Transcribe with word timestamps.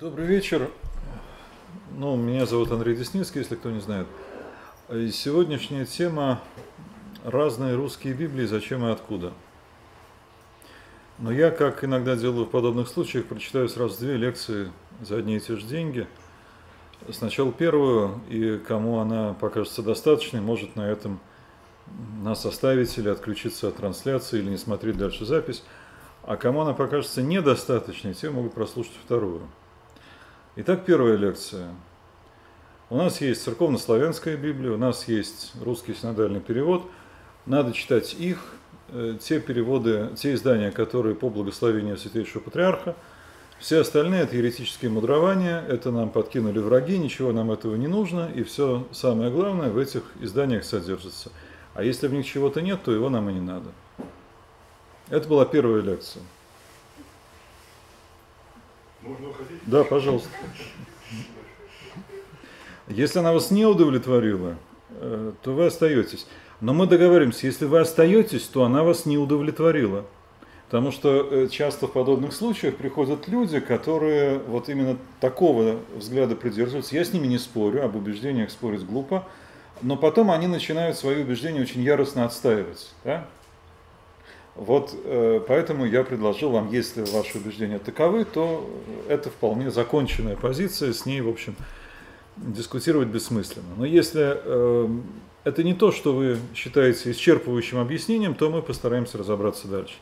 Добрый 0.00 0.26
вечер. 0.26 0.70
Ну, 1.96 2.14
меня 2.14 2.46
зовут 2.46 2.70
Андрей 2.70 2.94
Десницкий, 2.94 3.40
если 3.40 3.56
кто 3.56 3.72
не 3.72 3.80
знает. 3.80 4.06
И 4.90 5.10
сегодняшняя 5.10 5.86
тема 5.86 6.40
«Разные 7.24 7.74
русские 7.74 8.14
Библии. 8.14 8.46
Зачем 8.46 8.86
и 8.86 8.92
откуда?». 8.92 9.32
Но 11.18 11.32
я, 11.32 11.50
как 11.50 11.82
иногда 11.82 12.14
делаю 12.14 12.44
в 12.44 12.50
подобных 12.50 12.86
случаях, 12.86 13.24
прочитаю 13.26 13.68
сразу 13.68 13.98
две 13.98 14.16
лекции 14.16 14.70
за 15.00 15.16
одни 15.16 15.36
и 15.36 15.40
те 15.40 15.56
же 15.56 15.66
деньги. 15.66 16.06
Сначала 17.10 17.50
первую, 17.50 18.20
и 18.28 18.56
кому 18.58 19.00
она 19.00 19.34
покажется 19.34 19.82
достаточной, 19.82 20.40
может 20.40 20.76
на 20.76 20.88
этом 20.88 21.18
нас 22.22 22.46
оставить 22.46 22.96
или 22.98 23.08
отключиться 23.08 23.66
от 23.66 23.78
трансляции, 23.78 24.38
или 24.38 24.50
не 24.50 24.58
смотреть 24.58 24.96
дальше 24.96 25.24
запись. 25.24 25.64
А 26.22 26.36
кому 26.36 26.60
она 26.60 26.72
покажется 26.72 27.20
недостаточной, 27.20 28.14
те 28.14 28.30
могут 28.30 28.54
прослушать 28.54 28.94
вторую. 29.04 29.42
Итак, 30.60 30.84
первая 30.84 31.14
лекция. 31.14 31.68
У 32.90 32.96
нас 32.96 33.20
есть 33.20 33.44
церковно-славянская 33.44 34.36
Библия, 34.36 34.72
у 34.72 34.76
нас 34.76 35.06
есть 35.06 35.52
русский 35.62 35.94
синодальный 35.94 36.40
перевод. 36.40 36.82
Надо 37.46 37.72
читать 37.72 38.16
их, 38.18 38.54
э, 38.88 39.18
те 39.20 39.38
переводы, 39.38 40.08
те 40.16 40.34
издания, 40.34 40.72
которые 40.72 41.14
по 41.14 41.30
благословению 41.30 41.96
Святейшего 41.96 42.42
Патриарха. 42.42 42.96
Все 43.60 43.78
остальные– 43.78 44.22
это 44.22 44.36
еретические 44.36 44.90
мудрования, 44.90 45.64
это 45.68 45.92
нам 45.92 46.10
подкинули 46.10 46.58
враги, 46.58 46.98
ничего 46.98 47.30
нам 47.30 47.52
этого 47.52 47.76
не 47.76 47.86
нужно, 47.86 48.28
и 48.34 48.42
все 48.42 48.84
самое 48.90 49.30
главное 49.30 49.70
в 49.70 49.78
этих 49.78 50.02
изданиях 50.20 50.64
содержится. 50.64 51.30
А 51.74 51.84
если 51.84 52.08
в 52.08 52.12
них 52.12 52.26
чего-то 52.26 52.62
нет, 52.62 52.82
то 52.82 52.90
его 52.90 53.08
нам 53.10 53.30
и 53.30 53.32
не 53.32 53.40
надо. 53.40 53.70
Это 55.08 55.28
была 55.28 55.44
первая 55.44 55.82
лекция. 55.82 56.24
Можно 59.02 59.28
уходить? 59.28 59.60
Да, 59.66 59.84
пожалуйста. 59.84 60.28
Если 62.88 63.18
она 63.18 63.32
вас 63.32 63.50
не 63.50 63.66
удовлетворила, 63.66 64.56
э, 64.90 65.32
то 65.42 65.52
вы 65.52 65.66
остаетесь. 65.66 66.26
Но 66.60 66.74
мы 66.74 66.86
договоримся, 66.86 67.46
если 67.46 67.66
вы 67.66 67.80
остаетесь, 67.80 68.44
то 68.44 68.64
она 68.64 68.82
вас 68.82 69.06
не 69.06 69.18
удовлетворила. 69.18 70.04
Потому 70.66 70.90
что 70.90 71.26
э, 71.30 71.48
часто 71.48 71.86
в 71.86 71.92
подобных 71.92 72.34
случаях 72.34 72.76
приходят 72.76 73.28
люди, 73.28 73.60
которые 73.60 74.38
вот 74.38 74.68
именно 74.68 74.98
такого 75.20 75.80
взгляда 75.96 76.36
придерживаются. 76.36 76.94
Я 76.94 77.04
с 77.04 77.12
ними 77.12 77.26
не 77.26 77.38
спорю, 77.38 77.84
об 77.84 77.96
убеждениях 77.96 78.50
спорить 78.50 78.84
глупо, 78.84 79.26
но 79.80 79.96
потом 79.96 80.30
они 80.30 80.46
начинают 80.46 80.96
свои 80.96 81.22
убеждения 81.22 81.62
очень 81.62 81.80
яростно 81.82 82.24
отстаивать. 82.24 82.90
Да? 83.04 83.26
Вот 84.58 84.92
э, 85.04 85.40
поэтому 85.46 85.86
я 85.86 86.02
предложил 86.02 86.50
вам, 86.50 86.72
если 86.72 87.02
ваши 87.02 87.38
убеждения 87.38 87.78
таковы, 87.78 88.24
то 88.24 88.68
это 89.08 89.30
вполне 89.30 89.70
законченная 89.70 90.34
позиция, 90.34 90.92
с 90.92 91.06
ней, 91.06 91.20
в 91.20 91.28
общем, 91.28 91.54
дискутировать 92.36 93.06
бессмысленно. 93.06 93.68
Но 93.76 93.84
если 93.84 94.36
э, 94.36 94.88
это 95.44 95.62
не 95.62 95.74
то, 95.74 95.92
что 95.92 96.12
вы 96.12 96.38
считаете 96.56 97.12
исчерпывающим 97.12 97.80
объяснением, 97.80 98.34
то 98.34 98.50
мы 98.50 98.60
постараемся 98.60 99.16
разобраться 99.16 99.68
дальше. 99.68 99.94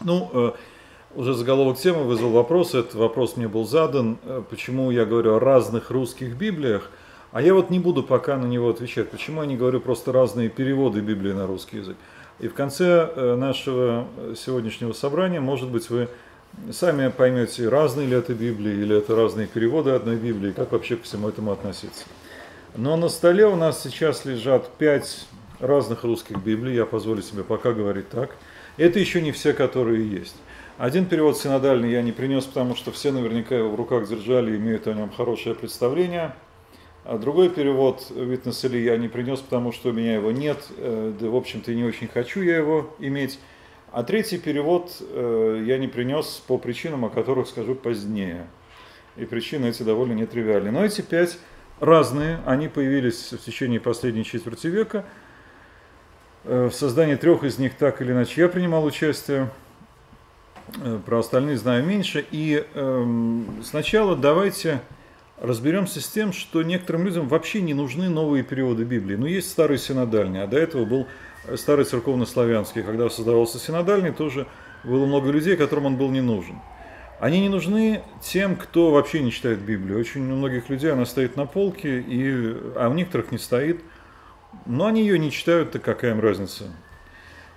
Ну, 0.00 0.30
э, 0.32 0.52
уже 1.14 1.34
заголовок 1.34 1.76
темы 1.76 2.04
вызвал 2.04 2.30
вопрос, 2.30 2.74
этот 2.74 2.94
вопрос 2.94 3.36
мне 3.36 3.46
был 3.46 3.66
задан, 3.66 4.16
почему 4.48 4.90
я 4.90 5.04
говорю 5.04 5.34
о 5.34 5.38
разных 5.38 5.90
русских 5.90 6.34
Библиях, 6.34 6.90
а 7.30 7.42
я 7.42 7.52
вот 7.52 7.68
не 7.68 7.78
буду 7.78 8.02
пока 8.02 8.38
на 8.38 8.46
него 8.46 8.70
отвечать, 8.70 9.10
почему 9.10 9.42
я 9.42 9.46
не 9.46 9.56
говорю 9.58 9.80
просто 9.80 10.12
разные 10.12 10.48
переводы 10.48 11.00
Библии 11.00 11.32
на 11.32 11.46
русский 11.46 11.76
язык. 11.76 11.98
И 12.40 12.48
в 12.48 12.54
конце 12.54 13.10
э, 13.14 13.36
нашего 13.36 14.06
сегодняшнего 14.36 14.92
собрания, 14.92 15.40
может 15.40 15.70
быть, 15.70 15.88
вы 15.90 16.08
сами 16.72 17.08
поймете, 17.08 17.68
разные 17.68 18.06
ли 18.06 18.16
это 18.16 18.34
Библии 18.34 18.72
или 18.72 18.96
это 18.96 19.14
разные 19.14 19.46
переводы 19.46 19.90
одной 19.90 20.16
Библии, 20.16 20.52
как 20.52 20.72
вообще 20.72 20.96
к 20.96 21.02
всему 21.02 21.28
этому 21.28 21.52
относиться. 21.52 22.04
Но 22.76 22.96
на 22.96 23.08
столе 23.08 23.46
у 23.46 23.56
нас 23.56 23.82
сейчас 23.82 24.24
лежат 24.24 24.68
пять 24.78 25.26
разных 25.60 26.04
русских 26.04 26.42
Библий, 26.42 26.74
я 26.74 26.86
позволю 26.86 27.22
себе 27.22 27.44
пока 27.44 27.72
говорить 27.72 28.08
так. 28.08 28.36
Это 28.76 28.98
еще 28.98 29.22
не 29.22 29.30
все, 29.30 29.52
которые 29.52 30.08
есть. 30.08 30.34
Один 30.76 31.06
перевод 31.06 31.38
синодальный 31.38 31.92
я 31.92 32.02
не 32.02 32.10
принес, 32.10 32.44
потому 32.44 32.74
что 32.74 32.90
все 32.90 33.12
наверняка 33.12 33.54
его 33.54 33.70
в 33.70 33.76
руках 33.76 34.08
держали 34.08 34.52
и 34.52 34.56
имеют 34.56 34.88
о 34.88 34.92
нем 34.92 35.10
хорошее 35.10 35.54
представление. 35.54 36.34
А 37.04 37.18
другой 37.18 37.50
перевод 37.50 38.06
Witness 38.10 38.66
Ли 38.66 38.82
я 38.82 38.96
не 38.96 39.08
принес, 39.08 39.40
потому 39.40 39.72
что 39.72 39.90
у 39.90 39.92
меня 39.92 40.14
его 40.14 40.30
нет, 40.30 40.56
э, 40.78 41.12
да, 41.20 41.28
в 41.28 41.36
общем-то, 41.36 41.74
не 41.74 41.84
очень 41.84 42.08
хочу 42.08 42.40
я 42.40 42.56
его 42.56 42.94
иметь. 42.98 43.38
А 43.92 44.02
третий 44.04 44.38
перевод 44.38 44.90
э, 45.00 45.64
я 45.66 45.76
не 45.76 45.86
принес 45.86 46.42
по 46.46 46.56
причинам, 46.56 47.04
о 47.04 47.10
которых 47.10 47.46
скажу 47.46 47.74
позднее. 47.74 48.46
И 49.16 49.26
причины 49.26 49.66
эти 49.66 49.82
довольно 49.82 50.14
нетривиальные. 50.14 50.72
Но 50.72 50.82
эти 50.82 51.02
пять 51.02 51.38
разные, 51.78 52.40
они 52.46 52.68
появились 52.68 53.32
в 53.32 53.44
течение 53.44 53.80
последней 53.80 54.24
четверти 54.24 54.68
века. 54.68 55.04
Э, 56.44 56.70
в 56.72 56.74
создании 56.74 57.16
трех 57.16 57.44
из 57.44 57.58
них 57.58 57.74
так 57.74 58.00
или 58.00 58.12
иначе 58.12 58.40
я 58.40 58.48
принимал 58.48 58.82
участие, 58.82 59.50
про 61.04 61.18
остальные 61.18 61.58
знаю 61.58 61.84
меньше. 61.84 62.24
И 62.30 62.64
эм, 62.74 63.62
сначала 63.62 64.16
давайте 64.16 64.80
разберемся 65.38 66.00
с 66.00 66.08
тем, 66.08 66.32
что 66.32 66.62
некоторым 66.62 67.04
людям 67.04 67.28
вообще 67.28 67.60
не 67.60 67.74
нужны 67.74 68.08
новые 68.08 68.44
переводы 68.44 68.84
Библии. 68.84 69.16
Ну, 69.16 69.26
есть 69.26 69.50
старый 69.50 69.78
синодальный, 69.78 70.42
а 70.42 70.46
до 70.46 70.58
этого 70.58 70.84
был 70.84 71.06
старый 71.56 71.84
церковно-славянский. 71.84 72.82
Когда 72.82 73.10
создавался 73.10 73.58
синодальный, 73.58 74.12
тоже 74.12 74.46
было 74.84 75.06
много 75.06 75.30
людей, 75.30 75.56
которым 75.56 75.86
он 75.86 75.96
был 75.96 76.10
не 76.10 76.20
нужен. 76.20 76.60
Они 77.20 77.40
не 77.40 77.48
нужны 77.48 78.02
тем, 78.22 78.56
кто 78.56 78.90
вообще 78.90 79.20
не 79.20 79.30
читает 79.30 79.60
Библию. 79.60 79.98
Очень 79.98 80.30
у 80.30 80.36
многих 80.36 80.68
людей 80.68 80.92
она 80.92 81.06
стоит 81.06 81.36
на 81.36 81.46
полке, 81.46 82.00
и, 82.00 82.56
а 82.76 82.88
у 82.90 82.94
некоторых 82.94 83.32
не 83.32 83.38
стоит. 83.38 83.80
Но 84.66 84.86
они 84.86 85.02
ее 85.02 85.18
не 85.18 85.30
читают, 85.30 85.72
так 85.72 85.82
какая 85.82 86.12
им 86.12 86.20
разница? 86.20 86.64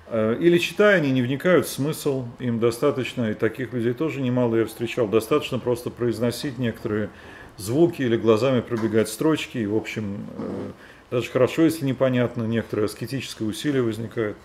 Э, 0.08 0.38
или 0.40 0.58
читая, 0.58 0.98
они 0.98 1.12
не 1.12 1.22
вникают 1.22 1.68
в 1.68 1.70
смысл, 1.70 2.26
им 2.40 2.60
достаточно, 2.60 3.32
и 3.32 3.34
таких 3.34 3.74
людей 3.74 3.94
тоже 3.94 4.22
немало 4.22 4.56
я 4.56 4.66
встречал, 4.66 5.08
достаточно 5.08 5.60
просто 5.60 5.90
произносить 5.90 6.58
некоторые 6.58 7.10
звуки 7.58 8.02
или 8.02 8.18
глазами 8.18 8.62
пробегать 8.62 9.10
строчки. 9.10 9.58
И, 9.58 9.66
в 9.66 9.76
общем, 9.76 10.26
э, 10.38 10.72
даже 11.12 11.30
хорошо, 11.30 11.64
если 11.64 11.86
непонятно, 11.86 12.44
некоторое 12.44 12.86
аскетическое 12.86 13.48
усилие 13.48 13.82
возникает. 13.82 14.38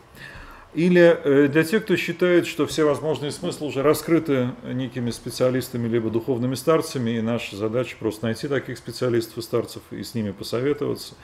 Или 0.75 1.19
э, 1.23 1.49
для 1.49 1.65
тех, 1.65 1.84
кто 1.84 1.97
считает, 1.97 2.47
что 2.47 2.67
все 2.67 2.84
возможные 2.84 3.31
смыслы 3.31 3.69
уже 3.69 3.83
раскрыты 3.83 4.53
некими 4.64 5.11
специалистами 5.11 5.87
либо 5.87 6.09
духовными 6.09 6.55
старцами, 6.55 7.11
и 7.11 7.20
наша 7.20 7.56
задача 7.56 7.97
просто 7.99 8.25
найти 8.25 8.49
таких 8.49 8.79
специалистов 8.79 9.38
и 9.38 9.43
старцев 9.43 9.82
и 9.91 10.03
с 10.03 10.14
ними 10.14 10.31
посоветоваться. 10.31 11.14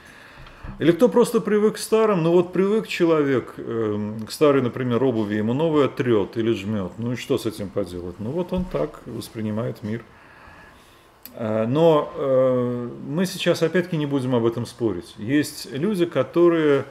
Или 0.77 0.91
кто 0.91 1.09
просто 1.09 1.41
привык 1.41 1.75
к 1.75 1.77
старым, 1.79 2.21
ну 2.21 2.31
вот 2.31 2.53
привык 2.53 2.87
человек 2.87 3.55
э, 3.57 4.17
к 4.27 4.31
старой, 4.31 4.61
например, 4.61 5.03
обуви, 5.03 5.35
ему 5.35 5.53
новый 5.53 5.85
отрет 5.85 6.37
или 6.37 6.53
жмет, 6.53 6.91
ну 6.99 7.13
и 7.13 7.15
что 7.15 7.39
с 7.39 7.47
этим 7.47 7.69
поделать? 7.69 8.19
Ну 8.19 8.29
вот 8.29 8.53
он 8.53 8.65
так 8.65 9.01
воспринимает 9.07 9.81
мир. 9.81 10.03
Э, 11.35 11.65
но 11.67 12.11
э, 12.15 12.89
мы 13.07 13.25
сейчас 13.25 13.61
опять-таки 13.63 13.97
не 13.97 14.05
будем 14.05 14.35
об 14.35 14.45
этом 14.45 14.65
спорить. 14.65 15.15
Есть 15.17 15.71
люди, 15.71 16.05
которые 16.05 16.85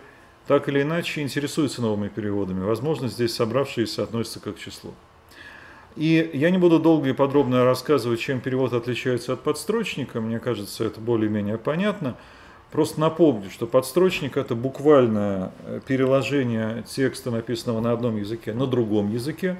так 0.46 0.68
или 0.68 0.82
иначе 0.82 1.20
интересуются 1.20 1.82
новыми 1.82 2.08
переводами. 2.08 2.64
Возможно, 2.64 3.08
здесь 3.08 3.34
собравшиеся 3.34 4.02
относятся 4.02 4.40
к 4.40 4.46
их 4.46 4.58
числу. 4.58 4.94
И 5.96 6.30
я 6.32 6.50
не 6.50 6.58
буду 6.58 6.78
долго 6.78 7.08
и 7.08 7.12
подробно 7.12 7.64
рассказывать, 7.64 8.20
чем 8.20 8.40
перевод 8.40 8.72
отличается 8.72 9.32
от 9.32 9.42
подстрочника. 9.42 10.20
Мне 10.20 10.38
кажется, 10.38 10.84
это 10.84 11.00
более-менее 11.00 11.58
понятно. 11.58 12.16
Просто 12.70 13.00
напомню, 13.00 13.50
что 13.50 13.66
подстрочник– 13.66 14.36
это 14.38 14.54
буквальное 14.54 15.52
переложение 15.86 16.84
текста, 16.86 17.30
написанного 17.30 17.80
на 17.80 17.92
одном 17.92 18.16
языке, 18.16 18.52
на 18.52 18.66
другом 18.66 19.10
языке. 19.10 19.56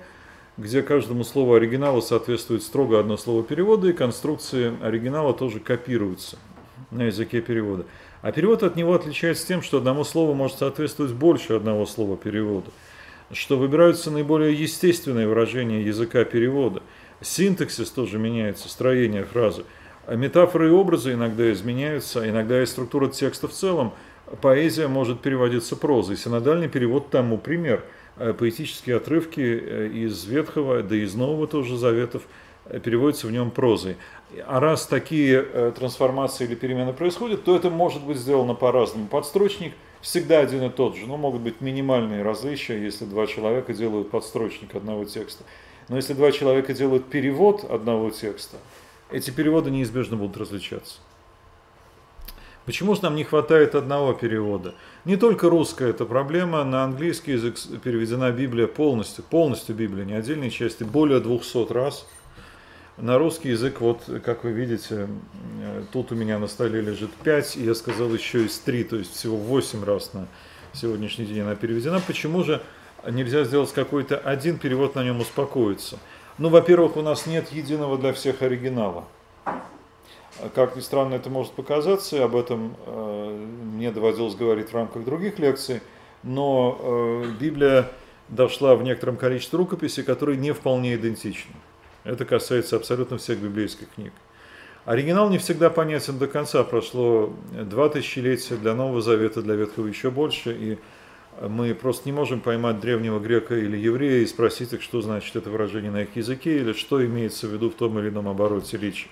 Где 0.59 0.83
каждому 0.83 1.23
слову 1.23 1.55
оригинала 1.55 2.01
соответствует 2.01 2.65
строго 2.65 2.99
одно 2.99 3.17
слово 3.17 3.45
перевода, 3.45 3.89
и 3.89 3.93
конструкции 3.93 4.75
оригинала 4.83 5.33
тоже 5.33 5.61
копируются 5.61 6.37
на 6.91 7.05
языке 7.05 7.41
перевода. 7.41 7.87
А 8.23 8.33
перевод 8.33 8.65
от 8.65 8.75
него 8.75 8.95
отличается 8.95 9.47
тем, 9.47 9.63
что 9.63 9.79
одному 9.79 10.03
слову 10.03 10.35
может 10.35 10.59
соответствовать 10.59 11.13
больше 11.13 11.53
одного 11.53 11.87
слова 11.87 12.17
перевода, 12.17 12.71
что 13.33 13.57
выбираются 13.57 14.11
наиболее 14.11 14.53
естественные 14.53 15.29
выражения 15.29 15.83
языка 15.83 16.25
перевода. 16.25 16.83
Синтаксис 17.21 17.91
тоже 17.91 18.19
меняется, 18.19 18.69
строение 18.69 19.25
фразы. 19.25 19.65
А 20.07 20.17
метафоры 20.17 20.69
и 20.69 20.73
образы 20.73 21.13
иногда 21.13 21.53
изменяются, 21.53 22.29
иногда 22.29 22.61
и 22.61 22.67
структура 22.67 23.09
текста 23.09 23.47
в 23.47 23.53
целом. 23.53 23.93
Поэзия 24.41 24.89
может 24.89 25.21
переводиться 25.21 25.77
прозой. 25.77 26.17
Синодальный 26.17 26.69
перевод 26.69 27.11
тому 27.11 27.39
пример. 27.39 27.85
Э, 28.19 28.33
поэтические 28.33 28.97
отрывки 28.97 29.41
э, 29.41 29.89
из 29.89 30.25
Ветхого, 30.25 30.83
да 30.83 30.97
и 30.97 31.03
из 31.03 31.15
Нового 31.15 31.47
тоже 31.47 31.77
Заветов 31.77 32.23
э, 32.65 32.81
переводятся 32.81 33.29
в 33.29 33.31
нем 33.31 33.51
прозой. 33.51 33.97
А 34.47 34.61
раз 34.61 34.87
такие 34.87 35.43
трансформации 35.73 36.45
или 36.45 36.55
перемены 36.55 36.93
происходят, 36.93 37.45
то 37.45 37.57
это 37.57 37.71
может 37.71 38.05
быть 38.05 38.19
сделано 38.19 38.55
по-разному. 38.55 39.07
Подстрочник 39.07 39.73
всегда 40.01 40.41
один 40.41 40.65
и 40.65 40.69
тот 40.69 40.97
же, 40.97 41.07
но 41.07 41.17
могут 41.17 41.41
быть 41.41 41.61
минимальные 41.61 42.23
различия, 42.23 42.83
если 42.83 43.07
два 43.07 43.27
человека 43.27 43.73
делают 43.73 44.11
подстрочник 44.11 44.75
одного 44.75 45.05
текста. 45.07 45.45
Но 45.89 45.97
если 45.97 46.13
два 46.13 46.31
человека 46.31 46.75
делают 46.75 47.07
перевод 47.07 47.65
одного 47.65 48.11
текста, 48.11 48.59
эти 49.11 49.31
переводы 49.31 49.71
неизбежно 49.71 50.17
будут 50.17 50.37
различаться. 50.37 50.99
Почему 52.69 52.95
же 52.95 53.03
нам 53.03 53.17
не 53.17 53.25
хватает 53.25 53.75
одного 53.75 54.13
перевода? 54.13 54.75
Не 55.09 55.17
только 55.17 55.49
русская 55.49 55.89
эта 55.89 56.05
проблема, 56.05 56.65
на 56.65 56.85
английский 56.85 57.33
язык 57.33 57.57
переведена 57.83 58.31
Библия 58.31 58.67
полностью, 58.67 59.25
полностью 59.25 59.75
Библия, 59.75 60.05
не 60.05 60.13
отдельные 60.13 60.51
части, 60.51 60.85
более 60.85 61.19
200 61.19 61.73
раз. 61.73 62.07
На 62.99 63.17
русский 63.17 63.49
язык, 63.49 63.81
вот 63.81 64.03
как 64.23 64.45
вы 64.45 64.51
видите, 64.51 65.09
э, 65.63 65.85
тут 65.95 66.13
у 66.13 66.15
меня 66.15 66.39
на 66.39 66.47
столе 66.47 66.83
лежит 66.83 67.11
5, 67.25 67.57
и 67.57 67.65
я 67.65 67.75
сказал 67.75 68.13
еще 68.13 68.45
из 68.45 68.59
3, 68.59 68.85
то 68.85 68.97
есть 68.97 69.15
всего 69.17 69.39
8 69.39 69.83
раз 69.83 70.13
на 70.13 70.29
сегодняшний 70.75 71.25
день 71.25 71.41
она 71.41 71.55
переведена. 71.55 72.03
Почему 72.07 72.45
же 72.45 72.61
нельзя 73.11 73.45
сделать 73.45 73.73
какой-то 73.73 74.19
один 74.19 74.59
перевод, 74.59 74.95
на 74.95 75.03
нем 75.03 75.23
успокоиться? 75.23 75.99
Ну, 76.37 76.51
во-первых, 76.51 76.99
у 76.99 77.01
нас 77.01 77.25
нет 77.25 77.51
единого 77.51 77.97
для 77.97 78.13
всех 78.13 78.43
оригинала. 78.43 79.07
Как 80.55 80.77
ни 80.77 80.81
странно 80.81 81.15
это 81.15 81.31
может 81.31 81.53
показаться, 81.53 82.17
и 82.17 82.21
об 82.21 82.37
этом 82.37 82.77
э, 82.87 83.47
мне 83.75 83.91
доводилось 83.91 84.35
говорить 84.37 84.71
в 84.71 84.75
рамках 84.75 85.05
других 85.05 85.39
лекций, 85.39 85.81
но 86.23 86.79
э, 86.81 87.31
Библия 87.41 87.91
дошла 88.29 88.77
в 88.77 88.83
некотором 88.83 89.17
количестве 89.17 89.59
рукописей, 89.59 90.05
которые 90.05 90.39
не 90.39 90.53
вполне 90.53 90.95
идентичны. 90.95 91.55
Это 92.05 92.25
касается 92.25 92.77
абсолютно 92.77 93.19
всех 93.19 93.39
библейских 93.39 93.89
книг. 93.91 94.13
Оригинал 94.85 95.29
не 95.29 95.39
всегда 95.39 95.71
понятен 95.71 96.19
до 96.19 96.29
конца. 96.29 96.65
Прошло 96.65 97.35
два 97.53 97.89
тысячелетия 97.89 98.57
для 98.57 98.75
Нового 98.75 99.03
Завета, 99.03 99.43
для 99.43 99.55
Ветхого 99.55 99.87
еще 99.87 100.11
больше, 100.11 100.57
и 100.59 100.79
мы 101.47 101.75
просто 101.75 102.09
не 102.09 102.13
можем 102.13 102.41
поймать 102.41 102.81
древнего 102.81 103.19
грека 103.19 103.57
или 103.57 103.77
еврея 103.77 104.23
и 104.23 104.27
спросить 104.27 104.73
их, 104.73 104.83
что 104.83 105.03
значит 105.03 105.37
это 105.37 105.51
выражение 105.51 105.91
на 105.91 106.03
их 106.03 106.17
языке, 106.17 106.59
или 106.59 106.73
что 106.73 107.05
имеется 107.05 107.47
в 107.47 107.53
виду 107.53 107.71
в 107.71 107.75
том 107.75 107.99
или 107.99 108.09
ином 108.09 108.29
обороте 108.29 108.79
речи. 108.79 109.09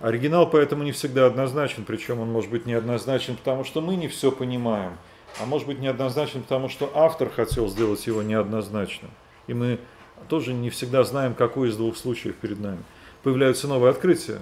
Оригинал 0.00 0.48
поэтому 0.50 0.82
не 0.82 0.92
всегда 0.92 1.26
однозначен, 1.26 1.84
причем 1.84 2.20
он 2.20 2.30
может 2.30 2.50
быть 2.50 2.66
неоднозначен, 2.66 3.36
потому 3.36 3.64
что 3.64 3.80
мы 3.80 3.96
не 3.96 4.08
все 4.08 4.32
понимаем, 4.32 4.92
а 5.40 5.46
может 5.46 5.66
быть 5.66 5.78
неоднозначен, 5.78 6.42
потому 6.42 6.68
что 6.68 6.90
автор 6.94 7.30
хотел 7.30 7.68
сделать 7.68 8.06
его 8.06 8.22
неоднозначным. 8.22 9.10
И 9.46 9.54
мы 9.54 9.78
тоже 10.28 10.52
не 10.52 10.70
всегда 10.70 11.04
знаем, 11.04 11.34
какой 11.34 11.68
из 11.68 11.76
двух 11.76 11.96
случаев 11.96 12.34
перед 12.36 12.58
нами. 12.58 12.82
Появляются 13.22 13.68
новые 13.68 13.90
открытия, 13.90 14.40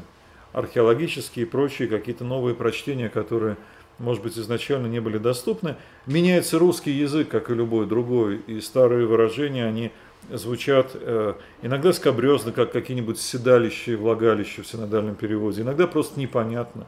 археологические 0.52 1.46
и 1.46 1.49
прочие, 1.49 1.88
какие-то 1.88 2.25
новые 2.25 2.54
прочтения, 2.54 3.08
которые, 3.08 3.56
может 3.99 4.22
быть, 4.22 4.38
изначально 4.38 4.87
не 4.87 5.00
были 5.00 5.19
доступны. 5.19 5.76
Меняется 6.06 6.58
русский 6.58 6.93
язык, 6.93 7.28
как 7.28 7.50
и 7.50 7.54
любой 7.54 7.87
другой, 7.87 8.38
и 8.46 8.60
старые 8.60 9.06
выражения, 9.06 9.66
они 9.66 9.93
звучат 10.31 10.93
э, 10.95 11.35
иногда 11.63 11.93
скобрезно, 11.93 12.53
как 12.53 12.73
какие-нибудь 12.73 13.19
седалища 13.19 13.93
и 13.93 13.95
влагалища 13.97 14.63
в 14.63 14.67
синодальном 14.67 15.15
переводе, 15.15 15.63
иногда 15.63 15.87
просто 15.87 16.19
непонятно. 16.19 16.87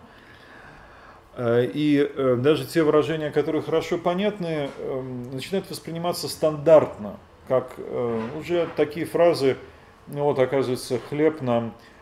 Э, 1.37 1.65
и 1.65 1.99
э, 1.99 2.37
даже 2.37 2.67
те 2.67 2.83
выражения, 2.83 3.31
которые 3.31 3.63
хорошо 3.63 3.99
понятны, 3.99 4.71
начинают 5.33 5.69
восприниматься 5.71 6.29
стандартно, 6.29 7.19
как 7.49 7.73
уже 8.39 8.69
такие 8.77 9.05
фразы, 9.05 9.57
ну 10.07 10.25
вот 10.25 10.39
оказывается, 10.39 10.99
хлеб 11.11 11.43
нам 11.43 11.75
Э, 11.75 11.94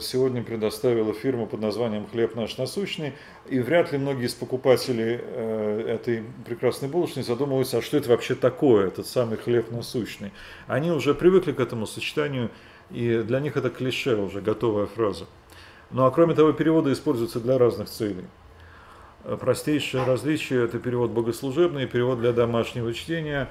сегодня 0.00 0.42
предоставила 0.44 1.12
фирма 1.12 1.46
под 1.46 1.60
названием 1.60 2.06
«Хлеб 2.06 2.36
наш 2.36 2.56
насущный», 2.56 3.14
и 3.48 3.58
вряд 3.58 3.90
ли 3.90 3.98
многие 3.98 4.26
из 4.26 4.34
покупателей 4.34 5.18
э, 5.20 5.84
этой 5.88 6.22
прекрасной 6.46 6.88
булочной 6.88 7.24
задумываются, 7.24 7.78
а 7.78 7.82
что 7.82 7.96
это 7.96 8.10
вообще 8.10 8.36
такое, 8.36 8.86
этот 8.86 9.06
самый 9.06 9.38
хлеб 9.38 9.70
насущный. 9.72 10.32
Они 10.68 10.92
уже 10.92 11.14
привыкли 11.14 11.52
к 11.52 11.58
этому 11.58 11.86
сочетанию, 11.86 12.50
и 12.90 13.22
для 13.26 13.40
них 13.40 13.56
это 13.56 13.70
клише 13.70 14.16
уже, 14.16 14.40
готовая 14.40 14.86
фраза. 14.86 15.26
Ну 15.90 16.04
а 16.04 16.10
кроме 16.12 16.34
того, 16.34 16.52
переводы 16.52 16.92
используются 16.92 17.40
для 17.40 17.58
разных 17.58 17.88
целей. 17.88 18.26
Э, 19.24 19.36
простейшее 19.38 20.04
различие– 20.04 20.64
это 20.66 20.78
перевод 20.78 21.10
богослужебный, 21.10 21.88
перевод 21.88 22.20
для 22.20 22.32
домашнего 22.32 22.94
чтения, 22.94 23.48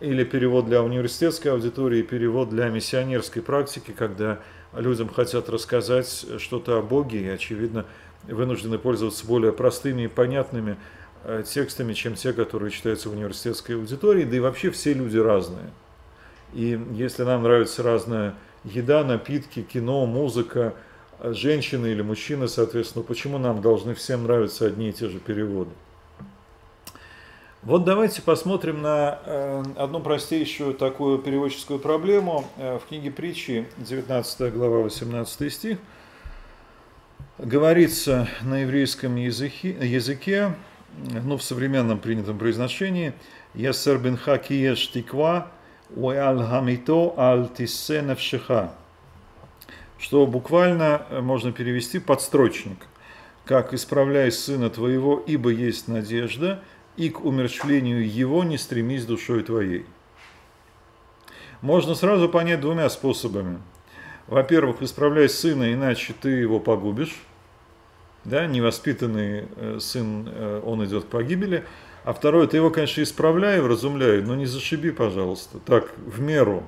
или 0.00 0.24
перевод 0.24 0.66
для 0.66 0.82
университетской 0.82 1.52
аудитории, 1.52 2.02
перевод 2.02 2.48
для 2.48 2.68
миссионерской 2.70 3.40
практики, 3.40 3.92
когда 3.96 4.40
людям 4.74 5.08
хотят 5.08 5.48
рассказать 5.48 6.26
что-то 6.38 6.78
о 6.78 6.82
Боге 6.82 7.20
и, 7.20 7.28
очевидно, 7.28 7.86
вынуждены 8.24 8.78
пользоваться 8.78 9.26
более 9.26 9.52
простыми 9.52 10.02
и 10.02 10.08
понятными 10.08 10.76
э, 11.24 11.42
текстами, 11.46 11.92
чем 11.92 12.14
те, 12.14 12.32
которые 12.32 12.70
читаются 12.70 13.08
в 13.08 13.12
университетской 13.12 13.76
аудитории, 13.76 14.24
да 14.24 14.36
и 14.36 14.40
вообще 14.40 14.70
все 14.70 14.94
люди 14.94 15.18
разные. 15.18 15.70
И 16.52 16.80
если 16.92 17.24
нам 17.24 17.42
нравится 17.42 17.82
разная 17.82 18.34
еда, 18.64 19.04
напитки, 19.04 19.62
кино, 19.62 20.06
музыка, 20.06 20.74
э, 21.18 21.32
женщины 21.32 21.88
или 21.88 22.02
мужчины, 22.02 22.48
соответственно, 22.48 23.04
почему 23.04 23.38
нам 23.38 23.60
должны 23.60 23.94
всем 23.94 24.24
нравиться 24.24 24.66
одни 24.66 24.90
и 24.90 24.92
те 24.92 25.08
же 25.08 25.18
переводы? 25.18 25.70
Вот 27.62 27.84
давайте 27.84 28.22
посмотрим 28.22 28.82
на 28.82 29.20
э, 29.24 29.62
одну 29.76 30.00
простейшую 30.00 30.74
такую 30.74 31.18
переводческую 31.18 31.78
проблему. 31.78 32.44
Э, 32.56 32.80
в 32.80 32.88
книге 32.88 33.12
притчи, 33.12 33.68
19 33.76 34.52
глава, 34.52 34.78
18 34.78 35.52
стих, 35.52 35.78
говорится 37.38 38.26
на 38.40 38.62
еврейском 38.62 39.14
языке, 39.14 39.76
языке 39.80 40.56
ну, 41.22 41.36
в 41.36 41.42
современном 41.44 42.00
принятом 42.00 42.36
произношении, 42.36 43.12
«Ясер 43.54 43.98
бен 43.98 44.16
хакиеш 44.16 44.90
тиква, 44.90 45.46
уэал 45.94 46.44
хамито 46.44 47.14
аль 47.16 47.48
тиссе 47.48 48.02
навшиха», 48.02 48.72
что 50.00 50.26
буквально 50.26 51.06
можно 51.20 51.52
перевести 51.52 52.00
подстрочник, 52.00 52.88
как 53.44 53.72
«исправляй 53.72 54.32
сына 54.32 54.68
твоего, 54.68 55.22
ибо 55.24 55.50
есть 55.50 55.86
надежда», 55.86 56.60
и 56.96 57.08
к 57.10 57.24
умерщвлению 57.24 58.08
его 58.08 58.44
не 58.44 58.58
стремись 58.58 59.06
душой 59.06 59.42
твоей. 59.42 59.86
Можно 61.60 61.94
сразу 61.94 62.28
понять 62.28 62.60
двумя 62.60 62.88
способами. 62.90 63.60
Во-первых, 64.26 64.82
исправляй 64.82 65.28
сына, 65.28 65.72
иначе 65.72 66.14
ты 66.20 66.30
его 66.30 66.60
погубишь. 66.60 67.22
Да, 68.24 68.46
невоспитанный 68.46 69.48
э, 69.56 69.78
сын, 69.80 70.28
э, 70.28 70.62
он 70.64 70.84
идет 70.84 71.04
к 71.04 71.08
погибели. 71.08 71.64
А 72.04 72.12
второе, 72.12 72.46
ты 72.46 72.56
его, 72.56 72.70
конечно, 72.70 73.02
исправляй, 73.02 73.60
вразумляй, 73.60 74.22
но 74.22 74.34
не 74.34 74.46
зашиби, 74.46 74.90
пожалуйста, 74.90 75.58
так, 75.58 75.92
в 75.98 76.20
меру. 76.20 76.64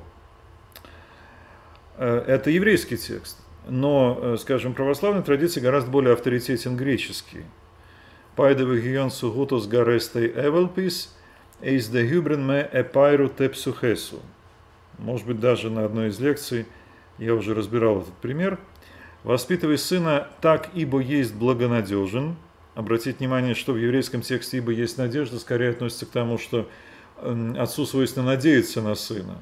Э, 1.97 2.25
это 2.27 2.51
еврейский 2.51 2.97
текст. 2.97 3.39
Но, 3.69 4.37
скажем, 4.37 4.75
православной 4.75 5.23
традиции 5.23 5.59
гораздо 5.59 5.91
более 5.91 6.13
авторитетен 6.13 6.77
греческий. 6.77 7.45
Paideve 8.37 8.81
hion 8.83 9.11
suhutos 9.11 9.69
гарестей 9.69 10.27
эвелпис, 10.27 11.15
эйс 11.61 11.89
де 11.89 12.07
гюбрен 12.07 12.47
ме 12.47 12.69
эпайру 12.73 13.29
тепсухесу. 13.29 14.21
Может 14.99 15.27
быть, 15.27 15.41
даже 15.41 15.71
на 15.71 15.85
одной 15.85 16.09
из 16.09 16.19
лекций 16.19 16.67
я 17.19 17.35
уже 17.35 17.55
разбирал 17.55 18.01
этот 18.01 18.15
пример. 18.15 18.59
Воспитывай 19.23 19.79
сына 19.79 20.29
так, 20.41 20.71
ибо 20.75 21.01
есть 21.01 21.35
благонадежен. 21.35 22.37
Обратите 22.75 23.19
внимание, 23.19 23.55
что 23.55 23.73
в 23.73 23.77
еврейском 23.77 24.21
тексте 24.21 24.59
«ибо 24.59 24.73
есть 24.73 24.99
надежда» 24.99 25.39
скорее 25.39 25.71
относится 25.71 26.07
к 26.07 26.11
тому, 26.11 26.39
что 26.39 26.69
отцу 27.57 27.87
свойственно 27.87 28.27
надеяться 28.27 28.83
на 28.83 28.97
сына. 28.97 29.39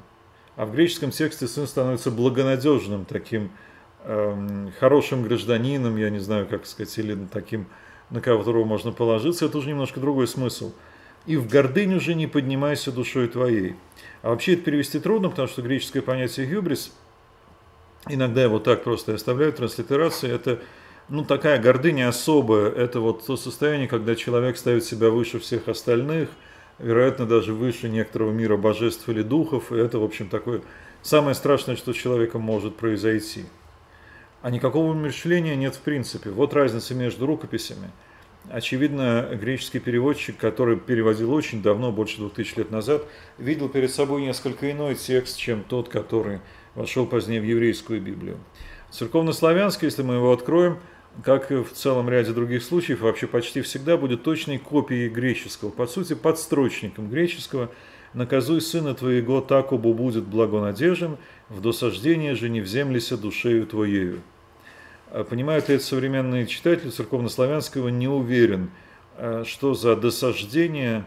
А 0.55 0.65
в 0.65 0.73
греческом 0.73 1.09
тексте 1.09 1.47
сын 1.47 1.65
становится 1.65 2.11
благонадежным, 2.11 3.05
таким 3.05 3.51
э, 4.03 4.69
хорошим 4.79 5.23
гражданином, 5.23 5.97
я 5.97 6.11
не 6.11 6.19
знаю, 6.19 6.45
как 6.47 6.67
сказать, 6.67 6.95
или 6.99 7.17
таким 7.31 7.65
на 8.09 8.21
которого 8.21 8.65
можно 8.65 8.91
положиться, 8.91 9.45
это 9.45 9.57
уже 9.57 9.69
немножко 9.69 9.99
другой 9.99 10.27
смысл. 10.27 10.73
и 11.25 11.37
в 11.37 11.47
гордыню 11.47 12.01
же 12.01 12.15
не 12.15 12.27
поднимайся 12.27 12.91
душой 12.91 13.29
твоей. 13.29 13.75
А 14.21 14.29
вообще 14.29 14.55
это 14.55 14.63
перевести 14.63 14.99
трудно, 14.99 15.29
потому 15.29 15.47
что 15.47 15.61
греческое 15.61 16.01
понятие 16.01 16.47
«гюбрис», 16.47 16.91
иногда 18.09 18.43
его 18.43 18.59
так 18.59 18.83
просто 18.83 19.13
оставляют, 19.13 19.55
транслитерации, 19.55 20.29
это 20.29 20.59
ну, 21.09 21.23
такая 21.23 21.61
гордыня 21.61 22.09
особая, 22.09 22.69
это 22.69 22.99
вот 22.99 23.25
то 23.25 23.37
состояние, 23.37 23.87
когда 23.87 24.15
человек 24.15 24.57
ставит 24.57 24.83
себя 24.83 25.09
выше 25.09 25.39
всех 25.39 25.67
остальных, 25.67 26.29
вероятно, 26.79 27.25
даже 27.25 27.53
выше 27.53 27.89
некоторого 27.89 28.31
мира 28.31 28.57
божеств 28.57 29.07
или 29.09 29.21
духов, 29.21 29.71
и 29.71 29.77
это, 29.77 29.99
в 29.99 30.03
общем, 30.03 30.29
такое 30.29 30.61
самое 31.01 31.35
страшное, 31.35 31.75
что 31.75 31.93
с 31.93 31.95
человеком 31.95 32.41
может 32.41 32.75
произойти. 32.75 33.45
А 34.43 34.51
никакого 34.51 34.91
умерщвления 34.91 35.55
нет 35.55 35.73
в 35.73 35.79
принципе. 35.79 36.29
Вот 36.29 36.53
разница 36.53 36.93
между 36.93 37.25
рукописями. 37.25 37.89
Очевидно, 38.49 39.25
греческий 39.31 39.79
переводчик, 39.79 40.35
который 40.35 40.75
переводил 40.75 41.33
очень 41.33 41.61
давно, 41.61 41.93
больше 41.93 42.17
двух 42.17 42.33
тысяч 42.33 42.57
лет 42.57 42.69
назад, 42.69 43.05
видел 43.37 43.69
перед 43.69 43.89
собой 43.89 44.21
несколько 44.21 44.69
иной 44.69 44.95
текст, 44.95 45.37
чем 45.37 45.63
тот, 45.63 45.87
который 45.87 46.41
вошел 46.75 47.05
позднее 47.05 47.39
в 47.39 47.45
еврейскую 47.45 48.01
Библию. 48.01 48.37
Церковнославянский, 48.91 49.85
если 49.85 50.03
мы 50.03 50.15
его 50.15 50.33
откроем, 50.33 50.79
как 51.23 51.49
и 51.49 51.63
в 51.63 51.71
целом 51.71 52.09
ряде 52.09 52.33
других 52.33 52.63
случаев, 52.63 52.99
вообще 52.99 53.27
почти 53.27 53.61
всегда 53.61 53.95
будет 53.95 54.23
точной 54.23 54.57
копией 54.57 55.07
греческого, 55.07 55.69
по 55.69 55.87
сути, 55.87 56.15
подстрочником 56.15 57.09
греческого 57.09 57.71
«Наказуй 58.13 58.59
сына 58.59 58.93
твоего, 58.93 59.39
такобу 59.39 59.93
будет 59.93 60.25
благонадежен, 60.25 61.17
в 61.47 61.61
досаждение 61.61 62.35
же 62.35 62.49
не 62.49 62.59
вземлися 62.59 63.15
душею 63.15 63.65
твоею». 63.65 64.21
А 65.13 65.23
понимают 65.23 65.69
ли 65.69 65.75
это 65.75 65.83
современные 65.83 66.47
читатели 66.47 66.89
церковнославянского, 66.89 67.89
не 67.89 68.07
уверен, 68.07 68.71
а, 69.15 69.43
что 69.45 69.75
за 69.75 69.95
досаждение 69.95 71.05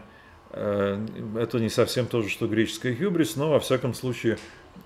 а, 0.51 1.05
это 1.37 1.59
не 1.59 1.67
совсем 1.67 2.07
то 2.07 2.21
же, 2.21 2.29
что 2.29 2.47
греческое 2.47 2.95
хюбрис, 2.95 3.35
но 3.35 3.51
во 3.51 3.59
всяком 3.59 3.93
случае 3.93 4.37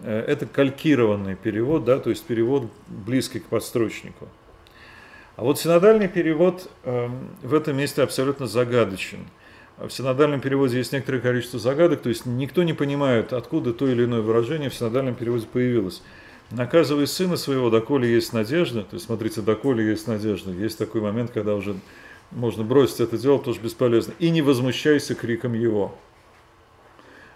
это 0.04 0.48
калькированный 0.48 1.36
перевод, 1.36 1.84
да, 1.84 2.00
то 2.00 2.10
есть 2.10 2.26
перевод 2.26 2.72
близкий 2.88 3.40
к 3.40 3.46
подстрочнику. 3.46 4.28
А 5.36 5.44
вот 5.44 5.60
синодальный 5.60 6.08
перевод 6.08 6.72
в 6.84 7.54
этом 7.54 7.78
месте 7.78 8.02
абсолютно 8.02 8.48
загадочен. 8.48 9.28
В 9.78 9.90
синодальном 9.90 10.40
переводе 10.40 10.78
есть 10.78 10.94
некоторое 10.94 11.20
количество 11.20 11.60
загадок, 11.60 12.02
то 12.02 12.10
есть 12.10 12.26
никто 12.26 12.64
не 12.64 12.74
понимает, 12.74 13.34
откуда 13.34 13.74
то 13.74 13.86
или 13.86 14.06
иное 14.06 14.22
выражение 14.22 14.70
в 14.70 14.74
синодальном 14.74 15.14
переводе 15.14 15.46
появилось 15.46 16.02
наказывай 16.52 17.08
сына 17.08 17.38
своего, 17.38 17.70
доколе 17.70 18.12
есть 18.14 18.34
надежда, 18.34 18.84
то 18.84 18.96
есть 18.96 19.06
смотрите, 19.06 19.42
доколе 19.42 19.90
есть 19.90 20.08
надежда, 20.08 20.52
есть 20.52 20.78
такой 20.78 21.02
момент, 21.02 21.32
когда 21.32 21.56
уже 21.56 21.76
можно 22.32 22.64
бросить 22.64 23.00
это 23.00 23.18
дело, 23.18 23.40
тоже 23.40 23.60
бесполезно, 23.60 24.14
и 24.20 24.30
не 24.30 24.42
возмущайся 24.42 25.16
криком 25.16 25.54
его. 25.54 25.98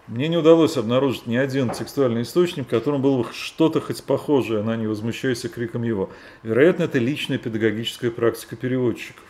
Мне 0.06 0.28
не 0.28 0.36
удалось 0.36 0.76
обнаружить 0.76 1.26
ни 1.26 1.34
один 1.34 1.70
текстуальный 1.70 2.22
источник, 2.22 2.66
в 2.66 2.70
котором 2.70 3.02
было 3.02 3.24
бы 3.24 3.28
что-то 3.32 3.80
хоть 3.80 4.04
похожее 4.04 4.62
на 4.62 4.76
«не 4.76 4.86
возмущайся 4.86 5.48
криком 5.48 5.82
его». 5.82 6.10
Вероятно, 6.44 6.84
это 6.84 7.00
личная 7.00 7.38
педагогическая 7.38 8.12
практика 8.12 8.54
переводчиков. 8.54 9.24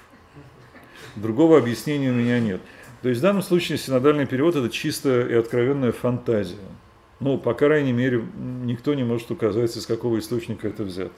Другого 1.17 1.57
объяснения 1.57 2.11
у 2.11 2.15
меня 2.15 2.41
нет. 2.41 2.61
То 3.01 3.09
есть 3.09 3.21
в 3.21 3.23
данном 3.23 3.43
случае 3.43 3.79
синодальный 3.79 4.27
перевод– 4.27 4.55
это 4.57 4.69
чистая 4.69 5.27
и 5.27 5.33
откровенная 5.33 5.93
фантазия. 5.93 6.57
Ну, 7.19 7.39
по 7.39 7.55
крайней 7.55 7.93
мере, 7.93 8.23
никто 8.63 8.95
не 8.95 9.05
может 9.05 9.31
указать, 9.31 9.75
из 9.77 9.87
какого 9.87 10.19
источника 10.19 10.69
это 10.69 10.85
взято. 10.85 11.15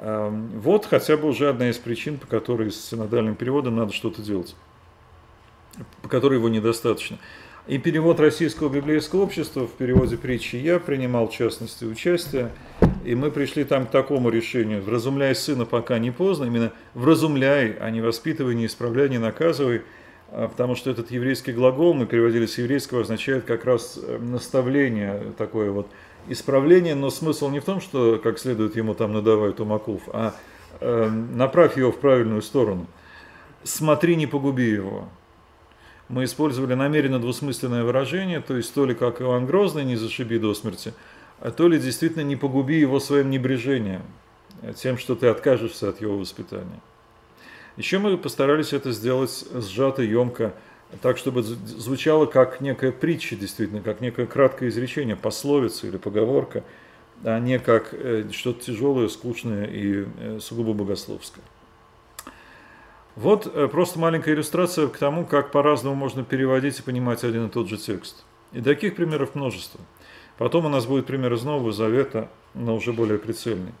Вот 0.00 0.86
хотя 0.86 1.16
бы 1.16 1.28
уже 1.28 1.48
одна 1.48 1.70
из 1.70 1.78
причин, 1.78 2.18
по 2.18 2.26
которой 2.26 2.70
с 2.70 2.80
синодальным 2.80 3.34
переводом 3.34 3.74
надо 3.74 3.92
что-то 3.92 4.22
делать, 4.22 4.54
по 6.02 6.08
которой 6.08 6.34
его 6.34 6.48
недостаточно. 6.48 7.18
И 7.66 7.78
перевод 7.78 8.20
Российского 8.20 8.68
библейского 8.68 9.22
общества 9.22 9.66
в 9.66 9.72
переводе 9.72 10.16
притчи 10.16 10.56
я 10.56 10.78
принимал 10.78 11.28
в 11.28 11.32
частности 11.32 11.84
участие, 11.84 12.50
и 13.04 13.14
мы 13.14 13.30
пришли 13.30 13.64
там 13.64 13.86
к 13.86 13.90
такому 13.90 14.30
решению. 14.30 14.82
«Вразумляй 14.82 15.34
сына, 15.34 15.66
пока 15.66 15.98
не 15.98 16.10
поздно», 16.10 16.44
именно 16.44 16.72
«вразумляй», 16.94 17.76
а 17.78 17.90
не 17.90 18.00
«воспитывай, 18.00 18.54
не 18.54 18.66
исправляй, 18.66 19.10
не 19.10 19.18
наказывай», 19.18 19.82
потому 20.30 20.74
что 20.74 20.90
этот 20.90 21.10
еврейский 21.10 21.52
глагол, 21.52 21.94
мы 21.94 22.06
переводили 22.06 22.46
с 22.46 22.58
еврейского, 22.58 23.02
означает 23.02 23.44
как 23.44 23.64
раз 23.64 23.98
э, 24.00 24.18
наставление, 24.18 25.32
такое 25.38 25.70
вот 25.70 25.88
исправление, 26.28 26.94
но 26.94 27.10
смысл 27.10 27.48
не 27.48 27.60
в 27.60 27.64
том, 27.64 27.80
что 27.80 28.20
как 28.22 28.38
следует 28.38 28.76
ему 28.76 28.94
там 28.94 29.12
надавать 29.12 29.56
тумаков, 29.56 30.02
а 30.12 30.34
э, 30.80 31.08
направь 31.08 31.78
его 31.78 31.90
в 31.90 31.98
правильную 31.98 32.42
сторону. 32.42 32.86
Смотри, 33.64 34.16
не 34.16 34.26
погуби 34.26 34.68
его. 34.68 35.08
Мы 36.08 36.24
использовали 36.24 36.74
намеренно 36.74 37.18
двусмысленное 37.18 37.84
выражение, 37.84 38.40
то 38.40 38.56
есть 38.56 38.72
то 38.72 38.84
ли 38.84 38.94
как 38.94 39.20
Иван 39.20 39.46
Грозный, 39.46 39.84
не 39.84 39.96
зашиби 39.96 40.38
до 40.38 40.54
смерти, 40.54 40.94
а 41.40 41.50
то 41.50 41.68
ли 41.68 41.78
действительно 41.78 42.22
не 42.22 42.36
погуби 42.36 42.78
его 42.78 43.00
своим 43.00 43.30
небрежением, 43.30 44.02
тем, 44.76 44.98
что 44.98 45.14
ты 45.14 45.26
откажешься 45.26 45.88
от 45.88 46.00
его 46.00 46.18
воспитания. 46.18 46.80
Еще 47.78 48.00
мы 48.00 48.18
постарались 48.18 48.72
это 48.72 48.90
сделать 48.90 49.44
сжато, 49.54 50.02
емко, 50.02 50.52
так, 51.00 51.16
чтобы 51.16 51.44
звучало 51.44 52.26
как 52.26 52.60
некая 52.60 52.90
притча, 52.90 53.36
действительно, 53.36 53.82
как 53.82 54.00
некое 54.00 54.26
краткое 54.26 54.68
изречение, 54.68 55.14
пословица 55.14 55.86
или 55.86 55.96
поговорка, 55.96 56.64
а 57.22 57.38
не 57.38 57.60
как 57.60 57.90
э, 57.92 58.24
что-то 58.32 58.64
тяжелое, 58.64 59.06
скучное 59.06 59.66
и 59.66 60.06
э, 60.18 60.38
сугубо 60.40 60.72
богословское. 60.72 61.44
Вот 63.14 63.46
э, 63.46 63.68
просто 63.68 64.00
маленькая 64.00 64.34
иллюстрация 64.34 64.88
к 64.88 64.98
тому, 64.98 65.24
как 65.24 65.52
по-разному 65.52 65.94
можно 65.94 66.24
переводить 66.24 66.80
и 66.80 66.82
понимать 66.82 67.22
один 67.22 67.46
и 67.46 67.48
тот 67.48 67.68
же 67.68 67.76
текст. 67.76 68.24
И 68.52 68.60
таких 68.60 68.96
примеров 68.96 69.36
множество. 69.36 69.78
Потом 70.36 70.66
у 70.66 70.68
нас 70.68 70.84
будет 70.86 71.06
пример 71.06 71.32
из 71.32 71.44
Нового 71.44 71.70
Завета, 71.70 72.28
но 72.54 72.74
уже 72.74 72.92
более 72.92 73.18
прицельный. 73.18 73.72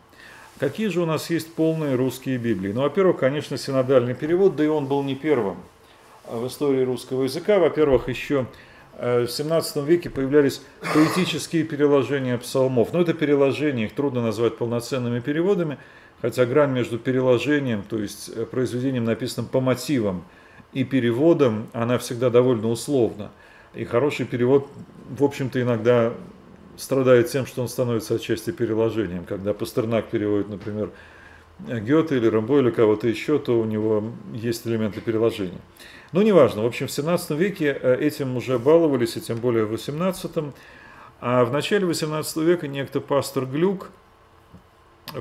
Какие 0.58 0.88
же 0.88 1.00
у 1.00 1.06
нас 1.06 1.30
есть 1.30 1.54
полные 1.54 1.94
русские 1.94 2.36
Библии? 2.36 2.72
Ну, 2.72 2.82
во-первых, 2.82 3.18
конечно, 3.18 3.56
синодальный 3.56 4.14
перевод, 4.14 4.56
да 4.56 4.64
и 4.64 4.66
он 4.66 4.86
был 4.86 5.04
не 5.04 5.14
первым 5.14 5.58
в 6.28 6.48
истории 6.48 6.82
русского 6.84 7.24
языка. 7.24 7.60
Во-первых, 7.60 8.08
еще 8.08 8.46
э, 8.94 9.26
в 9.26 9.30
17 9.30 9.76
веке 9.86 10.10
появлялись 10.10 10.60
поэтические 10.92 11.62
переложения 11.62 12.36
псалмов. 12.38 12.92
Но 12.92 13.02
это 13.02 13.14
переложения, 13.14 13.84
их 13.84 13.94
трудно 13.94 14.20
назвать 14.20 14.56
полноценными 14.56 15.20
переводами, 15.20 15.78
хотя 16.20 16.44
грань 16.44 16.72
между 16.72 16.98
переложением, 16.98 17.84
то 17.88 17.96
есть 17.96 18.28
э, 18.28 18.44
произведением, 18.44 19.04
написанным 19.04 19.48
по 19.48 19.60
мотивам, 19.60 20.24
и 20.72 20.82
переводом, 20.82 21.68
она 21.72 21.98
всегда 21.98 22.30
довольно 22.30 22.68
условна. 22.68 23.30
И 23.74 23.84
хороший 23.84 24.26
перевод, 24.26 24.68
в 25.08 25.22
общем-то, 25.22 25.62
иногда 25.62 26.12
страдает 26.78 27.28
тем, 27.28 27.44
что 27.44 27.62
он 27.62 27.68
становится 27.68 28.14
отчасти 28.14 28.50
переложением. 28.50 29.24
Когда 29.24 29.52
Пастернак 29.52 30.08
переводит, 30.08 30.48
например, 30.48 30.90
Гёте 31.58 32.16
или 32.16 32.28
Рамбо 32.28 32.60
или 32.60 32.70
кого-то 32.70 33.08
еще, 33.08 33.38
то 33.38 33.58
у 33.58 33.64
него 33.64 34.12
есть 34.32 34.66
элементы 34.66 35.00
переложения. 35.00 35.60
Ну, 36.12 36.22
неважно. 36.22 36.62
В 36.62 36.66
общем, 36.66 36.86
в 36.86 36.92
17 36.92 37.30
веке 37.30 37.76
э, 37.80 37.96
этим 38.00 38.36
уже 38.36 38.58
баловались, 38.58 39.16
и 39.16 39.20
тем 39.20 39.38
более 39.38 39.64
в 39.64 39.70
18 39.70 40.30
А 41.20 41.44
в 41.44 41.52
начале 41.52 41.84
18 41.84 42.36
века 42.38 42.68
некто 42.68 43.00
пастор 43.00 43.44
Глюк, 43.44 43.90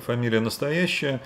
фамилия 0.05 0.39
настоящая, 0.39 1.21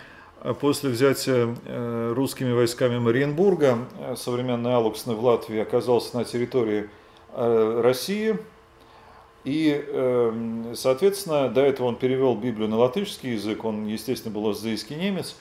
после 0.61 0.89
взятия 0.89 1.55
э, 1.65 2.13
русскими 2.15 2.53
войсками 2.53 2.97
Мариенбурга, 2.97 3.79
э, 3.99 4.15
современный 4.15 4.73
Алуксны 4.73 5.13
в 5.13 5.23
Латвии, 5.23 5.59
оказался 5.59 6.17
на 6.17 6.23
территории 6.23 6.89
России– 7.33 8.37
и, 9.43 9.83
эм, 9.87 10.75
соответственно, 10.75 11.49
до 11.49 11.61
этого 11.61 11.87
он 11.87 11.95
перевел 11.95 12.35
Библию 12.35 12.69
на 12.69 12.77
латышский 12.77 13.33
язык, 13.33 13.65
он, 13.65 13.87
естественно, 13.87 14.33
был 14.33 14.49
азейский 14.49 14.95
немец, 14.95 15.35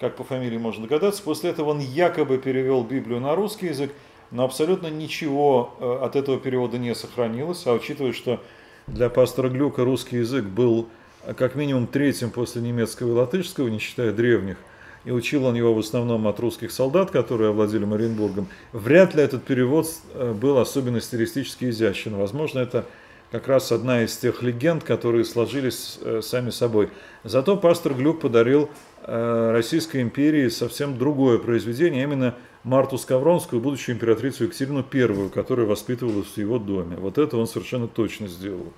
как 0.00 0.16
по 0.16 0.24
фамилии 0.24 0.56
можно 0.56 0.86
догадаться. 0.86 1.22
После 1.22 1.50
этого 1.50 1.70
он 1.70 1.80
якобы 1.80 2.38
перевел 2.38 2.82
Библию 2.82 3.20
на 3.20 3.34
русский 3.34 3.66
язык, 3.66 3.92
но 4.30 4.44
абсолютно 4.44 4.86
ничего 4.86 5.74
э, 5.78 5.98
от 6.02 6.16
этого 6.16 6.38
перевода 6.38 6.78
не 6.78 6.94
сохранилось. 6.94 7.66
А 7.66 7.74
учитывая, 7.74 8.12
что 8.12 8.40
для 8.86 9.10
пастора 9.10 9.50
Глюка 9.50 9.84
русский 9.84 10.16
язык 10.16 10.46
был 10.46 10.88
э, 11.24 11.34
как 11.34 11.54
минимум 11.54 11.86
третьим 11.86 12.30
после 12.30 12.62
немецкого 12.62 13.10
и 13.10 13.12
латышского, 13.12 13.68
не 13.68 13.78
считая 13.78 14.12
древних, 14.12 14.56
и 15.04 15.10
учил 15.10 15.44
он 15.44 15.56
его 15.56 15.74
в 15.74 15.78
основном 15.78 16.26
от 16.26 16.40
русских 16.40 16.72
солдат, 16.72 17.10
которые 17.10 17.50
овладели 17.50 17.84
Мариенбургом, 17.84 18.48
вряд 18.72 19.14
ли 19.14 19.22
этот 19.22 19.44
перевод 19.44 19.86
э, 20.14 20.32
был 20.32 20.56
особенно 20.56 21.02
стилистически 21.02 21.66
изящен. 21.66 22.16
Возможно, 22.16 22.60
это 22.60 22.86
как 23.32 23.48
раз 23.48 23.72
одна 23.72 24.04
из 24.04 24.14
тех 24.18 24.42
легенд, 24.42 24.84
которые 24.84 25.24
сложились 25.24 25.98
э, 26.02 26.20
сами 26.22 26.50
собой. 26.50 26.90
Зато 27.24 27.56
пастор 27.56 27.94
Глюк 27.94 28.20
подарил 28.20 28.68
э, 29.04 29.50
Российской 29.52 30.02
империи 30.02 30.48
совсем 30.48 30.98
другое 30.98 31.38
произведение, 31.38 32.02
именно 32.02 32.34
Марту 32.62 32.98
Скавронскую, 32.98 33.62
будущую 33.62 33.96
императрицу 33.96 34.44
Екатерину 34.44 34.84
I, 34.92 35.30
которая 35.30 35.66
воспитывалась 35.66 36.28
в 36.28 36.36
его 36.36 36.58
доме. 36.58 36.96
Вот 36.96 37.16
это 37.16 37.38
он 37.38 37.46
совершенно 37.46 37.88
точно 37.88 38.28
сделал. 38.28 38.70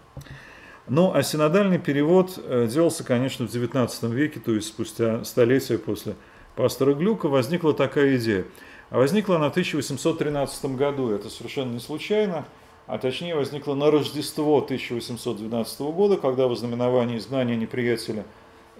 Ну, 0.86 1.12
а 1.12 1.24
синодальный 1.24 1.80
перевод 1.80 2.38
э, 2.38 2.68
делался, 2.70 3.02
конечно, 3.02 3.48
в 3.48 3.50
XIX 3.52 4.14
веке, 4.14 4.38
то 4.38 4.52
есть 4.52 4.68
спустя 4.68 5.24
столетия 5.24 5.78
после 5.78 6.14
пастора 6.54 6.94
Глюка 6.94 7.28
возникла 7.28 7.74
такая 7.74 8.16
идея. 8.18 8.44
А 8.90 8.98
возникла 8.98 9.36
она 9.36 9.48
в 9.48 9.50
1813 9.50 10.76
году. 10.76 11.10
Это 11.10 11.28
совершенно 11.28 11.72
не 11.72 11.80
случайно, 11.80 12.44
а 12.86 12.98
точнее 12.98 13.34
возникла 13.34 13.74
на 13.74 13.90
Рождество 13.90 14.58
1812 14.58 15.80
года, 15.80 16.16
когда 16.16 16.48
в 16.48 16.56
знаменовании 16.56 17.18
изгнания 17.18 17.56
неприятеля 17.56 18.24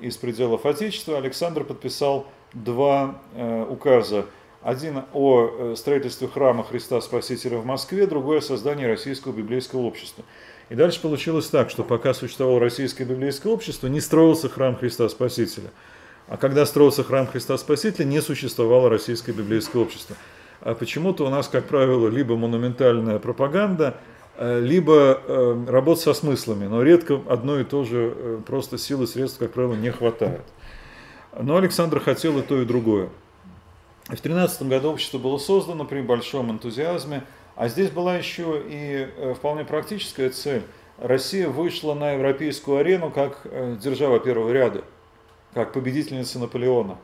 из 0.00 0.16
пределов 0.16 0.66
Отечества 0.66 1.16
Александр 1.16 1.64
подписал 1.64 2.26
два 2.52 3.20
э, 3.34 3.66
указа. 3.68 4.26
Один 4.62 5.02
о 5.12 5.46
э, 5.46 5.74
строительстве 5.76 6.28
храма 6.28 6.64
Христа 6.64 7.00
Спасителя 7.00 7.58
в 7.58 7.66
Москве, 7.66 8.06
другой 8.06 8.38
о 8.38 8.42
создании 8.42 8.84
Российского 8.84 9.32
библейского 9.32 9.80
общества. 9.80 10.24
И 10.70 10.74
дальше 10.74 11.00
получилось 11.00 11.48
так, 11.48 11.70
что 11.70 11.84
пока 11.84 12.14
существовало 12.14 12.60
Российское 12.60 13.04
библейское 13.04 13.52
общество, 13.52 13.86
не 13.86 14.00
строился 14.00 14.48
храм 14.48 14.76
Христа 14.76 15.08
Спасителя. 15.08 15.70
А 16.28 16.38
когда 16.38 16.64
строился 16.64 17.04
храм 17.04 17.26
Христа 17.26 17.56
Спасителя, 17.58 18.06
не 18.06 18.22
существовало 18.22 18.88
Российское 18.88 19.32
библейское 19.32 19.82
общество. 19.82 20.16
А 20.64 20.74
почему-то 20.74 21.26
у 21.26 21.28
нас, 21.28 21.46
как 21.46 21.66
правило, 21.66 22.08
либо 22.08 22.36
монументальная 22.36 23.18
пропаганда, 23.18 23.98
э, 24.36 24.60
либо 24.60 25.20
э, 25.22 25.64
работа 25.68 26.00
со 26.00 26.14
смыслами, 26.14 26.66
но 26.66 26.82
редко 26.82 27.20
одно 27.28 27.60
и 27.60 27.64
то 27.64 27.84
же, 27.84 28.14
э, 28.16 28.40
просто 28.46 28.78
силы 28.78 29.06
средств, 29.06 29.38
как 29.38 29.52
правило, 29.52 29.74
не 29.74 29.92
хватает. 29.92 30.42
Но 31.38 31.58
Александр 31.58 32.00
хотел 32.00 32.38
и 32.38 32.42
то, 32.42 32.60
и 32.60 32.64
другое. 32.64 33.10
В 34.08 34.16
13 34.16 34.62
году 34.62 34.92
общество 34.92 35.18
было 35.18 35.36
создано 35.38 35.84
при 35.84 36.00
большом 36.00 36.50
энтузиазме, 36.50 37.24
а 37.56 37.68
здесь 37.68 37.90
была 37.90 38.16
еще 38.16 38.60
и 38.66 39.08
вполне 39.36 39.64
практическая 39.64 40.30
цель. 40.30 40.62
Россия 40.98 41.48
вышла 41.48 41.94
на 41.94 42.12
европейскую 42.12 42.78
арену 42.78 43.10
как 43.10 43.46
держава 43.80 44.18
первого 44.18 44.50
ряда– 44.50 44.82
как 45.54 45.72
победительница 45.72 46.38
Наполеона. 46.38 46.98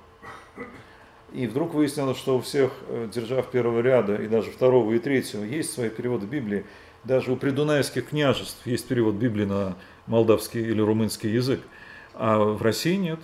И 1.32 1.46
вдруг 1.46 1.74
выяснилось, 1.74 2.18
что 2.18 2.36
у 2.36 2.40
всех 2.40 2.72
э, 2.88 3.08
держав 3.12 3.50
первого 3.50 3.80
ряда, 3.80 4.16
и 4.16 4.26
даже 4.26 4.50
второго 4.50 4.92
и 4.92 4.98
третьего, 4.98 5.44
есть 5.44 5.72
свои 5.72 5.88
переводы 5.88 6.26
Библии. 6.26 6.64
Даже 7.04 7.32
у 7.32 7.36
придунайских 7.36 8.08
княжеств 8.08 8.66
есть 8.66 8.86
перевод 8.88 9.14
Библии 9.14 9.44
на 9.44 9.76
молдавский 10.06 10.60
или 10.60 10.80
румынский 10.80 11.32
язык. 11.32 11.60
А 12.14 12.38
в 12.38 12.60
России 12.62 12.96
нет. 12.96 13.20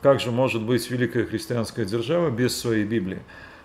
Как 0.00 0.20
же 0.20 0.30
может 0.30 0.62
быть 0.62 0.90
великая 0.90 1.24
христианская 1.24 1.84
держава 1.84 2.30
без 2.30 2.56
своей 2.56 2.84
Библии? 2.84 3.20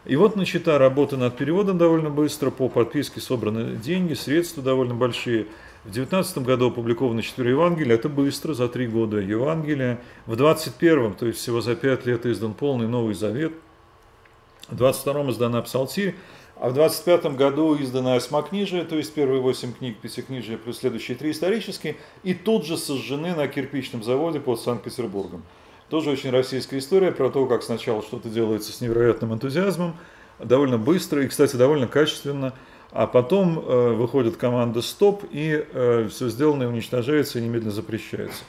И 0.06 0.16
вот 0.18 0.36
начата 0.36 0.78
работа 0.78 1.16
над 1.16 1.38
переводом 1.38 1.78
довольно 1.78 2.10
быстро, 2.10 2.52
по 2.52 2.68
подписке 2.68 3.22
собраны 3.22 3.78
деньги, 3.78 4.14
средства 4.14 4.62
довольно 4.62 4.94
большие– 4.94 5.48
в 5.86 5.92
19 5.92 6.38
году 6.40 6.70
опубликовано 6.70 7.22
4 7.22 7.50
Евангелия, 7.50 7.96
это 7.96 8.08
быстро, 8.08 8.54
за 8.54 8.70
3 8.70 8.88
года 8.88 9.18
Евангелия. 9.18 10.00
В 10.26 10.36
21, 10.38 11.14
то 11.14 11.26
есть 11.26 11.40
всего 11.40 11.60
за 11.60 11.76
5 11.76 12.06
лет 12.06 12.26
издан 12.26 12.54
полный 12.54 12.88
Новый 12.88 13.16
Завет. 13.16 13.52
В 14.70 14.76
22 14.78 15.32
издана 15.32 15.62
Псалтирь, 15.62 16.16
а 16.56 16.70
в 16.70 16.74
25 16.74 17.36
году 17.36 17.76
издана 17.82 18.16
Осьмокнижие, 18.16 18.86
то 18.86 18.96
есть 18.96 19.14
первые 19.14 19.42
8 19.42 19.74
книг 19.74 19.98
Пятикнижия 19.98 20.58
плюс 20.58 20.80
следующие 20.80 21.18
3 21.18 21.32
исторические, 21.32 21.98
и 22.24 22.34
тут 22.34 22.66
же 22.66 22.78
сожжены 22.78 23.36
на 23.36 23.50
кирпичном 23.50 24.04
заводе 24.04 24.40
под 24.40 24.62
Санкт-Петербургом. 24.62 25.44
Тоже 25.90 26.12
очень 26.12 26.30
российская 26.30 26.78
история 26.78 27.12
про 27.12 27.30
то, 27.30 27.46
как 27.46 27.62
сначала 27.62 28.02
что-то 28.02 28.30
делается 28.30 28.72
с 28.72 28.80
невероятным 28.80 29.34
энтузиазмом, 29.34 29.98
довольно 30.40 30.78
быстро 30.78 31.24
и, 31.24 31.28
кстати, 31.28 31.58
довольно 31.58 31.88
качественно– 31.88 32.54
а 32.94 33.08
потом 33.08 33.58
э, 33.58 33.94
выходит 33.94 34.38
команда 34.38 34.84
«Стоп», 34.84 35.24
и 35.32 35.66
э, 35.68 36.08
все 36.12 36.30
сделанное 36.30 36.68
уничтожается 36.68 37.40
и 37.40 37.42
немедленно 37.42 37.72
запрещается. 37.72 38.44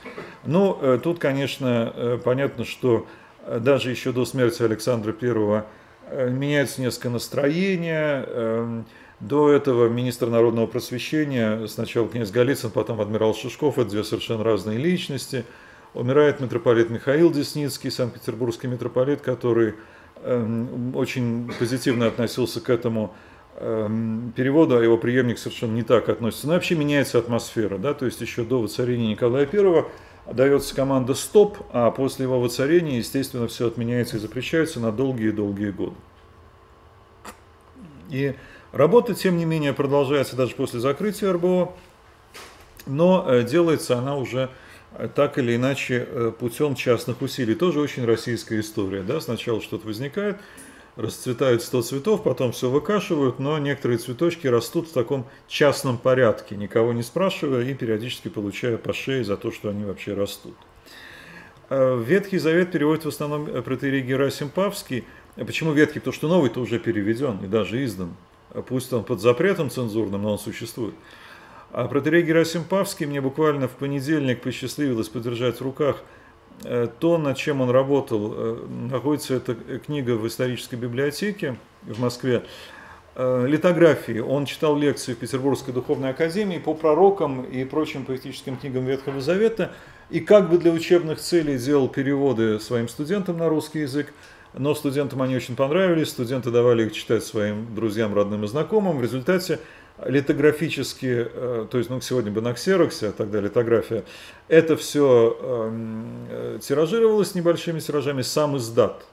Ну, 0.44 0.78
э, 0.82 1.00
тут, 1.02 1.18
конечно, 1.18 1.90
э, 1.94 2.18
понятно, 2.22 2.66
что 2.66 3.06
э, 3.46 3.58
даже 3.58 3.90
еще 3.90 4.12
до 4.12 4.26
смерти 4.26 4.62
Александра 4.62 5.14
I 5.18 5.64
э, 6.10 6.30
меняется 6.30 6.82
несколько 6.82 7.08
настроения. 7.08 8.24
Э, 8.26 8.82
до 9.20 9.50
этого 9.50 9.88
министр 9.88 10.26
народного 10.26 10.66
просвещения, 10.66 11.66
сначала 11.66 12.06
князь 12.06 12.30
Голицын, 12.30 12.70
потом 12.70 13.00
адмирал 13.00 13.34
Шишков, 13.34 13.78
это 13.78 13.88
две 13.88 14.04
совершенно 14.04 14.44
разные 14.44 14.76
личности. 14.76 15.46
Умирает 15.94 16.40
митрополит 16.40 16.90
Михаил 16.90 17.32
Десницкий, 17.32 17.90
санкт-петербургский 17.90 18.66
митрополит, 18.66 19.22
который 19.22 19.74
э, 20.16 20.66
очень 20.94 21.50
позитивно 21.58 22.08
относился 22.08 22.60
к 22.60 22.68
этому 22.68 23.14
Эм, 23.56 24.32
перевода 24.34 24.80
его 24.80 24.98
преемник 24.98 25.38
совершенно 25.38 25.74
не 25.74 25.84
так 25.84 26.08
относится. 26.08 26.48
Но 26.48 26.54
вообще 26.54 26.74
меняется 26.74 27.18
атмосфера, 27.18 27.78
да, 27.78 27.94
то 27.94 28.04
есть 28.04 28.20
еще 28.20 28.42
до 28.42 28.60
воцарения 28.60 29.08
Николая 29.08 29.48
I 29.50 29.84
дается 30.32 30.74
команда 30.74 31.14
«стоп», 31.14 31.58
а 31.72 31.90
после 31.92 32.24
его 32.24 32.40
воцарения, 32.40 32.98
естественно, 32.98 33.46
все 33.46 33.68
отменяется 33.68 34.16
и 34.16 34.20
запрещается 34.20 34.80
на 34.80 34.90
долгие-долгие 34.90 35.70
годы. 35.70 35.94
И 38.10 38.34
работа, 38.72 39.14
тем 39.14 39.36
не 39.36 39.44
менее, 39.44 39.72
продолжается 39.72 40.34
даже 40.34 40.54
после 40.56 40.80
закрытия 40.80 41.32
РБО, 41.32 41.72
но 42.86 43.24
э, 43.26 43.44
делается 43.44 43.98
она 43.98 44.16
уже 44.16 44.50
э, 44.92 45.08
так 45.14 45.38
или 45.38 45.54
иначе 45.54 46.06
э, 46.08 46.32
путем 46.38 46.74
частных 46.74 47.22
усилий. 47.22 47.54
Тоже 47.54 47.80
очень 47.80 48.04
российская 48.04 48.60
история. 48.60 49.02
Да? 49.02 49.20
Сначала 49.20 49.60
что-то 49.60 49.86
возникает, 49.86 50.38
расцветают 50.96 51.62
100 51.62 51.82
цветов, 51.82 52.22
потом 52.22 52.52
все 52.52 52.70
выкашивают, 52.70 53.38
но 53.38 53.58
некоторые 53.58 53.98
цветочки 53.98 54.46
растут 54.46 54.88
в 54.88 54.92
таком 54.92 55.26
частном 55.48 55.98
порядке, 55.98 56.56
никого 56.56 56.92
не 56.92 57.02
спрашивая 57.02 57.64
и 57.64 57.74
периодически 57.74 58.28
получая 58.28 58.76
по 58.76 58.92
шее 58.92 59.24
за 59.24 59.36
то, 59.36 59.50
что 59.50 59.70
они 59.70 59.84
вообще 59.84 60.14
растут. 60.14 60.54
Э, 61.70 62.00
Ветхий 62.04 62.38
Завет 62.38 62.70
переводит 62.70 63.04
в 63.04 63.08
основном 63.08 63.46
э, 63.46 63.62
протеерей 63.62 64.02
Герасим 64.02 64.48
Павский. 64.48 65.04
Почему 65.34 65.72
ветхий? 65.72 65.98
Потому 65.98 66.14
что 66.14 66.28
новый-то 66.28 66.60
уже 66.60 66.78
переведен 66.78 67.38
и 67.42 67.48
даже 67.48 67.84
издан. 67.84 68.14
А 68.50 68.62
пусть 68.62 68.92
он 68.92 69.02
под 69.02 69.20
запретом 69.20 69.70
цензурным, 69.70 70.22
но 70.22 70.32
он 70.32 70.38
существует. 70.38 70.94
А 71.72 71.88
протеерей 71.88 72.22
Герасим 72.22 72.62
Павский 72.62 73.06
мне 73.06 73.20
буквально 73.20 73.66
в 73.66 73.72
понедельник 73.72 74.42
посчастливилось 74.42 75.08
подержать 75.08 75.58
в 75.58 75.62
руках– 75.62 76.02
Э, 76.13 76.13
то, 76.62 77.18
над 77.18 77.36
чем 77.36 77.60
он 77.60 77.70
работал, 77.70 78.32
э, 78.34 78.66
находится 78.90 79.34
эта 79.34 79.54
книга 79.54 80.12
в 80.12 80.26
исторической 80.26 80.76
библиотеке 80.76 81.56
в 81.82 82.00
Москве, 82.00 82.44
э, 83.16 83.46
литографии. 83.46 84.18
Он 84.18 84.46
читал 84.46 84.76
лекции 84.76 85.14
в 85.14 85.18
Петербургской 85.18 85.74
духовной 85.74 86.10
академии 86.10 86.58
по 86.58 86.74
пророкам 86.74 87.42
и 87.42 87.64
прочим 87.64 88.04
поэтическим 88.04 88.56
книгам 88.56 88.86
Ветхого 88.86 89.20
Завета, 89.20 89.72
и 90.10 90.20
как 90.20 90.50
бы 90.50 90.58
для 90.58 90.72
учебных 90.72 91.18
целей 91.20 91.58
делал 91.58 91.88
переводы 91.88 92.60
своим 92.60 92.88
студентам 92.88 93.38
на 93.38 93.48
русский 93.48 93.80
язык, 93.80 94.12
но 94.56 94.74
студентам 94.74 95.20
они 95.22 95.36
очень 95.36 95.56
понравились, 95.56 96.10
студенты 96.10 96.50
давали 96.50 96.86
их 96.86 96.92
читать 96.92 97.24
своим 97.24 97.74
друзьям, 97.74 98.14
родным 98.14 98.44
и 98.44 98.46
знакомым. 98.46 98.98
В 98.98 99.02
результате 99.02 99.58
литографически, 100.02 101.28
э, 101.32 101.66
то 101.70 101.78
есть 101.78 101.88
ну, 101.90 102.00
сегодня 102.00 102.32
бы 102.32 102.40
на 102.40 102.52
ксероксе, 102.52 103.08
а 103.08 103.12
тогда 103.12 103.40
литография, 103.40 104.04
это 104.48 104.76
все 104.76 105.36
эм, 105.40 106.26
э, 106.28 106.58
тиражировалось 106.60 107.34
небольшими 107.34 107.78
тиражами, 107.78 108.22
сам 108.22 108.56
издат 108.56 109.06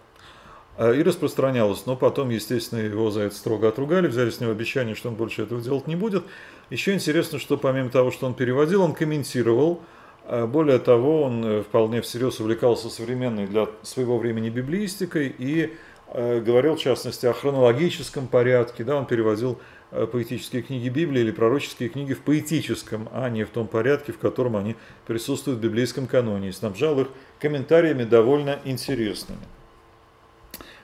э, 0.78 0.96
и 0.96 1.04
распространялось. 1.04 1.86
Но 1.86 1.96
потом, 1.96 2.30
естественно, 2.30 2.80
его 2.80 3.12
за 3.12 3.22
это 3.22 3.36
строго 3.36 3.67
отругали, 3.67 4.08
взяли 4.08 4.32
с 4.32 4.39
него 4.39 4.52
обещание, 4.52 4.96
что 4.96 5.10
он 5.10 5.15
больше 5.15 5.44
этого 5.44 5.62
делать 5.62 5.86
не 5.86 5.96
будет. 5.96 6.24
Еще 6.72 6.94
интересно, 6.94 7.38
что 7.38 7.58
помимо 7.58 7.89
того, 7.89 8.10
что 8.10 8.26
он 8.26 8.34
переводил, 8.34 8.82
он 8.82 8.94
комментировал. 8.94 9.82
Более 10.30 10.78
того, 10.78 11.24
он 11.24 11.63
вполне 11.63 12.02
всерьез 12.02 12.39
увлекался 12.39 12.89
современной 12.89 13.48
для 13.48 13.67
своего 13.82 14.17
времени 14.20 14.50
библиистикой 14.50 15.36
и 15.36 15.74
говорил, 16.13 16.76
в 16.76 16.80
частности, 16.80 17.26
о 17.26 17.34
хронологическом 17.34 18.28
порядке. 18.28 18.84
Да, 18.84 18.96
он 18.96 19.08
переводил 19.08 19.60
поэтические 19.92 20.62
книги 20.62 20.88
Библии 20.90 21.22
или 21.22 21.32
пророческие 21.32 21.90
книги 21.90 22.14
в 22.14 22.22
поэтическом, 22.22 23.10
а 23.12 23.30
не 23.30 23.44
в 23.44 23.50
том 23.50 23.68
порядке, 23.68 24.14
в 24.14 24.20
котором 24.20 24.56
они 24.56 24.76
присутствуют 25.06 25.60
в 25.60 25.62
библейском 25.62 26.08
каноне, 26.08 26.50
и 26.50 26.52
снабжал 26.54 27.00
их 27.02 27.08
комментариями 27.40 28.06
довольно 28.06 28.60
интересными. 28.64 29.42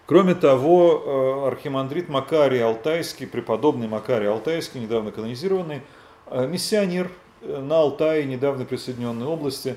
Кроме 0.06 0.36
того, 0.36 1.04
э, 1.06 1.48
архимандрит 1.48 2.10
Макарий 2.10 2.64
Алтайский, 2.64 3.28
преподобный 3.28 3.88
Макарий 3.88 4.30
Алтайский, 4.30 4.82
недавно 4.82 5.12
канонизированный, 5.12 5.82
э, 6.28 6.48
миссионер 6.48 7.10
на 7.42 7.80
Алтае, 7.80 8.26
недавно 8.26 8.66
присоединенной 8.66 9.26
области, 9.26 9.76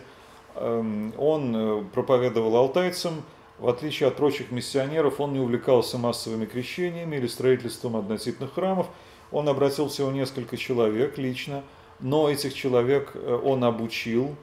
эм, 0.55 1.12
он 1.19 1.87
проповедовал 1.93 2.57
алтайцам, 2.57 3.23
в 3.59 3.69
отличие 3.69 4.09
от 4.09 4.16
прочих 4.16 4.51
миссионеров, 4.51 5.21
он 5.21 5.35
не 5.35 5.40
увлекался 5.40 5.99
массовыми 5.99 6.47
крещениями 6.47 7.16
или 7.16 7.27
строительством 7.29 7.97
однотипных 7.97 8.55
храмов– 8.55 8.88
он 9.33 9.49
обратил 9.49 9.88
всего 9.88 10.11
несколько 10.11 10.57
человек 10.57 11.19
лично, 11.19 11.62
но 12.01 12.31
этих 12.31 12.55
человек 12.55 13.12
э, 13.14 13.40
он 13.45 13.64
обучил, 13.64 14.37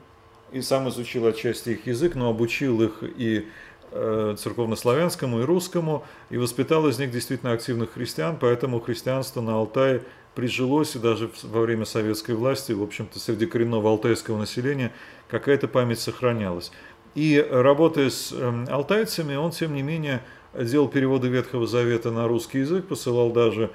и 0.52 0.62
сам 0.62 0.88
изучил 0.90 1.26
отчасти 1.26 1.72
их 1.72 1.88
язык, 1.88 2.16
но 2.16 2.30
обучил 2.30 2.82
их 2.82 3.04
и 3.04 3.48
э, 3.92 4.36
церковнославянскому, 4.38 5.42
и 5.42 5.44
русскому, 5.44 6.06
и 6.30 6.38
воспитал 6.38 6.88
из 6.88 7.00
них 7.00 7.12
действительно 7.12 7.52
активных 7.52 7.94
христиан, 7.94 8.38
поэтому 8.40 8.80
христианство 8.80 9.42
на 9.42 9.56
Алтае 9.56 10.04
прижилось, 10.36 10.96
и 10.96 11.00
даже 11.00 11.32
во 11.44 11.62
время 11.62 11.86
советской 11.86 12.36
власти, 12.36 12.72
в 12.72 12.84
общем-то, 12.84 13.20
среди 13.20 13.48
коренного 13.48 13.90
алтайского 13.90 14.38
населения 14.38 14.94
какая-то 15.28 15.68
память 15.68 16.00
сохранялась. 16.00 16.72
И 17.16 17.44
работая 17.50 18.12
с 18.12 18.32
эм, 18.32 18.68
алтайцами, 18.70 19.36
он, 19.36 19.50
тем 19.50 19.74
не 19.74 19.82
менее, 19.82 20.22
делал 20.54 20.88
переводы 20.88 21.28
Ветхого 21.28 21.66
Завета 21.66 22.12
на 22.12 22.28
русский 22.28 22.60
язык, 22.60 22.86
посылал 22.88 23.32
даже 23.32 23.72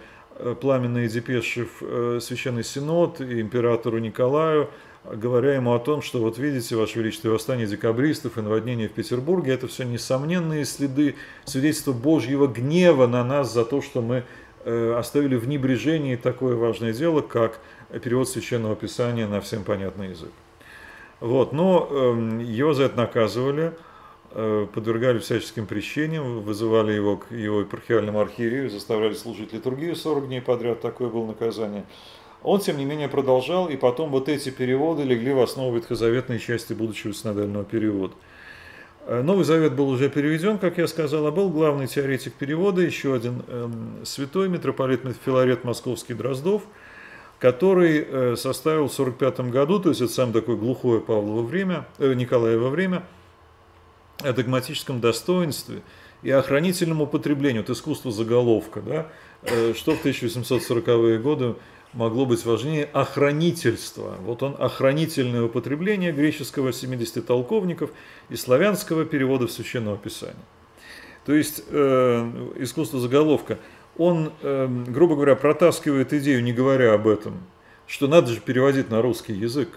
пламенные 0.61 1.09
депеши 1.09 1.67
в 1.67 1.83
э, 1.83 2.21
Священный 2.21 2.65
Синод 2.65 3.21
и 3.21 3.41
императору 3.41 3.99
Николаю, 3.99 4.71
говоря 5.05 5.55
ему 5.55 5.75
о 5.75 5.79
том, 5.79 6.03
что 6.03 6.21
вот 6.21 6.39
видите, 6.39 6.77
Ваше 6.77 6.99
Величество, 6.99 7.31
восстание 7.31 7.67
декабристов 7.67 8.39
и 8.39 8.41
наводнение 8.41 8.89
в 8.89 8.93
Петербурге, 8.93 9.53
это 9.53 9.69
все 9.69 9.85
несомненные 9.85 10.65
следы 10.65 11.17
свидетельства 11.45 11.93
Божьего 11.93 12.47
гнева 12.47 13.07
на 13.07 13.25
нас 13.25 13.53
за 13.53 13.65
то, 13.65 13.83
что 13.83 14.01
мы 14.01 14.25
э, 14.65 14.95
оставили 14.99 15.37
в 15.37 15.49
небрежении 15.49 16.17
такое 16.17 16.57
важное 16.57 16.93
дело, 16.93 17.21
как 17.21 17.61
перевод 18.03 18.29
Священного 18.29 18.77
Писания 18.77 19.27
на 19.27 19.41
всем 19.41 19.65
понятный 19.65 20.11
язык. 20.11 20.33
Вот, 21.21 21.53
но 21.53 21.89
эм, 21.91 22.39
его 22.41 22.73
за 22.73 22.85
это 22.85 22.97
наказывали, 22.97 23.67
Э, 23.67 23.73
подвергали 24.35 25.19
всяческим 25.19 25.67
прещениям, 25.67 26.41
вызывали 26.41 26.93
его 26.93 27.19
к 27.19 27.31
его 27.31 27.61
епархиальному 27.61 28.21
архиерею, 28.21 28.71
заставляли 28.71 29.15
служить 29.15 29.53
литургию 29.53 29.95
40 29.95 30.29
дней 30.29 30.41
подряд, 30.41 30.81
такое 30.81 31.09
было 31.09 31.27
наказание. 31.27 31.85
Он, 32.43 32.61
тем 32.61 32.77
не 32.77 32.85
менее, 32.85 33.09
продолжал, 33.09 33.69
и 33.69 33.77
потом 33.77 34.11
вот 34.11 34.29
эти 34.29 34.51
переводы 34.51 35.05
легли 35.05 35.33
в 35.33 35.41
основу 35.41 35.77
ветхозаветной 35.77 36.39
части 36.39 36.73
будущего 36.73 37.15
синодального 37.15 37.65
перевода. 37.65 38.15
Э, 39.07 39.23
Новый 39.23 39.45
Завет 39.45 39.75
был 39.75 39.89
уже 39.89 40.09
переведен, 40.09 40.59
как 40.59 40.79
я 40.79 40.89
сказал, 40.89 41.27
а 41.27 41.31
был 41.31 41.51
главный 41.51 41.87
теоретик 41.87 42.35
перевода, 42.35 42.83
еще 42.83 43.15
один 43.15 43.43
э, 43.47 43.69
святой 44.05 44.49
митрополит 44.49 45.03
Филарет 45.25 45.63
Московский 45.63 46.15
Дроздов, 46.15 46.63
который 47.39 48.05
э, 48.09 48.37
составил 48.37 48.89
в 48.89 48.93
1945 48.93 49.53
году, 49.53 49.79
то 49.79 49.91
есть 49.91 50.01
это 50.01 50.13
самое 50.13 50.41
такое 50.41 50.57
глухое 50.57 51.01
Павлово 51.01 51.43
время, 51.43 51.87
э, 51.99 52.13
Николаево 52.15 52.71
время– 52.71 53.05
о 54.25 54.33
догматическом 54.33 55.01
достоинстве 55.01 55.83
и 56.23 56.31
охранительном 56.31 57.03
употреблении, 57.03 57.59
вот 57.61 57.71
искусство 57.71 58.13
заголовка, 58.13 58.81
да, 58.81 59.07
э, 59.43 59.75
что 59.75 59.93
в 59.93 60.05
1840-е 60.05 61.19
годы 61.19 61.57
могло 61.93 62.27
быть 62.27 62.45
важнее 62.45 62.85
охранительства. 62.93 64.17
Вот 64.21 64.43
он 64.43 64.57
охранительное 64.59 65.43
употребление 65.43 66.13
греческого 66.13 66.73
70 66.73 67.27
толковников 67.27 67.91
и 68.29 68.37
славянского 68.37 69.05
перевода 69.05 69.47
в 69.47 69.53
Священного 69.53 69.99
Писания. 69.99 70.37
То 71.27 71.35
есть 71.35 71.65
э, 71.69 72.51
искусство 72.57 72.99
заголовка, 72.99 73.59
он, 73.97 74.33
э, 74.43 74.67
грубо 74.89 75.15
говоря, 75.15 75.37
протаскивает 75.37 76.13
идею, 76.13 76.43
не 76.43 76.53
говоря 76.53 76.95
об 76.95 77.07
этом, 77.07 77.43
что 77.87 78.09
надо 78.09 78.29
же 78.29 78.41
переводить 78.41 78.91
на 78.91 79.03
русский 79.03 79.35
язык. 79.35 79.69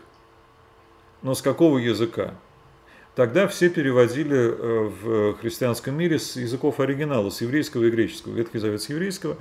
Но 1.21 1.35
с 1.35 1.41
какого 1.41 1.77
языка? 1.77 2.35
Тогда 3.15 3.47
все 3.47 3.69
переводили 3.69 4.37
э, 4.37 4.91
в 5.01 5.35
христианском 5.37 5.97
мире 5.97 6.19
с 6.19 6.35
языков 6.35 6.81
оригинала, 6.81 7.29
с 7.29 7.39
еврейского 7.39 7.85
и 7.85 7.89
греческого. 7.89 8.33
Ветхий 8.33 8.59
Завет 8.59 8.81
с 8.81 8.89
еврейского, 8.89 9.37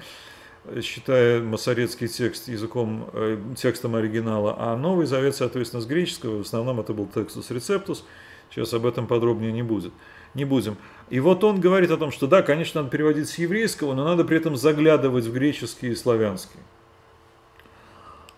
считая 0.80 1.42
масорецкий 1.42 2.06
текст 2.06 2.46
языком, 2.46 3.10
э, 3.12 3.36
текстом 3.56 3.96
оригинала, 3.96 4.54
а 4.56 4.76
Новый 4.76 5.06
Завет, 5.06 5.34
соответственно, 5.34 5.82
с 5.82 5.86
греческого. 5.86 6.38
В 6.38 6.40
основном 6.42 6.78
это 6.78 6.92
был 6.92 7.08
текстус 7.12 7.50
рецептус. 7.50 8.04
Сейчас 8.48 8.72
об 8.74 8.86
этом 8.86 9.08
подробнее 9.08 9.50
не 9.50 9.64
будет. 9.64 9.92
Не 10.34 10.44
будем. 10.44 10.76
И 11.10 11.18
вот 11.18 11.42
он 11.42 11.60
говорит 11.60 11.90
о 11.90 11.96
том, 11.96 12.12
что 12.12 12.28
да, 12.28 12.42
конечно, 12.42 12.80
надо 12.80 12.92
переводить 12.92 13.28
с 13.28 13.38
еврейского, 13.38 13.94
но 13.94 14.04
надо 14.04 14.24
при 14.24 14.36
этом 14.36 14.56
заглядывать 14.56 15.24
в 15.24 15.32
греческий 15.32 15.88
и 15.88 15.94
славянский. 15.96 16.60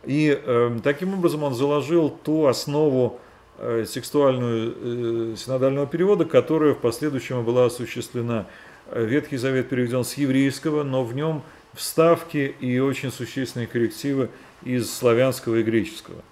И 0.02 0.40
э, 0.42 0.78
таким 0.82 1.12
образом 1.12 1.42
он 1.42 1.52
заложил 1.52 2.08
ту 2.08 2.46
основу, 2.46 3.20
Э, 3.20 3.25
текстуальную 3.58 5.32
э, 5.32 5.36
синодального 5.36 5.86
перевода, 5.86 6.24
которая 6.24 6.74
в 6.74 6.78
последующем 6.78 7.44
была 7.44 7.66
осуществлена. 7.66 8.46
Э, 8.86 9.04
Ветхий 9.04 9.38
Завет 9.38 9.68
переведен 9.68 10.04
с 10.04 10.14
еврейского, 10.14 10.82
но 10.82 11.04
в 11.04 11.14
нем 11.14 11.42
вставки 11.72 12.54
и 12.60 12.78
очень 12.78 13.10
существенные 13.10 13.66
коррективы 13.66 14.30
из 14.62 14.92
славянского 14.94 15.56
и 15.56 15.62
греческого. 15.62 16.22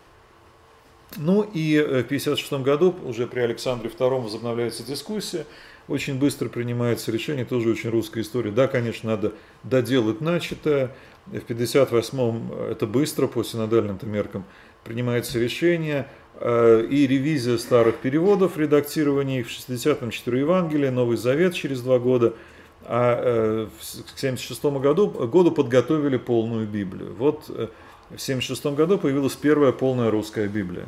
Ну 1.16 1.42
и 1.42 1.78
в 1.78 2.04
1956 2.04 2.52
году 2.64 2.94
уже 3.04 3.26
при 3.26 3.40
Александре 3.40 3.88
II 3.88 4.22
возобновляется 4.22 4.82
дискуссия, 4.82 5.46
очень 5.86 6.18
быстро 6.18 6.48
принимается 6.48 7.12
решение, 7.12 7.44
тоже 7.44 7.70
очень 7.70 7.90
русская 7.90 8.22
история. 8.22 8.50
Да, 8.50 8.68
конечно, 8.68 9.10
надо 9.10 9.32
доделать 9.62 10.20
начатое. 10.20 10.94
В 11.26 11.36
1958 11.36 12.70
это 12.70 12.86
быстро 12.86 13.28
по 13.28 13.44
синодальным 13.44 13.98
меркам 14.02 14.44
принимается 14.82 15.38
решение– 15.38 16.06
Э, 16.23 16.23
и 16.40 17.06
ревизия 17.06 17.58
старых 17.58 17.96
переводов, 17.96 18.58
редактирование 18.58 19.40
их 19.40 19.48
в 19.48 19.50
60-м 19.50 20.10
4 20.10 20.40
Евангелия, 20.40 20.90
Новый 20.90 21.16
Завет 21.16 21.54
через 21.54 21.80
два 21.80 21.98
года, 21.98 22.34
а 22.82 23.20
э, 23.22 23.68
к 24.14 24.18
76 24.18 24.64
году, 24.64 25.08
году 25.08 25.52
подготовили 25.52 26.16
полную 26.16 26.66
Библию. 26.66 27.14
Вот 27.16 27.44
э, 27.48 27.68
в 28.10 28.18
76 28.20 28.66
году 28.66 28.98
появилась 28.98 29.34
первая 29.34 29.72
полная 29.72 30.10
русская 30.10 30.48
Библия. 30.48 30.86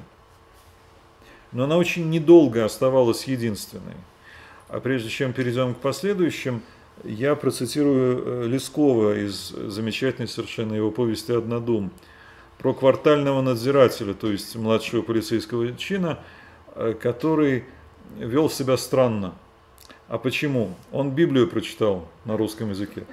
Но 1.52 1.64
она 1.64 1.78
очень 1.78 2.10
недолго 2.10 2.64
оставалась 2.64 3.24
единственной. 3.24 3.94
А 4.68 4.80
прежде 4.80 5.08
чем 5.08 5.32
перейдем 5.32 5.74
к 5.74 5.78
последующим, 5.78 6.60
я 7.04 7.34
процитирую 7.34 8.48
Лескова 8.48 9.16
из 9.16 9.50
замечательной 9.50 10.28
совершенно 10.28 10.74
его 10.74 10.90
повести 10.90 11.32
«Однодум» 11.32 11.92
про 12.58 12.74
квартального 12.74 13.40
надзирателя, 13.42 14.14
то 14.14 14.30
есть 14.30 14.54
младшего 14.56 15.02
полицейского 15.02 15.76
чина, 15.76 16.20
э, 16.74 16.94
который 17.00 17.64
вел 18.18 18.48
себя 18.50 18.76
странно. 18.76 19.34
А 20.08 20.18
почему? 20.18 20.74
Он 20.92 21.10
Библию 21.10 21.48
прочитал 21.48 22.08
на 22.24 22.36
русском 22.36 22.70
языке. 22.70 23.04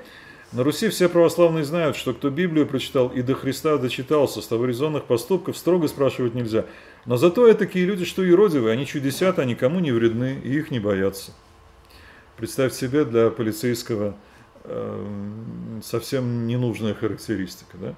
На 0.52 0.64
Руси 0.64 0.90
все 0.90 1.10
православные 1.10 1.64
знают, 1.64 1.96
что 1.96 2.14
кто 2.14 2.30
Библию 2.30 2.68
прочитал 2.68 3.08
и 3.08 3.24
до 3.24 3.34
Христа 3.34 3.78
дочитался, 3.78 4.40
с 4.40 4.46
того 4.46 4.66
резонных 4.66 5.06
поступков 5.06 5.58
строго 5.58 5.88
спрашивать 5.88 6.36
нельзя. 6.36 6.66
Но 7.06 7.18
зато 7.18 7.48
это 7.48 7.60
такие 7.60 7.86
люди, 7.86 8.06
что 8.06 8.22
юродивые, 8.22 8.74
они 8.74 8.86
чудесят, 8.86 9.40
а 9.40 9.46
никому 9.46 9.80
не 9.80 9.92
вредны, 9.92 10.40
и 10.44 10.56
их 10.56 10.70
не 10.70 10.80
боятся. 10.80 11.32
Представь 12.38 12.74
себе 12.74 13.04
для 13.04 13.32
полицейского 13.32 14.16
э, 14.64 15.32
совсем 15.84 16.46
ненужная 16.46 16.94
характеристика, 16.94 17.78
да? 17.78 17.96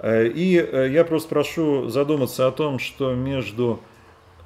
Э, 0.00 0.26
и 0.26 0.58
э, 0.58 0.90
я 0.90 1.04
просто 1.04 1.28
прошу 1.28 1.88
задуматься 1.88 2.46
о 2.46 2.52
том, 2.52 2.78
что 2.78 3.14
между 3.14 3.80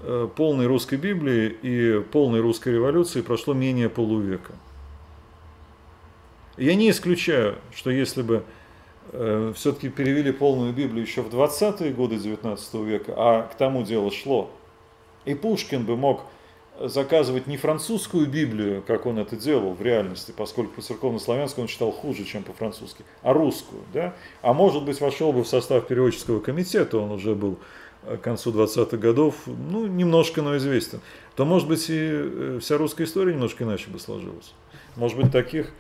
э, 0.01 0.29
полной 0.37 0.67
русской 0.67 0.97
Библией 0.97 1.57
и 1.63 2.01
полной 2.01 2.41
русской 2.41 2.75
революцией 2.75 3.25
прошло 3.25 3.55
менее 3.55 3.89
полувека. 3.89 4.53
Я 6.57 6.75
не 6.75 6.91
исключаю, 6.91 7.57
что 7.75 7.91
если 7.91 8.23
бы 8.23 8.45
все-таки 9.57 9.89
перевели 9.89 10.31
полную 10.31 10.73
Библию 10.73 11.05
еще 11.05 11.23
в 11.23 11.35
20-е 11.35 11.93
годы 11.93 12.17
19 12.17 12.75
века, 12.75 13.15
а 13.17 13.43
к 13.43 13.57
тому 13.57 13.83
дело 13.83 14.13
шло, 14.13 14.53
и 15.25 15.35
Пушкин 15.35 15.85
бы 15.85 15.97
мог 15.97 16.27
заказывать 16.81 17.47
не 17.47 17.57
французскую 17.57 18.27
Библию, 18.27 18.83
как 18.87 19.07
он 19.07 19.19
это 19.19 19.37
делал 19.37 19.75
в 19.75 19.83
реальности, 19.83 20.33
поскольку 20.35 20.77
по 20.77 20.83
церковно-славянски 20.83 21.61
он 21.61 21.67
читал 21.67 21.93
хуже, 21.93 22.25
чем 22.25 22.43
по-французски, 22.43 23.05
а 23.23 23.33
русскую. 23.33 23.83
Да? 23.93 24.15
А 24.43 24.53
может 24.55 24.85
быть, 24.85 25.01
вошел 25.01 25.33
бы 25.33 25.45
в 25.45 25.49
состав 25.49 25.87
переводческого 25.87 26.41
комитета, 26.41 26.99
он 26.99 27.11
уже 27.11 27.35
был 27.35 27.59
э, 28.05 28.17
к 28.17 28.23
концу 28.23 28.51
20-х 28.53 28.97
годов, 28.97 29.35
ну, 29.47 29.87
немножко, 29.87 30.41
но 30.43 30.57
известен, 30.57 31.01
то, 31.37 31.45
может 31.45 31.69
быть, 31.69 31.91
и 31.91 31.99
э, 31.99 32.59
вся 32.63 32.79
русская 32.79 33.05
история 33.05 33.35
немножко 33.35 33.65
иначе 33.65 33.91
бы 33.91 33.99
сложилась. 33.99 34.55
Может 34.97 35.19
быть, 35.19 35.31
таких 35.31 35.71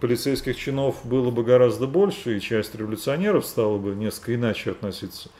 полицейских 0.00 0.56
чинов 0.56 0.96
было 1.04 1.30
бы 1.30 1.44
гораздо 1.44 1.86
больше, 1.86 2.36
и 2.36 2.40
часть 2.40 2.74
революционеров 2.74 3.46
стала 3.46 3.78
бы 3.78 3.94
несколько 3.94 4.34
иначе 4.34 4.72
относиться 4.72 5.30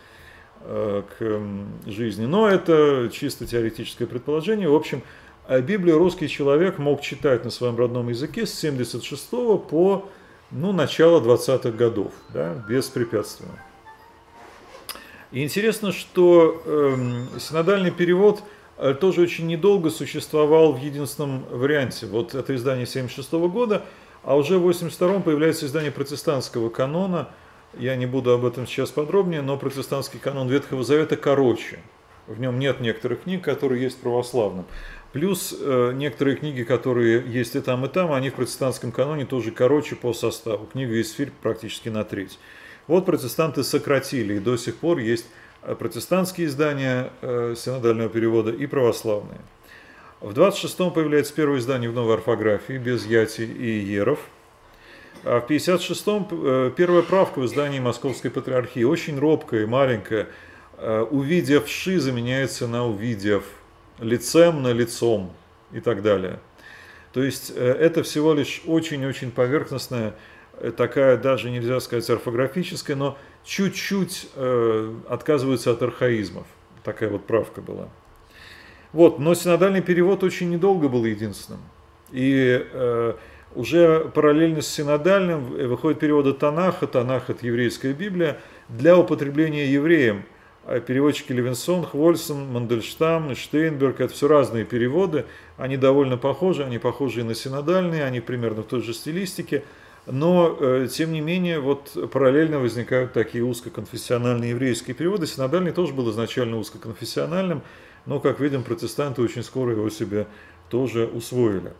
к 0.62 1.40
жизни. 1.86 2.26
Но 2.26 2.48
это 2.48 3.10
чисто 3.12 3.46
теоретическое 3.46 4.06
предположение. 4.06 4.68
В 4.68 4.74
общем, 4.74 5.02
э, 5.48 5.60
Библию 5.60 5.98
русский 5.98 6.28
человек 6.28 6.78
мог 6.78 7.00
читать 7.00 7.44
на 7.44 7.50
своем 7.50 7.76
родном 7.76 8.08
языке 8.08 8.46
с 8.46 8.54
76 8.54 9.30
по 9.68 10.08
ну, 10.50 10.72
начало 10.72 11.20
20-х 11.20 11.70
годов, 11.70 12.12
да, 12.32 12.54
беспрепятственно. 12.68 13.52
И 15.32 15.42
интересно, 15.42 15.92
что 15.92 16.60
э, 16.64 17.38
синодальный 17.38 17.92
перевод 17.92 18.42
э, 18.76 18.94
тоже 18.94 19.22
очень 19.22 19.46
недолго 19.46 19.90
существовал 19.90 20.72
в 20.72 20.78
единственном 20.78 21.44
варианте. 21.50 22.06
Вот 22.06 22.34
это 22.34 22.54
издание 22.54 22.86
76 22.86 23.32
года, 23.32 23.84
а 24.24 24.36
уже 24.36 24.58
в 24.58 24.62
82 24.62 25.20
появляется 25.20 25.66
издание 25.66 25.90
протестантского 25.90 26.68
канона– 26.68 27.30
я 27.78 27.96
не 27.96 28.06
буду 28.06 28.32
об 28.32 28.44
этом 28.44 28.66
сейчас 28.66 28.90
подробнее, 28.90 29.42
но 29.42 29.56
протестантский 29.56 30.18
канон 30.18 30.48
Ветхого 30.48 30.82
Завета 30.82 31.16
короче. 31.16 31.78
В 32.26 32.38
нем 32.40 32.58
нет 32.58 32.80
некоторых 32.80 33.22
книг, 33.22 33.42
которые 33.42 33.82
есть 33.82 33.98
в 33.98 34.00
православном. 34.00 34.64
Плюс 35.12 35.54
э, 35.58 35.92
некоторые 35.94 36.36
книги, 36.36 36.62
которые 36.62 37.24
есть 37.26 37.56
и 37.56 37.60
там, 37.60 37.84
и 37.84 37.88
там, 37.88 38.12
они 38.12 38.30
в 38.30 38.34
протестантском 38.34 38.92
каноне 38.92 39.24
тоже 39.24 39.50
короче 39.50 39.96
по 39.96 40.12
составу. 40.12 40.66
Книга 40.66 41.00
Исфирь 41.00 41.32
практически 41.42 41.88
на 41.88 42.04
треть. 42.04 42.38
Вот 42.86 43.06
протестанты 43.06 43.64
сократили, 43.64 44.34
и 44.34 44.38
до 44.38 44.56
сих 44.56 44.76
пор 44.76 44.98
есть 44.98 45.26
э, 45.62 45.74
протестантские 45.74 46.46
издания 46.46 47.10
э, 47.22 47.54
синодального 47.56 48.08
перевода 48.08 48.52
и 48.52 48.66
православные. 48.66 49.40
В 50.20 50.32
26-м 50.32 50.92
появляется 50.92 51.34
первое 51.34 51.58
издание 51.58 51.90
в 51.90 51.94
новой 51.94 52.14
орфографии, 52.14 52.74
без 52.74 53.06
яти 53.06 53.42
и 53.42 53.78
еров. 53.78 54.20
А 55.22 55.40
в 55.40 55.50
56-м 55.50 56.28
э, 56.30 56.72
первая 56.74 57.02
правка 57.02 57.40
в 57.40 57.46
издании 57.46 57.78
Московской 57.78 58.30
Патриархии, 58.30 58.84
очень 58.84 59.18
робкая 59.18 59.62
и 59.62 59.66
маленькая. 59.66 60.28
Э, 60.78 61.02
увидев 61.02 61.68
ши 61.68 62.00
заменяется 62.00 62.66
на 62.66 62.86
увидев, 62.86 63.44
лицем 63.98 64.62
на 64.62 64.72
лицом 64.72 65.32
и 65.72 65.80
так 65.80 66.02
далее. 66.02 66.40
То 67.12 67.22
есть 67.22 67.52
э, 67.54 67.62
это 67.62 68.02
всего 68.02 68.32
лишь 68.32 68.62
очень-очень 68.64 69.30
поверхностная, 69.30 70.14
такая 70.76 71.16
даже 71.16 71.50
нельзя 71.50 71.80
сказать 71.80 72.08
орфографическая, 72.10 72.94
но 72.94 73.16
чуть-чуть 73.44 74.28
отказывается 75.08 75.70
от 75.70 75.82
архаизмов. 75.82 76.46
Такая 76.84 77.08
вот 77.08 77.26
правка 77.26 77.62
была. 77.62 77.88
Вот, 78.92 79.18
но 79.18 79.34
синодальный 79.34 79.80
перевод 79.80 80.22
очень 80.22 80.50
недолго 80.50 80.88
был 80.88 81.04
единственным. 81.04 81.62
И 82.10 82.66
э, 82.72 83.14
уже 83.54 84.10
параллельно 84.14 84.62
с 84.62 84.68
синодальным 84.68 85.44
выходит 85.68 85.98
переводы 85.98 86.32
Танаха, 86.32 86.86
Танах 86.86 87.30
это 87.30 87.46
еврейская 87.46 87.92
Библия, 87.92 88.38
для 88.68 88.96
употребления 88.96 89.66
евреем. 89.66 90.24
А 90.64 90.78
переводчики 90.78 91.32
Левинсон, 91.32 91.84
Хвольсон, 91.84 92.52
Мандельштам, 92.52 93.34
Штейнберг, 93.34 94.00
это 94.00 94.12
все 94.12 94.28
разные 94.28 94.64
переводы, 94.64 95.24
они 95.56 95.76
довольно 95.76 96.16
похожи, 96.16 96.62
они 96.62 96.78
похожи 96.78 97.20
и 97.20 97.22
на 97.22 97.34
синодальные, 97.34 98.04
они 98.04 98.20
примерно 98.20 98.62
в 98.62 98.66
той 98.66 98.82
же 98.82 98.92
стилистике, 98.92 99.64
но, 100.06 100.56
э, 100.60 100.86
тем 100.90 101.12
не 101.12 101.20
менее, 101.20 101.60
вот 101.60 101.96
параллельно 102.12 102.58
возникают 102.58 103.12
такие 103.12 103.44
узкоконфессиональные 103.44 104.50
еврейские 104.50 104.94
переводы. 104.94 105.26
Синодальный 105.26 105.72
тоже 105.72 105.92
был 105.92 106.10
изначально 106.10 106.58
узкоконфессиональным, 106.58 107.62
но, 108.06 108.20
как 108.20 108.38
видим, 108.40 108.62
протестанты 108.62 109.22
очень 109.22 109.42
скоро 109.42 109.72
его 109.72 109.88
себе 109.90 110.26
тоже 110.68 111.06
усвоили. 111.06 111.72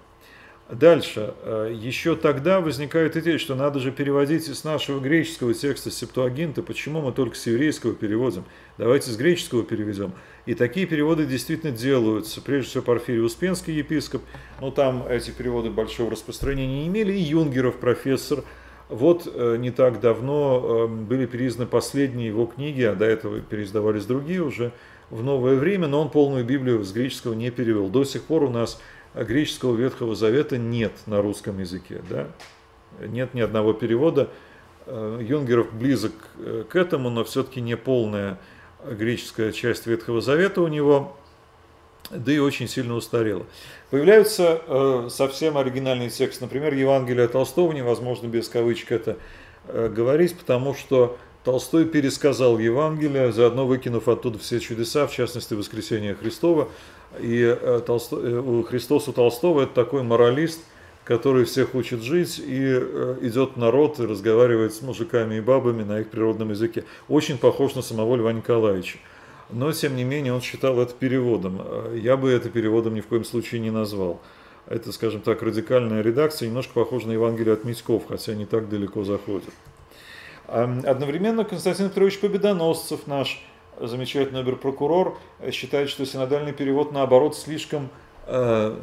Дальше. 0.73 1.35
Э, 1.43 1.75
Еще 1.75 2.15
тогда 2.15 2.61
возникает 2.61 3.17
идея, 3.17 3.39
что 3.39 3.57
надо 3.57 3.81
же 3.81 3.91
переводить 3.91 4.47
с 4.47 4.63
нашего 4.63 5.01
греческого 5.01 5.53
текста 5.53 5.91
Септуагинта. 5.91 6.63
Почему 6.63 7.01
мы 7.01 7.13
только 7.13 7.37
с 7.37 7.47
еврейского 7.47 7.93
переводим? 7.93 8.45
Давайте 8.79 9.11
с 9.11 9.17
греческого 9.17 9.65
переведем. 9.65 10.13
И 10.47 10.55
такие 10.55 10.87
переводы 10.87 11.27
действительно 11.27 11.73
делаются. 11.73 12.41
Прежде 12.41 12.71
всего 12.71 12.83
Порфирий 12.85 13.25
Успенский 13.25 13.75
епископ, 13.75 14.23
но 14.61 14.71
там 14.71 15.07
эти 15.09 15.33
переводы 15.33 15.71
большого 15.71 16.13
распространения 16.13 16.83
не 16.83 16.89
имели. 16.89 17.13
И 17.15 17.21
Юнгеров 17.21 17.79
профессор. 17.79 18.45
Вот 18.89 19.29
э, 19.33 19.57
не 19.59 19.73
так 19.73 20.01
давно 20.01 20.63
э, 20.65 20.87
были 20.87 21.27
переизданы 21.27 21.67
последние 21.67 22.29
его 22.29 22.47
книги, 22.47 22.83
а 22.83 22.95
до 22.95 23.07
этого 23.07 23.41
переиздавались 23.41 24.05
другие 24.05 24.43
уже 24.43 24.73
в 25.11 25.25
новое 25.25 25.57
время, 25.57 25.89
но 25.89 26.03
он 26.03 26.11
полную 26.11 26.45
Библию 26.45 26.85
с 26.85 26.93
греческого 26.93 27.35
не 27.35 27.51
перевел. 27.51 27.89
До 27.89 28.05
сих 28.05 28.23
пор 28.23 28.45
у 28.45 28.51
нас 28.51 28.81
греческого 29.15 29.77
Ветхого 29.77 30.15
Завета 30.15 30.59
нет 30.59 30.93
на 31.07 31.23
русском 31.23 31.59
языке. 31.59 32.03
Да? 32.09 32.29
Нет 33.01 33.35
ни 33.35 33.41
одного 33.41 33.73
перевода. 33.73 34.29
Э, 34.87 35.21
Юнгеров 35.23 35.73
близок 35.73 36.13
э, 36.39 36.65
к 36.69 36.77
этому, 36.77 37.11
но 37.11 37.25
все-таки 37.25 37.61
не 37.61 37.77
полная 37.77 38.39
греческая 38.85 39.53
часть 39.53 39.87
Ветхого 39.87 40.21
Завета 40.21 40.63
у 40.63 40.69
него, 40.69 41.17
да 42.11 42.33
и 42.33 42.39
очень 42.39 42.67
сильно 42.67 42.95
устарела. 42.95 43.47
Появляются 43.91 44.63
э, 44.67 45.09
совсем 45.11 45.59
оригинальные 45.59 46.11
тексты, 46.11 46.45
например, 46.45 46.75
Евангелие 46.75 47.29
Толстого, 47.29 47.73
невозможно 47.73 48.27
без 48.27 48.49
кавычек 48.49 48.93
это 48.93 49.19
говорить, 49.69 50.37
потому 50.37 50.75
что 50.75 51.19
Толстой 51.45 51.85
пересказал 51.85 52.59
Евангелие, 52.59 53.31
заодно 53.31 53.67
выкинув 53.67 54.09
оттуда 54.09 54.39
все 54.39 54.59
чудеса, 54.59 55.07
в 55.07 55.13
частности, 55.13 55.55
воскресение 55.55 56.15
Христова. 56.15 56.71
И 57.19 57.43
э, 57.43 57.81
Толсто... 57.85 58.17
Э, 58.21 58.63
Христос 58.69 59.09
у 59.09 59.13
Толстого– 59.13 59.61
это 59.63 59.75
такой 59.75 60.03
моралист, 60.03 60.61
который 61.05 61.45
всех 61.45 61.75
учит 61.75 62.03
жить 62.03 62.39
и 62.39 62.61
э, 62.61 63.17
идет 63.23 63.57
народ 63.57 63.99
и 63.99 64.07
разговаривает 64.07 64.75
с 64.75 64.83
мужиками 64.83 65.37
и 65.37 65.41
бабами 65.41 65.83
на 65.83 66.01
их 66.01 66.11
природном 66.11 66.51
языке. 66.51 66.85
Очень 67.09 67.39
похож 67.39 67.75
на 67.75 67.83
самого 67.83 68.17
Льва 68.17 68.33
Николаевича. 68.33 68.99
Но, 69.51 69.73
тем 69.73 69.97
не 69.97 70.05
менее, 70.05 70.33
он 70.33 70.41
считал 70.41 70.79
это 70.79 70.95
переводом. 70.95 71.61
Я 71.97 72.17
бы 72.17 72.31
это 72.31 72.49
переводом 72.51 72.95
ни 72.95 73.01
в 73.01 73.09
коем 73.09 73.25
случае 73.25 73.61
не 73.61 73.73
назвал. 73.73 74.21
Это, 74.67 74.93
скажем 74.93 75.21
так, 75.23 75.43
радикальная 75.43 76.03
редакция, 76.03 76.47
немножко 76.47 76.75
похожа 76.75 77.09
на 77.09 77.13
Евангелие 77.13 77.55
от 77.55 77.65
Митьков, 77.65 78.05
хотя 78.07 78.35
не 78.35 78.47
так 78.47 78.69
далеко 78.69 79.03
заходит. 79.03 79.51
Одновременно 80.47 81.45
Константин 81.45 81.89
Петрович 81.89 82.21
Победоносцев, 82.21 83.09
наш 83.09 83.45
замечательный 83.81 84.41
оберпрокурор, 84.41 85.19
считает, 85.51 85.89
что 85.89 86.05
синодальный 86.05 86.53
перевод, 86.53 86.93
наоборот, 86.93 87.37
слишком 87.37 87.89
э, 88.27 88.77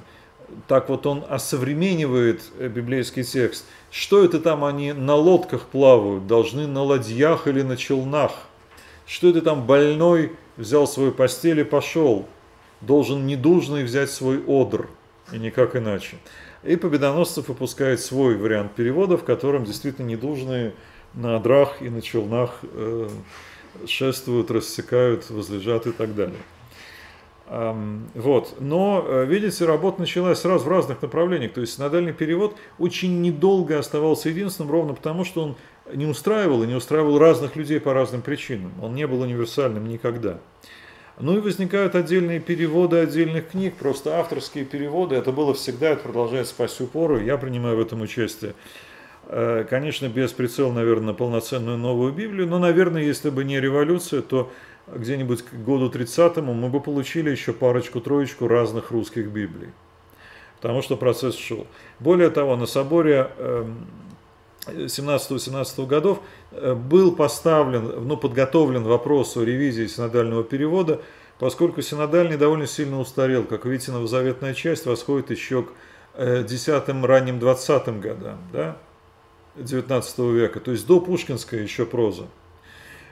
так 0.68 0.90
вот 0.90 1.06
он 1.06 1.24
осовременивает 1.30 2.42
э, 2.58 2.68
библейский 2.68 3.24
текст. 3.24 3.66
Что 3.92 4.24
это 4.24 4.40
там 4.40 4.64
они 4.64 4.94
на 4.94 5.16
лодках 5.16 5.64
плавают, 5.64 6.28
должны 6.28 6.68
на 6.68 6.84
ладьях 6.84 7.48
или 7.48 7.62
на 7.62 7.78
челнах? 7.78 8.32
Что 9.06 9.30
это 9.30 9.42
там 9.42 9.66
больной 9.66 10.34
взял 10.58 10.88
свою 10.88 11.12
постель 11.12 11.60
и 11.60 11.64
пошел? 11.64 12.26
Должен 12.82 13.26
недужный 13.26 13.84
взять 13.84 14.12
свой 14.12 14.44
одр, 14.46 14.90
и 15.32 15.38
никак 15.38 15.76
иначе. 15.76 16.18
И 16.64 16.76
Победоносцев 16.76 17.48
выпускает 17.48 18.00
свой 18.02 18.36
вариант 18.36 18.74
перевода, 18.74 19.18
в 19.18 19.24
котором 19.24 19.64
действительно 19.64 20.06
недужные 20.06 20.74
на 21.14 21.38
одрах 21.38 21.82
и 21.82 21.90
на 21.90 22.02
челнах 22.02 22.60
э, 22.64 23.10
шествуют, 23.88 24.52
рассекают, 24.52 25.30
возлежат 25.30 25.88
и 25.88 25.92
так 25.92 26.16
далее. 26.16 26.40
Вот. 27.50 28.56
Но, 28.60 29.06
э, 29.08 29.26
видите, 29.26 29.64
работа 29.66 30.02
началась 30.02 30.40
сразу 30.40 30.66
в 30.66 30.68
разных 30.68 31.02
направлениях. 31.02 31.54
То 31.54 31.62
есть 31.62 31.76
синодальный 31.76 32.12
перевод 32.12 32.58
очень 32.78 33.22
недолго 33.22 33.80
оставался 33.80 34.30
единственным, 34.30 34.72
ровно 34.72 34.94
потому, 34.94 35.24
что 35.24 35.44
он 35.44 35.56
не 35.94 36.06
устраивал 36.06 36.64
и 36.64 36.68
не 36.68 36.76
устраивал 36.76 37.18
разных 37.18 37.56
людей 37.56 37.80
по 37.80 37.94
разным 37.94 38.22
причинам. 38.22 38.74
Он 38.82 38.96
не 38.96 39.08
был 39.08 39.22
универсальным 39.22 39.88
никогда. 39.88 40.40
Ну 41.20 41.38
и 41.38 41.40
возникают 41.40 41.96
отдельные 41.96 42.40
переводы 42.40 42.98
отдельных 42.98 43.50
книг, 43.50 43.76
просто 43.76 44.20
авторские 44.20 44.66
переводы. 44.66 45.16
Это 45.16 45.32
было 45.32 45.54
всегда, 45.54 45.92
это 45.92 46.04
продолжается 46.04 46.54
по 46.54 46.68
сю 46.68 46.86
пору. 46.86 47.20
Я 47.20 47.38
принимаю 47.38 47.78
в 47.78 47.80
этом 47.80 48.02
участие. 48.02 48.54
Э, 49.30 49.66
конечно, 49.70 50.08
без 50.08 50.32
прицела, 50.32 50.72
наверное, 50.72 51.08
на 51.08 51.14
полноценную 51.14 51.78
новую 51.78 52.14
Библию, 52.14 52.48
но, 52.48 52.60
наверное, 52.60 53.04
если 53.04 53.30
бы 53.30 53.44
не 53.44 53.60
революция, 53.60 54.22
то 54.22 54.52
где-нибудь 54.88 55.42
к 55.42 55.54
году 55.54 55.90
30-му 55.90 56.54
мы 56.54 56.70
бы 56.70 56.80
получили 56.80 57.30
еще 57.30 57.52
парочку-троечку 57.52 58.48
разных 58.48 58.92
русских 58.92 59.28
Библий. 59.28 59.70
Потому 60.62 60.82
что 60.82 60.96
процесс 60.96 61.36
шел. 61.36 61.68
Более 62.00 62.30
того, 62.30 62.56
на 62.56 62.66
соборе 62.66 63.30
17-18 64.66 65.82
эм, 65.82 65.88
годов 65.88 66.22
э, 66.52 66.74
был 66.74 67.14
поставлен, 67.14 68.08
ну, 68.08 68.16
подготовлен 68.16 68.84
вопрос 68.84 69.36
о 69.36 69.44
ревизии 69.44 69.88
синодального 69.88 70.46
перевода, 70.46 71.02
поскольку 71.38 71.82
синодальный 71.82 72.38
довольно 72.38 72.66
сильно 72.66 72.98
устарел. 72.98 73.44
Как 73.44 73.66
видите, 73.66 73.92
новозаветная 73.92 74.54
часть 74.54 74.86
восходит 74.86 75.32
еще 75.32 75.64
к 75.64 75.68
10-м, 76.18 77.04
э, 77.04 77.08
ранним 77.08 77.40
20-м 77.40 78.00
годам. 78.00 78.38
Да? 78.54 78.78
19 79.60 80.20
века, 80.20 80.60
то 80.60 80.72
есть 80.72 80.86
до 80.88 81.00
пушкинская 81.00 81.62
еще 81.62 81.86
проза. 81.86 82.28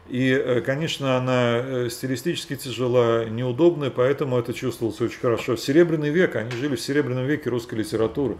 И, 0.07 0.29
э, 0.29 0.61
конечно, 0.61 1.17
она 1.17 1.57
э, 1.57 1.89
стилистически 1.89 2.55
тяжела, 2.55 3.25
неудобная, 3.25 3.89
поэтому 3.89 4.37
это 4.37 4.53
чувствовалось 4.53 5.01
очень 5.01 5.19
хорошо. 5.19 5.55
В 5.55 5.59
Серебряный 5.59 6.09
век, 6.09 6.35
они 6.35 6.51
жили 6.51 6.75
в 6.75 6.81
Серебряном 6.81 7.25
веке 7.25 7.49
русской 7.49 7.75
литературы. 7.75 8.37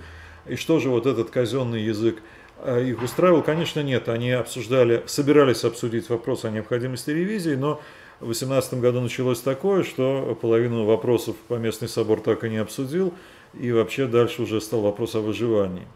И 0.48 0.56
что 0.56 0.80
же 0.80 0.90
вот 0.90 1.08
этот 1.08 1.32
казенный 1.32 1.82
язык 1.82 2.22
э, 2.60 2.86
их 2.86 3.02
устраивал? 3.02 3.42
Конечно, 3.42 3.82
нет. 3.82 4.10
Они 4.10 4.32
обсуждали, 4.32 5.04
собирались 5.08 5.64
обсудить 5.64 6.08
вопрос 6.10 6.46
о 6.46 6.52
необходимости 6.52 7.10
ревизии, 7.10 7.56
но 7.56 7.82
в 8.20 8.28
18 8.28 8.76
году 8.76 9.02
началось 9.02 9.42
такое, 9.42 9.84
что 9.84 10.38
половину 10.40 10.86
вопросов 10.86 11.36
по 11.48 11.56
местный 11.56 11.90
собор 11.90 12.22
так 12.22 12.44
и 12.44 12.50
не 12.50 12.58
обсудил, 12.58 13.12
и 13.60 13.72
вообще 13.72 14.06
дальше 14.06 14.44
уже 14.44 14.62
стал 14.62 14.82
вопрос 14.82 15.16
о 15.16 15.20
выживании. 15.20 15.88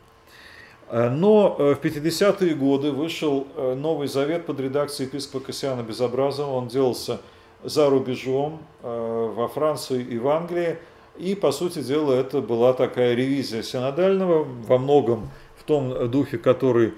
Э, 0.90 1.10
но 1.10 1.56
э, 1.58 1.76
в 1.76 1.86
50-е 1.86 2.56
годы 2.56 2.92
вышел 2.92 3.48
э, 3.56 3.76
Новый 3.76 4.08
Завет 4.08 4.46
под 4.46 4.60
редакцией 4.60 5.08
епископа 5.08 5.46
Кассиана 5.46 5.82
Безобразова. 5.82 6.52
Он 6.52 6.68
делался 6.68 7.22
за 7.62 7.90
рубежом, 7.90 8.62
во 8.82 9.50
Франции 9.50 10.02
и 10.02 10.18
в 10.18 10.30
Англии. 10.30 10.78
И, 11.18 11.36
по 11.36 11.52
сути 11.52 11.80
дела, 11.80 12.14
это 12.14 12.40
была 12.40 12.72
такая 12.72 13.16
ревизия 13.16 13.64
синодального, 13.64 14.48
во 14.66 14.78
многом 14.78 15.30
в 15.58 15.64
том 15.64 16.10
духе, 16.10 16.38
который 16.38 16.94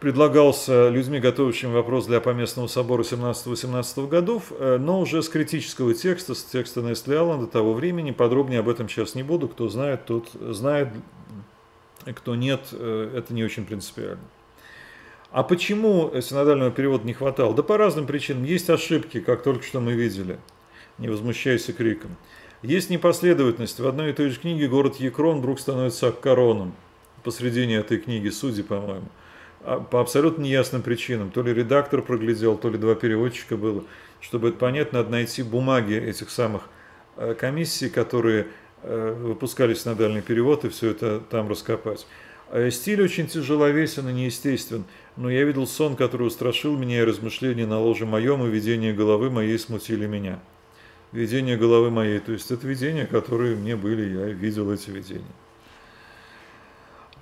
предлагался 0.00 0.88
людьми, 0.88 1.20
готовящими 1.20 1.72
вопрос 1.72 2.06
для 2.06 2.20
Поместного 2.20 2.66
собора 2.66 3.04
17-18 3.04 4.08
годов, 4.08 4.50
но 4.58 5.00
уже 5.00 5.22
с 5.22 5.28
критического 5.28 5.94
текста, 5.94 6.34
с 6.34 6.42
текста 6.42 6.80
Нестли 6.80 7.14
Алланда 7.14 7.46
того 7.46 7.72
времени. 7.72 8.10
Подробнее 8.10 8.58
об 8.58 8.68
этом 8.68 8.88
сейчас 8.88 9.14
не 9.14 9.22
буду. 9.22 9.46
Кто 9.46 9.68
знает, 9.68 10.04
тот 10.04 10.30
знает 10.32 10.88
кто 12.04 12.34
нет, 12.34 12.68
э, 12.72 13.12
это 13.16 13.34
не 13.34 13.44
очень 13.44 13.64
принципиально. 13.64 14.24
А 15.30 15.44
почему 15.44 16.12
синодального 16.20 16.70
перевода 16.70 17.06
не 17.06 17.12
хватало? 17.12 17.54
Да 17.54 17.62
по 17.62 17.76
разным 17.76 18.06
причинам. 18.06 18.44
Есть 18.44 18.68
ошибки, 18.68 19.20
как 19.20 19.42
только 19.42 19.64
что 19.64 19.80
мы 19.80 19.92
видели. 19.92 20.38
Не 20.98 21.08
возмущайся 21.08 21.72
криком. 21.72 22.16
Есть 22.62 22.90
непоследовательность. 22.90 23.78
В 23.78 23.86
одной 23.86 24.10
и 24.10 24.12
той 24.12 24.30
же 24.30 24.40
книге 24.40 24.68
город 24.68 24.96
Екрон 24.96 25.38
вдруг 25.38 25.60
становится 25.60 26.08
Аккароном. 26.08 26.74
Посредине 27.22 27.76
этой 27.76 27.98
книги, 27.98 28.28
судьи, 28.28 28.62
по-моему. 28.62 29.08
А, 29.62 29.78
по 29.80 30.00
абсолютно 30.00 30.42
неясным 30.42 30.82
причинам. 30.82 31.30
То 31.30 31.42
ли 31.42 31.54
редактор 31.54 32.02
проглядел, 32.02 32.58
то 32.58 32.68
ли 32.68 32.76
два 32.76 32.94
переводчика 32.96 33.56
было. 33.56 33.84
Чтобы 34.20 34.48
это 34.48 34.58
понятно, 34.58 34.98
надо 34.98 35.10
найти 35.10 35.42
бумаги 35.42 35.94
этих 35.94 36.28
самых 36.30 36.62
э, 37.16 37.34
комиссий, 37.34 37.88
которые 37.88 38.48
выпускались 38.82 39.84
на 39.84 39.94
дальний 39.94 40.22
перевод, 40.22 40.64
и 40.64 40.68
все 40.68 40.90
это 40.90 41.20
там 41.20 41.48
раскопать. 41.48 42.06
А 42.50 42.70
стиль 42.70 43.02
очень 43.02 43.26
тяжеловесен 43.26 44.08
и 44.08 44.12
неестествен, 44.12 44.84
но 45.16 45.30
я 45.30 45.44
видел 45.44 45.66
сон, 45.66 45.96
который 45.96 46.26
устрашил 46.26 46.76
меня, 46.76 47.00
и 47.00 47.04
размышления 47.04 47.66
на 47.66 47.78
ложе 47.78 48.06
моем, 48.06 48.44
и 48.44 48.50
видение 48.50 48.92
головы 48.92 49.30
моей 49.30 49.58
смутили 49.58 50.06
меня 50.06 50.40
видения 51.12 51.56
головы 51.56 51.90
моей. 51.90 52.18
То 52.20 52.32
есть 52.32 52.50
это 52.50 52.66
видения, 52.66 53.06
которые 53.06 53.56
мне 53.56 53.76
были, 53.76 54.18
я 54.18 54.26
видел 54.26 54.70
эти 54.70 54.90
видения. 54.90 55.24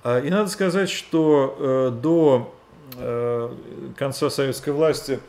А, 0.03 0.19
и 0.19 0.29
надо 0.29 0.49
сказать, 0.49 0.89
что 0.89 1.55
э, 1.59 1.91
до 2.01 2.53
э, 2.95 3.53
конца 3.97 4.29
советской 4.29 4.71
власти, 4.71 5.19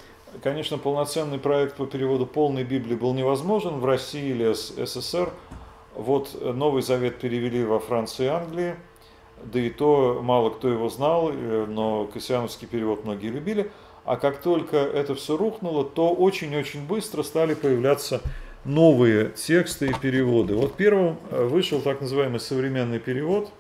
конечно, 0.43 0.79
полноценный 0.79 1.39
проект 1.39 1.77
по 1.77 1.87
переводу 1.87 2.27
полной 2.27 2.65
Библии 2.65 2.95
был 2.95 3.15
невозможен 3.15 3.81
в 3.81 3.85
России 3.85 4.31
или 4.31 4.53
СССР. 4.53 5.31
Вот 6.01 6.35
Новый 6.41 6.81
Завет 6.81 7.19
перевели 7.19 7.63
во 7.63 7.79
Франции 7.79 8.25
и 8.25 8.29
Англии, 8.29 8.75
да 9.45 9.61
и 9.61 9.69
то 9.69 10.21
мало 10.23 10.49
кто 10.49 10.69
его 10.69 10.89
знал, 10.89 11.31
э, 11.31 11.67
но 11.69 12.07
кассиановский 12.07 12.67
перевод 12.67 13.05
многие 13.05 13.29
любили. 13.29 13.71
А 14.07 14.17
как 14.17 14.41
только 14.41 14.79
это 14.79 15.15
все 15.15 15.37
рухнуло, 15.37 15.85
то 15.85 16.15
очень-очень 16.15 16.87
быстро 16.87 17.23
стали 17.23 17.53
появляться 17.53 18.23
новые 18.65 19.29
тексты 19.29 19.89
и 19.89 19.93
переводы. 19.93 20.55
Вот 20.55 20.75
первым 20.75 21.19
э, 21.31 21.45
вышел 21.45 21.83
так 21.83 22.01
называемый 22.01 22.41
современный 22.41 22.99
перевод. 22.99 23.53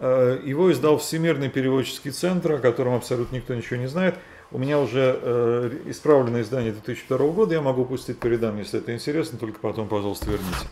Э, 0.00 0.40
его 0.42 0.72
издал 0.72 0.98
Всемирный 0.98 1.50
переводческий 1.50 2.10
центр, 2.10 2.54
о 2.54 2.58
котором 2.58 2.94
абсолютно 2.94 3.36
никто 3.36 3.54
ничего 3.54 3.76
не 3.76 3.86
знает. 3.86 4.16
У 4.52 4.58
меня 4.58 4.78
уже 4.78 5.18
э, 5.20 5.82
исправленное 5.86 6.42
издание 6.42 6.72
2002 6.72 7.18
года, 7.28 7.54
я 7.54 7.60
могу 7.60 7.84
пустить 7.84 8.18
по 8.18 8.26
рядам, 8.26 8.58
если 8.58 8.78
это 8.78 8.94
интересно, 8.94 9.38
только 9.38 9.58
потом, 9.58 9.88
пожалуйста, 9.88 10.30
верните. 10.30 10.68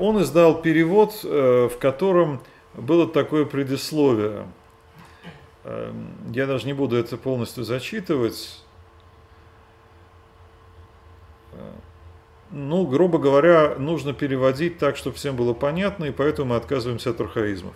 Он 0.00 0.20
издал 0.22 0.60
перевод, 0.60 1.22
в 1.22 1.72
котором 1.78 2.40
было 2.74 3.06
такое 3.06 3.44
предисловие. 3.44 4.46
Я 5.64 6.46
даже 6.46 6.66
не 6.66 6.72
буду 6.72 6.96
это 6.96 7.16
полностью 7.16 7.62
зачитывать. 7.62 8.64
ну, 12.50 12.86
грубо 12.86 13.18
говоря, 13.18 13.74
нужно 13.78 14.12
переводить 14.12 14.78
так, 14.78 14.96
чтобы 14.96 15.16
всем 15.16 15.36
было 15.36 15.52
понятно, 15.52 16.06
и 16.06 16.10
поэтому 16.10 16.50
мы 16.50 16.56
отказываемся 16.56 17.10
от 17.10 17.20
архаизмов. 17.20 17.74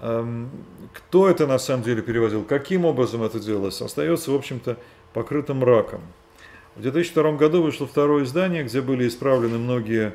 Эм, 0.00 0.50
кто 0.92 1.28
это 1.28 1.46
на 1.46 1.58
самом 1.58 1.82
деле 1.82 2.02
переводил, 2.02 2.44
каким 2.44 2.84
образом 2.84 3.22
это 3.22 3.40
делалось, 3.40 3.80
остается, 3.80 4.30
в 4.30 4.34
общем-то, 4.34 4.76
покрытым 5.12 5.62
раком. 5.64 6.00
В 6.76 6.82
2002 6.82 7.32
году 7.32 7.62
вышло 7.62 7.86
второе 7.86 8.24
издание, 8.24 8.64
где 8.64 8.80
были 8.80 9.06
исправлены 9.06 9.58
многие 9.58 10.14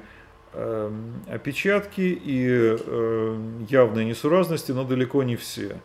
э, 0.53 0.91
опечатки 1.27 2.01
и 2.01 2.47
э, 2.49 3.37
явные 3.69 4.05
несуразности, 4.05 4.71
но 4.71 4.83
далеко 4.83 5.23
не 5.23 5.35
все. 5.35 5.79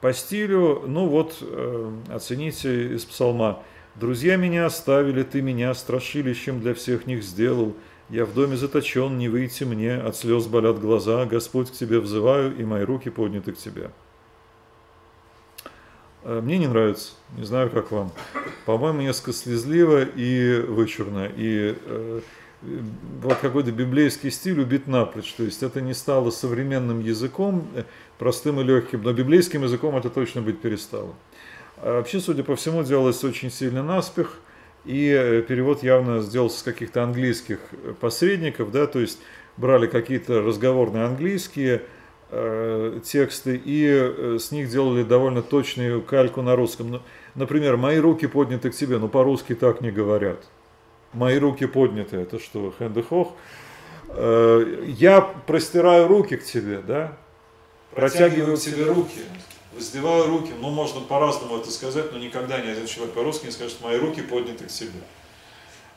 По 0.00 0.12
стилю, 0.12 0.82
ну 0.86 1.06
вот, 1.06 1.42
оцените 2.10 2.94
из 2.94 3.04
псалма– 3.06 3.62
Друзья 3.94 4.34
меня 4.34 4.66
оставили, 4.66 5.22
ты 5.22 5.40
меня 5.40 5.72
страшилищем 5.72 6.60
для 6.60 6.74
всех 6.74 7.06
них 7.06 7.22
сделал. 7.22 7.76
Я 8.14 8.26
в 8.26 8.32
доме 8.32 8.56
заточен, 8.56 9.18
не 9.18 9.28
выйти 9.28 9.64
мне, 9.64 9.96
от 9.96 10.14
слез 10.14 10.46
болят 10.46 10.78
глаза, 10.78 11.24
Господь 11.24 11.72
к 11.72 11.74
тебе 11.74 11.98
взываю, 11.98 12.56
и 12.56 12.64
мои 12.64 12.84
руки 12.84 13.10
подняты 13.10 13.50
к 13.50 13.58
тебе. 13.58 13.90
Э, 16.22 16.40
мне 16.40 16.58
не 16.58 16.68
нравится, 16.68 17.14
не 17.36 17.42
знаю, 17.42 17.70
как 17.70 17.90
вам. 17.90 18.12
По-моему, 18.66 19.00
несколько 19.00 19.32
слезливо 19.32 20.04
и 20.04 20.60
вычурно. 20.60 21.28
И 21.36 21.76
э, 21.76 22.20
вот 23.20 23.38
какой-то 23.38 23.72
библейский 23.72 24.30
стиль 24.30 24.60
убит 24.60 24.86
напрочь. 24.86 25.32
То 25.32 25.42
есть 25.42 25.64
это 25.64 25.80
не 25.80 25.92
стало 25.92 26.30
современным 26.30 27.00
языком, 27.00 27.66
э, 27.74 27.82
простым 28.20 28.60
и 28.60 28.62
легким, 28.62 29.02
но 29.02 29.12
библейским 29.12 29.64
языком 29.64 29.96
это 29.96 30.08
точно 30.08 30.40
быть 30.40 30.60
перестало. 30.60 31.14
А 31.78 31.94
вообще, 31.94 32.20
судя 32.20 32.44
по 32.44 32.54
всему, 32.54 32.84
делалось 32.84 33.24
очень 33.24 33.50
сильно 33.50 33.82
наспех, 33.82 34.38
и 34.84 35.08
э, 35.10 35.42
перевод 35.42 35.82
явно 35.82 36.20
сделался 36.20 36.60
с 36.60 36.62
каких-то 36.62 37.02
английских 37.02 37.58
посредников, 38.00 38.70
да, 38.70 38.86
то 38.86 39.00
есть 39.00 39.18
брали 39.56 39.86
какие-то 39.86 40.42
разговорные 40.42 41.04
английские 41.04 41.82
э, 42.30 43.00
тексты 43.04 43.60
и 43.64 43.86
э, 43.86 44.38
с 44.38 44.50
них 44.50 44.68
делали 44.68 45.02
довольно 45.02 45.42
точную 45.42 46.02
кальку 46.02 46.42
на 46.42 46.56
русском. 46.56 46.90
Ну, 46.90 47.00
например, 47.34 47.76
«Мои 47.76 47.98
руки 47.98 48.26
подняты 48.26 48.70
к 48.70 48.74
тебе», 48.74 48.98
но 48.98 49.08
по-русски 49.08 49.54
так 49.54 49.80
не 49.80 49.90
говорят. 49.90 50.44
«Мои 51.12 51.38
руки 51.38 51.66
подняты»– 51.66 52.16
это 52.18 52.38
что, 52.38 52.74
Хендехох? 52.78 53.32
Э, 54.08 54.84
«Я 54.86 55.20
простираю 55.20 56.08
руки 56.08 56.36
к 56.36 56.44
тебе», 56.44 56.80
да? 56.86 57.16
Протягиваю 57.92 58.56
к 58.56 58.60
тебе 58.60 58.84
руки 58.84 59.20
воздеваю 59.74 60.26
руки, 60.26 60.52
ну 60.58 60.70
можно 60.70 61.00
по-разному 61.00 61.58
это 61.58 61.70
сказать, 61.70 62.12
но 62.12 62.18
никогда 62.18 62.60
ни 62.60 62.68
один 62.68 62.86
человек 62.86 63.14
по-русски 63.14 63.46
не 63.46 63.52
скажет, 63.52 63.80
мои 63.80 63.98
руки 63.98 64.22
подняты 64.22 64.66
к 64.66 64.70
себе. 64.70 65.00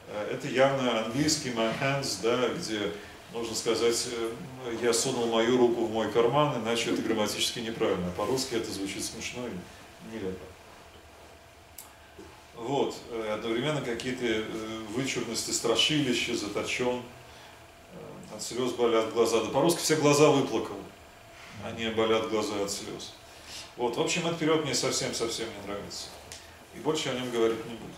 Э, 0.07 0.31
это 0.31 0.47
явно 0.47 1.05
английский 1.05 1.49
my 1.49 1.73
hands, 1.79 2.19
да, 2.21 2.49
где 2.49 2.91
нужно 3.33 3.55
сказать, 3.55 4.07
э, 4.11 4.77
я 4.81 4.93
сунул 4.93 5.27
мою 5.27 5.57
руку 5.57 5.85
в 5.85 5.91
мой 5.91 6.11
карман, 6.11 6.61
иначе 6.61 6.91
это 6.91 7.01
грамматически 7.01 7.59
неправильно. 7.59 8.11
По-русски 8.17 8.55
это 8.55 8.71
звучит 8.71 9.03
смешно 9.03 9.43
и 9.47 10.15
нелепо. 10.15 10.45
Вот, 12.55 12.95
э, 13.11 13.33
одновременно 13.33 13.81
какие-то 13.81 14.43
вычурности, 14.95 15.51
страшилища, 15.51 16.35
заточен, 16.35 17.03
от 18.33 18.41
слез 18.41 18.71
болят 18.71 19.13
глаза. 19.13 19.43
Да 19.43 19.49
по-русски 19.49 19.81
все 19.81 19.95
глаза 19.95 20.29
выплакал, 20.29 20.77
а 21.63 21.71
не 21.71 21.89
болят 21.91 22.29
глаза 22.29 22.63
от 22.63 22.71
слез. 22.71 23.13
Вот, 23.77 23.95
в 23.95 24.01
общем, 24.01 24.25
этот 24.25 24.39
период 24.39 24.63
мне 24.65 24.73
совсем-совсем 24.73 25.47
не 25.61 25.67
нравится. 25.67 26.07
И 26.75 26.79
больше 26.79 27.09
о 27.09 27.13
нем 27.13 27.29
говорить 27.29 27.63
не 27.65 27.75
буду. 27.75 27.93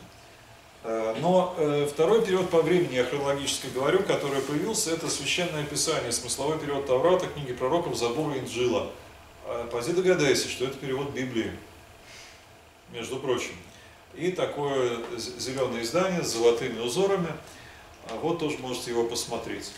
Э, 0.84 1.16
но 1.22 1.56
э, 1.58 1.88
второй 1.92 2.26
период 2.26 2.50
по 2.50 2.62
времени, 2.62 2.96
я 2.96 3.06
хронологически 3.06 3.68
говорю, 3.68 4.04
который 4.04 4.42
появился, 4.42 4.92
это 4.92 5.10
Священное 5.10 5.66
Писание, 5.66 6.12
смысловой 6.12 6.60
период 6.60 6.86
Таврата, 6.86 7.28
книги 7.28 7.54
пророков, 7.54 7.98
Забура 7.98 8.36
и 8.36 8.40
Инджила. 8.40 8.92
Э, 9.46 9.70
поди 9.72 9.94
догадайся, 9.94 10.50
что 10.50 10.66
это 10.66 10.78
перевод 10.78 11.12
Библии, 11.12 11.52
между 12.92 13.18
прочим. 13.18 13.54
И 14.16 14.32
такое 14.32 15.00
зеленое 15.18 15.84
издание 15.84 16.24
с 16.24 16.34
золотыми 16.34 16.80
узорами. 16.80 17.30
Вот 18.22 18.40
тоже 18.40 18.58
можете 18.58 18.92
его 18.92 19.04
посмотреть. 19.04 19.72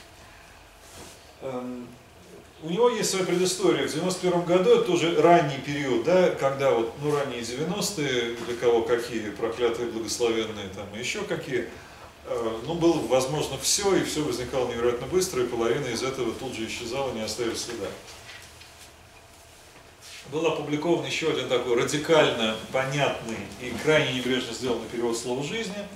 У 2.64 2.70
него 2.70 2.90
есть 2.90 3.10
своя 3.10 3.26
предыстория. 3.26 3.88
В 3.88 3.92
91 3.92 4.44
году, 4.44 4.70
это 4.70 4.84
тоже 4.84 5.20
ранний 5.20 5.58
период, 5.58 6.04
да, 6.04 6.30
когда 6.30 6.72
вот, 6.72 6.94
ну, 7.02 7.16
ранние 7.16 7.42
90-е, 7.42 8.36
для 8.36 8.56
кого 8.56 8.84
какие, 8.84 9.32
проклятые, 9.32 9.90
благословенные, 9.90 10.70
там, 10.70 10.86
еще 10.96 11.22
какие, 11.24 11.68
э, 12.26 12.60
ну, 12.68 12.76
было 12.76 13.00
возможно 13.08 13.58
все, 13.58 13.96
и 13.96 14.04
все 14.04 14.24
возникало 14.24 14.68
невероятно 14.68 15.08
быстро, 15.08 15.42
и 15.42 15.48
половина 15.48 15.88
из 15.88 16.04
этого 16.04 16.32
тут 16.34 16.54
же 16.54 16.68
исчезала, 16.68 17.12
не 17.14 17.22
оставив 17.22 17.58
следа. 17.58 17.88
Был 20.32 20.46
опубликован 20.46 21.04
еще 21.04 21.32
один 21.32 21.50
такой 21.50 21.82
радикально 21.82 22.58
понятный 22.72 23.38
и 23.60 23.74
крайне 23.84 24.20
небрежно 24.20 24.54
сделанный 24.54 24.88
перевод 24.88 25.18
слова 25.18 25.44
жизни. 25.44 25.88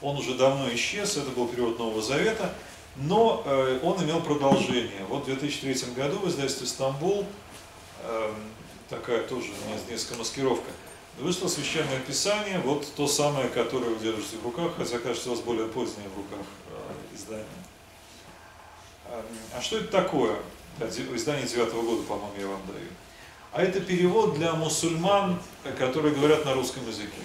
Он 0.00 0.16
уже 0.16 0.34
давно 0.34 0.72
исчез, 0.74 1.18
это 1.18 1.28
был 1.30 1.46
перевод 1.46 1.78
Нового 1.78 2.00
Завета– 2.00 2.54
но 2.98 3.42
э, 3.44 3.80
он 3.82 4.02
имел 4.02 4.20
продолжение. 4.20 5.04
Вот 5.08 5.22
в 5.22 5.26
2003 5.26 5.92
году 5.92 6.18
в 6.18 6.28
издательстве 6.28 6.66
«Стамбул», 6.66 7.26
э, 8.02 8.32
такая 8.88 9.22
тоже 9.24 9.48
несколько 9.90 10.18
маскировка, 10.18 10.70
вышло 11.18 11.48
священное 11.48 12.00
писание, 12.00 12.58
вот 12.60 12.90
то 12.94 13.06
самое, 13.06 13.48
которое 13.48 13.90
вы 13.90 14.02
держите 14.02 14.38
в 14.38 14.44
руках, 14.44 14.72
хотя, 14.76 14.98
кажется, 14.98 15.30
у 15.30 15.34
вас 15.34 15.42
более 15.42 15.66
позднее 15.66 16.08
в 16.08 16.16
руках 16.16 16.46
э, 16.70 17.16
издание. 17.16 17.46
Э, 19.06 19.22
а 19.54 19.60
что 19.60 19.78
это 19.78 19.88
такое? 19.88 20.36
Издание 20.80 21.46
девятого 21.46 21.82
года, 21.82 22.02
по-моему, 22.02 22.34
я 22.38 22.46
вам 22.48 22.60
даю. 22.66 22.88
А 23.52 23.62
это 23.62 23.80
перевод 23.80 24.34
для 24.34 24.52
мусульман, 24.52 25.40
которые 25.78 26.14
говорят 26.14 26.44
на 26.44 26.52
русском 26.52 26.86
языке. 26.86 27.22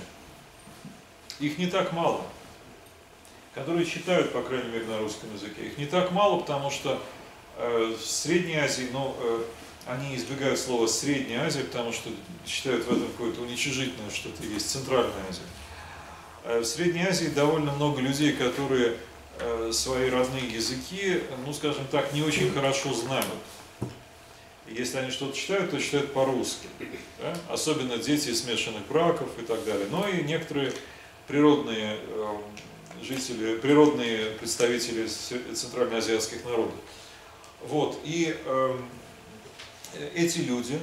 Их 1.39 1.57
не 1.57 1.67
так 1.67 1.91
мало 1.91 2.23
которые 3.53 3.85
читают, 3.85 4.31
по 4.31 4.41
крайней 4.41 4.69
мере, 4.69 4.85
на 4.85 4.99
русском 4.99 5.33
языке. 5.33 5.67
Их 5.67 5.77
не 5.77 5.85
так 5.85 6.11
мало, 6.11 6.39
потому 6.39 6.69
что 6.69 7.01
э, 7.57 7.95
в 7.99 8.05
Средней 8.05 8.57
Азии, 8.57 8.87
ну, 8.93 9.15
э, 9.19 9.43
они 9.87 10.15
избегают 10.15 10.59
слова 10.59 10.87
Средняя 10.87 11.45
Азия, 11.45 11.63
потому 11.63 11.91
что 11.91 12.09
считают 12.45 12.85
в 12.85 12.91
этом 12.91 13.07
какое-то 13.11 13.41
уничижительное 13.41 14.09
что-то 14.11 14.43
есть 14.43 14.69
Центральная 14.69 15.11
Азия. 15.27 16.59
в 16.61 16.65
Средней 16.65 17.03
Азии 17.03 17.27
довольно 17.27 17.71
много 17.73 17.99
людей, 17.99 18.33
которые 18.33 18.97
свои 19.71 20.09
родные 20.11 20.47
языки, 20.47 21.23
ну 21.45 21.51
скажем 21.51 21.85
так, 21.89 22.13
не 22.13 22.21
очень 22.21 22.51
хорошо 22.51 22.93
знают. 22.93 23.25
Если 24.67 24.97
они 24.97 25.11
что-то 25.11 25.35
читают, 25.35 25.71
то 25.71 25.79
читают 25.79 26.13
по-русски. 26.13 26.67
Да? 27.19 27.35
Особенно 27.49 27.97
дети 27.97 28.33
смешанных 28.33 28.85
браков 28.87 29.29
и 29.39 29.41
так 29.41 29.63
далее. 29.65 29.87
Но 29.89 30.07
и 30.07 30.23
некоторые 30.23 30.71
природные 31.27 31.97
жители, 33.01 33.57
природные 33.57 34.31
представители 34.31 35.07
центральноазиатских 35.07 36.43
народов. 36.45 36.75
Вот. 37.61 37.99
И 38.03 38.35
э, 38.45 38.77
эти 40.15 40.39
люди, 40.39 40.79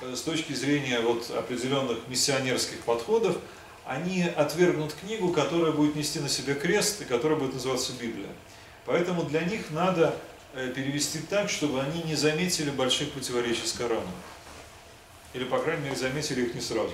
э, 0.00 0.14
с 0.14 0.22
точки 0.22 0.52
зрения 0.52 1.00
вот 1.00 1.30
определенных 1.30 1.98
миссионерских 2.08 2.80
подходов, 2.80 3.36
они 3.86 4.22
отвергнут 4.22 4.94
книгу, 4.94 5.32
которая 5.32 5.72
будет 5.72 5.96
нести 5.96 6.20
на 6.20 6.28
себе 6.28 6.54
крест 6.54 7.02
и 7.02 7.04
которая 7.04 7.38
будет 7.38 7.54
называться 7.54 7.92
Библия. 8.00 8.30
Поэтому 8.86 9.24
для 9.24 9.42
них 9.42 9.70
надо 9.70 10.16
э, 10.54 10.72
перевести 10.74 11.18
так, 11.18 11.50
чтобы 11.50 11.80
они 11.80 12.02
не 12.02 12.14
заметили 12.14 12.70
больших 12.70 13.12
противоречий 13.12 13.66
с 13.66 13.72
Кораном. 13.72 14.04
Или, 15.32 15.44
по 15.44 15.58
крайней 15.58 15.84
мере, 15.84 15.96
заметили 15.96 16.42
их 16.46 16.54
не 16.54 16.60
сразу. 16.60 16.92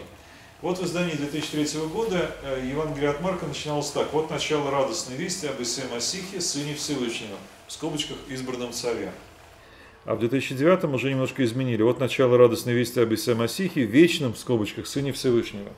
Вот 0.63 0.79
в 0.79 0.85
издании 0.85 1.13
2003 1.13 1.87
года 1.89 2.35
э, 2.43 2.67
Евангелие 2.71 3.11
от 3.11 3.21
Марка 3.21 3.45
начиналось 3.45 3.91
так. 3.91 4.11
Вот 4.15 4.31
начало 4.31 4.71
радостной 4.71 5.17
вести 5.17 5.47
об 5.47 5.61
Исе 5.61 5.83
Масихе, 5.93 6.41
Сыне 6.41 6.75
Всевышнего, 6.75 7.37
в 7.67 7.73
скобочках 7.73 8.17
избранном 8.29 8.73
царе. 8.73 9.13
А 10.07 10.15
в 10.15 10.19
2009 10.21 10.85
уже 10.85 11.11
немножко 11.11 11.45
изменили. 11.45 11.83
Вот 11.83 12.01
начало 12.01 12.39
радостной 12.39 12.73
вести 12.73 13.01
об 13.01 13.13
Исе 13.13 13.35
Масихе, 13.35 13.83
вечном, 13.83 14.33
в 14.33 14.39
скобочках, 14.39 14.87
Сыне 14.87 15.13
Всевышнего. 15.13 15.73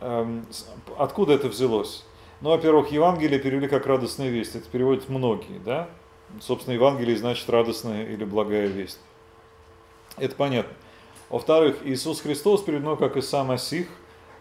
Эм, 0.00 0.46
откуда 0.98 1.32
это 1.32 1.48
взялось? 1.48 2.04
Ну, 2.42 2.50
во-первых, 2.50 2.92
Евангелие 2.92 3.38
перевели 3.38 3.66
как 3.66 3.86
радостная 3.86 4.28
весть. 4.28 4.56
Это 4.56 4.68
переводят 4.68 5.08
многие, 5.08 5.58
да? 5.64 5.88
Собственно, 6.42 6.74
Евангелие 6.74 7.16
значит 7.16 7.48
радостная 7.48 8.04
или 8.04 8.24
благая 8.24 8.66
весть. 8.66 8.98
Это 10.18 10.34
понятно. 10.34 10.74
Во-вторых, 11.34 11.78
Иисус 11.82 12.20
Христос 12.20 12.62
переведено 12.62 12.94
как 12.94 13.16
Иса 13.16 13.42
Масих, 13.42 13.88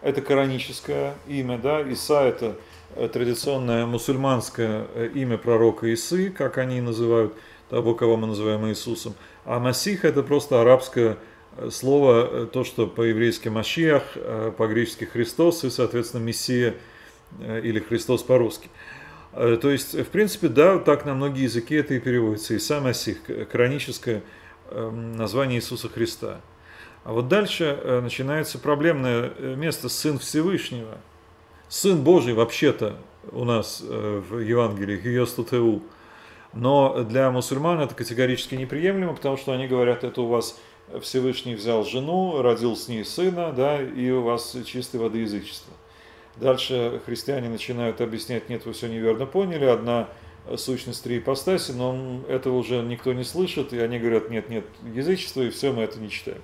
это 0.04 0.22
кораническое 0.22 1.16
имя, 1.28 1.58
да, 1.58 1.82
Иса 1.82 2.22
это 2.22 2.56
э, 2.96 3.08
традиционное 3.08 3.88
мусульманское 3.88 4.86
э, 4.94 5.10
имя 5.16 5.40
пророка 5.40 5.92
Исы, 5.92 6.30
как 6.30 6.60
они 6.60 6.82
называют 6.82 7.34
того, 7.72 7.96
кого 7.96 8.16
мы 8.16 8.28
называем 8.28 8.68
Иисусом. 8.68 9.16
А 9.44 9.58
Масих 9.58 10.06
это 10.06 10.22
просто 10.22 10.62
арабское 10.62 11.18
э, 11.58 11.72
слово, 11.72 12.46
то, 12.46 12.64
что 12.64 12.86
по-еврейски 12.86 13.50
Машиах, 13.50 14.04
по-гречески 14.60 15.06
Христос 15.06 15.64
и, 15.64 15.72
соответственно, 15.72 16.22
Мессия 16.22 16.76
или 17.42 17.80
Христос 17.80 18.22
по-русски. 18.22 18.70
То 19.32 19.72
есть, 19.72 19.96
в 19.96 20.10
принципе, 20.10 20.48
да, 20.48 20.78
так 20.78 21.06
на 21.06 21.16
многие 21.16 21.46
языки 21.46 21.74
это 21.74 21.96
и 21.96 22.00
переводится. 22.00 22.54
Иса 22.54 22.82
Масих, 22.82 23.18
кораническое 23.52 24.22
эм, 24.70 25.14
название 25.14 25.58
Иисуса 25.58 25.90
Христа. 25.90 26.40
А 27.04 27.12
вот 27.12 27.28
дальше 27.28 27.78
э, 27.82 28.00
начинается 28.00 28.60
проблемное 28.60 29.34
э, 29.38 29.56
место 29.56 29.90
Сын 29.90 30.20
Всевышнего. 30.20 30.98
Сын 31.68 32.02
Божий 32.02 32.34
вообще-то 32.34 32.96
у 33.32 33.44
нас 33.44 33.84
э, 33.86 34.22
в 34.30 34.40
Евангелии, 34.40 34.98
Гиостутеу. 34.98 35.82
Но 36.54 37.04
для 37.04 37.30
мусульман 37.30 37.82
это 37.82 37.94
категорически 37.94 38.56
неприемлемо, 38.56 39.16
потому 39.16 39.38
что 39.38 39.52
они 39.52 39.68
говорят, 39.68 40.04
это 40.04 40.22
у 40.22 40.28
вас 40.28 40.58
Всевышний 41.02 41.56
взял 41.56 41.84
жену, 41.84 42.42
родил 42.42 42.78
с 42.78 42.88
ней 42.88 43.04
сына, 43.04 43.52
да, 43.52 43.82
и 43.82 44.10
у 44.12 44.22
вас 44.22 44.56
чистой 44.66 44.98
воды 44.98 45.20
язычество. 45.20 45.74
Дальше 46.38 47.02
христиане 47.06 47.50
начинают 47.50 48.02
объяснять, 48.02 48.50
нет, 48.50 48.66
вы 48.66 48.74
все 48.74 48.88
неверно 48.88 49.26
поняли, 49.26 49.66
одна 49.66 50.10
сущность 50.58 51.04
три 51.04 51.18
ипостаси, 51.18 51.72
но 51.72 52.22
этого 52.28 52.58
уже 52.58 52.82
никто 52.84 53.14
не 53.14 53.24
слышит, 53.24 53.74
и 53.74 53.80
они 53.80 53.98
говорят, 53.98 54.30
нет, 54.30 54.50
нет, 54.50 54.66
язычество, 54.94 55.42
и 55.42 55.50
все, 55.50 55.72
мы 55.74 55.84
это 55.84 56.00
не 56.00 56.10
читаем. 56.10 56.42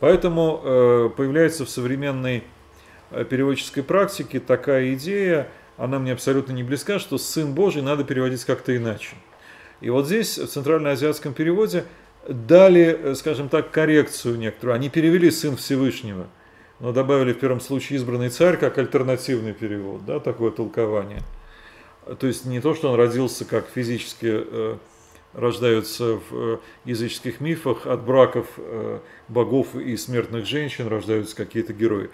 Поэтому 0.00 0.60
э, 0.62 1.10
появляется 1.16 1.64
в 1.64 1.70
современной 1.70 2.44
э, 3.10 3.24
переводческой 3.24 3.82
практике 3.82 4.38
такая 4.38 4.94
идея, 4.94 5.48
она 5.76 5.98
мне 5.98 6.12
абсолютно 6.12 6.52
не 6.52 6.62
близка, 6.62 6.98
что 6.98 7.18
«сын 7.18 7.52
Божий» 7.52 7.82
надо 7.82 8.04
переводить 8.04 8.44
как-то 8.44 8.76
иначе. 8.76 9.16
И 9.80 9.90
вот 9.90 10.06
здесь, 10.06 10.38
в 10.38 10.48
центральноазиатском 10.48 11.34
переводе, 11.34 11.84
дали, 12.28 12.98
э, 13.00 13.14
скажем 13.14 13.48
так, 13.48 13.70
коррекцию 13.70 14.38
некоторую. 14.38 14.76
Они 14.76 14.88
перевели 14.88 15.30
«сын 15.30 15.56
Всевышнего», 15.56 16.26
но 16.78 16.92
добавили 16.92 17.32
в 17.32 17.38
первом 17.40 17.60
случае 17.60 17.96
«избранный 17.96 18.30
царь» 18.30 18.56
как 18.56 18.78
альтернативный 18.78 19.52
перевод, 19.52 20.04
да, 20.04 20.20
такое 20.20 20.52
толкование. 20.52 21.22
То 22.20 22.26
есть 22.26 22.44
не 22.44 22.60
то, 22.60 22.74
что 22.74 22.90
он 22.90 22.96
родился 22.96 23.44
как 23.44 23.66
физически 23.74 24.78
рождаются 25.34 26.14
в 26.14 26.22
э, 26.32 26.58
языческих 26.84 27.40
мифах, 27.40 27.86
от 27.86 28.02
браков 28.02 28.46
э, 28.56 29.00
богов 29.28 29.74
и 29.74 29.96
смертных 29.96 30.46
женщин 30.46 30.88
рождаются 30.88 31.36
какие-то 31.36 31.72
герои. 31.72 32.10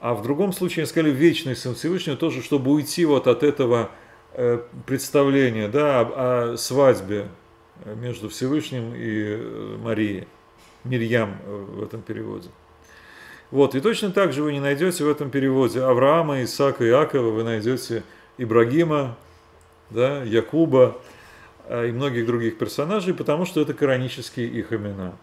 А 0.00 0.14
в 0.14 0.22
другом 0.22 0.52
случае, 0.52 0.82
они 0.82 0.88
сказали, 0.88 1.10
вечный 1.10 1.56
Сын 1.56 1.74
Всевышнего 1.74 2.16
тоже, 2.16 2.42
чтобы 2.42 2.70
уйти 2.70 3.04
вот 3.04 3.26
от 3.26 3.42
этого 3.42 3.90
э, 4.32 4.60
представления 4.86 5.68
да, 5.68 6.00
о, 6.00 6.52
о 6.52 6.56
свадьбе 6.56 7.28
между 7.84 8.28
Всевышним 8.28 8.92
и 8.94 9.76
Марией, 9.78 10.26
Мирьям 10.84 11.38
в 11.44 11.82
этом 11.82 12.02
переводе. 12.02 12.48
Вот, 13.50 13.74
и 13.74 13.80
точно 13.80 14.10
так 14.10 14.32
же 14.32 14.42
вы 14.42 14.52
не 14.52 14.60
найдете 14.60 15.04
в 15.04 15.08
этом 15.08 15.30
переводе 15.30 15.80
Авраама, 15.80 16.42
Исаака 16.42 16.86
Иакова, 16.86 17.30
вы 17.30 17.44
найдете 17.44 18.02
Ибрагима, 18.36 19.16
да, 19.90 20.22
Якуба, 20.22 20.98
и 21.68 21.92
многих 21.92 22.26
других 22.26 22.58
персонажей, 22.58 23.14
потому 23.14 23.44
что 23.44 23.60
это 23.60 23.74
канонические 23.74 24.48
их 24.48 24.72
имена. 24.72 25.14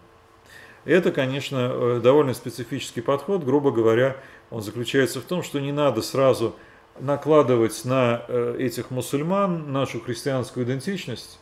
Это, 0.84 1.10
конечно, 1.10 1.70
э, 1.72 2.00
довольно 2.02 2.32
специфический 2.32 3.00
подход, 3.00 3.44
грубо 3.44 3.72
говоря, 3.72 4.16
он 4.50 4.62
заключается 4.62 5.20
в 5.20 5.24
том, 5.24 5.42
что 5.42 5.58
не 5.58 5.72
надо 5.72 6.00
сразу 6.00 6.54
накладывать 7.00 7.84
на 7.84 8.24
э, 8.28 8.56
этих 8.60 8.90
мусульман 8.90 9.72
нашу 9.72 10.00
христианскую 10.00 10.64
идентичность. 10.64 11.40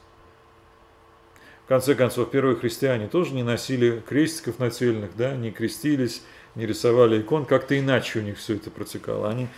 В 1.65 1.69
конце 1.69 1.95
концов, 1.95 2.31
первые 2.31 2.57
христиане 2.57 3.07
тоже 3.07 3.35
не 3.35 3.43
носили 3.43 4.03
крестиков 4.07 4.59
нательных, 4.59 5.17
да, 5.17 5.35
не 5.35 5.51
крестились, 5.51 6.23
не 6.55 6.67
рисовали 6.67 7.21
икон, 7.21 7.45
как-то 7.47 7.79
иначе 7.79 8.21
у 8.21 8.23
них 8.23 8.39
все 8.39 8.57
это 8.57 8.71
протекало. 8.71 9.29
Они 9.29 9.49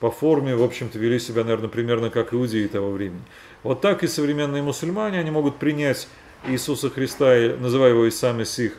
по 0.00 0.10
форме, 0.10 0.56
в 0.56 0.62
общем-то, 0.62 0.98
вели 0.98 1.18
себя, 1.18 1.44
наверное, 1.44 1.68
примерно 1.68 2.10
как 2.10 2.32
иудеи 2.32 2.66
того 2.66 2.90
времени. 2.90 3.22
Вот 3.62 3.82
так 3.82 4.02
и 4.02 4.08
современные 4.08 4.62
мусульмане, 4.62 5.20
они 5.20 5.30
могут 5.30 5.58
принять 5.58 6.08
Иисуса 6.48 6.88
Христа, 6.88 7.54
называя 7.58 7.90
его 7.90 8.06
Иса 8.06 8.32
Месих, 8.32 8.72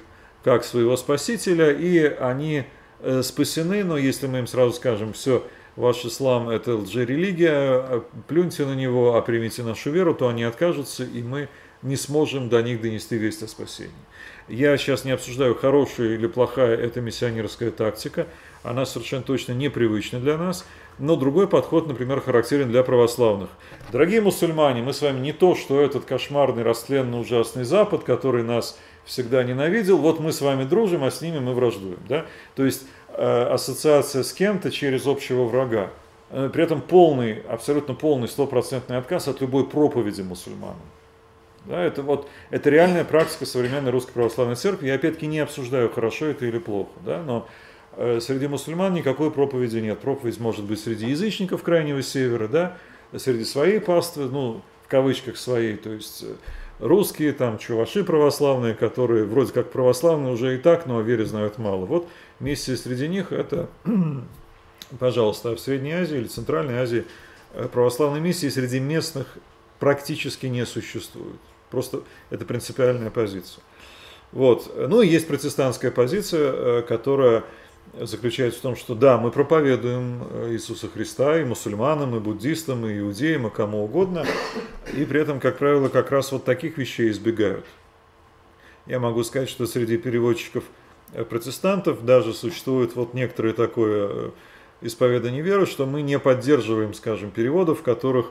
как 0.43 0.65
своего 0.65 0.97
Спасителя, 0.97 1.71
и 1.71 1.99
они 2.03 2.63
э, 3.01 3.21
спасены, 3.21 3.83
но 3.83 3.97
если 3.97 4.25
мы 4.25 4.39
им 4.39 4.47
сразу 4.47 4.73
скажем, 4.73 5.13
все, 5.13 5.45
ваш 5.75 6.03
ислам 6.03 6.49
это 6.49 6.75
лжерелигия, 6.75 8.03
плюньте 8.27 8.65
на 8.65 8.73
него, 8.73 9.15
а 9.15 9.21
примите 9.21 9.61
нашу 9.61 9.91
веру, 9.91 10.15
то 10.15 10.27
они 10.27 10.43
откажутся, 10.43 11.03
и 11.03 11.21
мы 11.21 11.49
не 11.83 11.95
сможем 11.95 12.49
до 12.49 12.63
них 12.63 12.81
донести 12.81 13.15
весть 13.15 13.43
о 13.43 13.47
спасении. 13.47 13.91
Я 14.47 14.75
сейчас 14.77 15.05
не 15.05 15.11
обсуждаю, 15.11 15.53
хорошая 15.53 16.15
или 16.15 16.25
плохая 16.25 16.75
это 16.75 16.99
миссионерская 16.99 17.69
тактика, 17.69 18.25
она 18.63 18.87
совершенно 18.87 19.21
точно 19.21 19.51
непривычна 19.51 20.19
для 20.19 20.35
нас– 20.39 20.65
но 20.99 21.15
другой 21.15 21.47
подход, 21.47 21.87
например, 21.87 22.21
характерен 22.21 22.69
для 22.69 22.83
православных. 22.83 23.49
Дорогие 23.91 24.21
мусульмане, 24.21 24.81
мы 24.81 24.93
с 24.93 25.01
вами 25.01 25.19
не 25.19 25.33
то, 25.33 25.55
что 25.55 25.81
этот 25.81 26.05
кошмарный, 26.05 26.63
растленный, 26.63 27.19
ужасный 27.19 27.63
Запад, 27.63 28.03
который 28.03 28.43
нас 28.43 28.77
всегда 29.05 29.43
ненавидел, 29.43 29.97
вот 29.97 30.19
мы 30.19 30.31
с 30.31 30.41
вами 30.41 30.63
дружим, 30.63 31.03
а 31.03 31.11
с 31.11 31.21
ними 31.21 31.39
мы 31.39 31.53
враждуем. 31.53 31.99
Да? 32.07 32.25
То 32.55 32.65
есть 32.65 32.83
э, 33.09 33.43
ассоциация 33.43 34.23
с 34.23 34.33
кем-то 34.33 34.71
через 34.71 35.07
общего 35.07 35.43
врага. 35.45 35.89
Э, 36.29 36.49
при 36.51 36.63
этом 36.63 36.81
полный, 36.81 37.41
абсолютно 37.49 37.93
полный, 37.93 38.27
стопроцентный 38.27 38.97
отказ 38.97 39.27
от 39.27 39.41
любой 39.41 39.67
проповеди 39.67 40.21
мусульманам. 40.21 40.77
Да, 41.65 41.79
это, 41.79 42.01
вот, 42.01 42.27
это 42.49 42.69
реальная 42.71 43.05
практика 43.05 43.45
современной 43.45 43.91
русской 43.91 44.13
православной 44.13 44.55
церкви. 44.55 44.87
Я 44.87 44.95
опять-таки 44.95 45.27
не 45.27 45.39
обсуждаю, 45.39 45.91
хорошо 45.91 46.27
это 46.27 46.45
или 46.45 46.57
плохо, 46.57 46.91
да, 47.05 47.21
но 47.21 47.47
среди 47.95 48.47
мусульман 48.47 48.93
никакой 48.93 49.31
проповеди 49.31 49.77
нет. 49.77 49.99
Проповедь 49.99 50.39
может 50.39 50.65
быть 50.65 50.79
среди 50.79 51.09
язычников 51.09 51.63
Крайнего 51.63 52.01
Севера, 52.01 52.47
да, 52.47 52.77
среди 53.17 53.43
своей 53.43 53.79
паствы, 53.79 54.25
ну, 54.25 54.61
в 54.83 54.87
кавычках 54.87 55.37
своей, 55.37 55.75
то 55.77 55.91
есть 55.91 56.23
э, 56.23 56.33
русские, 56.79 57.33
там, 57.33 57.57
чуваши 57.57 58.03
православные, 58.03 58.73
которые 58.73 59.25
вроде 59.25 59.51
как 59.53 59.71
православные 59.71 60.33
уже 60.33 60.55
и 60.55 60.57
так, 60.57 60.85
но 60.85 60.99
о 60.99 61.01
вере 61.01 61.25
знают 61.25 61.57
мало. 61.57 61.85
Вот 61.85 62.07
миссия 62.39 62.75
среди 62.75 63.07
них 63.07 63.31
это, 63.31 63.69
пожалуйста, 64.99 65.51
а 65.51 65.55
в 65.55 65.59
Средней 65.59 65.93
Азии 65.93 66.17
или 66.17 66.27
Центральной 66.27 66.79
Азии 66.79 67.05
э, 67.53 67.67
православные 67.71 68.21
миссии 68.21 68.49
среди 68.49 68.79
местных 68.79 69.27
практически 69.79 70.45
не 70.45 70.65
существует. 70.65 71.39
Просто 71.69 72.01
это 72.29 72.45
принципиальная 72.45 73.09
позиция. 73.09 73.63
Вот. 74.31 74.71
Ну 74.75 75.01
и 75.01 75.07
есть 75.07 75.27
протестантская 75.27 75.91
позиция, 75.91 76.81
которая 76.83 77.43
заключается 77.99 78.59
в 78.59 78.61
том, 78.61 78.75
что 78.75 78.95
да, 78.95 79.17
мы 79.17 79.31
проповедуем 79.31 80.23
Иисуса 80.51 80.87
Христа 80.87 81.39
и 81.39 81.43
мусульманам, 81.43 82.15
и 82.15 82.19
буддистам, 82.19 82.85
и 82.85 82.99
иудеям, 82.99 83.47
и 83.47 83.49
кому 83.49 83.83
угодно, 83.83 84.25
и 84.95 85.03
при 85.05 85.21
этом, 85.21 85.39
как 85.39 85.57
правило, 85.57 85.89
как 85.89 86.11
раз 86.11 86.31
вот 86.31 86.45
таких 86.45 86.77
вещей 86.77 87.09
избегают. 87.09 87.65
Я 88.85 88.99
могу 88.99 89.23
сказать, 89.23 89.49
что 89.49 89.65
среди 89.65 89.97
переводчиков 89.97 90.63
протестантов 91.29 92.05
даже 92.05 92.33
существует 92.33 92.95
вот 92.95 93.13
некоторое 93.13 93.53
такое 93.53 94.31
исповедание 94.81 95.41
веры, 95.41 95.65
что 95.65 95.85
мы 95.85 96.01
не 96.01 96.17
поддерживаем, 96.17 96.93
скажем, 96.93 97.29
переводов, 97.29 97.79
в 97.79 97.83
которых 97.83 98.27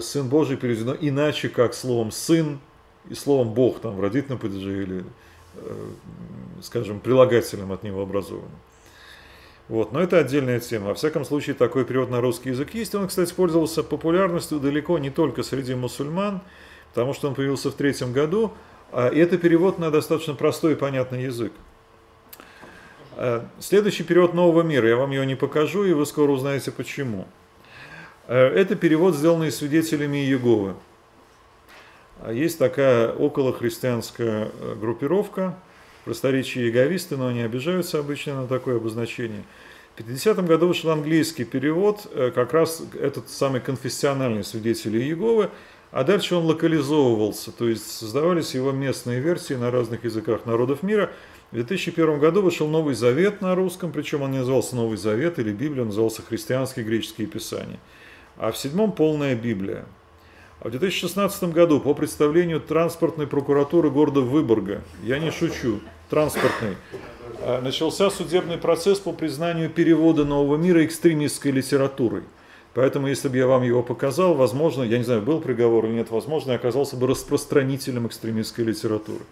Сын 0.00 0.28
Божий 0.28 0.56
переведено 0.56 0.96
иначе, 0.98 1.50
как 1.50 1.74
словом 1.74 2.10
«сын» 2.10 2.58
и 3.10 3.14
словом 3.14 3.52
«бог» 3.52 3.80
там 3.80 3.96
в 3.96 4.00
родительном 4.00 4.38
падеже 4.38 4.82
или, 4.82 5.04
скажем, 6.62 7.00
прилагательным 7.00 7.70
от 7.70 7.82
него 7.82 8.02
образованным. 8.02 8.50
Вот, 9.68 9.92
но 9.92 10.00
это 10.00 10.18
отдельная 10.18 10.60
тема. 10.60 10.88
Во 10.88 10.94
всяком 10.94 11.24
случае, 11.26 11.54
такой 11.54 11.84
перевод 11.84 12.10
на 12.10 12.20
русский 12.22 12.50
язык 12.50 12.72
есть. 12.74 12.94
Он, 12.94 13.06
кстати, 13.06 13.34
пользовался 13.34 13.82
популярностью 13.82 14.60
далеко 14.60 14.98
не 14.98 15.10
только 15.10 15.42
среди 15.42 15.74
мусульман, 15.74 16.40
потому 16.94 17.12
что 17.12 17.28
он 17.28 17.34
появился 17.34 17.70
в 17.70 17.74
третьем 17.74 18.12
году. 18.12 18.52
А, 18.92 19.08
и 19.08 19.18
это 19.18 19.36
перевод 19.36 19.78
на 19.78 19.90
достаточно 19.90 20.34
простой 20.34 20.72
и 20.72 20.76
понятный 20.76 21.24
язык. 21.24 21.52
А, 23.16 23.46
следующий 23.58 24.04
перевод 24.04 24.32
Нового 24.32 24.62
мира. 24.62 24.88
Я 24.88 24.96
вам 24.96 25.10
его 25.10 25.24
не 25.24 25.34
покажу, 25.34 25.84
и 25.84 25.92
вы 25.92 26.06
скоро 26.06 26.30
узнаете 26.32 26.72
почему. 26.72 27.28
А, 28.26 28.48
это 28.48 28.74
перевод, 28.74 29.14
сделанный 29.14 29.52
свидетелями 29.52 30.16
Иеговы. 30.16 30.74
Есть 32.32 32.58
такая 32.58 33.12
околохристианская 33.12 34.50
э, 34.52 34.74
группировка, 34.74 35.56
просторечие 36.08 36.68
яговисты, 36.68 37.18
но 37.18 37.26
они 37.26 37.42
обижаются 37.42 37.98
обычно 37.98 38.40
на 38.40 38.46
такое 38.46 38.78
обозначение. 38.78 39.44
В 39.94 39.98
50 39.98 40.42
году 40.46 40.68
вышел 40.68 40.88
английский 40.88 41.44
перевод, 41.44 42.10
э, 42.14 42.30
как 42.34 42.54
раз 42.54 42.82
этот 42.98 43.28
самый 43.28 43.60
конфессиональный 43.60 44.42
свидетель 44.42 44.96
Иеговы, 44.96 45.50
а 45.90 46.04
дальше 46.04 46.34
он 46.34 46.46
локализовывался, 46.46 47.52
то 47.52 47.68
есть 47.68 47.90
создавались 47.90 48.54
его 48.54 48.72
местные 48.72 49.20
версии 49.20 49.52
на 49.52 49.70
разных 49.70 50.04
языках 50.04 50.46
народов 50.46 50.82
мира. 50.82 51.10
В 51.50 51.56
2001 51.56 52.18
году 52.18 52.40
вышел 52.40 52.68
Новый 52.68 52.94
Завет 52.94 53.42
на 53.42 53.54
русском, 53.54 53.92
причем 53.92 54.22
он 54.22 54.30
не 54.30 54.38
назывался 54.38 54.76
Новый 54.76 54.96
Завет 54.96 55.38
или 55.38 55.52
Библия, 55.52 55.82
он 55.82 55.88
назывался 55.88 56.22
Христианские 56.22 56.86
греческие 56.86 57.26
писания. 57.26 57.80
А 58.38 58.50
в 58.50 58.56
седьмом 58.56 58.92
полная 58.92 59.34
Библия. 59.34 59.84
А 60.60 60.68
в 60.68 60.70
2016 60.72 61.44
году 61.52 61.78
по 61.78 61.94
представлению 61.94 62.60
транспортной 62.60 63.28
прокуратуры 63.28 63.90
города 63.90 64.20
Выборга, 64.22 64.82
я 65.04 65.20
не 65.20 65.30
шучу, 65.30 65.80
транспортный, 66.10 66.76
э, 67.40 67.60
начался 67.60 68.10
судебный 68.10 68.58
процесс 68.58 68.98
по 68.98 69.12
признанию 69.12 69.70
перевода 69.70 70.24
«Нового 70.24 70.56
мира» 70.56 70.84
экстремистской 70.84 71.52
литературой. 71.52 72.24
Поэтому, 72.74 73.06
если 73.06 73.28
бы 73.28 73.36
я 73.36 73.46
вам 73.46 73.62
его 73.62 73.84
показал, 73.84 74.34
возможно, 74.34 74.82
я 74.82 74.98
не 74.98 75.04
знаю, 75.04 75.22
был 75.22 75.40
приговор 75.40 75.86
или 75.86 75.92
нет, 75.92 76.10
возможно, 76.10 76.50
я 76.50 76.56
оказался 76.56 76.96
бы 76.96 77.06
распространителем 77.06 78.08
экстремистской 78.08 78.64
литературы. 78.64 79.24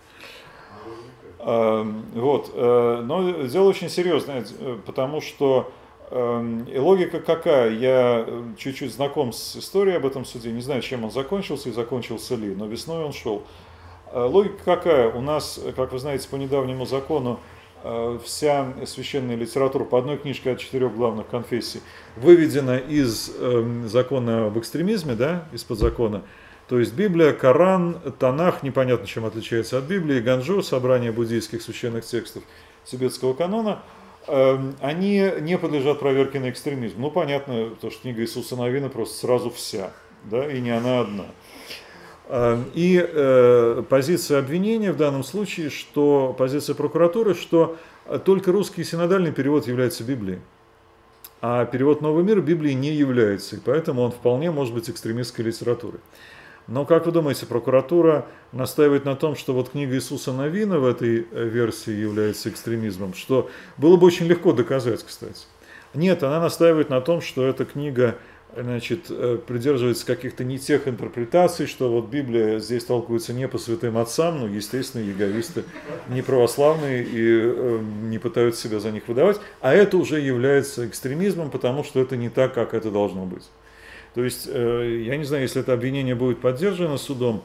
Эм, 1.40 2.04
вот. 2.14 2.52
Э, 2.54 3.02
но 3.04 3.42
дело 3.42 3.68
очень 3.68 3.88
серьезное, 3.88 4.44
э, 4.60 4.78
потому 4.86 5.20
что 5.20 5.72
и 6.10 6.78
логика 6.78 7.20
какая? 7.20 7.70
Я 7.72 8.26
чуть-чуть 8.56 8.92
знаком 8.92 9.32
с 9.32 9.56
историей 9.56 9.96
об 9.96 10.06
этом 10.06 10.24
суде, 10.24 10.52
не 10.52 10.60
знаю, 10.60 10.80
чем 10.80 11.04
он 11.04 11.10
закончился 11.10 11.68
и 11.68 11.72
закончился 11.72 12.36
ли, 12.36 12.54
но 12.54 12.66
весной 12.66 13.04
он 13.04 13.12
шел. 13.12 13.42
Э, 14.12 14.24
логика 14.24 14.58
какая? 14.64 15.10
У 15.10 15.20
нас, 15.20 15.60
как 15.74 15.92
вы 15.92 15.98
знаете, 15.98 16.28
по 16.28 16.36
недавнему 16.36 16.86
закону 16.86 17.40
э, 17.82 18.18
вся 18.24 18.72
священная 18.86 19.36
литература 19.36 19.84
по 19.84 19.98
одной 19.98 20.16
книжке 20.16 20.52
от 20.52 20.60
четырех 20.60 20.94
главных 20.94 21.26
конфессий 21.26 21.80
выведена 22.16 22.78
из 22.78 23.32
эм, 23.38 23.88
закона 23.88 24.46
об 24.46 24.58
экстремизме, 24.58 25.14
да, 25.14 25.48
из-под 25.52 25.78
закона. 25.78 26.22
То 26.68 26.78
есть 26.78 26.94
Библия, 26.94 27.32
Коран, 27.32 28.00
Танах, 28.18 28.62
непонятно 28.62 29.06
чем 29.06 29.24
отличается 29.24 29.78
от 29.78 29.84
Библии, 29.84 30.20
Ганжу, 30.20 30.62
собрание 30.62 31.12
буддийских 31.12 31.62
священных 31.62 32.04
текстов 32.04 32.42
тибетского 32.84 33.34
канона, 33.34 33.70
эм, 33.70 33.78
они 34.26 35.32
не 35.40 35.58
подлежат 35.58 36.00
проверке 36.00 36.40
на 36.40 36.50
экстремизм. 36.50 37.00
Ну, 37.00 37.10
понятно, 37.10 37.70
то, 37.80 37.90
что 37.90 38.02
книга 38.02 38.22
Иисуса 38.22 38.56
Новина 38.56 38.88
просто 38.88 39.18
сразу 39.26 39.50
вся, 39.50 39.92
да, 40.24 40.50
и 40.50 40.60
не 40.60 40.70
она 40.70 41.00
одна. 41.00 41.26
Эм, 42.28 42.64
и 42.74 43.00
э, 43.00 43.82
позиция 43.88 44.40
обвинения 44.40 44.92
в 44.92 44.96
данном 44.96 45.22
случае, 45.22 45.70
что 45.70 46.34
позиция 46.36 46.74
прокуратуры, 46.74 47.34
что 47.34 47.76
только 48.24 48.52
русский 48.52 48.84
синодальный 48.84 49.32
перевод 49.32 49.66
является 49.66 50.02
Библией, 50.04 50.40
а 51.40 51.64
перевод 51.66 52.00
«Новый 52.00 52.24
мир» 52.24 52.40
Библией 52.40 52.74
не 52.74 52.92
является, 52.92 53.56
и 53.56 53.58
поэтому 53.58 54.02
он 54.02 54.10
вполне 54.10 54.50
может 54.50 54.74
быть 54.74 54.88
экстремистской 54.88 55.44
литературой. 55.44 56.00
Но, 56.68 56.84
как 56.84 57.06
вы 57.06 57.12
думаете, 57.12 57.46
прокуратура 57.46 58.26
настаивает 58.52 59.04
на 59.04 59.14
том, 59.14 59.36
что 59.36 59.52
вот 59.52 59.70
книга 59.70 59.94
Иисуса 59.94 60.32
Новина 60.32 60.78
в 60.78 60.86
этой 60.86 61.26
э, 61.30 61.44
версии 61.44 61.92
является 61.92 62.48
экстремизмом, 62.48 63.14
что 63.14 63.48
было 63.76 63.96
бы 63.96 64.06
очень 64.06 64.26
легко 64.26 64.52
доказать, 64.52 65.04
кстати. 65.04 65.46
Нет, 65.94 66.22
она 66.22 66.40
настаивает 66.40 66.90
на 66.90 67.00
том, 67.00 67.20
что 67.20 67.46
эта 67.46 67.64
книга 67.64 68.16
значит, 68.54 69.06
э, 69.10 69.38
придерживается 69.46 70.06
каких-то 70.06 70.42
не 70.42 70.58
тех 70.58 70.88
интерпретаций, 70.88 71.66
что 71.66 71.90
вот 71.90 72.08
Библия 72.08 72.58
здесь 72.58 72.84
толкуется 72.84 73.32
не 73.32 73.46
по 73.48 73.58
святым 73.58 73.98
отцам, 73.98 74.40
ну, 74.40 74.46
естественно, 74.46 75.02
яговисты 75.02 75.64
не 76.08 76.22
православные 76.22 77.04
и 77.04 77.40
э, 77.42 77.80
не 78.02 78.18
пытаются 78.18 78.62
себя 78.68 78.80
за 78.80 78.90
них 78.90 79.08
выдавать, 79.08 79.40
а 79.60 79.74
это 79.74 79.96
уже 79.96 80.20
является 80.20 80.86
экстремизмом, 80.86 81.50
потому 81.50 81.84
что 81.84 82.00
это 82.00 82.16
не 82.16 82.28
так, 82.28 82.54
как 82.54 82.74
это 82.74 82.90
должно 82.90 83.24
быть. 83.24 83.44
То 84.16 84.24
есть, 84.24 84.48
э, 84.50 85.02
я 85.06 85.16
не 85.16 85.22
знаю, 85.22 85.44
если 85.44 85.60
это 85.60 85.72
обвинение 85.72 86.16
будет 86.16 86.40
поддержано 86.40 86.96
судом, 86.96 87.44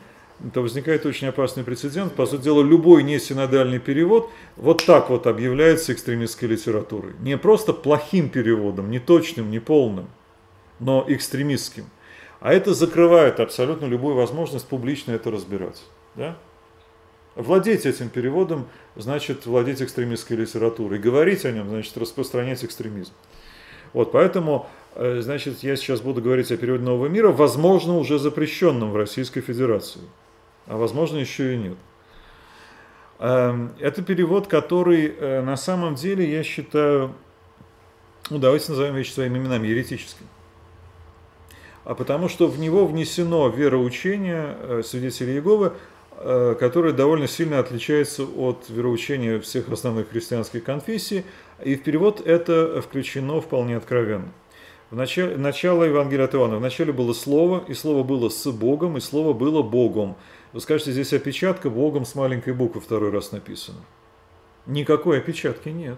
то 0.55 0.61
возникает 0.61 1.05
очень 1.05 1.27
опасный 1.27 1.63
прецедент. 1.63 2.15
По 2.15 2.25
сути 2.25 2.41
дела, 2.41 2.63
любой 2.63 3.03
несинодальный 3.03 3.77
перевод 3.77 4.31
вот 4.55 4.83
так 4.87 5.11
вот 5.11 5.27
объявляется 5.27 5.93
экстремистской 5.93 6.49
литературой. 6.49 7.13
Не 7.19 7.37
просто 7.37 7.73
плохим 7.73 8.29
переводом, 8.29 8.89
не 8.89 8.97
точным, 8.97 9.51
не 9.51 9.59
полным– 9.59 10.07
но 10.81 11.05
экстремистским. 11.07 11.85
А 12.41 12.51
это 12.51 12.73
закрывает 12.73 13.39
абсолютно 13.39 13.85
любую 13.85 14.15
возможность 14.15 14.67
публично 14.67 15.11
это 15.11 15.31
разбирать. 15.31 15.81
Да? 16.15 16.37
Владеть 17.35 17.85
этим 17.85 18.09
переводом 18.09 18.67
значит 18.95 19.45
владеть 19.45 19.81
экстремистской 19.81 20.35
литературой. 20.35 20.99
Говорить 20.99 21.45
о 21.45 21.51
нем 21.51 21.69
значит 21.69 21.95
распространять 21.97 22.63
экстремизм. 22.65 23.13
Вот, 23.93 24.11
поэтому, 24.11 24.67
значит, 24.95 25.63
я 25.63 25.75
сейчас 25.75 26.01
буду 26.01 26.21
говорить 26.21 26.51
о 26.51 26.57
переводе 26.57 26.83
нового 26.83 27.07
мира, 27.07 27.31
возможно, 27.31 27.97
уже 27.97 28.19
запрещенном 28.19 28.91
в 28.91 28.95
Российской 28.95 29.41
Федерации. 29.41 30.01
А 30.67 30.77
возможно, 30.77 31.17
еще 31.17 31.55
и 31.55 31.57
нет. 31.57 31.77
Эм, 33.19 33.73
это 33.79 34.01
перевод, 34.01 34.47
который 34.47 35.07
э, 35.07 35.41
на 35.41 35.55
самом 35.55 35.95
деле, 35.95 36.29
я 36.29 36.43
считаю, 36.43 37.13
ну 38.29 38.37
давайте 38.37 38.71
назовем 38.71 38.95
вещи 38.95 39.11
своими 39.11 39.37
именами, 39.37 39.67
еретическим 39.67 40.27
а 41.83 41.95
потому 41.95 42.29
что 42.29 42.47
в 42.47 42.59
него 42.59 42.85
внесено 42.85 43.47
вероучение 43.49 44.55
э, 44.59 44.81
свидетелей 44.85 45.33
Иеговы, 45.33 45.73
э, 46.17 46.55
которое 46.59 46.93
довольно 46.93 47.27
сильно 47.27 47.59
отличается 47.59 48.23
от 48.23 48.65
вероучения 48.69 49.39
всех 49.39 49.69
основных 49.69 50.09
христианских 50.09 50.63
конфессий, 50.63 51.25
и 51.63 51.75
в 51.75 51.83
перевод 51.83 52.21
это 52.25 52.81
включено 52.81 53.41
вполне 53.41 53.77
откровенно. 53.77 54.31
В 54.91 54.95
начале, 54.95 55.37
начало 55.37 55.83
Евангелия 55.83 56.25
от 56.25 56.35
Иоанна. 56.35 56.57
Вначале 56.57 56.93
было 56.93 57.13
Слово, 57.13 57.63
и 57.67 57.73
Слово 57.73 58.03
было 58.03 58.29
с 58.29 58.51
Богом, 58.51 58.97
и 58.97 58.99
Слово 58.99 59.33
было 59.33 59.63
Богом. 59.63 60.15
Вы 60.53 60.59
скажете, 60.59 60.91
здесь 60.91 61.13
опечатка 61.13 61.69
Богом 61.69 62.05
с 62.05 62.13
маленькой 62.13 62.53
буквы 62.53 62.81
второй 62.81 63.09
раз 63.09 63.31
написано. 63.31 63.79
Никакой 64.65 65.17
опечатки 65.17 65.69
нет. 65.69 65.97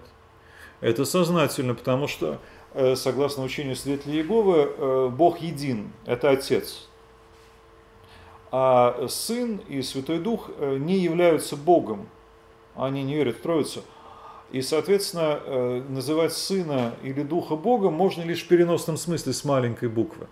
Это 0.79 1.05
сознательно, 1.05 1.73
потому 1.73 2.07
что 2.07 2.39
Э, 2.75 2.95
согласно 2.95 3.43
учению 3.43 3.75
свидетелей 3.75 4.17
Иеговы, 4.17 4.73
э, 4.75 5.09
Бог 5.09 5.39
един, 5.41 5.91
это 6.07 6.31
Отец. 6.31 6.89
А 8.51 9.07
Сын 9.09 9.61
и 9.67 9.83
Святой 9.83 10.17
Дух 10.17 10.49
э, 10.57 10.77
не 10.77 10.97
являются 10.97 11.55
Богом, 11.55 12.09
они 12.75 13.03
не 13.03 13.13
верят 13.13 13.37
в 13.37 13.41
Троицу. 13.41 13.83
И, 14.53 14.61
соответственно, 14.61 15.83
называть 15.89 16.31
Сына 16.31 16.93
или 17.03 17.23
Духа 17.23 17.55
Богом 17.55 17.93
можно 17.93 18.21
лишь 18.21 18.43
в 18.43 18.47
переносном 18.47 18.95
смысле 18.95 19.33
с 19.33 19.43
маленькой 19.43 19.89
буквы. 19.89 20.27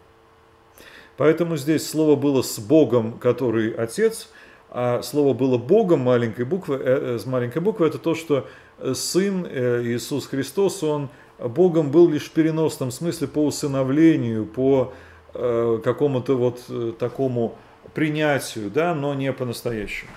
Поэтому 1.17 1.57
здесь 1.57 1.89
слово 1.89 2.15
было 2.15 2.41
с 2.41 2.59
Богом, 2.59 3.19
который 3.19 3.73
Отец, 3.73 4.29
а 4.69 5.01
слово 5.01 5.33
было 5.33 5.57
Богом 5.57 5.99
маленькой 6.01 6.45
буквы, 6.45 7.19
с 7.19 7.25
маленькой 7.25 7.61
буквы, 7.61 7.87
это 7.87 7.97
то, 7.97 8.15
что 8.15 8.47
Сын 8.93 9.45
Иисус 9.45 10.27
Христос, 10.27 10.81
Он 10.83 11.09
Богом 11.49 11.91
был 11.91 12.09
лишь 12.09 12.25
в 12.25 12.31
переносном 12.31 12.91
смысле 12.91 13.27
по 13.27 13.45
усыновлению, 13.45 14.45
по 14.45 14.93
э, 15.33 15.79
какому-то 15.83 16.37
вот 16.37 16.63
э, 16.69 16.93
такому 16.97 17.55
принятию, 17.93 18.69
да, 18.69 18.93
но 18.93 19.13
не 19.13 19.33
по-настоящему. 19.33 20.11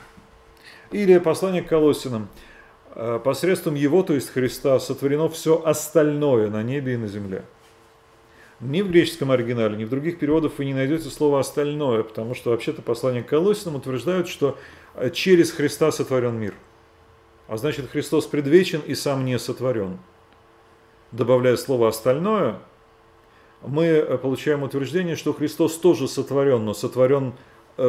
Или 0.90 1.18
послание 1.18 1.62
к 1.62 1.68
Колосинам. 1.68 2.28
Э, 2.94 3.20
посредством 3.22 3.74
Его, 3.74 4.02
то 4.02 4.14
есть 4.14 4.30
Христа, 4.30 4.78
сотворено 4.80 5.28
все 5.28 5.62
остальное 5.64 6.48
на 6.48 6.62
небе 6.62 6.94
и 6.94 6.96
на 6.96 7.08
земле. 7.08 7.44
Ни 8.60 8.82
в 8.82 8.90
греческом 8.90 9.30
оригинале, 9.30 9.76
ни 9.76 9.84
в 9.84 9.90
других 9.90 10.18
переводах 10.18 10.52
вы 10.58 10.64
не 10.64 10.74
найдете 10.74 11.10
слово 11.10 11.40
«остальное», 11.40 12.02
потому 12.02 12.34
что 12.34 12.50
вообще-то 12.50 12.82
послание 12.82 13.22
к 13.22 13.28
Колосинам 13.28 13.76
утверждают, 13.76 14.28
что 14.28 14.56
э, 14.94 15.10
через 15.10 15.50
Христа 15.50 15.92
сотворен 15.92 16.38
мир. 16.38 16.54
А 17.48 17.56
значит, 17.56 17.90
Христос 17.90 18.26
предвечен 18.26 18.80
и 18.80 18.94
сам 18.94 19.24
не 19.24 19.38
сотворен. 19.38 19.98
Добавляя 21.12 21.56
слово 21.56 21.88
«остальное», 21.88 22.58
мы 23.60 23.86
э, 23.86 24.18
получаем 24.18 24.62
утверждение, 24.62 25.16
что 25.16 25.32
Христос 25.32 25.76
тоже 25.76 26.08
сотворен, 26.08 26.64
но 26.64 26.74
сотворен 26.74 27.34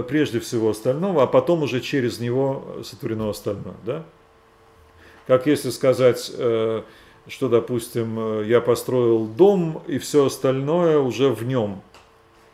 прежде 0.08 0.40
всего 0.40 0.72
остального, 0.72 1.22
а 1.22 1.28
потом 1.28 1.62
уже 1.62 1.80
через 1.80 2.20
него 2.20 2.78
сотворено 2.84 3.30
остальное. 3.30 3.76
Да? 3.86 4.04
Как 5.28 5.48
если 5.48 5.70
сказать, 5.70 6.32
э, 6.38 6.84
что, 7.28 7.50
допустим, 7.50 8.44
я 8.44 8.62
построил 8.62 9.26
дом, 9.26 9.82
и 9.88 9.98
все 9.98 10.26
остальное 10.26 11.00
уже 11.00 11.30
в 11.30 11.44
нем. 11.44 11.82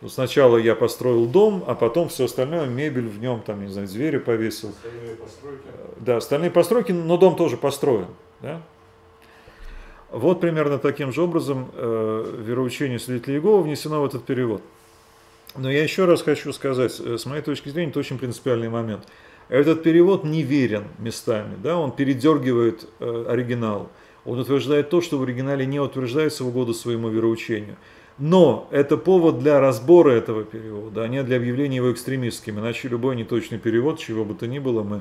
Ну, 0.02 0.08
сначала 0.08 0.56
я 0.56 0.74
построил 0.74 1.26
дом, 1.26 1.62
а 1.66 1.76
потом 1.76 2.08
все 2.08 2.24
остальное, 2.24 2.66
мебель 2.66 3.06
в 3.06 3.20
нем, 3.20 3.40
там, 3.40 3.64
не 3.64 3.70
знаю, 3.70 3.86
звери 3.86 4.18
повесил. 4.18 4.70
Остальные 4.70 5.14
постройки. 5.14 5.62
Да, 5.98 6.16
остальные 6.16 6.50
постройки, 6.50 6.90
но 6.90 7.16
дом 7.16 7.36
тоже 7.36 7.56
построен. 7.56 8.08
Да? 8.40 8.60
Вот 10.10 10.40
примерно 10.40 10.78
таким 10.78 11.12
же 11.12 11.22
образом 11.22 11.70
э, 11.74 12.42
вероучение 12.44 12.98
свидетелей 12.98 13.36
Иеговы 13.36 13.62
внесено 13.62 14.02
в 14.02 14.04
этот 14.04 14.24
перевод. 14.24 14.60
Но 15.56 15.70
я 15.70 15.84
еще 15.84 16.04
раз 16.04 16.22
хочу 16.22 16.52
сказать, 16.52 16.98
э, 16.98 17.16
с 17.16 17.24
моей 17.24 17.42
точки 17.42 17.68
зрения, 17.68 17.90
это 17.90 18.00
очень 18.00 18.18
принципиальный 18.18 18.68
момент. 18.68 19.06
Этот 19.48 19.82
перевод 19.82 20.24
неверен 20.24 20.84
местами, 20.98 21.56
да, 21.62 21.78
он 21.78 21.92
передергивает 21.92 22.88
э, 23.00 23.26
оригинал. 23.28 23.90
Он 24.24 24.38
утверждает 24.38 24.88
то, 24.88 25.00
что 25.00 25.18
в 25.18 25.22
оригинале 25.22 25.66
не 25.66 25.80
утверждается 25.80 26.44
в 26.44 26.48
угоду 26.48 26.74
своему 26.74 27.08
вероучению. 27.08 27.76
Но 28.18 28.68
это 28.70 28.96
повод 28.96 29.40
для 29.40 29.58
разбора 29.58 30.10
этого 30.10 30.44
перевода, 30.44 31.02
а 31.02 31.08
не 31.08 31.22
для 31.22 31.36
объявления 31.36 31.76
его 31.76 31.90
экстремистским. 31.90 32.60
Иначе 32.60 32.88
любой 32.88 33.16
неточный 33.16 33.58
перевод, 33.58 33.98
чего 33.98 34.24
бы 34.24 34.34
то 34.34 34.46
ни 34.46 34.58
было, 34.58 34.82
мы 34.82 35.00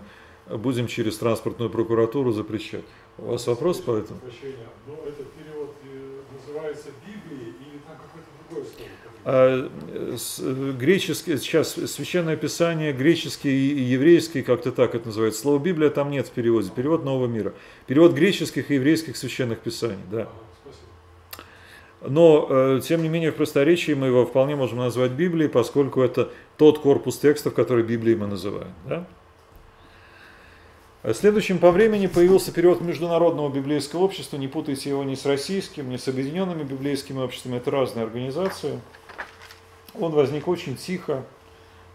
будем 0.58 0.88
через 0.88 1.18
транспортную 1.18 1.70
прокуратуру 1.70 2.32
запрещать. 2.32 2.86
У 3.18 3.26
вас 3.26 3.46
вопрос 3.48 3.80
по 3.80 3.96
этому? 3.96 4.20
Прощения. 4.20 4.68
Но 4.88 4.96
ну, 4.96 5.10
этот 5.10 5.28
перевод 5.34 5.76
э, 5.84 6.22
называется 6.34 6.89
Библией 7.06 7.54
или 7.60 7.78
там 7.86 7.98
какое-то 7.98 8.30
другое 8.50 8.66
А, 9.24 9.70
греческий, 10.80 11.38
сейчас 11.38 11.74
Священное 11.74 12.36
Писание, 12.36 12.92
греческий 12.92 13.50
и 13.50 13.84
еврейский, 13.84 14.42
как-то 14.42 14.72
так 14.72 14.96
это 14.96 15.08
называется. 15.08 15.42
Слово 15.42 15.60
Библия 15.60 15.90
там 15.90 16.10
нет 16.10 16.28
в 16.28 16.32
переводе, 16.32 16.72
перевод 16.76 17.06
Нового 17.06 17.28
мира. 17.28 17.54
Перевод 17.86 18.14
греческих 18.14 18.72
и 18.72 18.76
еврейских 18.76 19.18
священных 19.18 19.60
писаний, 19.60 20.04
да. 20.10 20.28
Но, 22.02 22.48
э, 22.50 22.82
тем 22.84 23.04
не 23.04 23.10
менее, 23.10 23.32
в 23.32 23.36
просторечии 23.36 23.92
мы 23.92 24.08
его 24.08 24.26
вполне 24.26 24.56
можем 24.56 24.80
назвать 24.80 25.12
Библией, 25.12 25.50
поскольку 25.50 26.02
это 26.02 26.32
тот 26.58 26.80
корпус 26.80 27.20
текстов, 27.20 27.54
который 27.54 27.84
Библией 27.84 28.18
мы 28.18 28.26
называем. 28.26 28.74
Да? 28.88 29.06
Следующим 31.14 31.60
по 31.60 31.72
времени 31.72 32.08
появился 32.08 32.52
период 32.52 32.82
Международного 32.82 33.50
библейского 33.50 34.02
общества. 34.02 34.38
Не 34.38 34.48
путайте 34.48 34.90
его 34.90 35.04
ни 35.04 35.16
с 35.16 35.26
российским, 35.26 35.90
ни 35.90 35.98
с 35.98 36.08
объединенными 36.08 36.64
библейскими 36.64 37.20
обществами. 37.20 37.58
Это 37.58 37.72
разные 37.72 38.06
организации. 38.06 38.80
Он 40.00 40.12
возник 40.12 40.48
очень 40.48 40.76
тихо. 40.76 41.24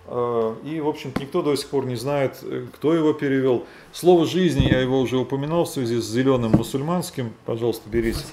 Э, 0.06 0.54
и, 0.64 0.80
в 0.80 0.88
общем 0.88 1.12
никто 1.18 1.42
до 1.42 1.54
сих 1.56 1.68
пор 1.68 1.86
не 1.86 1.96
знает, 1.96 2.38
э, 2.42 2.66
кто 2.74 2.94
его 2.94 3.12
перевел. 3.12 3.64
Слово 3.92 4.26
«жизни» 4.26 4.68
я 4.70 4.80
его 4.80 5.00
уже 5.00 5.16
упоминал 5.16 5.64
в 5.64 5.68
связи 5.68 6.00
с 6.00 6.04
зеленым 6.04 6.52
мусульманским. 6.52 7.32
Пожалуйста, 7.44 7.88
берите. 7.88 8.24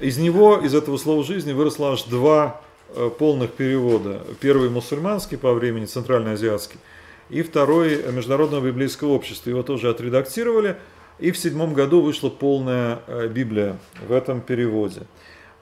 Из 0.00 0.18
него, 0.18 0.56
из 0.56 0.74
этого 0.74 0.96
слова 0.96 1.22
«жизни» 1.24 1.52
выросло 1.52 1.92
аж 1.92 2.04
два 2.04 2.60
э, 2.88 3.10
полных 3.18 3.52
перевода. 3.52 4.22
Первый 4.40 4.70
мусульманский 4.70 5.38
по 5.38 5.52
времени, 5.52 5.86
центральноазиатский– 5.86 6.78
и 7.30 7.42
второй 7.42 8.12
Международного 8.12 8.66
библейского 8.66 9.10
общества. 9.10 9.50
Его 9.50 9.62
тоже 9.62 9.88
отредактировали, 9.88 10.76
и 11.18 11.30
в 11.30 11.38
седьмом 11.38 11.74
году 11.74 12.00
вышла 12.00 12.28
полная 12.28 13.00
Библия 13.28 13.78
в 14.06 14.12
этом 14.12 14.40
переводе. 14.40 15.02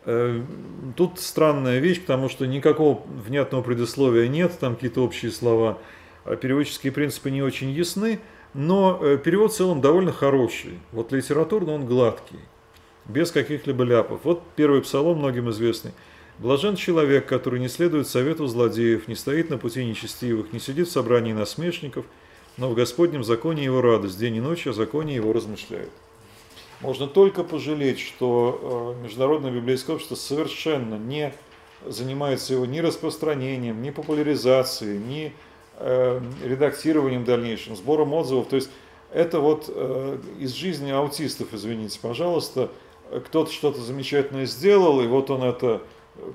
Э, 0.04 0.42
тут 0.96 1.20
странная 1.20 1.78
вещь, 1.78 2.00
потому 2.00 2.28
что 2.28 2.46
никакого 2.46 3.02
внятного 3.06 3.62
предисловия 3.62 4.28
нет, 4.28 4.58
там 4.58 4.74
какие-то 4.74 5.04
общие 5.04 5.30
слова, 5.30 5.78
а 6.24 6.36
переводческие 6.36 6.92
принципы 6.92 7.30
не 7.30 7.42
очень 7.42 7.70
ясны, 7.70 8.20
но 8.54 8.98
э, 9.00 9.18
перевод 9.18 9.52
в 9.52 9.56
целом 9.56 9.80
довольно 9.80 10.12
хороший. 10.12 10.78
Вот 10.92 11.12
литературно 11.12 11.72
он 11.72 11.86
гладкий, 11.86 12.40
без 13.06 13.30
каких-либо 13.30 13.84
ляпов. 13.84 14.20
Вот 14.24 14.42
первый 14.56 14.82
псалом 14.82 15.18
многим 15.18 15.50
известный– 15.50 15.92
Блажен 16.38 16.76
человек, 16.76 17.26
который 17.26 17.58
не 17.58 17.66
следует 17.66 18.06
совету 18.06 18.46
злодеев, 18.46 19.08
не 19.08 19.16
стоит 19.16 19.50
на 19.50 19.58
пути 19.58 19.84
нечестивых, 19.84 20.52
не 20.52 20.60
сидит 20.60 20.86
в 20.86 20.92
собрании 20.92 21.32
насмешников, 21.32 22.06
но 22.56 22.70
в 22.70 22.76
Господнем 22.76 23.24
законе 23.24 23.64
его 23.64 23.80
радость, 23.80 24.20
день 24.20 24.36
и 24.36 24.40
ночь 24.40 24.68
о 24.68 24.72
законе 24.72 25.16
его 25.16 25.32
размышляет. 25.32 25.90
Можно 26.80 27.08
только 27.08 27.42
пожалеть, 27.42 27.98
что 27.98 28.94
э, 29.00 29.04
Международное 29.04 29.50
библейское 29.50 29.96
общество 29.96 30.14
совершенно 30.14 30.94
не 30.94 31.32
занимается 31.84 32.54
его 32.54 32.66
ни 32.66 32.78
распространением, 32.78 33.82
ни 33.82 33.90
популяризацией, 33.90 34.98
ни 34.98 35.32
э, 35.76 36.20
редактированием 36.44 37.24
дальнейшим, 37.24 37.74
сбором 37.74 38.14
отзывов. 38.14 38.46
То 38.46 38.56
есть 38.56 38.70
это 39.12 39.40
вот 39.40 39.64
э, 39.68 40.18
из 40.38 40.52
жизни 40.52 40.90
аутистов, 40.90 41.52
извините, 41.52 41.98
пожалуйста, 42.00 42.70
кто-то 43.26 43.50
что-то 43.50 43.80
замечательное 43.80 44.46
сделал, 44.46 45.00
и 45.00 45.06
вот 45.06 45.30
он 45.30 45.42
это 45.42 45.82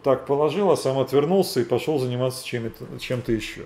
так 0.03 0.25
положил, 0.25 0.71
а 0.71 0.77
сам 0.77 0.99
отвернулся 0.99 1.61
и 1.61 1.63
пошел 1.63 1.99
заниматься 1.99 2.45
чем-то, 2.45 2.99
чем-то 2.99 3.31
еще. 3.31 3.63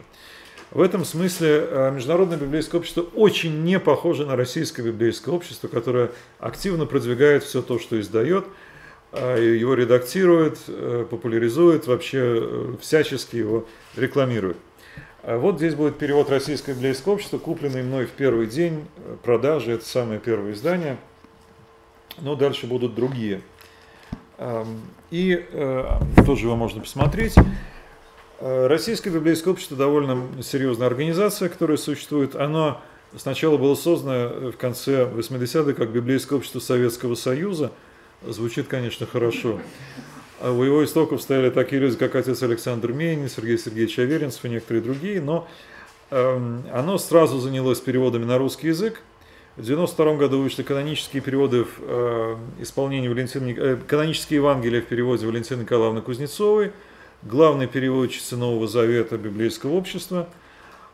В 0.72 0.82
этом 0.82 1.06
смысле 1.06 1.66
э, 1.66 1.92
Международное 1.96 2.38
библейское 2.38 2.80
общество 2.80 3.06
очень 3.16 3.64
не 3.64 3.80
похоже 3.80 4.26
на 4.26 4.36
российское 4.36 4.84
библейское 4.84 5.34
общество, 5.34 5.70
которое 5.70 6.12
активно 6.40 6.86
продвигает 6.86 7.44
все 7.44 7.62
то, 7.62 7.80
что 7.80 8.00
издает, 8.00 8.46
э, 9.14 9.56
его 9.58 9.76
редактирует, 9.76 10.60
э, 10.68 11.06
популяризует, 11.10 11.88
вообще 11.88 12.76
всячески 12.82 13.38
его 13.38 13.66
рекламирует. 13.96 14.58
Вот 15.24 15.58
здесь 15.58 15.74
будет 15.74 15.98
перевод 15.98 16.30
Российского 16.30 16.74
библейского 16.74 17.14
общества, 17.14 17.38
купленный 17.38 17.84
мной 17.84 18.06
в 18.06 18.12
первый 18.12 18.48
день 18.48 18.86
продажи, 19.24 19.74
это 19.74 19.86
самое 19.86 20.20
первое 20.20 20.54
издание, 20.54 20.98
но 22.20 22.36
дальше 22.36 22.66
будут 22.66 22.96
другие. 22.96 23.42
Эм, 24.38 24.80
и 25.12 25.46
тоже 26.26 26.46
его 26.46 26.56
можно 26.56 26.80
посмотреть. 26.80 27.36
Э, 28.40 28.68
Российское 28.68 29.10
библейское 29.10 29.52
общество 29.52 29.76
довольно 29.76 30.28
серьезная 30.44 30.88
организация, 30.88 31.50
которая 31.50 31.78
существует. 31.78 32.36
Оно 32.36 32.82
сначала 33.16 33.58
было 33.58 33.76
создано 33.76 34.52
в 34.52 34.58
конце 34.58 35.06
80-х 35.06 35.74
как 35.74 35.90
библейское 35.90 36.38
общество 36.38 36.60
Советского 36.60 37.16
Союза. 37.16 37.72
Звучит, 38.26 38.68
конечно, 38.68 39.06
хорошо. 39.06 39.60
А 40.40 40.52
у 40.52 40.64
его 40.64 40.84
истоков 40.84 41.22
стояли 41.22 41.50
такие 41.50 41.82
люди, 41.82 41.98
как 41.98 42.16
отец 42.16 42.44
Александр 42.44 42.94
Мейнин, 42.94 43.28
Сергей 43.28 43.58
Сергеевич 43.58 43.98
Аверинцев 43.98 44.46
и 44.46 44.50
некоторые 44.50 44.84
другие, 44.84 45.20
но 45.20 45.48
э, 46.12 46.60
оно 46.74 46.98
сразу 47.00 47.40
занялось 47.40 47.80
переводами 47.80 48.26
на 48.26 48.38
русский 48.38 48.68
язык, 48.68 49.02
в 49.56 49.64
92 49.64 50.18
году 50.18 50.40
вышли 50.40 50.62
канонические 50.62 51.24
переводы 51.24 51.64
в 51.64 51.80
э, 51.80 52.36
исполнении 52.60 53.08
Валентины, 53.08 53.56
э, 53.58 53.78
канонические 53.88 54.38
Евангелия 54.38 54.82
в 54.82 54.86
переводе 54.86 55.26
Валентины 55.26 55.62
Николаевны 55.62 56.04
Кузнецовой, 56.04 56.72
главной 57.24 57.68
переводчицы 57.68 58.38
Нового 58.38 58.68
Завета 58.68 59.18
Библейского 59.18 59.76
общества. 59.76 60.28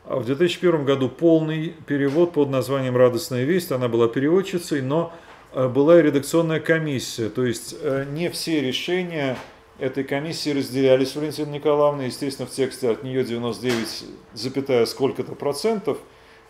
А 0.06 0.16
в 0.16 0.26
2001 0.26 0.84
году 0.84 1.08
полный 1.08 1.74
перевод 1.86 2.32
под 2.32 2.50
названием 2.50 2.96
«Радостная 2.96 3.44
весть». 3.44 3.72
Она 3.72 3.88
была 3.88 4.08
переводчицей, 4.08 4.82
но 4.82 5.12
э, 5.52 5.66
была 5.68 5.98
и 5.98 6.02
редакционная 6.02 6.60
комиссия. 6.60 7.30
То 7.30 7.44
есть 7.44 7.74
э, 7.80 8.04
не 8.10 8.28
все 8.30 8.60
решения 8.60 9.38
этой 9.78 10.04
комиссии 10.04 10.50
разделялись 10.50 11.16
Валентина 11.16 11.50
Николаевна. 11.50 12.04
Естественно, 12.04 12.46
в 12.46 12.50
тексте 12.50 12.90
от 12.90 13.02
нее 13.02 13.24
99, 13.24 14.04
запятая 14.34 14.84
сколько-то 14.86 15.34
процентов 15.34 15.98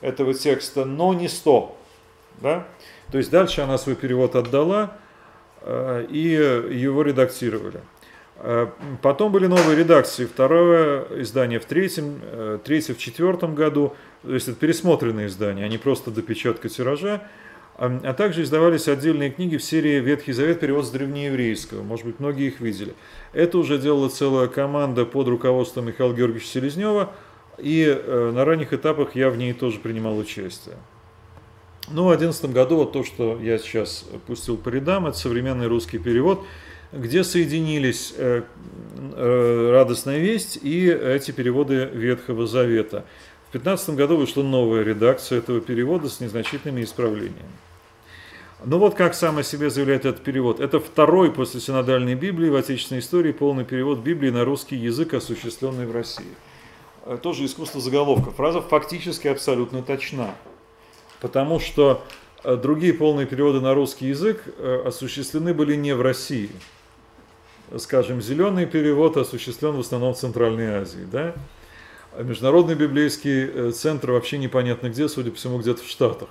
этого 0.00 0.34
текста, 0.34 0.84
но 0.84 1.14
не 1.14 1.28
100. 1.28 1.76
Да? 2.40 2.66
То 3.12 3.18
есть 3.18 3.30
дальше 3.30 3.60
она 3.60 3.78
свой 3.78 3.94
перевод 3.94 4.34
отдала, 4.34 4.96
э, 5.62 6.06
и 6.10 6.28
его 6.28 7.02
редактировали. 7.02 7.80
Э, 8.46 8.66
потом 9.00 9.32
были 9.32 9.46
новые 9.46 9.74
редакции. 9.74 10.26
Второе 10.26 11.06
издание 11.22 11.58
в 11.58 11.64
третьем, 11.64 12.20
э, 12.22 12.58
третье 12.62 12.92
в 12.92 12.98
четвертом 12.98 13.54
году. 13.54 13.94
То 14.22 14.34
есть 14.34 14.48
это 14.48 14.58
пересмотренные 14.58 15.28
издания, 15.28 15.64
а 15.64 15.68
не 15.68 15.78
просто 15.78 16.10
допечатка 16.10 16.68
тиража. 16.68 17.22
А 17.76 18.12
также 18.12 18.42
издавались 18.42 18.86
отдельные 18.86 19.30
книги 19.30 19.56
в 19.56 19.64
серии 19.64 19.98
«Ветхий 19.98 20.32
Завет. 20.32 20.60
Перевод 20.60 20.86
с 20.86 20.90
древнееврейского». 20.90 21.82
Может 21.82 22.06
быть, 22.06 22.20
многие 22.20 22.46
их 22.46 22.60
видели. 22.60 22.94
Это 23.32 23.58
уже 23.58 23.78
делала 23.78 24.08
целая 24.08 24.46
команда 24.46 25.04
под 25.04 25.26
руководством 25.26 25.86
Михаила 25.86 26.12
Георгиевича 26.12 26.46
Селезнева. 26.46 27.12
И 27.58 28.00
на 28.06 28.44
ранних 28.44 28.72
этапах 28.72 29.16
я 29.16 29.28
в 29.28 29.36
ней 29.36 29.54
тоже 29.54 29.80
принимал 29.80 30.16
участие. 30.16 30.76
Ну, 31.88 32.04
в 32.04 32.16
2011 32.16 32.52
году 32.52 32.76
вот 32.76 32.92
то, 32.92 33.02
что 33.02 33.40
я 33.40 33.58
сейчас 33.58 34.04
пустил 34.28 34.56
по 34.56 34.68
рядам, 34.68 35.06
это 35.06 35.18
современный 35.18 35.66
русский 35.66 35.98
перевод, 35.98 36.46
где 36.94 37.24
соединились 37.24 38.14
э, 38.16 38.42
э, 39.14 39.70
«Радостная 39.72 40.18
весть» 40.18 40.58
и 40.62 40.86
эти 40.88 41.32
переводы 41.32 41.90
Ветхого 41.92 42.46
Завета. 42.46 43.04
В 43.48 43.52
2015 43.52 43.90
году 43.90 44.16
вышла 44.16 44.42
новая 44.42 44.82
редакция 44.82 45.38
этого 45.38 45.60
перевода 45.60 46.08
с 46.08 46.20
незначительными 46.20 46.82
исправлениями. 46.82 47.50
Ну 48.64 48.78
вот 48.78 48.94
как 48.94 49.14
сам 49.14 49.38
о 49.38 49.42
себе 49.42 49.70
заявляет 49.70 50.06
этот 50.06 50.22
перевод. 50.22 50.60
Это 50.60 50.80
второй 50.80 51.30
после 51.30 51.60
синодальной 51.60 52.14
Библии 52.14 52.48
в 52.48 52.56
отечественной 52.56 53.00
истории 53.00 53.32
полный 53.32 53.64
перевод 53.64 53.98
Библии 53.98 54.30
на 54.30 54.44
русский 54.44 54.76
язык, 54.76 55.14
осуществленный 55.14 55.86
в 55.86 55.92
России. 55.92 56.34
Э, 57.04 57.18
тоже 57.20 57.44
искусство 57.44 57.80
заголовка. 57.80 58.30
Фраза 58.30 58.60
фактически 58.62 59.28
абсолютно 59.28 59.82
точна. 59.82 60.34
Потому 61.20 61.58
что 61.58 62.04
другие 62.44 62.92
полные 62.92 63.26
переводы 63.26 63.60
на 63.60 63.72
русский 63.72 64.08
язык 64.08 64.44
осуществлены 64.84 65.54
были 65.54 65.74
не 65.74 65.94
в 65.94 66.02
России. 66.02 66.50
Скажем, 67.78 68.20
зеленый 68.20 68.66
перевод 68.66 69.16
осуществлен 69.16 69.76
в 69.76 69.80
основном 69.80 70.14
в 70.14 70.18
Центральной 70.18 70.76
Азии. 70.76 71.06
Да? 71.10 71.34
А 72.16 72.22
Международный 72.22 72.74
библейский 72.74 73.72
центр 73.72 74.12
вообще 74.12 74.38
непонятно 74.38 74.88
где, 74.88 75.08
судя 75.08 75.30
по 75.30 75.36
всему, 75.36 75.58
где-то 75.58 75.82
в 75.82 75.88
Штатах. 75.88 76.28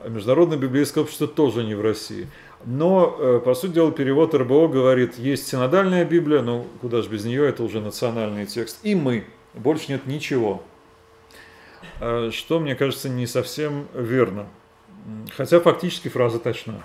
А 0.00 0.08
Международное 0.08 0.58
библейское 0.58 1.02
общество 1.02 1.26
тоже 1.26 1.64
не 1.64 1.74
в 1.74 1.80
России. 1.80 2.28
Но, 2.64 3.16
э, 3.18 3.40
по 3.44 3.54
сути 3.54 3.72
дела, 3.72 3.90
перевод 3.90 4.34
РБО 4.34 4.68
говорит, 4.68 5.18
есть 5.18 5.48
синодальная 5.48 6.04
Библия, 6.04 6.42
но 6.42 6.64
куда 6.80 7.02
же 7.02 7.08
без 7.08 7.24
нее, 7.24 7.48
это 7.48 7.62
уже 7.62 7.80
национальный 7.80 8.46
текст, 8.46 8.78
и 8.82 8.94
мы, 8.94 9.24
больше 9.54 9.90
нет 9.92 10.06
ничего. 10.06 10.62
А, 12.00 12.30
что, 12.30 12.60
мне 12.60 12.74
кажется, 12.74 13.08
не 13.08 13.26
совсем 13.26 13.86
верно. 13.94 14.46
Хотя 15.36 15.60
фактически 15.60 16.08
фраза 16.08 16.38
точна. 16.38 16.84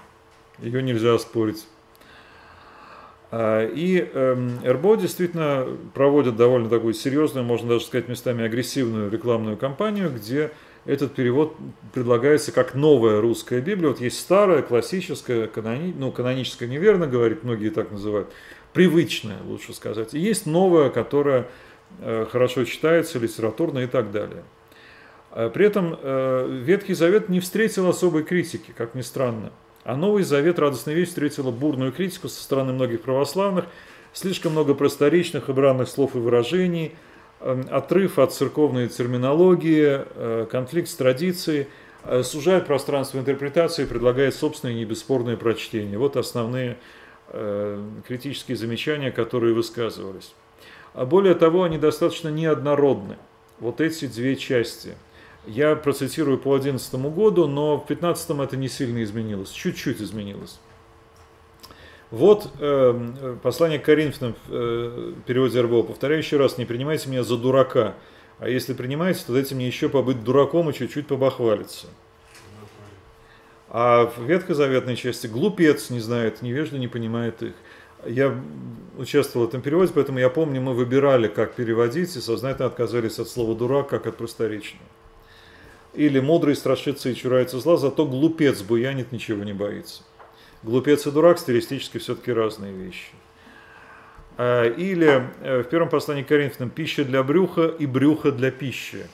Ее 0.60 0.82
нельзя 0.84 1.18
спорить. 1.18 1.66
А, 3.36 3.68
и 3.68 3.98
эм, 3.98 4.60
РБО 4.64 4.98
действительно 4.98 5.66
проводит 5.96 6.36
довольно 6.36 6.70
такую 6.70 6.94
серьезную, 6.94 7.44
можно 7.44 7.68
даже 7.68 7.86
сказать, 7.86 8.08
местами 8.08 8.46
агрессивную 8.46 9.10
рекламную 9.10 9.58
кампанию, 9.58 10.12
где 10.12 10.52
этот 10.86 11.16
перевод 11.16 11.56
предлагается 11.96 12.52
как 12.52 12.76
новая 12.76 13.22
русская 13.22 13.60
Библия. 13.60 13.90
Вот 13.90 14.00
есть 14.02 14.20
старая, 14.20 14.62
классическая, 14.62 15.48
канони... 15.48 15.96
ну, 15.98 16.12
каноническая 16.12 16.70
неверно 16.70 17.08
говорит, 17.08 17.44
многие 17.44 17.70
так 17.70 17.90
называют, 17.90 18.32
привычная, 18.72 19.40
лучше 19.48 19.74
сказать. 19.74 20.14
И 20.14 20.20
есть 20.20 20.46
новая, 20.46 20.92
которая 20.92 21.48
э, 22.02 22.28
хорошо 22.32 22.66
читается, 22.66 23.18
литературно 23.18 23.80
и 23.80 23.88
так 23.88 24.12
далее. 24.12 24.44
А 25.32 25.50
при 25.50 25.66
этом 25.66 25.98
э, 26.00 26.62
Ветхий 26.64 26.94
Завет 26.94 27.30
не 27.30 27.40
встретил 27.40 27.90
особой 27.90 28.26
критики, 28.26 28.72
как 28.78 28.94
ни 28.94 29.02
странно. 29.02 29.52
А 29.84 29.96
Новый 29.96 30.24
Завет, 30.24 30.60
радостная 30.60 30.96
вещь, 30.96 31.10
встретила 31.10 31.52
бурную 31.52 31.92
критику 31.92 32.30
со 32.30 32.42
стороны 32.42 32.74
многих 32.74 33.02
православных, 33.02 33.66
слишком 34.14 34.54
много 34.54 34.74
просторечных 34.74 35.50
и 35.50 35.54
бранных 35.54 35.90
слов 35.90 36.16
и 36.16 36.20
выражений– 36.20 36.96
Эм, 37.46 37.68
отрыв 37.70 38.20
от 38.20 38.34
церковной 38.34 38.88
терминологии, 38.88 40.00
э, 40.16 40.48
конфликт 40.50 40.88
с 40.88 40.96
традицией, 40.96 41.68
э, 42.06 42.24
сужает 42.24 42.66
пространство 42.68 43.20
интерпретации 43.20 43.84
и 43.84 43.86
предлагает 43.86 44.34
собственные 44.34 44.78
небесспорные 44.78 45.36
прочтения. 45.36 45.98
Вот 45.98 46.16
основные 46.16 46.78
э, 47.28 47.84
критические 48.08 48.56
замечания, 48.56 49.12
которые 49.12 49.54
высказывались. 49.54 50.34
А 50.94 51.06
более 51.06 51.36
того, 51.36 51.64
они 51.64 51.78
достаточно 51.78 52.30
неоднородны. 52.30 53.18
Вот 53.60 53.82
эти 53.82 54.06
две 54.06 54.38
части. 54.38 54.96
Я 55.46 55.76
процитирую 55.76 56.38
по 56.38 56.58
2011 56.58 56.94
году, 57.14 57.48
но 57.48 57.76
в 57.76 57.86
2015 57.88 58.30
это 58.40 58.58
не 58.58 58.70
сильно 58.70 59.04
изменилось, 59.04 59.50
чуть-чуть 59.50 60.02
изменилось. 60.02 60.60
Вот 62.12 62.48
э, 62.60 63.38
послание 63.42 63.80
к 63.80 63.86
Коринфянам 63.86 64.36
в 64.48 64.52
э, 64.52 65.14
переводе 65.26 65.60
РБО. 65.62 65.84
Повторяю 65.84 66.20
еще 66.20 66.38
раз, 66.38 66.58
не 66.58 66.66
принимайте 66.66 67.10
меня 67.10 67.24
за 67.24 67.38
дурака. 67.38 67.96
А 68.38 68.48
если 68.48 68.74
принимаете, 68.74 69.24
то 69.26 69.34
дайте 69.34 69.56
мне 69.56 69.68
еще 69.68 69.90
побыть 69.90 70.24
дураком 70.24 70.70
и 70.70 70.74
чуть-чуть 70.74 71.08
побахвалиться. 71.08 71.88
А 73.68 74.06
в 74.06 74.24
ветхозаветной 74.24 74.96
части 74.96 75.26
глупец 75.26 75.90
не 75.90 76.00
знает, 76.00 76.44
невежда 76.44 76.78
не 76.78 76.88
понимает 76.88 77.42
их. 77.42 77.54
Я 78.06 78.40
участвовал 78.98 79.48
в 79.48 79.50
этом 79.50 79.62
переводе, 79.62 79.92
поэтому 79.96 80.20
я 80.20 80.30
помню, 80.30 80.62
мы 80.62 80.74
выбирали, 80.74 81.28
как 81.28 81.54
переводить, 81.54 82.16
и 82.16 82.22
сознательно 82.22 82.68
отказались 82.68 83.18
от 83.18 83.28
слова 83.28 83.56
«дурак», 83.56 83.90
как 83.90 84.06
от 84.06 84.18
просторечного. 84.18 84.86
Или 85.94 86.20
«мудрый 86.20 86.56
страшится 86.56 87.10
и 87.10 87.16
чурается 87.16 87.60
зла, 87.60 87.78
зато 87.78 88.06
глупец 88.06 88.62
буянит, 88.62 89.12
ничего 89.12 89.44
не 89.44 89.54
боится». 89.54 90.04
Глупец 90.64 91.06
и 91.06 91.12
дурак 91.12 91.40
стилистически 91.40 91.98
все-таки 91.98 92.32
разные 92.32 92.74
вещи. 92.74 93.12
А, 94.38 94.68
или 94.68 95.30
э, 95.42 95.62
в 95.62 95.66
первом 95.66 95.90
послании 95.90 96.24
к 96.24 96.28
Коринфянам 96.28 96.70
пища 96.70 97.04
для 97.04 97.22
брюха 97.22 97.68
и 97.68 97.86
брюха 97.86 98.32
для 98.32 98.50
пищи. 98.50 99.06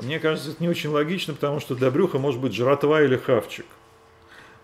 Мне 0.00 0.18
кажется, 0.18 0.50
это 0.50 0.62
не 0.62 0.68
очень 0.68 0.90
логично, 0.90 1.34
потому 1.34 1.60
что 1.60 1.74
для 1.74 1.90
брюха 1.90 2.18
может 2.18 2.40
быть 2.40 2.54
жратва 2.54 3.02
или 3.02 3.16
хавчик. 3.16 3.66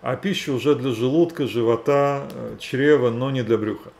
А 0.01 0.15
пища 0.15 0.51
уже 0.51 0.75
для 0.75 0.91
желудка, 0.91 1.47
живота, 1.47 2.27
э, 2.33 2.55
чрева, 2.59 3.11
но 3.11 3.31
не 3.31 3.43
для 3.43 3.57
брюха. 3.57 3.91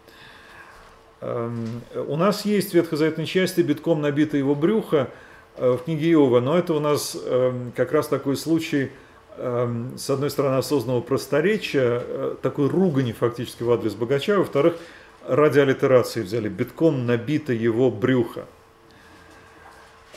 Эм, 1.22 1.82
у 2.08 2.16
нас 2.16 2.44
есть 2.46 2.72
в 2.72 2.74
ветхозаветной 2.74 3.26
части 3.26 3.62
битком 3.62 4.02
набито 4.02 4.36
его 4.36 4.56
брюхо 4.56 4.98
э, 4.98 5.29
в 5.60 5.80
книге 5.80 6.12
Иова, 6.14 6.40
но 6.40 6.58
это 6.58 6.74
у 6.74 6.80
нас 6.80 7.18
эм, 7.26 7.72
как 7.76 7.92
раз 7.92 8.08
такой 8.08 8.36
случай– 8.36 8.92
Эм, 9.42 9.98
с 9.98 10.10
одной 10.10 10.30
стороны, 10.30 10.58
осознанного 10.58 11.00
просторечия, 11.00 12.04
э, 12.04 12.36
такой 12.42 12.68
ругани 12.68 13.14
фактически 13.14 13.64
в 13.64 13.72
адрес 13.72 13.94
богача, 13.94 14.38
во-вторых, 14.38 14.76
ради 15.26 15.60
аллитерации 15.60 16.22
взяли, 16.22 16.50
битком 16.50 17.06
набито 17.06 17.54
его 17.54 17.90
брюхо. 17.90 18.46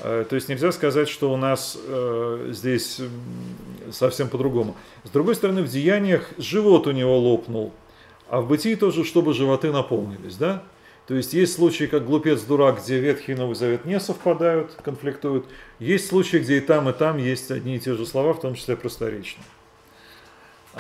Э, 0.01 0.25
то 0.29 0.35
есть 0.35 0.49
нельзя 0.49 0.73
сказать, 0.73 1.09
что 1.09 1.33
у 1.33 1.37
нас 1.37 1.79
э, 1.81 2.49
здесь 2.51 3.01
совсем 3.93 4.29
по-другому. 4.29 4.75
С 5.05 5.11
другой 5.11 5.37
стороны, 5.37 5.63
в 5.63 5.69
деяниях 5.69 6.29
живот 6.37 6.89
у 6.89 6.91
него 6.91 7.17
лопнул, 7.17 7.73
а 8.29 8.41
в 8.41 8.49
бытии 8.49 8.75
тоже, 8.75 9.05
чтобы 9.05 9.35
животы 9.35 9.71
наполнились, 9.71 10.35
да? 10.35 10.65
То 11.13 11.17
есть 11.17 11.35
есть 11.35 11.57
случаи, 11.57 11.85
как 11.85 12.07
глупец-дурак, 12.07 12.83
где 12.83 12.99
Ветхий 12.99 13.33
и 13.33 13.35
Новый 13.35 13.55
Завет 13.55 13.85
не 13.85 14.01
совпадают, 14.01 14.79
конфликтуют. 14.83 15.45
Есть 15.79 16.09
случаи, 16.09 16.39
где 16.39 16.57
и 16.57 16.61
там, 16.61 16.89
и 16.89 16.95
там 16.95 17.19
есть 17.19 17.51
одни 17.51 17.77
и 17.77 17.79
те 17.79 17.93
же 17.93 18.07
слова, 18.07 18.33
в 18.33 18.41
том 18.41 18.55
числе 18.55 18.79
просторечные. 18.79 19.45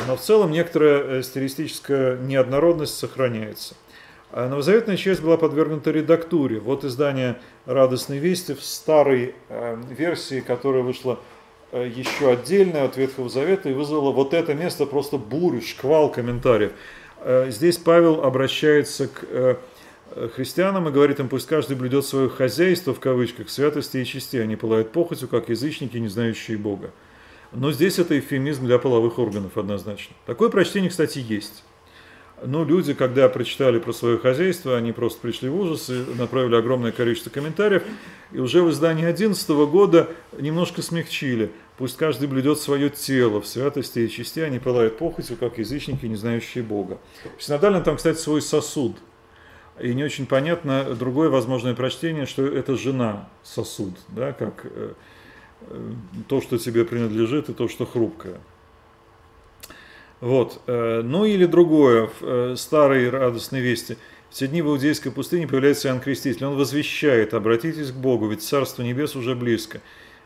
Но 0.08 0.16
в 0.16 0.22
целом 0.22 0.50
некоторая 0.50 1.18
э, 1.18 1.22
стилистическая 1.22 2.16
неоднородность 2.16 2.96
сохраняется. 2.96 3.74
А 4.30 4.48
новозаветная 4.48 4.96
часть 4.96 5.20
была 5.20 5.36
подвергнута 5.36 5.90
редактуре. 5.90 6.60
Вот 6.60 6.82
издание 6.82 7.38
«Радостной 7.66 8.16
вести» 8.16 8.54
в 8.54 8.62
старой 8.62 9.34
э, 9.50 9.76
версии, 9.90 10.40
которая 10.40 10.82
вышла 10.82 11.20
э, 11.72 11.92
еще 11.94 12.32
отдельно 12.32 12.84
от 12.84 12.96
Ветхого 12.96 13.28
Завета 13.28 13.68
и 13.68 13.74
вызвала 13.74 14.12
вот 14.12 14.32
это 14.32 14.54
место 14.54 14.86
просто 14.86 15.18
бурю, 15.18 15.60
шквал 15.60 16.10
комментариев. 16.10 16.72
Здесь 17.48 17.76
Павел 17.76 18.24
обращается 18.24 19.06
к 19.06 19.58
христианам 20.34 20.88
и 20.88 20.92
говорит 20.92 21.20
им, 21.20 21.28
пусть 21.28 21.46
каждый 21.46 21.76
блюдет 21.76 22.04
свое 22.04 22.28
хозяйство, 22.28 22.94
в 22.94 23.00
кавычках, 23.00 23.50
святости 23.50 23.98
и 23.98 24.04
чести, 24.04 24.36
они 24.36 24.56
пылают 24.56 24.92
похотью, 24.92 25.28
как 25.28 25.48
язычники, 25.48 25.96
не 25.96 26.08
знающие 26.08 26.58
Бога. 26.58 26.90
Но 27.52 27.70
здесь 27.72 27.98
это 27.98 28.18
эвфемизм 28.18 28.66
для 28.66 28.78
половых 28.78 29.18
органов 29.18 29.58
однозначно. 29.58 30.14
Такое 30.26 30.48
прочтение, 30.48 30.90
кстати, 30.90 31.18
есть. 31.18 31.64
Но 32.44 32.64
люди, 32.64 32.92
когда 32.92 33.28
прочитали 33.28 33.78
про 33.78 33.92
свое 33.92 34.18
хозяйство, 34.18 34.76
они 34.76 34.92
просто 34.92 35.20
пришли 35.20 35.48
в 35.48 35.56
ужас 35.56 35.90
и 35.90 36.04
направили 36.18 36.56
огромное 36.56 36.90
количество 36.90 37.30
комментариев. 37.30 37.84
И 38.32 38.38
уже 38.38 38.62
в 38.62 38.70
издании 38.70 39.02
2011 39.02 39.48
года 39.70 40.08
немножко 40.36 40.82
смягчили. 40.82 41.52
Пусть 41.78 41.96
каждый 41.96 42.26
блюдет 42.26 42.58
свое 42.58 42.90
тело 42.90 43.40
в 43.40 43.46
святости 43.46 44.00
и 44.00 44.08
чести, 44.08 44.40
они 44.40 44.58
пылают 44.58 44.98
похотью, 44.98 45.36
как 45.36 45.58
язычники, 45.58 46.06
не 46.06 46.16
знающие 46.16 46.64
Бога. 46.64 46.98
В 47.38 47.42
синодальном 47.42 47.84
там, 47.84 47.96
кстати, 47.96 48.18
свой 48.18 48.42
сосуд– 48.42 48.96
и 49.80 49.94
не 49.94 50.04
очень 50.04 50.26
понятно 50.26 50.94
другое 50.94 51.30
возможное 51.30 51.74
прочтение, 51.74 52.26
что 52.26 52.46
это 52.46 52.76
жена 52.76 53.28
сосуд, 53.42 53.94
да, 54.08 54.32
как 54.32 54.66
э, 54.66 54.92
э, 55.62 55.92
то, 56.28 56.40
что 56.40 56.58
тебе 56.58 56.84
принадлежит, 56.84 57.48
и 57.48 57.54
то, 57.54 57.68
что 57.68 57.86
хрупкое. 57.86 58.38
Вот. 60.20 60.60
Э, 60.66 61.00
ну 61.02 61.24
или 61.24 61.46
другое, 61.46 62.10
в 62.20 62.56
старой 62.56 63.08
радостной 63.08 63.60
вести. 63.60 63.96
В 64.30 64.34
те 64.34 64.46
дни 64.46 64.62
в 64.62 64.68
Иудейской 64.68 65.10
пустыне 65.12 65.46
появляется 65.46 65.88
Иоанн 65.88 66.00
Креститель. 66.00 66.46
Он 66.46 66.56
возвещает, 66.56 67.34
обратитесь 67.34 67.90
к 67.90 67.94
Богу, 67.94 68.28
ведь 68.28 68.42
Царство 68.42 68.82
Небес 68.82 69.16
уже 69.16 69.34
близко. 69.34 69.80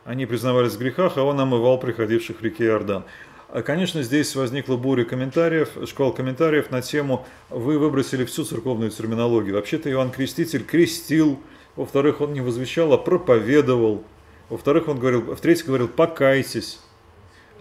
Они 0.05 0.27
признавались 0.27 0.75
в 0.75 0.79
грехах, 0.79 1.17
а 1.17 1.25
он 1.25 1.41
омывал 1.41 1.81
приходивших 1.81 2.41
в 2.41 2.45
реке 2.45 2.67
Иордан. 2.67 3.05
А, 3.49 3.63
конечно, 3.63 4.03
здесь 4.03 4.35
возникла 4.35 4.77
буря 4.77 5.05
комментариев, 5.05 5.71
шквал 5.87 6.13
комментариев 6.13 6.71
на 6.71 6.83
тему 6.83 7.25
«Вы 7.49 7.79
выбросили 7.79 8.25
всю 8.25 8.45
церковную 8.45 8.91
терминологию». 8.91 9.55
Вообще-то 9.55 9.89
Иоанн 9.91 10.11
Креститель 10.11 10.65
крестил, 10.65 11.39
во-вторых, 11.77 12.21
он 12.21 12.33
не 12.33 12.41
возвещал, 12.41 12.93
а 12.93 12.99
проповедовал, 12.99 14.05
во-вторых, 14.49 14.89
он 14.89 14.99
говорил, 14.99 15.23
в-третьих, 15.35 15.67
говорил 15.67 15.89
«покайтесь». 15.89 16.81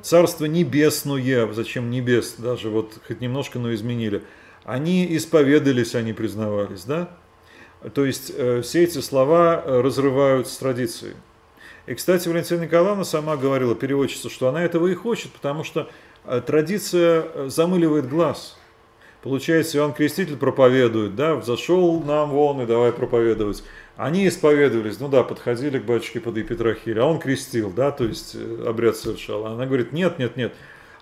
Царство 0.01 0.45
небесное, 0.45 1.51
зачем 1.53 1.89
небес, 1.89 2.35
даже 2.37 2.69
вот 2.69 2.99
хоть 3.07 3.21
немножко, 3.21 3.57
но 3.57 3.73
изменили. 3.73 4.23
Они 4.63 5.15
исповедались, 5.15 5.95
они 5.95 6.13
признавались, 6.13 6.83
да? 6.83 7.09
То 7.93 8.05
есть 8.05 8.31
э, 8.35 8.61
все 8.61 8.83
эти 8.83 8.99
слова 8.99 9.63
разрывают 9.65 10.47
с 10.47 10.57
традицией. 10.57 11.15
И, 11.87 11.93
кстати, 11.93 12.27
Валентина 12.27 12.63
Николаевна 12.63 13.03
сама 13.03 13.37
говорила, 13.37 13.75
переводчица, 13.75 14.29
что 14.29 14.47
она 14.47 14.63
этого 14.63 14.87
и 14.87 14.95
хочет, 14.95 15.31
потому 15.31 15.63
что 15.63 15.89
э, 16.25 16.41
традиция 16.45 17.25
э, 17.33 17.49
замыливает 17.49 18.09
глаз. 18.09 18.57
Получается, 19.21 19.77
Иоанн 19.77 19.93
Креститель 19.93 20.37
проповедует, 20.37 21.15
да, 21.15 21.35
взошел 21.35 22.01
нам 22.01 22.29
вон 22.29 22.61
и 22.61 22.65
давай 22.65 22.91
проповедовать. 22.91 23.63
Они 23.97 24.27
исповедовались, 24.27 24.99
ну 24.99 25.07
да, 25.07 25.23
подходили 25.23 25.79
к 25.79 25.85
батюшке 25.85 26.19
под 26.19 26.37
Епитрахиль, 26.37 26.99
а 26.99 27.05
он 27.05 27.19
крестил, 27.19 27.71
да, 27.71 27.91
то 27.91 28.03
есть 28.03 28.35
э, 28.35 28.63
обряд 28.67 28.97
совершал. 28.97 29.45
Она 29.45 29.65
говорит, 29.65 29.93
нет, 29.93 30.17
нет, 30.17 30.37
нет, 30.37 30.53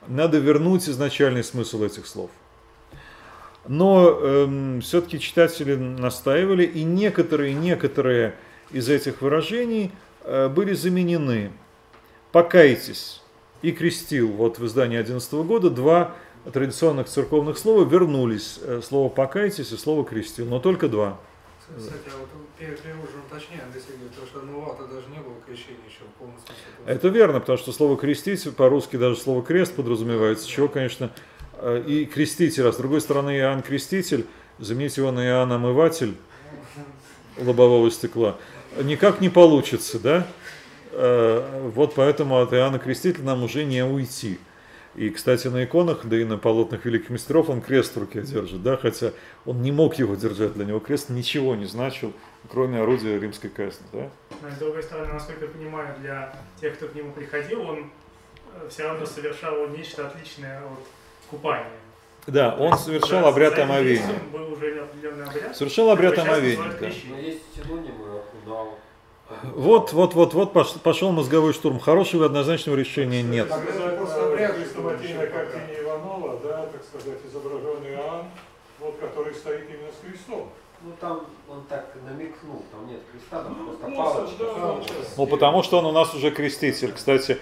надо 0.07 0.37
вернуть 0.37 0.87
изначальный 0.89 1.43
смысл 1.43 1.83
этих 1.83 2.07
слов. 2.07 2.29
Но 3.67 4.19
эм, 4.21 4.81
все-таки 4.81 5.19
читатели 5.19 5.75
настаивали, 5.75 6.65
и 6.65 6.83
некоторые, 6.83 7.53
некоторые 7.53 8.35
из 8.71 8.89
этих 8.89 9.21
выражений 9.21 9.91
были 10.49 10.73
заменены. 10.73 11.51
«Покайтесь» 12.31 13.21
и 13.61 13.71
«крестил». 13.71 14.29
Вот 14.29 14.59
в 14.59 14.65
издании 14.65 14.97
2011 14.97 15.33
года 15.47 15.69
два 15.69 16.15
традиционных 16.51 17.07
церковных 17.07 17.57
слова 17.57 17.83
вернулись. 17.87 18.59
Э, 18.61 18.81
слово 18.83 19.09
«покайтесь» 19.09 19.71
и 19.71 19.77
слово 19.77 20.03
«крестил», 20.05 20.45
но 20.45 20.59
только 20.59 20.87
два. 20.87 21.19
Кстати, 21.77 21.95
а 22.07 22.19
вот 22.19 22.29
перед 22.59 22.79
уточняем, 22.79 23.65
если 23.73 23.93
потому 23.93 24.27
что 24.27 24.41
нового 24.41 24.87
даже 24.87 25.07
не 25.09 25.19
было 25.19 25.35
крещения 25.47 25.79
еще 25.87 26.03
в 26.03 26.19
полном 26.19 26.35
смысле. 26.37 26.55
Это 26.85 27.07
верно, 27.07 27.39
потому 27.39 27.57
что 27.57 27.71
слово 27.71 27.97
«крестить» 27.97 28.55
по-русски 28.55 28.97
даже 28.97 29.15
слово 29.15 29.43
«крест» 29.43 29.75
подразумевается, 29.75 30.47
чего, 30.47 30.67
конечно, 30.67 31.11
Э, 31.63 31.81
и 31.85 32.05
креститель, 32.05 32.67
а 32.67 32.73
с 32.73 32.77
другой 32.77 32.99
стороны 32.99 33.37
Иоанн 33.37 33.61
Креститель, 33.61 34.25
заменить 34.59 34.97
его 34.97 35.11
на 35.11 35.25
Иоанн 35.25 35.51
Омыватель 35.53 36.15
лобового 37.37 37.89
стекла, 37.89 38.37
никак 38.81 39.21
не 39.21 39.29
получится, 39.29 39.99
да? 39.99 40.27
Э, 40.91 41.69
вот 41.73 41.95
поэтому 41.95 42.39
от 42.39 42.53
Иоанна 42.53 42.79
Крестителя 42.79 43.23
нам 43.23 43.43
уже 43.43 43.65
не 43.65 43.83
уйти. 43.83 44.39
И, 44.95 45.09
кстати, 45.09 45.47
на 45.47 45.63
иконах, 45.63 46.05
да 46.05 46.17
и 46.17 46.23
на 46.23 46.37
полотнах 46.37 46.85
великих 46.85 47.09
мастеров 47.09 47.49
он 47.49 47.61
крест 47.61 47.95
в 47.95 47.99
руке 47.99 48.21
держит, 48.21 48.61
да, 48.61 48.77
хотя 48.77 49.11
он 49.43 49.63
не 49.63 49.71
мог 49.71 49.95
его 49.95 50.13
держать, 50.13 50.53
для 50.53 50.65
него 50.65 50.79
крест 50.79 51.09
ничего 51.09 51.55
не 51.55 51.65
значил, 51.65 52.13
кроме 52.47 52.79
орудия 52.79 53.19
римской 53.19 53.49
казни, 53.49 53.85
да. 53.91 54.09
Но, 54.43 54.51
с 54.51 54.59
другой 54.59 54.83
стороны, 54.83 55.13
насколько 55.13 55.45
я 55.45 55.51
понимаю, 55.51 55.95
для 55.99 56.35
тех, 56.61 56.75
кто 56.75 56.87
к 56.87 56.93
нему 56.93 57.11
приходил, 57.11 57.61
он 57.61 57.91
э, 58.53 58.67
все 58.69 58.83
равно 58.83 59.07
совершал 59.07 59.67
нечто 59.69 60.05
отличное 60.05 60.59
от 60.59 60.85
купание. 61.27 61.65
Да, 62.27 62.55
он 62.55 62.77
совершал 62.77 63.25
обряд 63.25 63.57
омовения. 63.57 64.21
Совершал 65.53 65.89
обряд 65.89 66.19
омовения. 66.19 66.71
Да. 66.79 66.89
Вот, 69.55 69.93
вот, 69.93 70.13
вот, 70.13 70.33
вот 70.33 70.53
пошел 70.83 71.11
мозговой 71.11 71.53
штурм. 71.53 71.79
Хорошего 71.79 72.23
и 72.23 72.25
однозначного 72.25 72.75
решения 72.75 73.23
нет. 73.23 73.49
на 75.13 75.27
картине 75.27 75.79
Иванова, 75.81 76.39
да, 76.43 76.67
так 76.67 76.83
сказать, 76.83 77.19
изображен 77.25 77.83
Иоанн, 77.87 78.25
вот, 78.79 78.97
который 78.99 79.33
стоит 79.33 79.69
именно 79.69 79.91
с 79.91 80.05
крестом. 80.05 80.49
Ну 80.85 80.91
там 80.99 81.25
он 81.49 81.63
так 81.69 81.95
намекнул, 82.05 82.61
там 82.69 82.85
нет 82.87 82.99
креста, 83.09 83.41
там 83.43 83.55
просто 83.55 83.87
ну, 83.87 83.95
палочка. 83.95 84.43
Ну 85.15 85.27
потому 85.27 85.63
что 85.63 85.79
он 85.79 85.85
у 85.85 85.93
нас 85.93 86.13
уже 86.13 86.29
креститель. 86.29 86.91
Кстати, 86.91 87.37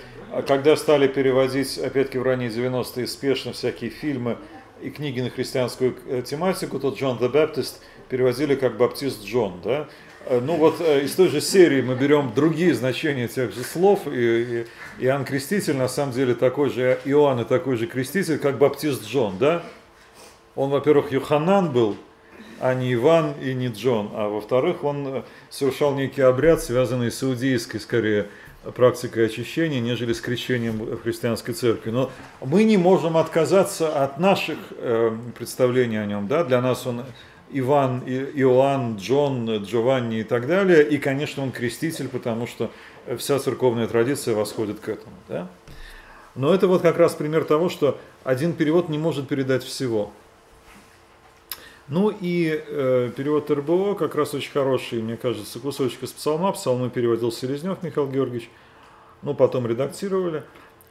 когда 0.48 0.76
стали 0.76 1.08
переводить, 1.08 1.80
опять-таки 1.80 2.20
в 2.20 2.24
ранние 2.24 2.52
90-е, 2.52 3.08
спешно 3.08 3.54
всякие 3.54 3.90
фильмы 3.90 4.38
и 4.80 4.92
книги 4.92 5.22
на 5.22 5.32
христианскую 5.32 5.96
э, 6.06 6.22
тематику, 6.22 6.80
тот 6.80 7.00
Джон 7.00 7.18
the 7.18 7.32
Baptist 7.32 7.78
переводили 8.10 8.54
как 8.54 8.78
Баптист 8.78 9.24
Джон, 9.24 9.60
да? 9.64 9.88
Э, 10.26 10.40
ну 10.40 10.56
вот 10.58 10.80
э, 10.80 11.04
из 11.04 11.14
той 11.16 11.30
же 11.30 11.42
серии 11.42 11.82
мы 11.82 11.96
берем 11.96 12.32
другие 12.34 12.74
значения 12.74 13.28
тех 13.28 13.54
же 13.54 13.64
слов, 13.64 14.08
и, 14.08 14.66
и 15.00 15.06
Иоанн 15.06 15.26
Креститель 15.26 15.76
на 15.76 15.88
самом 15.88 16.14
деле 16.14 16.36
такой 16.36 16.70
же, 16.70 17.00
Иоанн 17.06 17.42
и 17.42 17.46
такой 17.46 17.78
же 17.78 17.88
креститель, 17.88 18.38
как 18.38 18.58
Баптист 18.58 19.06
Джон, 19.06 19.38
да? 19.40 19.64
Он, 20.56 20.70
во-первых, 20.70 21.12
Юханан 21.12 21.72
был, 21.72 21.96
а 22.60 22.74
не 22.74 22.94
Иван 22.94 23.34
и 23.42 23.54
не 23.54 23.70
Джон. 23.70 24.12
А 24.14 24.28
во-вторых, 24.28 24.84
он 24.84 25.08
э, 25.08 25.22
совершал 25.50 25.96
некий 25.96 26.22
обряд, 26.22 26.62
связанный 26.62 27.12
с 27.12 27.24
иудейской, 27.24 27.80
скорее, 27.80 28.28
практикой 28.76 29.26
очищения, 29.26 29.80
нежели 29.80 30.14
с 30.14 30.22
крещением 30.22 30.78
в 30.78 31.02
христианской 31.02 31.54
церкви. 31.54 31.90
Но 31.90 32.12
мы 32.42 32.64
не 32.64 32.78
можем 32.78 33.18
отказаться 33.18 34.04
от 34.04 34.20
наших 34.20 34.58
э, 34.72 35.16
представлений 35.38 35.98
о 35.98 36.06
нем. 36.06 36.28
Да? 36.28 36.44
Для 36.44 36.62
нас 36.62 36.86
он 36.86 37.04
Иван, 37.54 38.04
Иоанн, 38.06 38.98
Джон, 38.98 39.58
Джованни 39.64 40.20
и 40.20 40.24
так 40.24 40.48
далее. 40.48 40.88
И, 40.88 40.98
конечно, 40.98 41.44
он 41.44 41.52
креститель, 41.52 42.08
потому 42.08 42.48
что 42.48 42.72
вся 43.18 43.40
церковная 43.40 43.88
традиция 43.88 44.36
восходит 44.36 44.80
к 44.80 44.90
этому. 44.90 45.16
Да? 45.28 45.48
Но 46.36 46.54
это 46.54 46.68
вот 46.68 46.82
как 46.82 46.98
раз 46.98 47.14
пример 47.14 47.44
того, 47.44 47.70
что 47.70 47.98
один 48.24 48.54
перевод 48.54 48.90
не 48.90 48.98
может 48.98 49.28
передать 49.28 49.64
всего. 49.64 50.12
Ну 51.88 52.10
и 52.10 52.64
э, 52.66 53.12
перевод 53.16 53.52
РБО 53.52 53.96
как 53.96 54.16
раз 54.16 54.34
очень 54.34 54.52
хороший, 54.52 55.02
мне 55.02 55.18
кажется, 55.18 55.60
кусочек 55.60 56.04
из 56.04 56.12
псалма. 56.12 56.54
Псалмы 56.54 56.90
переводил 56.90 57.32
Селезнев 57.32 57.84
Михаил 57.84 58.08
Георгиевич. 58.08 58.50
Ну, 59.24 59.34
потом 59.34 59.68
редактировали. 59.68 60.44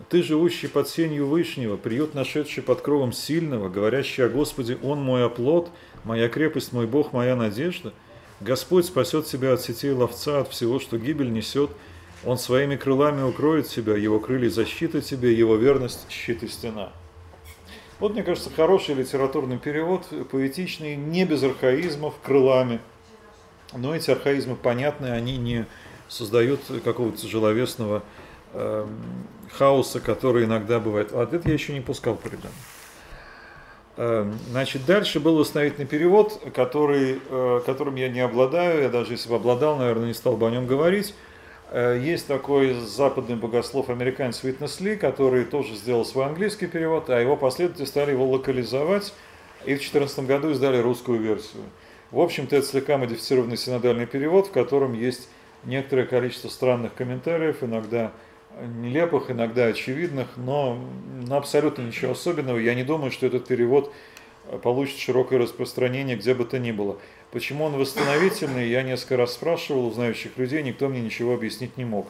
«Ты, 0.08 0.22
живущий 0.22 0.66
под 0.66 0.88
сенью 0.88 1.26
Вышнего, 1.26 1.76
приют, 1.76 2.14
нашедший 2.14 2.62
под 2.62 2.80
кровом 2.80 3.12
сильного, 3.12 3.68
говорящий 3.68 4.24
о 4.24 4.28
Господе, 4.28 4.78
Он 4.82 5.00
мой 5.00 5.24
оплот, 5.24 5.70
моя 6.04 6.28
крепость, 6.28 6.72
мой 6.72 6.86
Бог, 6.86 7.12
моя 7.12 7.36
надежда. 7.36 7.92
Господь 8.40 8.86
спасет 8.86 9.26
тебя 9.26 9.52
от 9.52 9.60
сетей 9.60 9.92
ловца, 9.92 10.40
от 10.40 10.48
всего, 10.48 10.80
что 10.80 10.98
гибель 10.98 11.32
несет. 11.32 11.70
Он 12.24 12.38
своими 12.38 12.76
крылами 12.76 13.22
укроет 13.22 13.68
тебя, 13.68 13.96
Его 13.96 14.20
крылья 14.20 14.50
защита 14.50 15.00
тебе, 15.00 15.32
Его 15.32 15.56
верность– 15.56 16.06
щит 16.10 16.42
и 16.42 16.48
стена». 16.48 16.92
Вот, 17.98 18.14
мне 18.14 18.22
кажется, 18.22 18.48
хороший 18.54 18.94
литературный 18.94 19.58
перевод, 19.58 20.06
поэтичный, 20.30 20.96
не 20.96 21.26
без 21.26 21.42
архаизмов, 21.42 22.14
крылами. 22.22 22.80
Но 23.74 23.94
эти 23.94 24.10
архаизмы 24.10 24.56
понятны, 24.56 25.08
они 25.08 25.36
не 25.36 25.66
создают 26.08 26.60
какого-то 26.82 27.18
тяжеловесного 27.18 28.02
э, 28.54 28.86
хаоса, 29.52 30.00
который 30.00 30.46
иногда 30.46 30.80
бывает. 30.80 31.10
А 31.12 31.24
это 31.24 31.46
я 31.46 31.52
еще 31.52 31.74
не 31.74 31.82
пускал. 31.82 32.18
Э, 32.24 32.48
значит, 34.50 34.86
дальше 34.86 35.20
был 35.20 35.36
восстановительный 35.36 35.86
перевод, 35.86 36.40
который, 36.54 37.20
э, 37.28 37.60
которым 37.66 37.96
я 37.96 38.08
не 38.08 38.20
обладаю, 38.20 38.82
я 38.82 38.88
даже 38.88 39.12
если 39.12 39.28
бы 39.28 39.36
обладал, 39.36 39.76
наверное, 39.76 40.06
не 40.06 40.14
стал 40.14 40.38
бы 40.38 40.48
о 40.48 40.50
нем 40.50 40.66
говорить. 40.66 41.14
Э, 41.70 42.00
есть 42.02 42.26
такой 42.26 42.72
западный 42.72 43.36
богослов, 43.36 43.90
американец 43.90 44.42
Витнес 44.42 44.80
Ли, 44.80 44.96
который 44.96 45.44
тоже 45.44 45.74
сделал 45.74 46.06
свой 46.06 46.24
английский 46.24 46.66
перевод, 46.66 47.10
а 47.10 47.20
его 47.20 47.36
последователи 47.36 47.84
стали 47.84 48.12
его 48.12 48.26
локализовать 48.26 49.12
и 49.66 49.74
в 49.74 49.80
2014 49.80 50.20
году 50.20 50.50
издали 50.50 50.78
русскую 50.78 51.20
версию. 51.20 51.64
В 52.10 52.20
общем-то, 52.20 52.56
это 52.56 52.66
слегка 52.66 52.96
модифицированный 52.96 53.58
синодальный 53.58 54.06
перевод, 54.06 54.46
в 54.46 54.50
котором 54.50 54.94
есть 54.94 55.28
некоторое 55.64 56.06
количество 56.06 56.48
странных 56.48 56.94
комментариев, 56.94 57.62
иногда 57.62 58.12
нелепых, 58.60 59.30
иногда 59.30 59.66
очевидных, 59.66 60.28
но, 60.36 60.78
но 61.26 61.36
абсолютно 61.36 61.82
ничего 61.82 62.12
особенного. 62.12 62.58
Я 62.58 62.74
не 62.74 62.84
думаю, 62.84 63.10
что 63.10 63.26
этот 63.26 63.46
перевод 63.46 63.92
получит 64.62 64.98
широкое 64.98 65.38
распространение 65.38 66.16
где 66.16 66.34
бы 66.34 66.44
то 66.44 66.58
ни 66.58 66.72
было. 66.72 66.98
Почему 67.30 67.64
он 67.64 67.76
восстановительный, 67.76 68.68
я 68.68 68.82
несколько 68.82 69.16
раз 69.16 69.34
спрашивал 69.34 69.86
у 69.86 69.92
знающих 69.92 70.36
людей, 70.36 70.62
никто 70.62 70.88
мне 70.88 71.00
ничего 71.00 71.34
объяснить 71.34 71.76
не 71.76 71.84
мог. 71.84 72.08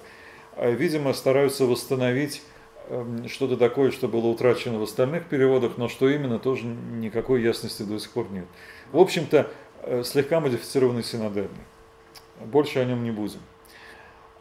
А, 0.57 0.71
видимо, 0.71 1.13
стараются 1.13 1.67
восстановить 1.67 2.43
эм, 2.89 3.29
что-то 3.29 3.57
такое, 3.57 3.91
что 3.91 4.09
было 4.09 4.27
утрачено 4.27 4.79
в 4.79 4.83
остальных 4.83 5.27
переводах, 5.27 5.73
но 5.77 5.89
что 5.89 6.09
именно, 6.09 6.39
тоже 6.39 6.65
никакой 6.67 7.43
ясности 7.43 7.83
до 7.83 7.99
сих 7.99 8.11
пор 8.11 8.31
нет. 8.31 8.47
В 8.93 8.99
общем-то, 8.99 9.51
э, 9.83 10.03
слегка 10.05 10.41
модифицированный 10.41 11.05
синодальный. 11.05 11.51
Больше 12.45 12.79
о 12.79 12.85
нем 12.85 13.05
не 13.05 13.11
будем. 13.11 13.41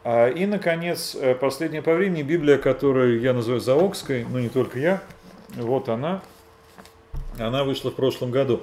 А, 0.02 0.28
и, 0.28 0.46
наконец, 0.46 1.14
э, 1.14 1.34
последняя 1.34 1.82
по 1.82 1.94
времени 1.94 2.22
Библия, 2.22 2.56
которую 2.56 3.20
я 3.20 3.34
называю 3.34 3.60
Заокской, 3.60 4.24
но 4.24 4.40
не 4.40 4.48
только 4.48 4.78
я, 4.78 5.02
вот 5.56 5.88
она. 5.88 6.22
Она 7.38 7.64
вышла 7.64 7.90
в 7.90 7.94
прошлом 7.94 8.30
году. 8.30 8.60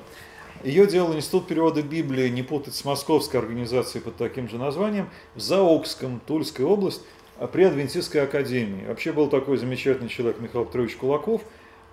Ее 0.64 0.88
делал 0.88 1.16
Институт 1.16 1.48
перевода 1.48 1.84
Библии, 1.84 2.28
не 2.30 2.42
путать 2.42 2.74
с 2.74 2.84
московской 2.84 3.40
организацией 3.40 4.04
под 4.04 4.16
таким 4.16 4.50
же 4.50 4.58
названием, 4.58 5.10
в 5.36 5.40
Заокском, 5.40 6.20
Тульская 6.26 6.66
область, 6.66 7.02
а 7.38 7.46
при 7.46 7.64
Адвентистской 7.64 8.24
академии. 8.24 8.88
Вообще 8.88 9.12
был 9.12 9.30
такой 9.30 9.58
замечательный 9.58 10.10
человек 10.10 10.40
Михаил 10.40 10.66
Петрович 10.66 10.96
Кулаков, 10.96 11.44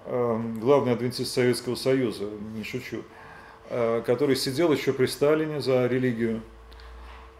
эм, 0.07 0.59
главный 0.59 0.92
адвентист 0.92 1.32
Советского 1.32 1.74
Союза, 1.74 2.24
не 2.57 2.64
шучу, 2.64 3.03
э, 3.68 4.03
который 4.07 4.36
сидел 4.36 4.72
еще 4.72 4.95
при 4.95 5.07
Сталине 5.07 5.61
за 5.61 5.86
религию. 5.86 6.40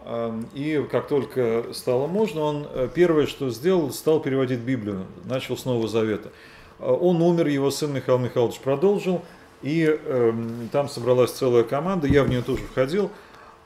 Эм, 0.07 0.47
и 0.53 0.87
как 0.91 1.09
только 1.09 1.65
стало 1.73 2.07
можно, 2.07 2.43
он 2.43 2.67
э, 2.71 2.89
первое, 2.95 3.27
что 3.27 3.49
сделал, 3.49 3.91
стал 3.91 4.21
переводить 4.21 4.61
Библию, 4.61 5.07
начал 5.25 5.57
с 5.57 5.65
Нового 5.65 5.89
Завета. 5.89 6.31
Э, 6.79 6.93
он 6.93 7.23
умер, 7.23 7.47
его 7.47 7.71
сын 7.71 7.91
Михаил 7.91 8.19
Михайлович 8.19 8.59
продолжил, 8.61 9.23
и 9.63 9.87
э, 9.89 10.33
там 10.73 10.91
собралась 10.91 11.33
целая 11.33 11.65
команда, 11.65 12.07
я 12.07 12.23
в 12.23 12.29
нее 12.29 12.43
тоже 12.43 12.63
входил, 12.65 13.11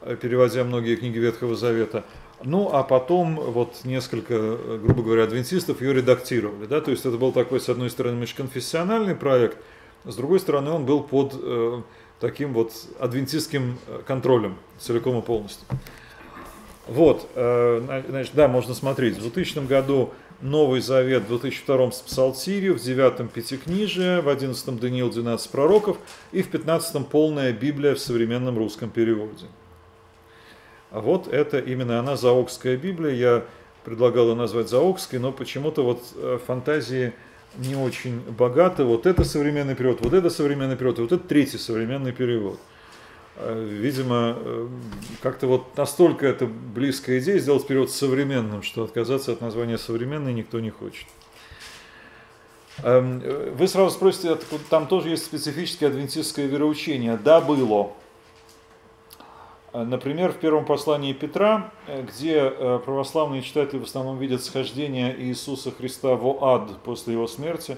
э, 0.02 0.14
переводя 0.14 0.62
многие 0.62 0.94
книги 0.94 1.18
Ветхого 1.18 1.56
Завета. 1.56 2.04
Ну, 2.44 2.70
а 2.72 2.84
потом 2.84 3.34
вот 3.34 3.80
несколько, 3.82 4.56
грубо 4.78 5.02
говоря, 5.02 5.24
адвентистов 5.24 5.80
ее 5.82 5.92
редактировали. 5.92 6.66
Да? 6.66 6.80
То 6.80 6.92
есть 6.92 7.04
это 7.04 7.16
был 7.16 7.32
такой, 7.32 7.58
с 7.58 7.68
одной 7.68 7.90
стороны, 7.90 8.16
межконфессиональный 8.16 9.16
проект, 9.16 9.58
с 10.04 10.14
другой 10.14 10.38
стороны, 10.38 10.70
он 10.70 10.86
был 10.86 11.02
под 11.02 11.34
э, 11.34 11.82
таким 12.20 12.52
вот 12.54 12.72
адвентистским 13.00 13.76
контролем 14.06 14.54
целиком 14.78 15.18
и 15.18 15.22
полностью. 15.22 15.66
Вот, 16.88 17.28
э, 17.34 18.02
значит, 18.08 18.34
да, 18.34 18.48
можно 18.48 18.74
смотреть. 18.74 19.18
В 19.18 19.20
2000 19.20 19.66
году 19.66 20.10
Новый 20.40 20.80
Завет, 20.80 21.24
в 21.24 21.28
2002 21.28 21.90
Псалтирию, 21.90 22.74
в 22.74 22.80
9 22.80 23.30
Пятикнижие, 23.30 24.22
в 24.22 24.28
11 24.28 24.80
Даниил 24.80 25.10
12 25.10 25.50
пророков 25.50 25.98
и 26.32 26.42
в 26.42 26.48
15 26.48 27.06
полная 27.06 27.52
Библия 27.52 27.94
в 27.94 27.98
современном 27.98 28.56
русском 28.56 28.88
переводе. 28.88 29.46
А 30.90 31.00
вот 31.00 31.28
это 31.28 31.58
именно 31.58 31.98
она, 31.98 32.16
Заокская 32.16 32.78
Библия. 32.78 33.12
Я 33.12 33.44
предлагал 33.84 34.28
ее 34.28 34.34
назвать 34.34 34.70
Заокской, 34.70 35.18
но 35.18 35.30
почему-то 35.30 35.82
вот 35.82 36.02
э, 36.16 36.38
фантазии 36.46 37.12
не 37.58 37.76
очень 37.76 38.20
богаты. 38.20 38.84
Вот 38.84 39.04
это 39.04 39.24
современный 39.24 39.74
перевод, 39.74 40.00
вот 40.00 40.14
это 40.14 40.30
современный 40.30 40.76
перевод, 40.76 40.98
вот 41.00 41.12
это 41.12 41.22
третий 41.22 41.58
современный 41.58 42.12
перевод. 42.12 42.58
Э, 43.40 43.64
видимо, 43.64 44.36
э, 44.36 44.66
как-то 45.22 45.46
вот 45.46 45.76
настолько 45.76 46.26
это 46.26 46.46
близкая 46.46 47.20
идея 47.20 47.38
сделать 47.38 47.66
перевод 47.66 47.90
современным, 47.90 48.62
что 48.62 48.82
отказаться 48.82 49.32
от 49.32 49.40
названия 49.40 49.78
современный 49.78 50.34
никто 50.34 50.58
не 50.58 50.70
хочет. 50.70 51.06
Эм, 52.82 53.20
э, 53.22 53.54
вы 53.56 53.68
сразу 53.68 53.94
спросите, 53.94 54.36
там 54.70 54.88
тоже 54.88 55.10
есть 55.10 55.24
специфическое 55.24 55.88
адвентистское 55.88 56.46
вероучение. 56.46 57.16
Да, 57.16 57.40
было. 57.40 57.92
Например, 59.72 60.32
в 60.32 60.38
первом 60.38 60.64
послании 60.64 61.12
Петра, 61.12 61.70
где 61.86 62.50
православные 62.86 63.42
читатели 63.42 63.78
в 63.78 63.84
основном 63.84 64.18
видят 64.18 64.42
схождение 64.42 65.14
Иисуса 65.20 65.70
Христа 65.70 66.14
в 66.14 66.42
ад 66.42 66.78
после 66.84 67.12
его 67.12 67.26
смерти, 67.26 67.76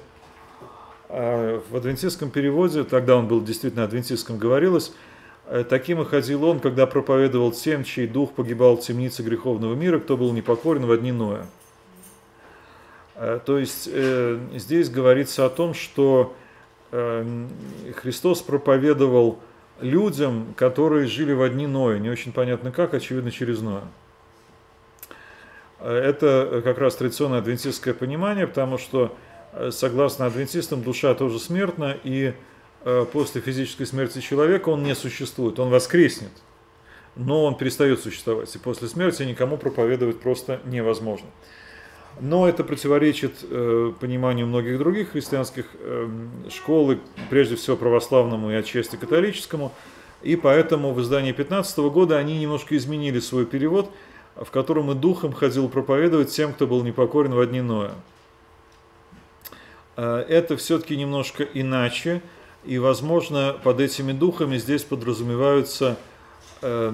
в 1.08 1.76
адвентистском 1.76 2.30
переводе, 2.30 2.84
тогда 2.84 3.16
он 3.16 3.26
был 3.26 3.42
действительно 3.42 3.82
адвентистском, 3.82 4.38
говорилось– 4.38 4.92
таким 5.68 6.01
и 6.01 6.05
ходил 6.05 6.44
он, 6.44 6.61
когда 6.61 6.86
проповедовал 6.86 7.51
тем, 7.51 7.82
чей 7.82 8.07
дух 8.07 8.32
погибал 8.32 8.76
в 8.76 8.82
темнице 8.82 9.22
греховного 9.22 9.74
мира, 9.74 9.98
кто 9.98 10.16
был 10.16 10.32
непокорен 10.32 10.86
в 10.86 10.92
одни 10.92 11.11
Ноя. 11.11 11.44
Э, 13.16 13.40
то 13.44 13.59
есть 13.59 13.88
э, 13.92 14.38
здесь 14.55 14.88
говорится 14.88 15.46
о 15.46 15.51
том, 15.51 15.74
что 15.74 16.34
Христос 16.90 18.42
проповедовал 18.42 19.38
людям, 19.80 20.55
которые 20.57 21.07
жили 21.07 21.32
в 21.32 21.40
одни 21.40 21.68
Ноя. 21.68 22.01
Не 22.01 22.11
очень 22.11 22.32
понятно 22.32 22.72
как, 22.72 22.94
очевидно, 22.94 23.30
через 23.30 23.61
Ноя. 23.61 23.84
Это 25.78 26.62
как 26.64 26.78
раз 26.78 26.96
традиционное 26.96 27.38
адвентистское 27.38 27.94
понимание, 27.94 28.48
потому 28.48 28.76
что, 28.76 29.16
согласно 29.70 30.26
адвентистам, 30.26 30.82
душа 30.82 31.14
тоже 31.14 31.38
смертна, 31.38 31.96
и 32.03 32.32
Э, 32.32 32.32
после 33.12 33.41
физической 33.41 33.85
смерти 33.85 34.20
человека 34.20 34.70
он 34.70 34.83
не 34.83 34.95
существует, 34.95 35.59
он 35.59 35.68
воскреснет, 35.70 36.33
но 37.16 37.45
он 37.45 37.57
перестает 37.57 38.01
существовать, 38.01 38.55
и 38.55 38.59
после 38.59 38.89
смерти 38.89 39.22
никому 39.22 39.59
проповедовать 39.59 40.20
просто 40.20 40.61
невозможно. 40.64 41.28
Но 42.18 42.49
это 42.49 42.64
противоречит 42.64 43.37
э, 43.43 43.93
пониманию 44.01 44.47
многих 44.47 44.78
других 44.78 45.12
христианских 45.12 45.66
э, 45.74 46.09
школ, 46.51 46.93
и 46.93 46.99
прежде 47.31 47.57
всего 47.57 47.76
православному 47.76 48.51
и 48.51 48.55
отчасти 48.55 48.97
католическому, 48.97 49.72
и 50.22 50.37
поэтому 50.37 50.93
в 50.93 51.01
издании 51.01 51.33
15 51.33 51.78
года 51.78 52.18
они 52.18 52.39
немножко 52.39 52.76
изменили 52.76 53.20
свой 53.20 53.47
перевод, 53.47 53.91
в 54.37 54.51
котором 54.51 54.91
и 54.91 54.95
духом 54.95 55.33
ходил 55.33 55.68
проповедовать 55.68 56.31
тем, 56.31 56.53
кто 56.53 56.66
был 56.66 56.83
непокорен 56.83 57.33
в 57.33 57.41
одни 57.41 57.61
Ноя. 57.61 57.93
Э, 59.97 60.24
это 60.28 60.57
все-таки 60.57 60.97
немножко 60.97 61.45
иначе, 61.45 62.22
и, 62.64 62.78
возможно, 62.78 63.56
под 63.62 63.80
этими 63.80 64.12
духами 64.12 64.58
здесь 64.58 64.84
подразумеваются 64.84 65.96
э, 66.61 66.92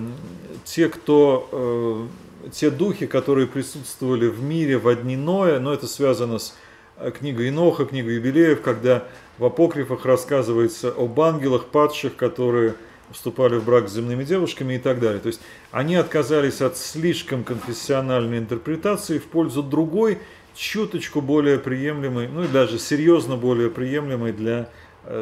те, 0.64 0.88
кто, 0.88 2.08
э, 2.44 2.50
те 2.52 2.70
духи, 2.70 3.06
которые 3.06 3.46
присутствовали 3.46 4.28
в 4.28 4.42
мире 4.42 4.78
в 4.78 4.86
одни 4.86 5.16
Ноя, 5.16 5.58
но 5.58 5.72
это 5.72 5.88
связано 5.88 6.38
с 6.38 6.56
э, 6.98 7.10
книгой 7.10 7.48
Иноха, 7.48 7.84
книгой 7.84 8.14
Юбилеев, 8.16 8.62
когда 8.62 9.04
в 9.38 9.44
апокрифах 9.44 10.04
рассказывается 10.04 10.90
об 10.96 11.20
ангелах 11.20 11.66
падших, 11.66 12.14
которые 12.14 12.74
вступали 13.10 13.56
в 13.56 13.64
брак 13.64 13.88
с 13.88 13.92
земными 13.92 14.24
девушками 14.24 14.74
и 14.74 14.78
так 14.78 15.00
далее. 15.00 15.20
То 15.20 15.28
есть 15.28 15.40
они 15.70 15.96
отказались 15.96 16.60
от 16.60 16.76
слишком 16.76 17.44
конфессиональной 17.44 18.38
интерпретации 18.38 19.18
в 19.18 19.24
пользу 19.24 19.62
другой, 19.62 20.18
чуточку 20.54 21.20
более 21.20 21.58
приемлемой, 21.58 22.28
ну 22.28 22.44
и 22.44 22.48
даже 22.48 22.78
серьезно 22.78 23.36
более 23.36 23.70
приемлемой 23.70 24.32
для 24.32 24.70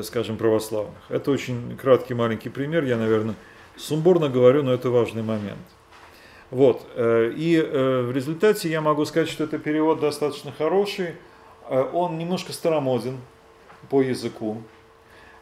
скажем, 0.02 0.36
православных. 0.36 0.94
Это 1.08 1.30
очень 1.30 1.76
краткий 1.76 2.14
маленький 2.14 2.48
пример, 2.48 2.84
я, 2.84 2.96
наверное, 2.96 3.34
сумбурно 3.76 4.28
говорю, 4.28 4.62
но 4.62 4.72
это 4.72 4.90
важный 4.90 5.22
момент. 5.22 5.58
Вот, 6.50 6.86
э, 6.94 7.32
и 7.36 7.56
э, 7.56 8.02
в 8.02 8.12
результате 8.12 8.68
я 8.70 8.80
могу 8.80 9.04
сказать, 9.04 9.28
что 9.28 9.44
это 9.44 9.58
перевод 9.58 10.00
достаточно 10.00 10.52
хороший, 10.52 11.14
он 11.66 12.18
немножко 12.18 12.52
старомоден 12.52 13.18
по 13.88 14.02
языку. 14.02 14.60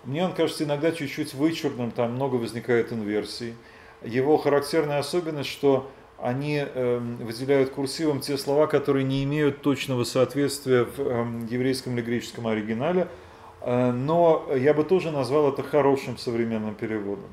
Мне 0.05 0.25
он 0.25 0.33
кажется 0.33 0.63
иногда 0.63 0.93
чуть-чуть 0.93 1.35
вычурным, 1.35 1.91
там 1.91 2.13
много 2.13 2.37
возникает 2.37 2.93
инверсий. 2.93 3.57
Его 4.05 4.37
характерная 4.37 5.01
особенность, 5.01 5.51
что 5.51 5.91
они 6.21 6.65
выделяют 7.19 7.71
курсивом 7.71 8.21
те 8.21 8.39
слова, 8.39 8.69
которые 8.69 9.03
не 9.03 9.25
имеют 9.25 9.63
точного 9.63 10.05
соответствия 10.05 10.85
в 10.85 11.01
эм, 11.01 11.47
еврейском 11.47 11.95
или 11.95 12.03
греческом 12.03 12.47
оригинале, 12.47 13.09
Э, 13.09 13.22
но 13.65 14.49
я 14.55 14.75
бы 14.75 14.85
тоже 14.85 15.11
назвал 15.11 15.53
это 15.53 15.63
хорошим 15.63 16.19
современным 16.19 16.75
переводом. 16.75 17.31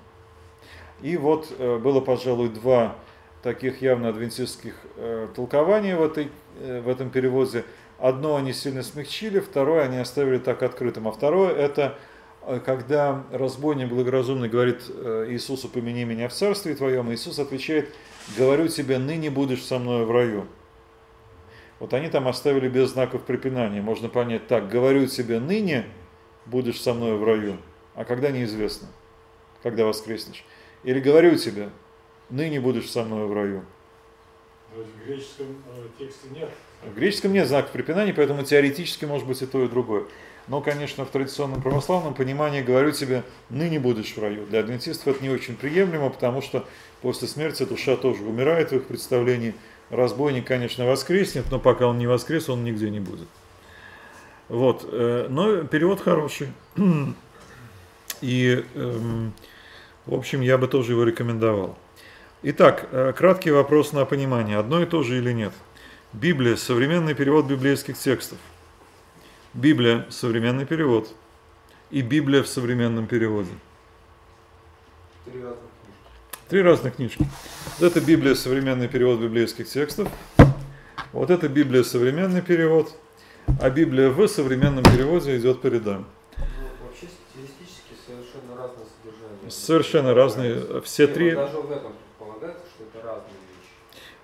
И 1.02 1.18
вот 1.18 1.48
э, 1.58 1.78
было, 1.78 2.02
пожалуй, 2.02 2.50
два 2.50 2.96
таких 3.42 3.82
явно 3.82 4.10
адвентистских 4.10 4.76
э, 4.98 5.28
толкования 5.36 5.96
в, 5.96 6.04
этой, 6.04 6.30
в 6.60 6.90
этом 6.90 7.10
переводе. 7.10 7.64
Одно 7.98 8.36
они 8.36 8.54
сильно 8.54 8.84
смягчили, 8.84 9.40
второе 9.40 9.86
они 9.86 9.98
оставили 9.98 10.38
так 10.38 10.62
открытым. 10.62 11.08
А 11.08 11.12
второе 11.12 11.54
это 11.54 11.98
когда 12.66 13.26
разбойник 13.32 13.90
благоразумный 13.90 14.50
говорит 14.50 14.82
Иисусу, 14.88 15.68
помяни 15.68 16.06
меня 16.06 16.30
в 16.30 16.34
царстве 16.34 16.74
твоем, 16.74 17.12
Иисус 17.14 17.38
отвечает, 17.38 17.94
говорю 18.38 18.70
тебе, 18.70 18.98
ныне 18.98 19.30
будешь 19.30 19.64
со 19.64 19.78
мной 19.78 20.06
в 20.06 20.12
раю. 20.12 20.46
Вот 21.80 21.94
они 21.94 22.10
там 22.10 22.28
оставили 22.28 22.68
без 22.68 22.92
знаков 22.92 23.24
препинания. 23.24 23.82
Можно 23.82 24.10
понять 24.10 24.48
так, 24.48 24.70
говорю 24.70 25.06
тебе 25.08 25.40
ныне, 25.40 25.86
будешь 26.50 26.82
со 26.82 26.94
мной 26.94 27.18
в 27.18 27.24
раю, 27.24 27.58
а 27.96 28.06
когда 28.06 28.32
неизвестно, 28.32 28.88
когда 29.64 29.86
воскреснешь. 29.86 30.44
Или 30.84 31.00
говорю 31.00 31.36
тебе, 31.36 31.70
ныне 32.30 32.60
будешь 32.60 32.90
со 32.90 33.04
мной 33.04 33.28
в 33.28 33.34
раю. 33.34 33.64
В 34.74 35.06
греческом 35.06 35.48
э, 35.76 35.88
тексте 35.98 36.28
нет. 36.32 36.50
В 36.84 36.96
греческом 36.96 37.34
нет 37.34 37.48
знаков 37.48 37.72
препинания, 37.72 38.14
поэтому 38.14 38.44
теоретически 38.44 39.06
может 39.06 39.28
быть 39.28 39.42
и 39.42 39.46
то, 39.46 39.64
и 39.64 39.68
другое. 39.68 40.06
Но, 40.48 40.62
конечно, 40.62 41.06
в 41.06 41.10
традиционном 41.10 41.62
православном 41.62 42.14
понимании 42.14 42.62
говорю 42.62 42.92
тебе, 42.92 43.24
ныне 43.50 43.80
будешь 43.80 44.16
в 44.16 44.22
раю. 44.22 44.46
Для 44.46 44.62
адвентистов 44.62 45.08
это 45.08 45.24
не 45.24 45.30
очень 45.30 45.56
приемлемо, 45.56 46.10
потому 46.10 46.42
что 46.42 46.66
после 47.02 47.28
смерти 47.28 47.64
душа 47.64 47.96
тоже 47.98 48.24
умирает 48.24 48.72
в 48.72 48.76
их 48.76 48.88
представлении. 48.88 49.54
Разбойник, 49.90 50.46
конечно, 50.48 50.86
воскреснет, 50.86 51.46
но 51.52 51.60
пока 51.60 51.88
он 51.88 51.98
не 51.98 52.08
воскрес, 52.08 52.48
он 52.50 52.64
нигде 52.64 52.90
не 52.90 53.00
будет. 53.00 53.28
Вот, 54.50 54.84
э, 54.92 55.28
но 55.30 55.64
перевод 55.64 56.02
хороший. 56.02 56.52
И, 58.22 58.66
эм, 58.74 59.32
в 60.06 60.14
общем, 60.14 60.42
я 60.42 60.58
бы 60.58 60.68
тоже 60.68 60.94
его 60.94 61.04
рекомендовал. 61.04 61.78
Итак, 62.42 62.88
э, 62.92 63.14
краткий 63.16 63.52
вопрос 63.52 63.94
на 63.94 64.04
понимание, 64.06 64.58
одно 64.58 64.82
и 64.82 64.86
то 64.86 65.04
же 65.04 65.18
или 65.20 65.32
нет. 65.32 65.54
Библия– 66.14 66.56
современный 66.58 67.14
перевод 67.14 67.46
библейских 67.46 67.98
текстов. 67.98 68.40
Библия– 69.54 70.08
современный 70.10 70.66
перевод. 70.66 71.08
И 71.92 72.02
Библия 72.02 72.42
в 72.44 72.48
современном 72.48 73.08
переводе. 73.08 73.52
Три 75.26 75.42
разных 75.44 75.60
книжки. 75.84 76.50
Три 76.50 76.62
разных 76.62 76.96
книжки. 76.96 77.28
Это 77.80 78.02
Библия– 78.02 78.34
современный 78.36 78.88
перевод 78.88 79.20
библейских 79.20 79.70
текстов. 79.70 80.10
Вот 81.14 81.30
это 81.30 81.48
Библия– 81.48 81.84
современный 81.84 82.42
перевод– 82.42 82.92
а 83.62 83.70
Библия 83.70 84.10
в 84.10 84.28
современном 84.28 84.84
переводе 84.84 85.38
идет 85.38 85.62
по 85.62 85.68
рядам. 85.68 86.06
Ну, 86.38 86.44
вообще 86.86 87.08
стилистически 87.08 87.94
совершенно 88.06 88.56
разное 88.58 88.86
содержание. 88.86 89.52
Совершенно 89.52 90.14
разные. 90.14 90.82
Все 90.82 91.08
три. 91.08 91.32
Даже 91.32 91.58
в 91.58 91.72
этом 91.72 91.94
предполагается, 91.94 92.64
что 92.76 92.84
это 92.86 93.08
разные 93.08 93.34
вещи. 93.34 93.72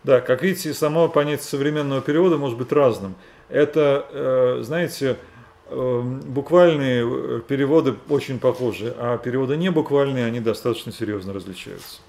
Да, 0.04 0.22
как 0.22 0.42
видите, 0.42 0.74
само 0.74 1.10
понятие 1.10 1.46
современного 1.46 2.02
перевода 2.02 2.38
может 2.38 2.58
быть 2.58 2.72
разным. 2.72 3.16
Это, 3.50 4.06
э, 4.12 4.60
знаете, 4.64 5.18
э, 5.68 6.02
буквальные 6.26 7.06
э, 7.06 7.42
переводы 7.48 7.96
очень 8.10 8.40
похожи, 8.40 8.96
а 8.98 9.18
переводы 9.18 9.58
не 9.58 9.70
буквальные, 9.70 10.26
они 10.26 10.40
достаточно 10.40 10.92
серьезно 10.92 11.34
различаются. 11.34 12.02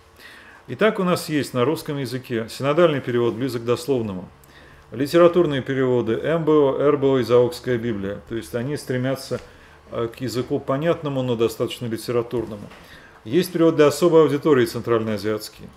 Итак, 0.68 0.98
у 0.98 1.04
нас 1.04 1.28
есть 1.28 1.54
на 1.54 1.64
русском 1.64 1.98
языке 1.98 2.48
синодальный 2.50 3.00
перевод 3.00 3.34
близок 3.34 3.62
к 3.62 3.64
дословному, 3.64 4.28
литературные 4.92 5.62
переводы 5.62 6.16
МБО, 6.16 6.90
РБО 6.92 7.18
и 7.18 7.22
Заокская 7.22 7.78
Библия, 7.78 8.20
то 8.28 8.34
есть 8.34 8.54
они 8.54 8.76
стремятся 8.76 9.40
к 9.90 10.16
языку 10.20 10.58
понятному, 10.58 11.22
но 11.22 11.36
достаточно 11.36 11.86
литературному. 11.86 12.68
Есть 13.24 13.52
перевод 13.52 13.76
для 13.76 13.86
особой 13.88 14.22
аудитории 14.22 14.66
центральноазиатский. 14.66 15.68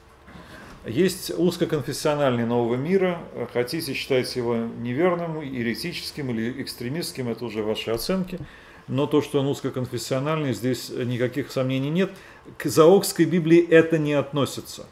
Есть 0.85 1.31
узкоконфессиональный 1.37 2.45
нового 2.45 2.75
мира, 2.75 3.19
хотите 3.53 3.93
считать 3.93 4.33
его 4.35 4.55
неверным, 4.55 5.41
еретическим 5.41 6.29
или 6.31 6.61
экстремистским, 6.61 7.27
это 7.27 7.45
уже 7.45 7.63
ваши 7.63 7.91
оценки, 7.91 8.39
но 8.87 9.05
то, 9.05 9.21
что 9.21 9.41
он 9.41 9.47
узкоконфессиональный, 9.47 10.53
здесь 10.53 10.89
никаких 10.89 11.51
сомнений 11.51 11.89
нет. 11.89 12.11
К 12.57 12.65
Заокской 12.65 13.25
Библии 13.25 13.63
это 13.63 13.99
не 13.99 14.13
относится. 14.13 14.87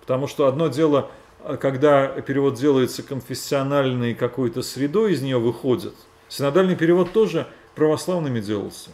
Потому 0.00 0.26
что 0.26 0.46
одно 0.46 0.68
дело, 0.68 1.10
когда 1.60 2.06
перевод 2.08 2.54
делается 2.54 3.02
конфессиональной 3.02 4.14
какой-то 4.14 4.62
средой, 4.62 5.12
из 5.12 5.22
нее 5.22 5.38
выходит. 5.38 5.94
Синодальный 6.28 6.76
перевод 6.76 7.12
тоже 7.12 7.46
православными 7.74 8.40
делался, 8.40 8.90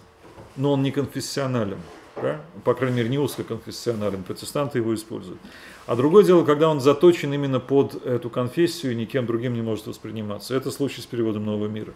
но 0.57 0.73
он 0.73 0.83
не 0.83 0.91
конфессионален. 0.91 1.79
Да? 2.21 2.41
По 2.65 2.75
крайней 2.75 2.99
мере, 2.99 3.09
не 3.09 3.19
узкоконфессионален, 3.19 4.23
протестанты 4.23 4.79
его 4.79 4.95
используют. 4.95 5.41
А 5.87 5.97
другое 5.97 6.25
дело, 6.25 6.45
когда 6.45 6.69
он 6.69 6.81
заточен 6.81 7.33
именно 7.35 7.61
под 7.61 8.07
эту 8.07 8.31
конфессию 8.31 8.93
и 8.93 8.95
никем 8.95 9.27
другим 9.27 9.55
не 9.55 9.63
может 9.63 9.87
восприниматься. 9.87 10.55
Это 10.55 10.71
случай 10.71 11.01
с 11.01 11.07
переводом 11.07 11.45
Нового 11.45 11.67
мира. 11.67 11.93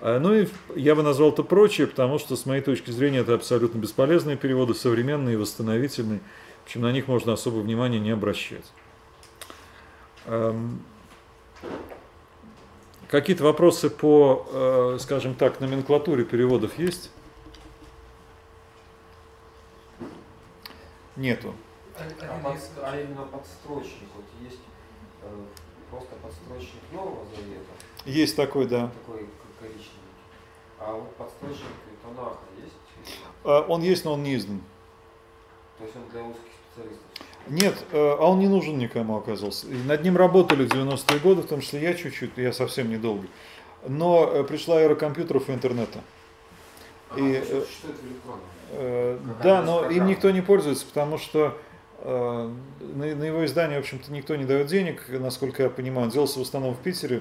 А, 0.00 0.18
ну 0.18 0.34
и 0.34 0.48
я 0.74 0.94
бы 0.94 1.02
назвал 1.02 1.30
это 1.30 1.42
прочее, 1.42 1.86
потому 1.86 2.18
что, 2.18 2.34
с 2.34 2.46
моей 2.46 2.62
точки 2.62 2.90
зрения, 2.90 3.18
это 3.18 3.34
абсолютно 3.34 3.78
бесполезные 3.78 4.36
переводы, 4.36 4.74
современные, 4.74 5.38
восстановительные. 5.38 6.20
В 6.62 6.64
общем, 6.66 6.82
на 6.82 6.92
них 6.92 7.06
можно 7.06 7.34
особо 7.34 7.58
внимания 7.58 8.00
не 8.00 8.10
обращать. 8.10 8.64
Какие-то 13.08 13.44
вопросы 13.44 13.90
по, 13.90 14.46
э, 14.50 14.98
скажем 14.98 15.34
так, 15.34 15.60
номенклатуре 15.60 16.24
переводов 16.24 16.78
есть? 16.78 17.10
Нету. 21.16 21.54
А, 21.94 22.40
под, 22.42 22.58
а 22.82 22.98
именно 22.98 23.24
подстрочник, 23.24 24.08
вот 24.16 24.24
есть 24.40 24.60
э, 25.22 25.44
просто 25.90 26.14
подстрочник 26.22 26.80
Нового 26.90 27.26
Завета. 27.36 27.70
Есть 28.06 28.34
такой, 28.34 28.66
да. 28.66 28.88
Такой 28.88 29.28
коричневый. 29.60 29.90
А 30.78 30.94
вот 30.94 31.14
подстрочник 31.16 31.66
Танаха 32.02 32.38
есть? 32.56 32.74
А, 33.44 33.60
он 33.68 33.82
есть, 33.82 34.06
но 34.06 34.14
он 34.14 34.22
не 34.22 34.36
издан. 34.36 34.62
То 35.76 35.84
есть 35.84 35.96
он 35.96 36.08
для 36.08 36.22
узких 36.22 36.42
специалистов? 36.72 37.06
Нет, 37.48 37.74
э, 37.92 37.96
а 37.96 38.30
он 38.30 38.38
не 38.38 38.48
нужен 38.48 38.78
никому 38.78 39.16
оказался. 39.16 39.66
И 39.66 39.74
над 39.74 40.02
ним 40.04 40.16
работали 40.16 40.66
в 40.66 40.72
90-е 40.72 41.18
годы, 41.20 41.42
в 41.42 41.46
том 41.46 41.60
числе 41.60 41.82
я 41.82 41.94
чуть-чуть, 41.94 42.32
я 42.36 42.52
совсем 42.52 42.90
недолго. 42.90 43.26
Но 43.86 44.30
э, 44.32 44.44
пришла 44.44 44.80
эра 44.80 44.94
компьютеров 44.94 45.48
и 45.48 45.52
интернета. 45.52 46.00
А, 47.10 47.18
и, 47.18 47.32
электронно? 47.32 48.40
Э, 48.72 49.18
да, 49.42 49.62
но 49.62 49.90
им 49.90 50.06
никто 50.06 50.30
не 50.30 50.40
пользуется, 50.40 50.86
потому 50.86 51.18
что 51.18 51.56
э, 51.98 52.50
на, 52.80 53.14
на 53.14 53.24
его 53.24 53.44
издание, 53.44 53.78
в 53.78 53.82
общем-то, 53.82 54.10
никто 54.12 54.36
не 54.36 54.44
дает 54.44 54.68
денег, 54.68 55.04
насколько 55.08 55.62
я 55.62 55.68
понимаю. 55.68 56.06
Он 56.06 56.10
делался 56.10 56.38
в 56.38 56.42
основном 56.42 56.74
в 56.74 56.78
Питере 56.78 57.20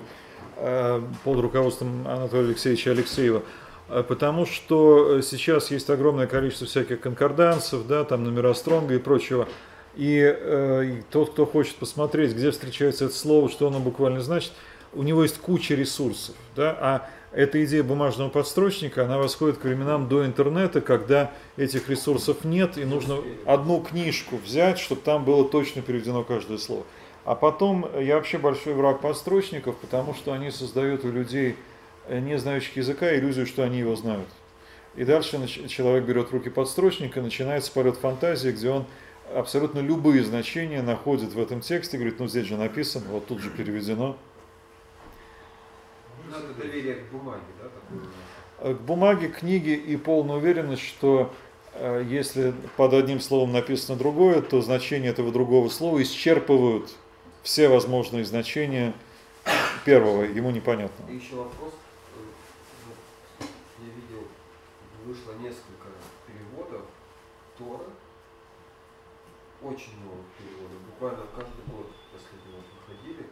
э, 0.56 1.02
под 1.24 1.40
руководством 1.40 2.08
Анатолия 2.08 2.50
Алексеевича 2.50 2.92
Алексеева. 2.92 3.44
Э, 3.90 4.04
потому 4.08 4.46
что 4.46 5.22
сейчас 5.22 5.72
есть 5.72 5.90
огромное 5.90 6.28
количество 6.28 6.68
всяких 6.68 7.02
конкордансов, 7.02 7.86
да, 7.86 8.06
там 8.06 8.24
номера 8.24 8.54
Стронга 8.54 8.96
и 8.96 9.00
прочего. 9.00 9.48
И, 9.96 10.20
э, 10.20 10.86
и 10.86 11.02
тот, 11.12 11.32
кто 11.32 11.46
хочет 11.46 11.76
посмотреть, 11.76 12.34
где 12.34 12.52
встречается 12.52 13.06
это 13.06 13.16
слово, 13.16 13.50
что 13.50 13.68
оно 13.68 13.80
буквально 13.80 14.22
значит, 14.22 14.54
у 14.94 15.04
него 15.04 15.24
есть 15.24 15.38
куча 15.38 15.76
ресурсов. 15.76 16.36
Да, 16.56 16.78
а 16.80 17.10
эта 17.34 17.64
идея 17.64 17.84
бумажного 17.84 18.30
подстрочника, 18.30 19.06
она 19.06 19.18
восходит 19.18 19.58
к 19.58 19.64
временам 19.64 20.10
до 20.10 20.26
интернета, 20.26 20.82
когда 20.82 21.32
этих 21.56 21.90
ресурсов 21.90 22.44
нет, 22.44 22.78
и 22.78 22.84
нужно 22.84 23.18
одну 23.46 23.82
книжку 23.82 24.38
взять, 24.38 24.80
чтобы 24.80 25.02
там 25.02 25.24
было 25.24 25.48
точно 25.48 25.82
переведено 25.82 26.24
каждое 26.24 26.58
слово. 26.58 26.84
А 27.24 27.36
потом, 27.36 27.88
я 28.00 28.16
вообще 28.16 28.38
большой 28.38 28.74
враг 28.74 29.00
подстрочников, 29.00 29.78
потому 29.78 30.14
что 30.14 30.34
они 30.34 30.52
создают 30.52 31.06
у 31.06 31.12
людей, 31.12 31.56
э, 32.08 32.20
не 32.20 32.38
знающих 32.38 32.76
языка, 32.78 33.16
иллюзию, 33.16 33.46
что 33.46 33.64
они 33.64 33.80
его 33.80 33.96
знают. 33.96 34.28
И 34.96 35.06
дальше 35.06 35.40
человек 35.70 36.04
берет 36.04 36.30
в 36.30 36.34
руки 36.34 36.50
подстрочника, 36.50 37.22
начинается 37.22 37.72
полет 37.72 37.96
фантазии, 37.96 38.50
где 38.50 38.70
он 38.70 38.86
абсолютно 39.36 39.80
любые 39.80 40.24
значения 40.24 40.82
находит 40.82 41.34
в 41.34 41.40
этом 41.40 41.62
тексте, 41.62 41.98
говорит, 41.98 42.20
ну 42.20 42.28
здесь 42.28 42.46
же 42.46 42.58
написано, 42.58 43.06
вот 43.10 43.28
тут 43.28 43.40
же 43.40 43.50
переведено. 43.50 44.18
Надо 46.30 46.54
доверие 46.54 46.96
к 46.96 47.12
бумаге, 47.12 47.42
да? 47.62 47.70
Такое? 47.70 48.76
К 48.76 48.80
бумаге, 48.80 49.28
книге 49.28 49.76
и 49.76 49.98
полная 49.98 50.36
уверенность, 50.36 50.84
что 50.84 51.34
э, 51.74 52.06
если 52.08 52.54
под 52.78 52.94
одним 52.94 53.20
словом 53.20 53.52
написано 53.52 53.98
другое, 53.98 54.42
то 54.42 54.62
значения 54.62 55.10
этого 55.10 55.32
другого 55.32 55.68
слова 55.70 56.02
исчерпывают 56.02 56.92
все 57.44 57.68
возможные 57.68 58.24
значения 58.24 58.94
первого, 59.84 60.24
ему 60.24 60.52
непонятно. 60.52 61.04
И 61.12 61.16
еще 61.16 61.36
вопрос. 61.36 61.74
Э, 63.40 63.44
я 63.80 63.86
видел, 63.86 64.28
вышло 65.06 65.34
несколько 65.42 65.90
переводов 66.28 66.86
Тора, 67.58 67.91
очень 69.64 69.98
много 70.02 70.26
переводов, 70.38 70.82
буквально 70.90 71.24
каждый 71.36 71.64
год 71.70 71.88
последний 72.14 72.52
год 72.54 72.66
выходили, 72.82 73.26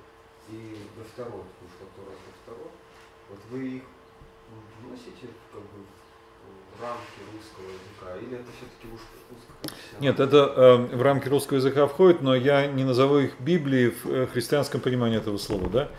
и 0.49 0.77
до 0.97 1.03
второго 1.03 1.45
вышло 1.61 1.85
Тора 1.95 2.13
до 2.13 2.31
второго. 2.43 2.71
Вот 3.29 3.39
вы 3.51 3.67
их 3.77 3.83
вносите 4.81 5.27
как 5.51 5.61
бы 5.61 5.85
в 6.77 6.81
рамки 6.81 7.19
русского 7.33 7.65
языка, 7.65 8.17
или 8.17 8.35
это 8.41 8.49
все-таки 8.57 8.87
узко 8.93 9.99
Нет, 9.99 10.19
это 10.19 10.53
э, 10.55 10.95
в 10.95 11.01
рамки 11.01 11.27
русского 11.27 11.57
языка 11.57 11.87
входит, 11.87 12.21
но 12.21 12.35
я 12.35 12.67
не 12.67 12.83
назову 12.83 13.19
их 13.19 13.39
Библией 13.39 13.91
в 13.91 14.05
э, 14.05 14.27
христианском 14.27 14.81
понимании 14.81 15.17
этого 15.17 15.37
слова. 15.37 15.69
Да? 15.69 15.89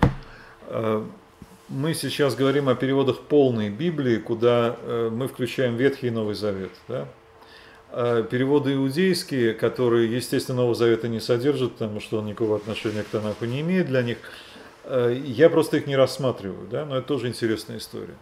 Э, 0.69 1.05
мы 1.69 1.95
сейчас 1.95 2.35
говорим 2.35 2.69
о 2.69 2.75
переводах 2.75 3.21
полной 3.21 3.69
Библии, 3.69 4.17
куда 4.17 4.77
э, 4.81 5.11
мы 5.13 5.29
включаем 5.29 5.77
Ветхий 5.77 6.09
и 6.09 6.11
Новый 6.11 6.35
Завет. 6.35 6.73
Да? 6.89 7.07
А 7.93 8.23
переводы 8.23 8.75
иудейские, 8.75 9.55
которые, 9.55 10.15
естественно, 10.15 10.59
Нового 10.59 10.75
Завета 10.75 11.09
не 11.09 11.21
содержат, 11.21 11.73
потому 11.73 12.01
что 12.01 12.19
он 12.19 12.27
никакого 12.27 12.57
отношения 12.57 13.03
к 13.03 13.07
Танаху 13.07 13.45
не 13.45 13.61
имеет 13.61 13.87
для 13.87 14.03
них– 14.03 14.19
Э, 14.85 15.17
я 15.25 15.49
просто 15.51 15.77
их 15.77 15.87
не 15.87 15.97
рассматриваю, 15.97 16.67
да, 16.69 16.85
но 16.85 16.97
это 16.97 17.07
тоже 17.07 17.29
интересная 17.29 17.79
история. 17.79 18.17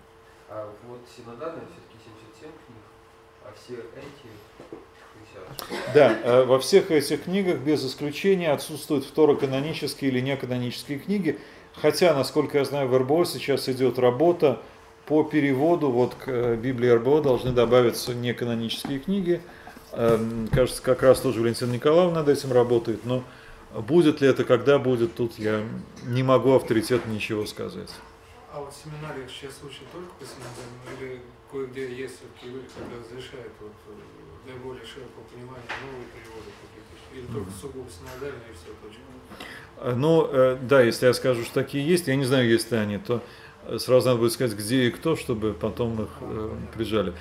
А 0.51 0.69
вот 0.87 1.01
синодальные 1.17 1.63
все-таки 1.67 1.97
77 2.41 2.51
книг, 2.51 2.83
а 3.45 3.53
все 3.57 3.75
эти 3.97 4.29
60. 5.71 5.95
Да, 5.95 6.19
э, 6.23 6.45
во 6.45 6.59
всех 6.59 6.91
этих 6.91 7.25
книгах 7.25 7.59
без 7.59 7.87
исключения 7.87 8.51
отсутствуют 8.51 9.05
второканонические 9.05 10.11
или 10.11 10.21
неканонические 10.21 10.99
книги, 10.99 11.39
хотя, 11.75 12.15
насколько 12.15 12.59
я 12.59 12.65
знаю, 12.65 12.89
в 12.89 12.97
РБО 12.97 13.25
сейчас 13.25 13.69
идет 13.69 13.99
работа 13.99 14.61
по 15.07 15.23
переводу, 15.23 15.91
вот 15.91 16.15
к 16.17 16.29
э, 16.29 16.57
Библии 16.57 16.91
РБО 16.91 17.23
должны 17.23 17.53
добавиться 17.53 18.15
неканонические 18.15 18.99
книги, 18.99 19.41
кажется, 19.91 20.83
как 20.83 21.03
раз 21.03 21.21
тоже 21.21 21.41
Валентина 21.41 21.73
Николаевна 21.73 22.21
над 22.21 22.29
этим 22.29 22.53
работает, 22.53 23.05
но 23.05 23.25
Будет 23.75 24.23
ли 24.23 24.29
это, 24.29 24.45
когда 24.45 24.79
будет, 24.79 25.15
тут 25.15 25.39
я 25.39 25.63
не 26.07 26.23
могу 26.23 26.55
авторитетно 26.55 27.11
ничего 27.11 27.45
сказать. 27.45 27.91
А 28.53 28.61
вот 28.61 28.73
в 28.73 28.77
семинариях 28.77 29.31
сейчас 29.31 29.61
учат 29.63 29.85
только 29.93 30.09
по 30.19 30.25
синодальному 30.25 30.99
или 30.99 31.21
кое-где 31.51 31.95
есть 31.95 32.17
все-таки 32.17 32.47
люди, 32.47 32.67
которые 32.69 33.01
разрешают 33.03 33.53
вот, 33.61 33.73
э, 33.89 34.47
для 34.47 34.55
более 34.65 34.85
широкого 34.87 35.23
понимания 35.31 35.69
новые 35.85 36.09
переводы 36.17 36.51
или 37.13 37.27
только 37.27 37.51
сугубо 37.61 37.89
синодальные 37.91 38.51
и 38.51 38.55
все 38.55 38.73
точно? 38.83 39.03
А, 39.77 39.95
ну, 39.95 40.27
э, 40.27 40.59
да, 40.63 40.81
если 40.81 41.07
я 41.07 41.13
скажу, 41.13 41.43
что 41.45 41.55
такие 41.55 41.87
есть, 41.87 42.09
я 42.09 42.17
не 42.17 42.25
знаю, 42.25 42.49
есть 42.49 42.71
ли 42.73 42.79
они, 42.79 42.97
то 42.97 43.23
сразу 43.77 44.09
надо 44.09 44.21
будет 44.21 44.33
сказать, 44.33 44.57
где 44.57 44.89
и 44.89 44.91
кто, 44.91 45.15
чтобы 45.15 45.53
потом 45.53 46.03
их 46.03 46.09
э, 46.23 46.57
прижали. 46.75 47.13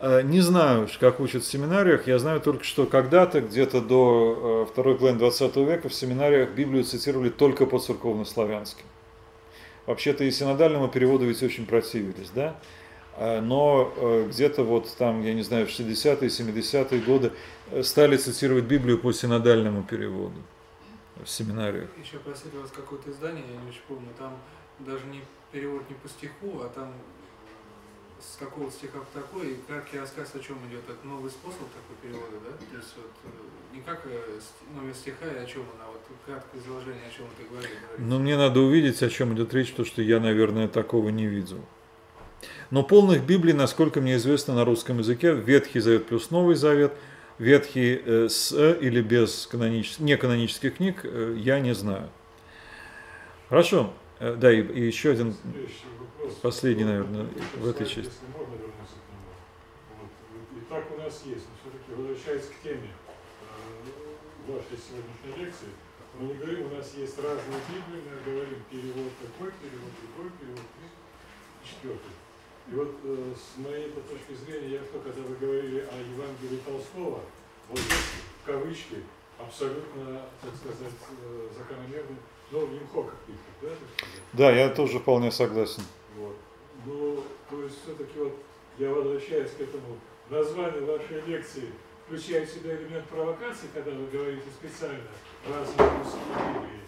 Э, 0.00 0.22
не 0.22 0.40
знаю, 0.40 0.88
как 0.98 1.20
учат 1.20 1.42
в 1.42 1.46
семинариях, 1.46 2.06
я 2.06 2.18
знаю 2.18 2.40
только, 2.40 2.64
что 2.64 2.86
когда-то, 2.86 3.42
где-то 3.42 3.82
до 3.82 4.64
э, 4.66 4.72
второй 4.72 4.96
половины 4.96 5.18
20 5.18 5.56
века 5.56 5.90
в 5.90 5.94
семинариях 5.94 6.50
Библию 6.52 6.84
цитировали 6.84 7.28
только 7.28 7.66
по 7.66 7.78
церковно-славянски. 7.78 8.82
Вообще-то 9.84 10.24
и 10.24 10.30
синодальному 10.30 10.88
переводу 10.88 11.26
ведь 11.26 11.42
очень 11.42 11.66
противились, 11.66 12.30
да? 12.34 12.58
Э, 13.16 13.42
но 13.42 13.92
где-то 14.28 14.64
вот 14.64 14.88
там, 14.96 15.22
я 15.22 15.34
не 15.34 15.42
знаю, 15.42 15.66
в 15.66 15.70
60-е, 15.70 16.28
70-е 16.30 17.00
годы 17.02 17.32
стали 17.82 18.16
цитировать 18.16 18.64
Библию 18.64 18.98
по 18.98 19.12
синодальному 19.12 19.82
переводу. 19.82 20.40
в 21.22 21.28
семинариях. 21.28 21.90
Еще 22.02 22.16
просили 22.20 22.56
вас 22.56 22.70
какое-то 22.70 23.10
издание, 23.10 23.44
я 23.46 23.60
не 23.60 23.68
очень 23.68 23.82
помню, 23.86 24.08
там 24.16 24.38
даже 24.78 25.04
не 25.08 25.20
перевод 25.52 25.82
не 25.90 25.96
по 25.96 26.08
стиху, 26.08 26.62
а 26.62 26.70
там 26.74 26.94
с 28.20 28.36
какого 28.36 28.70
стиха 28.70 28.98
в 29.00 29.14
такой, 29.14 29.52
и 29.52 29.56
краткий 29.66 29.98
рассказ 29.98 30.34
о 30.34 30.40
чем 30.40 30.58
идет. 30.68 30.82
Это 30.88 31.06
новый 31.06 31.30
способ 31.30 31.60
такой 31.60 31.96
перевода, 32.02 32.36
да? 32.44 32.50
То 32.50 32.76
есть 32.76 32.94
вот 32.96 33.10
э, 33.24 33.74
не 33.74 33.80
как 33.80 34.02
э, 34.04 34.40
номер 34.74 34.94
стиха 34.94 35.26
и 35.26 35.42
о 35.42 35.46
чем 35.46 35.62
он, 35.62 35.80
а 35.80 35.90
вот 35.90 36.00
краткое 36.26 36.58
изложение, 36.58 37.02
о 37.08 37.16
чем 37.16 37.26
ты 37.36 37.44
говорил. 37.44 37.70
Но 37.98 38.18
мне 38.18 38.36
надо 38.36 38.60
увидеть, 38.60 39.02
о 39.02 39.08
чем 39.08 39.34
идет 39.34 39.54
речь, 39.54 39.70
потому 39.70 39.86
что 39.86 40.02
я, 40.02 40.20
наверное, 40.20 40.68
такого 40.68 41.08
не 41.08 41.26
видел. 41.26 41.64
Но 42.70 42.82
полных 42.82 43.24
Библий, 43.24 43.52
насколько 43.52 44.00
мне 44.00 44.16
известно 44.16 44.54
на 44.54 44.64
русском 44.64 44.98
языке, 44.98 45.34
Ветхий 45.34 45.80
Завет 45.80 46.06
плюс 46.06 46.30
Новый 46.30 46.54
Завет, 46.56 46.92
Ветхий 47.38 48.00
э, 48.04 48.28
с 48.28 48.52
или 48.52 49.00
без 49.00 49.46
канонических, 49.46 50.00
неканонических 50.00 50.76
книг, 50.76 51.04
я 51.36 51.58
не 51.60 51.74
знаю. 51.74 52.10
Хорошо. 53.48 53.94
Да, 54.20 54.52
и, 54.52 54.60
и 54.60 54.86
еще 54.86 55.12
один 55.12 55.34
Следующий. 55.42 55.99
Последний, 56.42 56.84
наверное, 56.84 57.26
в 57.56 57.68
этой 57.68 57.86
части. 57.86 58.12
можно 58.36 58.54
вернуться 58.54 58.96
к 59.00 59.06
нему. 59.08 59.30
Вот. 60.00 60.12
И 60.56 60.60
так 60.68 60.84
у 60.90 60.96
нас 61.00 61.22
есть, 61.24 61.46
но 61.48 61.54
все-таки 61.60 61.92
возвращаясь 61.96 62.44
к 62.44 62.62
теме 62.62 62.92
э, 62.92 64.52
вашей 64.52 64.76
сегодняшней 64.76 65.44
лекции, 65.44 65.68
мы 66.18 66.28
не 66.28 66.34
говорим, 66.34 66.66
у 66.72 66.74
нас 66.76 66.92
есть 66.94 67.16
разные 67.16 67.60
Библии, 67.68 68.02
мы 68.04 68.32
говорим 68.32 68.62
перевод 68.70 69.12
такой, 69.16 69.52
перевод 69.64 69.92
другой, 69.96 70.30
перевод 70.38 70.68
четвертый. 71.64 72.14
И 72.68 72.74
вот 72.74 72.94
э, 73.02 73.34
с 73.34 73.58
моей 73.58 73.88
-то 73.88 74.00
точки 74.04 74.34
зрения, 74.44 74.76
я 74.76 74.84
что, 74.84 74.98
когда 75.00 75.22
вы 75.22 75.34
говорили 75.36 75.80
о 75.80 75.96
Евангелии 75.96 76.60
Толстого, 76.66 77.20
вот 77.68 77.78
здесь 77.78 78.12
в 78.42 78.46
кавычки 78.46 79.04
абсолютно, 79.38 80.22
так 80.42 80.54
сказать, 80.54 81.00
э, 81.22 81.48
закономерный, 81.56 82.16
ну, 82.50 82.66
имхо, 82.66 83.04
как 83.04 83.18
пишут, 83.20 83.40
да? 83.62 83.68
Да, 84.32 84.50
я 84.50 84.68
тоже 84.68 84.98
вполне 84.98 85.30
согласен. 85.30 85.82
Ну, 86.86 87.22
то 87.50 87.62
есть 87.62 87.76
все-таки 87.82 88.18
вот 88.18 88.36
я 88.78 88.90
возвращаюсь 88.90 89.50
к 89.50 89.60
этому 89.60 89.98
названию 90.30 90.86
вашей 90.86 91.20
лекции, 91.26 91.64
включает 92.06 92.48
в 92.48 92.54
себя 92.54 92.74
элемент 92.76 93.04
провокации, 93.06 93.66
когда 93.74 93.90
вы 93.90 94.06
говорите 94.06 94.44
специально 94.58 95.00
разные 95.48 95.98
русские 95.98 96.22
Библии. 96.54 96.80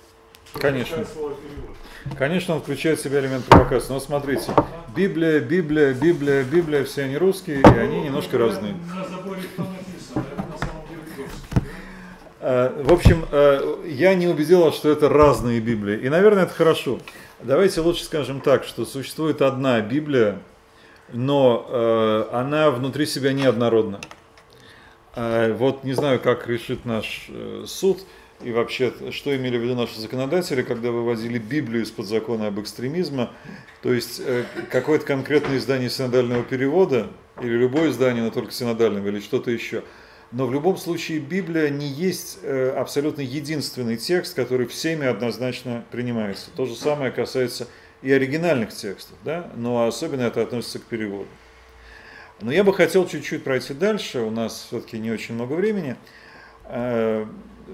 Конечно. 0.60 1.04
Включая. 1.04 2.16
Конечно, 2.18 2.54
он 2.56 2.60
включает 2.62 2.98
в 2.98 3.02
себя 3.02 3.20
элемент 3.20 3.44
провокации. 3.44 3.92
Но 3.92 4.00
смотрите, 4.00 4.52
Библия, 4.94 5.40
Библия, 5.40 5.94
Библия, 5.94 6.44
Библия, 6.44 6.84
все 6.84 7.04
они 7.04 7.16
русские, 7.16 7.60
и 7.60 7.64
они 7.64 7.98
Ну, 7.98 8.04
немножко 8.04 8.38
разные. 8.38 8.74
Русский. 8.74 9.62
Э, 12.40 12.82
В 12.82 12.92
общем, 12.92 13.24
э, 13.30 13.84
я 13.86 14.14
не 14.14 14.26
убедил 14.28 14.62
вас, 14.62 14.74
что 14.74 14.90
это 14.90 15.08
разные 15.08 15.60
Библии. 15.60 15.98
И, 15.98 16.08
наверное, 16.08 16.44
это 16.44 16.52
хорошо. 16.52 16.98
Давайте 17.44 17.80
лучше 17.80 18.04
скажем 18.04 18.40
так, 18.40 18.62
что 18.62 18.84
существует 18.84 19.42
одна 19.42 19.80
Библия, 19.80 20.38
но 21.12 21.66
э, 21.68 22.28
она 22.30 22.70
внутри 22.70 23.04
себя 23.04 23.32
неоднородна. 23.32 24.00
Э, 25.16 25.52
Вот 25.52 25.82
не 25.82 25.92
знаю, 25.92 26.20
как 26.20 26.46
решит 26.46 26.84
наш 26.84 27.26
э, 27.30 27.64
суд 27.66 27.98
и 28.44 28.52
вообще, 28.52 28.92
что 29.10 29.34
имели 29.34 29.58
в 29.58 29.62
виду 29.62 29.74
наши 29.74 30.00
законодатели, 30.00 30.62
когда 30.62 30.92
выводили 30.92 31.38
Библию 31.38 31.82
из-под 31.82 32.06
закона 32.06 32.46
об 32.46 32.60
экстремизме. 32.60 33.28
То 33.82 33.92
есть 33.92 34.22
э, 34.24 34.44
какое-то 34.70 35.04
конкретное 35.04 35.58
издание 35.58 35.90
синодального 35.90 36.44
перевода, 36.44 37.08
или 37.40 37.56
любое 37.56 37.90
издание, 37.90 38.22
но 38.22 38.30
только 38.30 38.52
синодального, 38.52 39.08
или 39.08 39.18
что-то 39.18 39.50
еще. 39.50 39.82
Но 40.32 40.46
в 40.46 40.52
любом 40.52 40.78
случае 40.78 41.18
Библия 41.18 41.68
не 41.68 41.86
есть 41.86 42.38
э, 42.42 42.70
абсолютно 42.70 43.20
единственный 43.20 43.98
текст, 43.98 44.34
который 44.34 44.66
всеми 44.66 45.06
однозначно 45.06 45.84
принимается. 45.90 46.50
То 46.56 46.64
же 46.64 46.74
самое 46.74 47.12
касается 47.12 47.68
и 48.00 48.10
оригинальных 48.10 48.72
текстов, 48.72 49.16
да? 49.24 49.50
но 49.56 49.86
особенно 49.86 50.22
это 50.22 50.40
относится 50.40 50.78
к 50.78 50.84
переводу. 50.84 51.28
Но 52.40 52.50
я 52.50 52.64
бы 52.64 52.72
хотел 52.72 53.06
чуть-чуть 53.06 53.44
пройти 53.44 53.74
дальше, 53.74 54.20
у 54.20 54.30
нас 54.30 54.68
все-таки 54.68 54.98
не 54.98 55.10
очень 55.10 55.34
много 55.34 55.52
времени. 55.52 55.96
Э, 56.64 57.26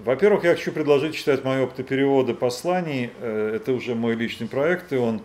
Во-первых, 0.05 0.43
я 0.43 0.57
хочу 0.57 0.73
предложить 0.73 1.15
читать 1.15 1.45
мои 1.45 1.63
опыты 1.63 1.85
перевода 1.85 2.35
посланий. 2.35 3.13
Э, 3.21 3.53
Это 3.55 3.73
уже 3.73 3.95
мой 3.95 4.17
личный 4.17 4.49
проект, 4.49 4.93
и 4.93 4.97
он 4.97 5.23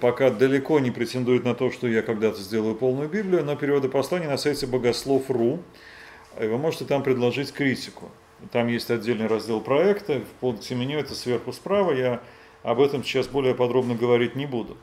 пока 0.00 0.30
далеко 0.30 0.80
не 0.80 0.90
претендует 0.90 1.44
на 1.44 1.54
то, 1.54 1.70
что 1.70 1.86
я 1.86 2.00
когда-то 2.00 2.40
сделаю 2.40 2.74
полную 2.74 3.10
Библию, 3.10 3.44
но 3.44 3.56
переводы 3.56 3.90
посланий 3.90 4.26
на 4.26 4.38
сайте 4.38 4.66
богослов.ру. 4.66 5.62
И 6.38 6.46
вы 6.46 6.58
можете 6.58 6.84
там 6.84 7.02
предложить 7.02 7.52
критику. 7.52 8.10
Там 8.52 8.68
есть 8.68 8.90
отдельный 8.90 9.26
раздел 9.26 9.60
проекта, 9.60 10.20
в 10.20 10.40
пункте 10.40 10.74
меню 10.74 10.98
это 10.98 11.14
сверху 11.14 11.52
справа, 11.52 11.92
я 11.92 12.20
об 12.62 12.80
этом 12.80 13.04
сейчас 13.04 13.26
более 13.26 13.54
подробно 13.54 13.94
говорить 13.94 14.34
не 14.36 14.46
буду. 14.46 14.76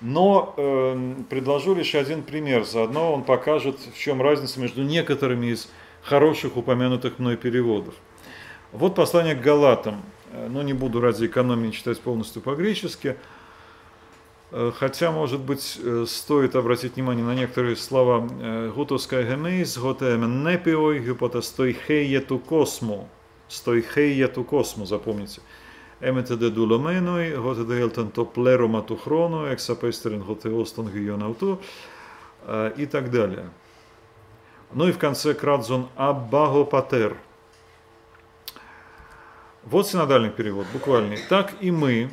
Но 0.00 0.54
э, 0.56 1.14
предложу 1.28 1.74
лишь 1.74 1.94
один 1.96 2.22
пример, 2.22 2.64
заодно 2.64 3.12
он 3.12 3.24
покажет, 3.24 3.78
в 3.80 3.98
чем 3.98 4.22
разница 4.22 4.60
между 4.60 4.82
некоторыми 4.82 5.46
из 5.46 5.68
хороших 6.02 6.56
упомянутых 6.56 7.18
мной 7.18 7.36
переводов. 7.36 7.94
Вот 8.72 8.94
послание 8.94 9.34
к 9.34 9.40
Галатам. 9.40 10.02
Э, 10.32 10.46
Ну, 10.48 10.62
не 10.62 10.72
буду 10.72 11.00
ради 11.00 11.26
экономии 11.26 11.70
читать 11.70 12.00
полностью 12.00 12.42
по-гречески. 12.42 13.16
Э, 14.50 14.72
Хотя, 14.74 15.10
может 15.10 15.40
быть, 15.40 15.78
э, 15.82 16.04
стоит 16.06 16.56
обратить 16.56 16.96
внимание 16.96 17.24
на 17.24 17.34
некоторые 17.34 17.76
слова 17.76 18.26
«гутоскай 18.74 19.24
гемейс», 19.24 19.76
«готемен 19.76 20.42
непиой», 20.42 21.00
«гюпота 21.00 21.42
стойхея 21.42 22.20
ту 22.20 22.38
космо», 22.38 23.08
«стойхея 23.48 24.28
ту 24.28 24.44
космо», 24.44 24.86
запомните. 24.86 25.42
«Эмете 26.00 26.36
де 26.36 26.48
дуломеной», 26.48 27.36
«готе 27.36 27.64
де 27.64 27.80
элтен 27.80 28.10
то 28.10 28.24
плерома 28.24 28.82
ту 28.82 28.96
хрону», 28.96 29.52
«эксапестерен 29.52 30.22
готе 30.22 30.48
остон 30.48 30.88
гионауту» 30.88 31.60
э, 32.46 32.72
и 32.76 32.86
так 32.86 33.10
далее. 33.10 33.50
Ну 34.72 34.88
и 34.88 34.92
в 34.92 34.98
конце 34.98 35.34
«крадзон 35.34 35.88
аббаго 35.96 36.64
патер». 36.64 37.16
Вот 39.64 39.86
синодальный 39.86 40.30
перевод, 40.30 40.66
буквальный. 40.72 41.18
«Так 41.28 41.52
и 41.60 41.70
мы, 41.70 42.10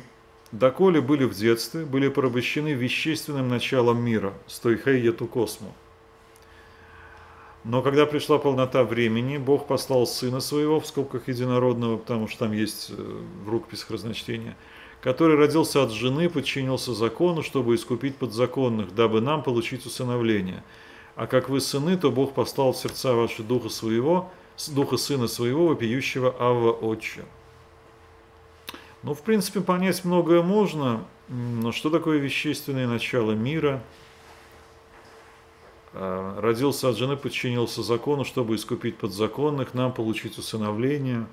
доколе 0.58 1.00
были 1.00 1.24
в 1.24 1.34
детстве, 1.34 1.84
были 1.84 2.08
порабощены 2.08 2.70
вещественным 2.70 3.48
началом 3.48 4.00
мира, 4.02 4.34
стойхей 4.46 5.00
ету 5.00 5.26
косму. 5.26 5.74
Но 7.64 7.82
когда 7.82 8.06
пришла 8.06 8.38
полнота 8.38 8.84
времени, 8.84 9.38
Бог 9.38 9.66
послал 9.66 10.06
Сына 10.06 10.38
Своего, 10.38 10.78
в 10.78 10.86
скобках 10.86 11.26
единородного, 11.26 11.96
потому 11.96 12.28
что 12.28 12.40
там 12.40 12.52
есть 12.52 12.90
э, 12.90 13.22
в 13.44 13.48
рукописях 13.48 13.90
разночтения, 13.90 14.56
который 15.00 15.36
родился 15.36 15.82
от 15.82 15.90
жены, 15.90 16.30
подчинился 16.30 16.94
закону, 16.94 17.42
чтобы 17.42 17.74
искупить 17.74 18.16
подзаконных, 18.16 18.94
дабы 18.94 19.20
нам 19.20 19.42
получить 19.42 19.84
усыновление. 19.84 20.62
А 21.16 21.26
как 21.26 21.48
вы 21.48 21.60
сыны, 21.60 21.96
то 21.96 22.12
Бог 22.12 22.34
послал 22.34 22.72
в 22.72 22.76
сердца 22.76 23.14
ваши 23.14 23.42
Духа 23.42 23.68
Своего, 23.68 24.30
Духа 24.68 24.96
Сына 24.96 25.26
Своего, 25.26 25.66
вопиющего 25.66 26.36
Авва 26.38 26.70
Отче. 26.70 27.24
Ну, 29.06 29.14
в 29.14 29.22
принципе, 29.22 29.60
понять 29.60 30.04
многое 30.04 30.42
можно, 30.42 31.04
но 31.28 31.70
что 31.70 31.90
такое 31.90 32.18
вещественное 32.18 32.88
начало 32.88 33.30
мира? 33.30 33.80
А, 35.92 36.40
Родился 36.40 36.88
от 36.88 36.96
жены, 36.96 37.16
подчинился 37.16 37.84
закону, 37.84 38.24
чтобы 38.24 38.56
искупить 38.56 38.96
подзаконных, 38.96 39.74
нам 39.74 39.92
получить 39.92 40.38
усыновление. 40.38 41.28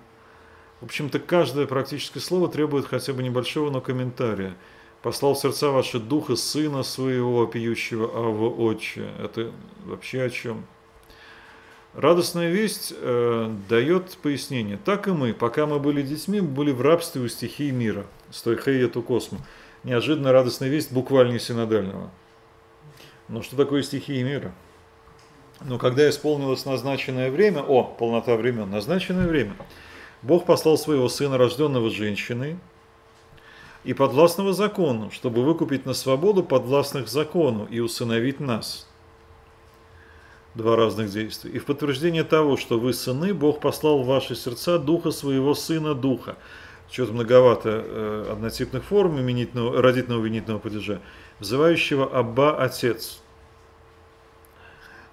В 0.82 0.86
общем-то, 0.86 1.18
каждое 1.18 1.66
практическое 1.66 2.20
слово 2.20 2.48
требует 2.48 2.86
хотя 2.86 3.12
бы 3.12 3.24
небольшого, 3.24 3.72
но 3.72 3.82
комментария. 3.82 4.56
Послал 5.02 5.34
в 5.34 5.40
сердца 5.40 5.72
ваши 5.72 6.00
духа 6.00 6.36
сына 6.36 6.84
своего, 6.84 7.48
пьющего 7.48 8.06
Ава 8.06 8.50
Отче. 8.50 9.10
Это 9.18 9.52
вообще 9.84 10.22
о 10.22 10.30
чем? 10.30 10.64
Радостная 11.94 12.50
весть 12.50 12.92
э, 12.96 13.56
дает 13.70 14.18
пояснение. 14.18 14.80
Так 14.84 15.08
и 15.08 15.12
мы, 15.12 15.34
пока 15.34 15.68
мы 15.68 15.80
были 15.80 16.02
детьми, 16.02 16.42
были 16.42 16.72
в 16.72 16.82
рабстве 16.82 17.22
у 17.22 17.28
стихий 17.28 17.72
мира. 17.72 18.06
Стойхея 18.32 18.88
косму. 18.88 19.40
Неожиданно 19.84 20.32
радостная 20.32 20.70
весть 20.70 20.92
буквально 20.92 21.38
синодального. 21.40 22.10
Но 23.28 23.44
что 23.44 23.56
такое 23.56 23.84
стихии 23.84 24.24
мира? 24.24 24.54
Но 25.62 25.78
когда 25.78 26.10
исполнилось 26.10 26.66
назначенное 26.66 27.30
время, 27.30 27.62
о, 27.62 27.84
полнота 27.84 28.36
времен, 28.36 28.70
назначенное 28.72 29.28
время, 29.28 29.56
Бог 30.24 30.46
послал 30.46 30.78
своего 30.78 31.08
сына, 31.10 31.38
рожденного 31.38 31.90
женщиной, 31.92 32.58
и 33.84 33.94
подвластного 33.94 34.54
закону, 34.54 35.12
чтобы 35.12 35.44
выкупить 35.44 35.86
на 35.86 35.94
свободу 35.94 36.44
подвластных 36.44 37.08
закону 37.08 37.66
и 37.66 37.80
усыновить 37.80 38.40
нас. 38.40 38.88
Два 40.56 40.76
разных 40.76 41.10
действия. 41.10 41.52
И 41.52 41.58
в 41.58 41.66
подтверждение 41.66 42.24
того, 42.24 42.58
что 42.58 42.80
вы 42.80 42.94
сыны, 42.94 43.34
Бог 43.34 43.60
послал 43.60 44.04
в 44.04 44.06
ваши 44.06 44.36
сердца 44.36 44.78
Духа 44.78 45.10
своего 45.10 45.56
Сына 45.56 45.96
Духа. 45.96 46.36
Что-то 46.92 47.14
многовато 47.14 47.84
э, 47.84 48.28
однотипных 48.32 48.84
форм 48.84 49.20
именительного, 49.20 49.82
родительного 49.82 50.24
винительного 50.24 50.60
падежа, 50.60 51.02
взывающего 51.40 52.06
Абба 52.06 52.56
Отец. 52.56 53.20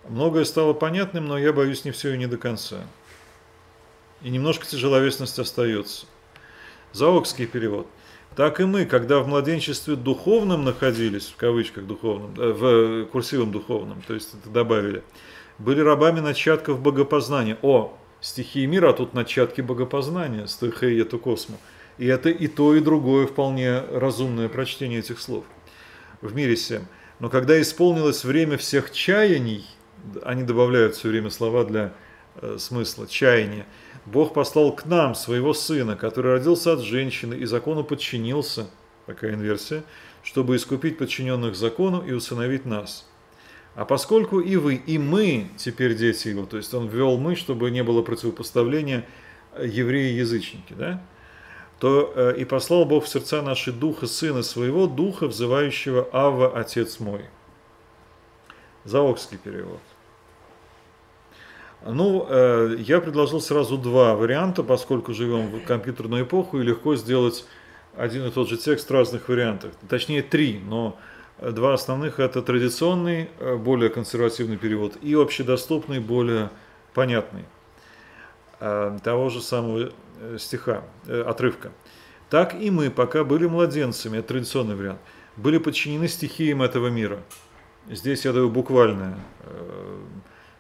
Многое 0.09 0.45
стало 0.45 0.75
понятным, 0.75 1.27
но 1.27 1.39
я 1.39 1.55
боюсь 1.55 1.87
не 1.87 1.91
все 1.91 2.13
и 2.13 2.19
не 2.19 2.27
до 2.27 2.37
конца. 2.37 2.79
и 4.23 4.29
немножко 4.29 4.67
тяжеловесность 4.67 5.39
остается. 5.39 6.05
Заокский 6.93 7.47
перевод. 7.47 7.87
Так 8.37 8.61
и 8.61 8.65
мы, 8.65 8.85
когда 8.85 9.21
в 9.21 9.29
младенчестве 9.29 9.97
духовном 9.97 10.65
находились, 10.65 11.27
в 11.27 11.37
кавычках 11.37 11.87
духовном, 11.87 12.35
э, 12.37 12.53
в 12.53 13.07
курсивом 13.07 13.53
духовном, 13.53 14.03
то 14.07 14.15
есть 14.15 14.35
это 14.35 14.51
добавили, 14.51 15.03
были 15.61 15.81
рабами 15.81 16.21
начатков 16.21 16.81
богопознания. 16.81 17.59
О, 17.63 17.97
стихии 18.21 18.67
мира, 18.67 18.91
а 18.91 18.93
тут 18.93 19.15
начатки 19.15 19.61
богопознания, 19.61 20.47
стойхея 20.47 21.05
космо. 21.05 21.57
И 21.99 22.07
это 22.07 22.31
и 22.31 22.49
то, 22.49 22.75
и 22.75 22.81
другое 22.81 23.27
вполне 23.27 23.81
разумное 23.81 24.49
прочтение 24.49 25.01
этих 25.01 25.21
слов. 25.21 25.45
В 26.23 26.35
мире 26.35 26.55
всем. 26.55 26.87
Но 27.19 27.29
когда 27.29 27.61
исполнилось 27.61 28.25
время 28.25 28.57
всех 28.57 28.91
чаяний, 28.91 29.67
они 30.23 30.45
добавляют 30.45 30.95
все 30.95 31.09
время 31.09 31.29
слова 31.29 31.65
для 31.65 31.93
э, 32.37 32.57
смысла, 32.59 33.07
чаяния, 33.07 33.67
Бог 34.07 34.33
послал 34.33 34.75
к 34.75 34.87
нам 34.87 35.15
своего 35.15 35.53
сына, 35.53 35.95
который 35.95 36.33
родился 36.33 36.73
от 36.73 36.81
женщины 36.81 37.35
и 37.35 37.45
закону 37.45 37.85
подчинился, 37.85 38.71
такая 39.05 39.35
инверсия, 39.35 39.85
чтобы 40.23 40.57
искупить 40.57 40.97
подчиненных 40.97 41.55
закону 41.55 42.03
и 42.03 42.13
усыновить 42.13 42.65
нас. 42.65 43.10
А 43.75 43.85
поскольку 43.85 44.41
и 44.41 44.57
вы, 44.57 44.75
и 44.75 44.99
мы 44.99 45.49
теперь 45.57 45.95
дети 45.95 46.29
его, 46.29 46.45
то 46.45 46.57
есть 46.57 46.75
он 46.75 46.89
ввел 46.89 47.19
мы, 47.19 47.37
чтобы 47.37 47.71
не 47.71 47.83
было 47.83 48.03
противопоставления 48.03 49.07
э, 49.55 49.67
евреи-язычники, 49.67 50.73
да, 50.73 51.03
то 51.79 52.13
э, 52.15 52.35
и 52.37 52.45
послал 52.45 52.85
Бог 52.85 53.05
в 53.05 53.09
сердца 53.09 53.43
наши 53.43 53.73
духа 53.73 54.07
Сына 54.07 54.43
Своего, 54.43 54.87
Духа, 54.87 55.29
взывающего 55.29 56.09
Ава, 56.13 56.53
Отец 56.59 57.01
мой. 57.01 57.25
Заокский 58.85 59.39
перевод. 59.39 59.81
Ну, 61.87 62.27
э, 62.29 62.77
я 62.79 63.01
предложил 63.01 63.41
сразу 63.41 63.79
два 63.79 64.15
варианта, 64.15 64.63
поскольку 64.63 65.15
живем 65.15 65.47
в 65.47 65.65
компьютерную 65.65 66.25
эпоху, 66.25 66.61
и 66.61 66.65
легко 66.65 66.97
сделать 66.97 67.47
один 67.97 68.27
и 68.27 68.31
тот 68.31 68.49
же 68.49 68.57
текст 68.57 68.89
в 68.89 68.93
разных 68.93 69.29
вариантах. 69.29 69.73
Точнее, 69.89 70.23
три, 70.23 70.61
но 70.63 70.99
два 71.41 71.75
основных– 71.75 72.19
это 72.21 72.43
традиционный, 72.43 73.29
э, 73.39 73.57
более 73.57 73.91
консервативный 73.91 74.57
перевод, 74.57 74.97
и 75.03 75.15
общедоступный, 75.15 76.01
более 76.01 76.51
понятный 76.95 77.45
э, 78.61 78.99
того 79.03 79.31
же 79.31 79.41
самого 79.41 79.93
стиха, 80.39 80.85
отрывка. 81.07 81.73
Так 82.29 82.55
и 82.55 82.71
мы, 82.71 82.91
пока 82.91 83.25
были 83.25 83.47
младенцами, 83.47 84.19
это 84.19 84.29
традиционный 84.29 84.77
вариант, 84.77 85.01
были 85.37 85.57
подчинены 85.57 86.09
стихиям 86.09 86.63
этого 86.63 86.89
мира. 86.89 87.21
Здесь 87.89 88.27
я 88.27 88.33
даю 88.33 88.51
буквальное 88.51 89.17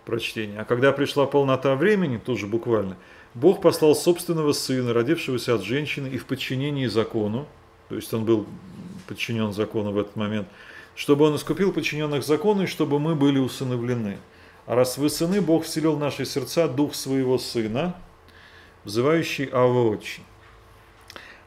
прочтения. 0.06 0.60
А 0.60 0.64
когда 0.64 0.92
пришла 0.92 1.26
полнота 1.26 1.74
времени, 1.76 2.16
тоже 2.16 2.46
буквально, 2.46 2.96
Бог 3.34 3.60
послал 3.60 3.94
собственного 3.94 4.52
сына, 4.52 4.92
родившегося 4.92 5.54
от 5.54 5.62
женщины 5.62 6.08
и 6.08 6.18
в 6.18 6.26
подчинении 6.26 6.86
закону, 6.86 7.46
то 7.88 7.96
есть 7.96 8.12
он 8.12 8.24
был 8.24 8.46
подчинен 9.06 9.52
закону 9.52 9.92
в 9.92 9.98
этот 9.98 10.16
момент, 10.16 10.48
чтобы 11.00 11.24
он 11.24 11.36
искупил 11.36 11.72
подчиненных 11.72 12.22
закону 12.22 12.64
и 12.64 12.66
чтобы 12.66 12.98
мы 12.98 13.14
были 13.14 13.38
усыновлены. 13.38 14.18
А 14.66 14.74
раз 14.74 14.98
вы 14.98 15.08
сыны, 15.08 15.40
Бог 15.40 15.64
вселил 15.64 15.96
в 15.96 15.98
наши 15.98 16.26
сердца 16.26 16.68
дух 16.68 16.94
своего 16.94 17.38
сына, 17.38 17.96
взывающий 18.84 19.48
Ава 19.50 19.88
Отче. 19.88 20.20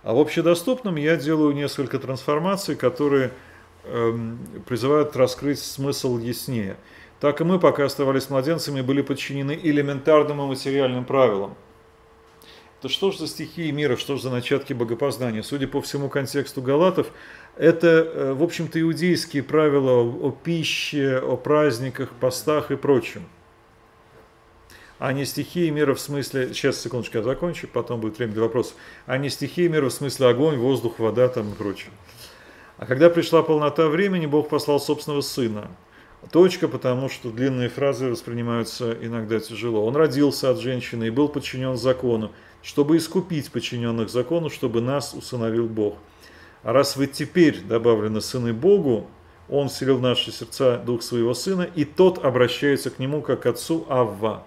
А 0.02 0.16
в 0.16 0.20
общедоступном 0.20 0.96
я 0.96 1.18
делаю 1.18 1.54
несколько 1.54 2.00
трансформаций, 2.00 2.76
которые 2.76 3.32
э, 3.84 4.34
призывают 4.66 5.16
раскрыть 5.16 5.60
смысл 5.60 6.18
яснее– 6.18 6.76
так 7.20 7.40
и 7.40 7.46
мы, 7.46 7.58
пока 7.58 7.86
оставались 7.86 8.30
младенцами, 8.30 8.82
были 8.82 9.02
подчинены 9.02 9.58
элементарным 9.64 10.42
и 10.42 10.46
материальным 10.46 11.06
правилам. 11.06 11.56
Это 12.84 12.92
что 12.92 13.12
же 13.12 13.20
за 13.20 13.28
стихии 13.28 13.72
мира, 13.72 13.96
что 13.96 14.18
же 14.18 14.24
за 14.24 14.30
начатки 14.30 14.74
богопознания? 14.74 15.42
Судя 15.42 15.70
по 15.70 15.82
всему 15.82 16.10
контексту 16.10 16.62
Галатов, 16.62 17.08
это, 17.56 17.88
э, 17.88 18.34
в 18.34 18.44
общем-то, 18.44 18.78
иудейские 18.82 19.42
правила 19.42 20.02
о 20.02 20.32
пище, 20.32 21.18
о 21.18 21.38
праздниках, 21.38 22.10
постах 22.10 22.72
и 22.72 22.76
прочем. 22.76 23.24
А 25.00 25.14
не 25.14 25.24
стихии 25.24 25.70
мира 25.70 25.94
в 25.94 26.00
смысле, 26.02 26.50
сейчас, 26.54 26.82
секундочку, 26.82 27.20
я 27.20 27.24
закончу, 27.24 27.70
потом 27.72 28.02
будет 28.02 28.18
время 28.18 28.34
для 28.34 28.42
вопросов, 28.42 28.76
а 29.06 29.18
не 29.18 29.30
стихии 29.30 29.70
мира 29.70 29.88
в 29.88 29.94
смысле 29.94 30.28
огонь, 30.28 30.58
воздух, 30.58 31.00
вода 31.00 31.30
там 31.30 31.54
и 31.54 31.56
прочее. 31.56 31.92
А 32.78 32.86
когда 32.86 33.10
пришла 33.10 33.44
полнота 33.44 33.88
времени, 33.88 34.26
Бог 34.26 34.50
послал 34.50 34.82
собственного 34.82 35.22
Сына– 35.22 35.72
Точка, 36.32 36.68
потому 36.68 37.10
что 37.10 37.30
длинные 37.30 37.70
фразы 37.70 38.08
воспринимаются 38.08 38.98
иногда 39.02 39.40
тяжело. 39.40 39.86
Он 39.86 39.96
родился 39.96 40.50
от 40.50 40.60
женщины 40.60 41.06
и 41.06 41.10
был 41.10 41.28
подчинен 41.28 41.78
закону, 41.78 42.32
чтобы 42.64 42.98
искупить 42.98 43.52
подчиненных 43.52 44.10
закону, 44.10 44.50
чтобы 44.50 44.82
нас 44.82 45.14
усыновил 45.14 45.68
Бог. 45.68 45.98
А 46.64 46.74
раз 46.74 46.96
вы 46.96 47.06
теперь 47.08 47.60
добавлены 47.62 48.22
сыны 48.22 48.54
Богу, 48.54 49.08
Он 49.50 49.70
вселил 49.70 49.98
в 49.98 50.02
наши 50.02 50.32
сердца 50.32 50.78
Дух 50.78 51.04
Своего 51.04 51.36
Сына, 51.36 51.68
и 51.76 51.86
тот 51.86 52.24
обращается 52.24 52.90
к 52.90 52.98
Нему 52.98 53.22
как 53.22 53.42
к 53.42 53.46
Отцу 53.46 53.86
Авва. 53.90 54.44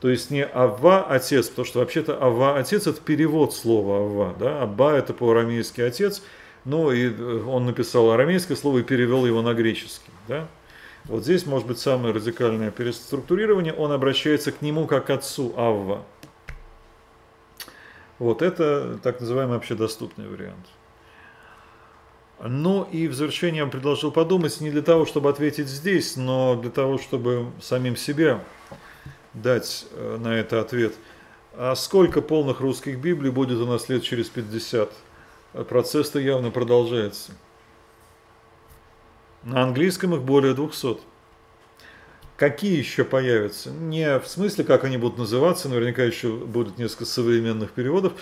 То 0.00 0.08
есть 0.08 0.30
не 0.30 0.44
Авва 0.44 1.04
Отец, 1.04 1.48
потому 1.48 1.66
что 1.66 1.78
вообще-то 1.78 2.20
Авва 2.20 2.58
Отец 2.58 2.86
это 2.86 3.00
перевод 3.00 3.54
слова 3.54 3.98
Авва. 3.98 4.34
Да? 4.38 4.62
Абба 4.62 4.96
это 4.96 5.12
по-арамейски 5.12 5.82
Отец– 5.82 6.22
ну, 6.66 6.90
и 6.90 7.08
э, 7.08 7.44
он 7.46 7.64
написал 7.64 8.10
арамейское 8.10 8.56
слово 8.56 8.78
и 8.78 8.82
перевел 8.82 9.24
его 9.24 9.40
на 9.40 9.54
греческий. 9.54 10.10
Да? 10.26 10.48
Вот 11.04 11.22
здесь 11.22 11.46
может 11.46 11.68
быть 11.68 11.78
самое 11.78 12.12
радикальное 12.12 12.72
переструктурирование. 12.72 13.72
Он 13.72 13.92
обращается 13.92 14.50
к 14.50 14.60
нему 14.60 14.86
как 14.86 15.06
к 15.06 15.10
отцу 15.10 15.54
Авва. 15.56 16.02
Вот 18.18 18.42
это 18.42 18.98
так 19.02 19.20
называемый 19.20 19.56
общедоступный 19.56 20.28
вариант. 20.28 20.66
Ну 22.40 22.86
и 22.92 23.08
в 23.08 23.14
завершение 23.14 23.64
я 23.64 23.70
предложил 23.70 24.10
подумать 24.10 24.60
не 24.60 24.70
для 24.70 24.82
того, 24.82 25.06
чтобы 25.06 25.30
ответить 25.30 25.68
здесь, 25.68 26.16
но 26.16 26.56
для 26.56 26.70
того, 26.70 26.98
чтобы 26.98 27.46
самим 27.60 27.96
себе 27.96 28.40
дать 29.32 29.86
э, 29.92 30.18
на 30.18 30.34
это 30.34 30.60
ответ. 30.60 30.94
А 31.54 31.74
сколько 31.74 32.20
полных 32.20 32.60
русских 32.60 32.98
Библий 32.98 33.30
будет 33.30 33.58
у 33.58 33.66
нас 33.66 33.88
лет 33.88 34.02
через 34.02 34.28
50? 34.28 34.92
процесс-то 35.64 36.18
явно 36.18 36.50
продолжается. 36.50 37.32
На 39.42 39.62
английском 39.62 40.14
их 40.14 40.22
более 40.22 40.54
200. 40.54 40.98
Какие 42.36 42.76
еще 42.76 43.04
появятся? 43.04 43.70
Не 43.70 44.18
в 44.18 44.26
смысле, 44.26 44.64
как 44.64 44.84
они 44.84 44.98
будут 44.98 45.18
называться, 45.18 45.68
наверняка 45.68 46.02
еще 46.02 46.30
будут 46.32 46.78
несколько 46.78 47.06
современных 47.06 47.72
переводов. 47.72 48.12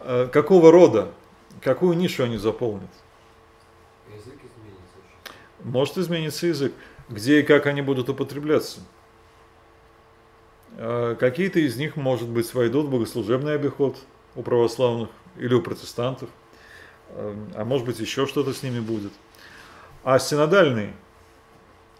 А 0.00 0.26
какого 0.28 0.72
рода? 0.72 1.12
Какую 1.62 1.96
нишу 1.96 2.24
они 2.24 2.36
заполнят? 2.36 2.90
Язык 4.08 4.34
изменится. 4.34 4.96
Может 5.62 5.98
измениться 5.98 6.46
язык. 6.46 6.72
Где 7.08 7.40
и 7.40 7.42
как 7.42 7.66
они 7.66 7.82
будут 7.82 8.08
употребляться? 8.08 8.80
А 10.76 11.14
какие-то 11.14 11.60
из 11.60 11.76
них, 11.76 11.96
может 11.96 12.28
быть, 12.28 12.52
войдут 12.54 12.86
в 12.86 12.90
богослужебный 12.90 13.54
обиход 13.54 13.96
у 14.34 14.42
православных 14.42 15.10
или 15.38 15.54
у 15.54 15.62
протестантов– 15.62 16.28
Эм, 17.10 17.52
а 17.54 17.64
может 17.64 17.86
быть 17.86 18.00
еще 18.00 18.26
что-то 18.26 18.52
с 18.52 18.62
ними 18.62 18.80
будет. 18.80 19.12
А 20.02 20.18
синодальный, 20.18 20.90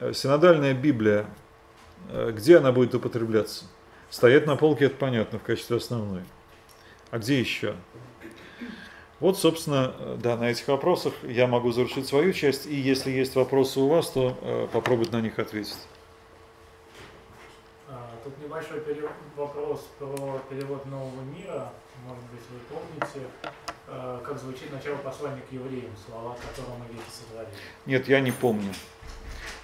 э, 0.01 0.13
синодальная 0.13 0.75
Библия, 0.75 1.27
где 2.33 2.59
она 2.59 2.73
будет 2.73 2.95
употребляться? 2.95 3.65
Стоять 4.11 4.47
на 4.47 4.57
полке, 4.57 4.87
это 4.87 4.97
понятно, 4.97 5.39
в 5.39 5.43
качестве 5.43 5.77
основной. 5.77 6.23
А 7.11 7.19
где 7.19 7.39
еще? 7.39 7.75
Вот, 9.21 9.39
собственно, 9.39 9.95
э, 9.99 10.17
да, 10.23 10.37
на 10.37 10.51
этих 10.51 10.69
вопросах 10.69 11.15
я 11.23 11.47
могу 11.47 11.73
завершить 11.73 12.07
свою 12.07 12.33
часть, 12.33 12.67
и 12.67 12.75
если 12.75 13.11
есть 13.11 13.37
вопросы 13.37 13.81
у 13.81 13.89
вас, 13.89 14.11
то 14.11 14.37
э, 14.43 14.69
попробовать 14.73 15.13
на 15.13 15.21
них 15.21 15.39
ответить. 15.39 15.79
А, 17.89 18.11
тут 18.23 18.37
небольшой 18.43 18.83
вопрос 19.37 19.89
про 19.99 20.41
перевод 20.51 20.85
нового 20.87 21.23
мира. 21.23 21.73
Может 22.07 22.25
быть, 22.25 22.43
вы 22.51 22.59
помните. 22.69 23.29
Э, 23.87 24.21
как 24.25 24.39
звучит 24.39 24.73
начало 24.73 24.97
послания 24.97 25.43
к 25.49 25.53
евреям, 25.53 25.93
слова, 26.07 26.37
которого 26.51 26.77
мы 26.79 26.87
веки 26.93 27.09
сотворили? 27.11 27.55
Нет, 27.87 28.09
я 28.09 28.21
не 28.21 28.33
помню. 28.33 28.73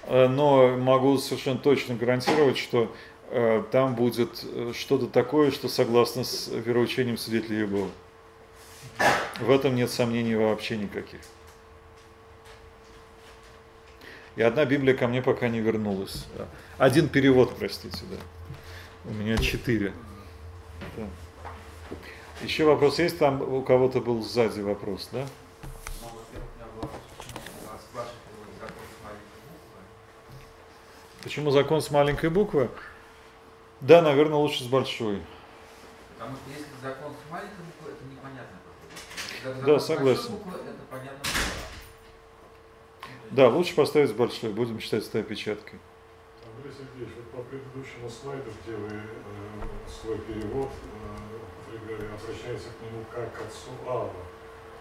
Э, 0.04 0.28
но 0.28 0.76
могу 0.76 1.18
совершенно 1.18 1.58
точно 1.58 1.94
гарантировать, 1.94 2.58
что 2.58 2.94
э, 3.30 3.62
там 3.70 3.94
будет 3.94 4.44
что-то 4.74 5.06
такое, 5.06 5.50
что 5.50 5.68
согласно 5.68 6.24
с 6.24 6.48
вероучением 6.48 7.18
свидетелей 7.18 7.60
Иеговы. 7.60 7.90
В 9.38 9.50
этом 9.50 9.74
нет 9.74 9.90
сомнений 9.90 10.34
вообще 10.34 10.76
никаких. 10.76 11.20
И 14.36 14.42
одна 14.42 14.64
Библия 14.64 14.94
ко 14.94 15.08
мне 15.08 15.22
пока 15.22 15.48
не 15.48 15.60
вернулась. 15.60 16.26
Один 16.78 17.08
перевод, 17.08 17.56
простите, 17.58 18.04
да. 18.10 18.16
У 19.10 19.12
меня 19.12 19.36
четыре. 19.38 19.92
Да. 20.96 21.06
Еще 22.42 22.64
вопрос 22.64 22.98
есть? 22.98 23.18
Там 23.18 23.42
у 23.42 23.62
кого-то 23.62 24.00
был 24.00 24.22
сзади 24.22 24.60
вопрос, 24.60 25.08
да? 25.12 25.26
Почему 31.22 31.50
закон 31.50 31.80
с 31.82 31.90
маленькой 31.90 32.30
буквы? 32.30 32.70
Да, 33.80 34.02
наверное, 34.02 34.36
лучше 34.36 34.64
с 34.64 34.66
большой. 34.66 35.22
Потому 36.18 36.36
что 36.36 36.50
если 36.50 36.66
закон 36.82 37.12
с 37.12 37.30
маленькой 37.30 37.64
буквы, 37.64 37.92
это 37.92 38.04
непонятно. 38.04 38.56
Закон 39.44 39.64
Да, 39.64 39.78
с 39.78 39.86
согласен. 39.86 40.32
буквы, 40.32 40.52
это 40.60 40.82
понятно. 40.90 41.18
да. 43.30 43.50
Ну, 43.50 43.56
лучше 43.58 43.74
поставить 43.74 44.14
большой, 44.14 44.50
будем 44.52 44.80
считать 44.80 45.04
с 45.04 45.14
опечаткой. 45.14 45.78
Андрей 46.56 46.72
Сергеевич, 46.76 47.14
вот 47.16 47.30
по 47.30 47.48
предыдущему 47.48 48.10
слайду, 48.10 48.50
где 48.64 48.76
вы 48.76 48.88
э, 48.88 49.00
свой 49.88 50.18
перевод 50.18 50.68
э, 50.68 51.72
употребляли, 51.72 52.06
к 52.08 52.82
нему 52.82 53.04
как 53.14 53.32
к 53.32 53.40
отцу 53.40 53.70
Алла. 53.86 54.10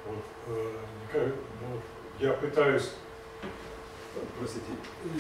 Вот, 0.06 0.26
э, 0.48 1.32
ну, 1.62 1.80
я 2.20 2.34
пытаюсь, 2.34 2.92
простите, 4.38 4.66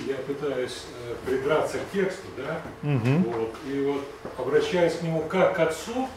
я 0.07 0.15
пытаюсь 0.15 0.85
э, 1.05 1.15
придраться 1.25 1.77
к 1.77 1.91
тексту, 1.93 2.27
да, 2.37 2.61
вот, 2.81 3.55
и 3.67 3.81
вот 3.85 4.03
обращаясь 4.37 4.95
к 4.95 5.01
нему 5.01 5.21
как 5.21 5.55
к 5.55 5.59
отцу, 5.59 6.07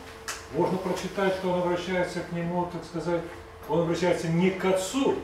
можно 0.52 0.78
прочитать, 0.78 1.34
что 1.34 1.50
он 1.50 1.62
обращается 1.62 2.20
к 2.20 2.32
нему, 2.32 2.68
так 2.72 2.84
сказать, 2.84 3.22
он 3.68 3.80
обращается 3.80 4.28
не 4.28 4.50
к 4.50 4.64
отцу, 4.64 5.16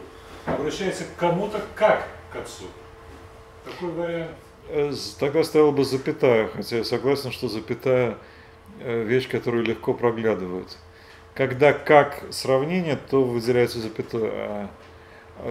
а 0.47 0.55
обращается 0.55 1.05
к 1.05 1.19
кому-то 1.19 1.61
как 1.75 2.07
к 2.33 2.37
отцу. 2.37 2.65
Такой 3.65 3.91
вариант. 3.91 4.31
Э, 4.69 4.93
Тогда 5.19 5.45
стояла 5.45 5.71
бы 5.71 5.85
запятая, 5.85 6.49
хотя 6.49 6.79
я 6.79 6.85
согласен, 6.85 7.33
что 7.33 7.49
запятая 7.49 8.17
э, 8.81 9.03
вещь, 9.03 9.29
которую 9.29 9.65
легко 9.65 9.95
проглядывают. 9.95 10.77
Когда 11.35 11.73
как 11.73 12.25
сравнение, 12.31 12.97
то 12.97 13.23
выделяется 13.23 13.79
запятая. 13.79 14.31
А 14.33 14.69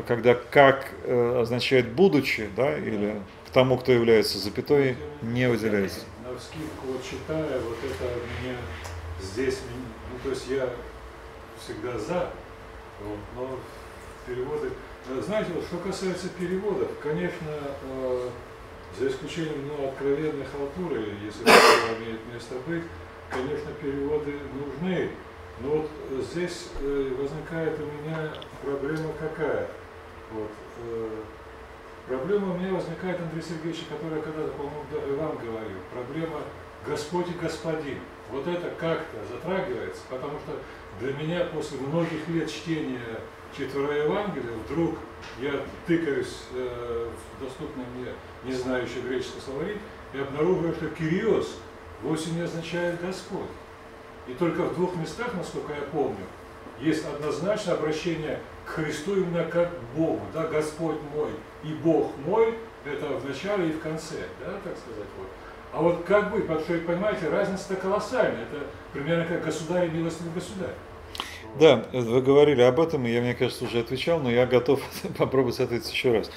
когда 0.07 0.35
как 0.35 0.88
э, 1.03 1.39
означает 1.41 1.89
будучи, 1.89 2.49
да, 2.55 2.77
или 2.77 3.22
к 3.47 3.51
тому, 3.51 3.77
кто 3.77 3.91
является 3.91 4.38
запятой, 4.38 4.97
не 5.22 5.47
выделяется. 5.49 6.01
На 6.23 6.38
вскидку 6.38 6.88
вот 6.88 7.03
читая, 7.03 7.59
вот 7.61 7.77
это 7.84 8.03
меня 8.43 8.57
здесь, 9.22 9.55
м- 9.55 9.85
ну 10.11 10.19
то 10.23 10.30
есть 10.30 10.47
я 10.49 10.69
всегда 11.59 11.97
за, 11.97 12.30
вот, 13.01 13.18
но 13.35 13.59
переводы, 14.26 14.72
э, 15.09 15.22
знаете, 15.26 15.51
вот 15.53 15.64
что 15.64 15.77
касается 15.77 16.30
переводов, 16.30 16.89
конечно, 17.01 17.47
э, 17.84 18.30
за 18.99 19.07
исключением 19.07 19.68
ну, 19.68 19.88
откровенной 19.88 20.45
халтуры, 20.45 21.05
если 21.23 21.43
это 21.43 22.01
имеет 22.01 22.19
место 22.34 22.55
быть, 22.65 22.84
конечно, 23.30 23.72
переводы 23.81 24.34
нужны. 24.53 25.09
Но 25.59 25.69
вот 25.69 25.89
здесь 26.23 26.68
возникает 26.80 27.80
у 27.80 27.85
меня 27.85 28.31
проблема 28.64 29.09
какая? 29.19 29.68
Вот, 30.31 30.51
э, 30.83 31.09
Проблема 32.07 32.53
у 32.53 32.57
меня 32.57 32.71
возникает, 32.71 33.19
Андрей 33.19 33.41
Сергеевич, 33.41 33.83
которая 33.89 34.21
когда-то, 34.21 34.53
по-моему, 34.53 34.85
даже 34.89 35.13
вам 35.15 35.35
говорил. 35.35 35.77
Проблема 35.91 36.39
Господь 36.85 37.27
и 37.27 37.33
Господин. 37.33 37.99
Вот 38.31 38.47
это 38.47 38.69
как-то 38.79 39.17
затрагивается, 39.29 40.01
потому 40.09 40.39
что 40.39 40.57
для 41.01 41.11
меня 41.13 41.45
после 41.53 41.77
многих 41.79 42.25
лет 42.29 42.49
чтения 42.49 43.19
четверо 43.57 43.93
Евангелия 44.05 44.53
вдруг 44.65 44.95
я 45.41 45.51
тыкаюсь 45.85 46.43
э, 46.53 47.09
в 47.11 47.43
доступный 47.43 47.83
мне 47.95 48.13
не 48.45 48.53
знающий 48.53 49.01
греческий 49.01 49.41
словарь 49.41 49.77
и 50.13 50.19
обнаруживаю, 50.19 50.75
что 50.75 50.89
Кириос 50.89 51.57
вовсе 52.01 52.31
не 52.31 52.41
означает 52.41 53.01
Господь. 53.01 53.51
И 54.27 54.33
только 54.33 54.63
в 54.63 54.75
двух 54.75 54.95
местах, 54.95 55.33
насколько 55.35 55.73
я 55.73 55.81
помню, 55.81 56.25
есть 56.79 57.05
однозначное 57.05 57.73
обращение 57.73 58.39
Христу 58.68 59.18
именно 59.18 59.44
как 59.45 59.69
к 59.69 59.95
Богу. 59.95 60.22
Да, 60.34 60.48
Господь 60.48 60.98
мой 61.15 61.30
и 61.64 61.73
Бог 61.73 62.11
мой, 62.26 62.53
это 62.85 63.07
в 63.07 63.26
начале 63.26 63.69
и 63.69 63.72
в 63.72 63.80
конце, 63.80 64.15
да, 64.39 64.52
так 64.64 64.77
сказать. 64.77 65.07
Вот. 65.18 65.27
А 65.73 65.81
вот 65.81 66.03
как 66.06 66.31
быть, 66.31 66.48
потому 66.48 66.61
что, 66.61 66.77
понимаете, 66.80 67.30
разница-то 67.30 67.76
колоссальная. 67.76 68.44
Это 68.44 68.64
примерно 68.94 69.26
как 69.26 69.44
государь 69.44 69.88
и 69.88 69.91
милостивый 69.91 70.31
государь. 70.34 70.73
Да, 71.60 71.85
вы 71.91 72.22
говорили 72.22 72.61
об 72.61 72.80
этом, 72.80 73.06
и 73.06 73.11
я, 73.11 73.22
мне 73.22 73.34
кажется, 73.34 73.65
уже 73.65 73.80
отвечал, 73.80 74.19
но 74.19 74.30
я 74.30 74.45
готов 74.45 74.81
попробовать 75.18 75.60
ответить 75.60 75.91
еще 75.91 76.14
раз. 76.14 76.31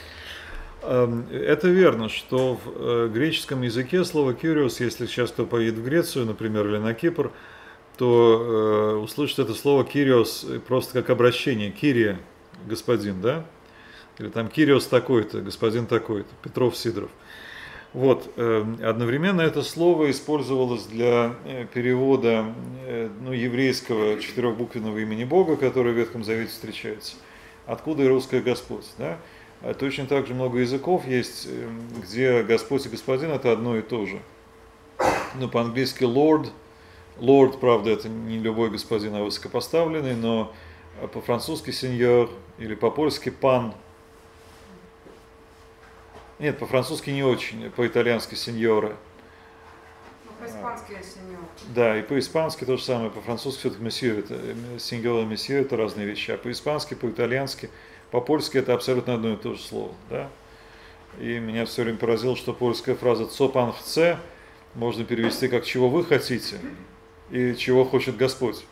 Эм, 0.82 1.26
Это 1.30 1.68
верно, 1.68 2.08
что 2.08 2.58
в 2.64 2.70
э, 2.74 3.08
греческом 3.12 3.62
языке 3.62 4.04
слово 4.04 4.34
«кюриос», 4.34 4.80
если 4.80 5.06
сейчас 5.06 5.30
кто 5.30 5.44
поедет 5.44 5.74
в 5.74 5.84
Грецию, 5.84 6.26
например, 6.26 6.66
или 6.66 6.78
на 6.78 6.94
Кипр, 6.94 7.32
то 8.00 8.94
э, 8.96 8.96
услышит 8.96 9.40
это 9.40 9.52
слово 9.52 9.84
«кириос» 9.84 10.46
просто 10.66 10.94
как 10.94 11.10
обращение. 11.10 11.70
«Кирия»– 11.70 12.18
господин, 12.66 13.20
да? 13.20 13.44
Или 14.18 14.30
там 14.30 14.48
«кириос 14.48 14.86
такой-то», 14.86 15.42
«господин 15.42 15.86
такой-то», 15.86 16.30
Петров, 16.42 16.78
Сидоров. 16.78 17.10
Вот, 17.92 18.32
э, 18.36 18.64
одновременно 18.82 19.42
это 19.42 19.62
слово 19.62 20.10
использовалось 20.10 20.84
для 20.84 21.34
э, 21.44 21.66
перевода 21.74 22.46
э, 22.86 23.10
ну, 23.20 23.32
еврейского 23.32 24.18
четырехбуквенного 24.18 24.96
имени 24.96 25.24
Бога, 25.24 25.58
которое 25.58 25.92
в 25.92 25.98
Ветхом 25.98 26.24
Завете 26.24 26.52
встречается. 26.52 27.16
Откуда 27.66 28.04
и 28.04 28.08
русское 28.08 28.40
Господь. 28.40 28.86
Да? 28.96 29.18
А 29.60 29.74
Точно 29.74 30.06
так 30.06 30.26
же 30.26 30.32
много 30.32 30.60
языков 30.60 31.06
есть, 31.06 31.46
э, 31.50 31.68
где 32.02 32.44
Господь 32.44 32.86
и 32.86 32.88
Господин 32.88 33.30
это 33.32 33.52
одно 33.52 33.76
и 33.76 33.82
то 33.82 34.06
же. 34.06 34.20
Ну, 35.38 35.50
по-английски 35.50 36.04
Lord, 36.04 36.48
Lord, 37.20 37.58
правда, 37.58 37.90
это 37.90 38.08
не 38.08 38.38
любой 38.38 38.70
господин, 38.70 39.14
а 39.14 39.22
высокопоставленный, 39.22 40.16
но 40.16 40.52
э, 41.00 41.06
по-французски 41.06 41.70
сеньор 41.70 42.30
или 42.58 42.74
по-польски 42.74 43.28
пан. 43.28 43.74
Нет, 46.38 46.58
по-французски 46.58 47.10
не 47.10 47.22
очень, 47.22 47.70
по-итальянски 47.70 48.34
сеньора. 48.34 48.96
Ну, 50.24 50.32
по-испански 50.40 50.92
сеньор. 50.92 51.44
Да, 51.74 51.98
и 51.98 52.02
по-испански 52.02 52.64
то 52.64 52.78
же 52.78 52.82
самое, 52.82 53.10
по-французски 53.10 53.60
все-таки 53.60 53.82
месье, 53.82 54.20
это 54.20 54.40
сеньор 54.78 55.22
и 55.22 55.26
месье 55.26 55.60
это 55.60 55.76
разные 55.76 56.06
вещи, 56.06 56.30
а 56.30 56.38
по-испански, 56.38 56.94
по-итальянски, 56.94 57.68
по-польски 58.10 58.56
это 58.56 58.72
абсолютно 58.72 59.14
одно 59.14 59.34
и 59.34 59.36
то 59.36 59.52
же 59.52 59.60
слово, 59.60 59.92
да. 60.08 60.30
И 61.18 61.38
меня 61.38 61.66
все 61.66 61.82
время 61.82 61.98
поразило, 61.98 62.34
что 62.34 62.54
польская 62.54 62.94
фраза 62.94 63.26
«цо 63.26 63.50
пан 63.50 63.72
хце» 63.72 64.16
можно 64.74 65.04
перевести 65.04 65.48
как 65.48 65.66
«чего 65.66 65.90
вы 65.90 66.04
хотите» 66.04 66.56
и 67.30 67.54
«чего 67.56 67.84
хочет 67.84 68.16
Господь». 68.16 68.64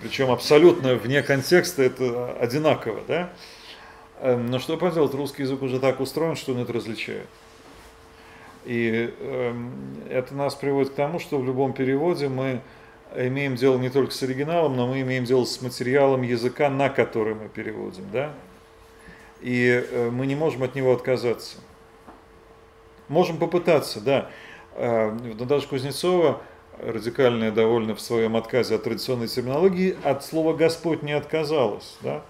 Причем 0.00 0.30
абсолютно 0.30 0.94
вне 0.94 1.22
контекста 1.22 1.82
это 1.82 2.32
одинаково, 2.40 3.00
да. 3.06 3.32
Эм, 4.20 4.46
Но 4.46 4.58
что 4.58 4.76
поделать, 4.76 5.14
русский 5.14 5.42
язык 5.42 5.62
уже 5.62 5.78
так 5.80 6.00
устроен, 6.00 6.36
что 6.36 6.52
он 6.52 6.58
это 6.58 6.72
различает. 6.72 7.26
И 8.64 9.14
эм, 9.20 9.72
это 10.08 10.34
нас 10.34 10.54
приводит 10.54 10.92
к 10.92 10.94
тому, 10.94 11.18
что 11.18 11.38
в 11.38 11.44
любом 11.44 11.72
переводе 11.72 12.28
мы 12.28 12.60
имеем 13.16 13.56
дело 13.56 13.78
не 13.78 13.90
только 13.90 14.12
с 14.12 14.22
оригиналом, 14.22 14.76
но 14.76 14.86
мы 14.86 15.00
имеем 15.00 15.24
дело 15.24 15.44
с 15.44 15.60
материалом 15.62 16.22
языка, 16.22 16.68
на 16.68 16.88
который 16.88 17.34
мы 17.34 17.48
переводим, 17.48 18.04
да? 18.12 18.32
И 19.40 19.84
э, 19.90 20.10
мы 20.10 20.26
не 20.26 20.34
можем 20.34 20.62
от 20.64 20.74
него 20.74 20.92
отказаться. 20.92 21.58
Можем 23.08 23.38
попытаться, 23.38 24.00
да. 24.00 24.30
Э, 24.74 25.10
но 25.10 25.44
даже 25.44 25.66
Кузнецова, 25.66 26.42
радикальная 26.80 27.50
довольно 27.50 27.94
в 27.94 28.00
своем 28.00 28.36
отказе 28.36 28.76
от 28.76 28.84
традиционной 28.84 29.28
терминологии, 29.28 29.96
от 30.04 30.24
слова 30.24 30.54
«Господь» 30.54 31.02
не 31.02 31.12
отказалась, 31.12 31.96
да? 32.00 32.22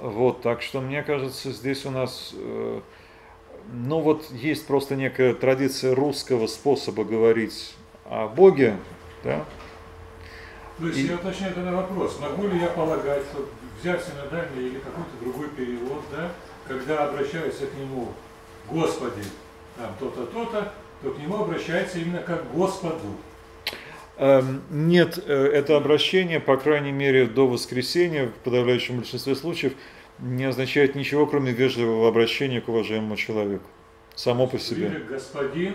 Вот, 0.00 0.42
так 0.42 0.62
что 0.62 0.80
мне 0.80 1.02
кажется, 1.02 1.52
здесь 1.52 1.86
у 1.86 1.90
нас, 1.90 2.32
э, 2.34 2.80
ну 3.72 4.00
вот 4.00 4.30
есть 4.32 4.66
просто 4.66 4.96
некая 4.96 5.34
традиция 5.34 5.94
русского 5.94 6.46
способа 6.46 7.04
говорить 7.04 7.74
о 8.06 8.26
Боге, 8.28 8.76
да? 9.22 9.44
То 10.78 10.86
есть 10.86 10.98
И- 10.98 11.06
я 11.06 11.14
уточняю 11.14 11.54
тогда 11.54 11.72
вопрос, 11.72 12.18
могу 12.18 12.48
ли 12.48 12.58
я 12.58 12.68
полагать, 12.68 13.22
что 13.30 13.48
взять 13.80 14.02
синодальный 14.04 14.64
или 14.68 14.78
какой-то 14.78 15.10
другой 15.20 15.48
перевод, 15.50 16.02
да, 16.10 16.32
когда 16.66 17.04
обращаются 17.08 17.66
к 17.66 17.74
нему 17.74 18.08
Господи, 18.70 19.22
там 19.76 19.94
то-то, 19.98 20.26
то-то, 20.26 20.72
то 21.02 21.10
к 21.10 21.18
нему 21.18 21.36
обращается 21.42 21.98
именно 21.98 22.18
как 22.18 22.48
к 22.48 22.52
Господу. 22.52 23.16
Эм, 24.18 24.62
Нет, 24.70 25.18
э, 25.26 25.32
это 25.32 25.76
обращение, 25.76 26.38
по 26.38 26.56
крайней 26.56 26.92
мере, 26.92 27.26
до 27.26 27.48
воскресения, 27.48 28.26
в 28.26 28.32
подавляющем 28.44 28.98
большинстве 28.98 29.34
случаев, 29.34 29.72
не 30.18 30.44
означает 30.44 30.94
ничего, 30.94 31.26
кроме 31.26 31.52
вежливого 31.52 32.08
обращения 32.08 32.60
к 32.60 32.68
уважаемому 32.68 33.16
человеку. 33.16 33.64
Само 34.14 34.46
по 34.46 34.58
себе. 34.58 34.86
Или 34.86 34.98
господин, 34.98 35.74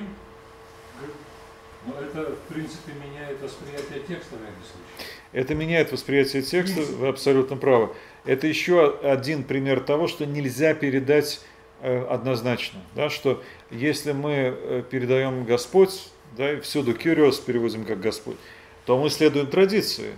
но 1.86 1.94
это, 2.00 2.32
в 2.36 2.54
принципе, 2.54 2.94
меняет 2.94 3.42
восприятие 3.42 4.00
текста 4.08 4.36
в 4.36 4.42
этом 4.42 4.64
случае. 4.64 5.08
Это 5.34 5.56
меняет 5.56 5.92
восприятие 5.92 6.42
текста, 6.42 6.82
вы 6.82 7.08
абсолютно 7.08 7.58
правы. 7.58 7.90
Это 8.26 8.48
еще 8.48 8.98
один 9.04 9.44
пример 9.44 9.80
того, 9.80 10.08
что 10.08 10.26
нельзя 10.26 10.74
передать 10.74 11.42
э, 11.82 12.06
однозначно. 12.06 12.80
Да, 12.96 13.10
что 13.10 13.42
если 13.72 14.12
мы 14.12 14.32
э, 14.32 14.84
передаем 14.90 15.46
Господь, 15.46 16.10
да, 16.38 16.54
и 16.54 16.60
всюду 16.60 16.94
«кюриос» 16.94 17.40
переводим 17.40 17.86
как 17.86 18.00
Господь, 18.00 18.38
то 18.86 18.98
мы 18.98 19.10
следуем 19.10 19.48
традиции. 19.48 20.14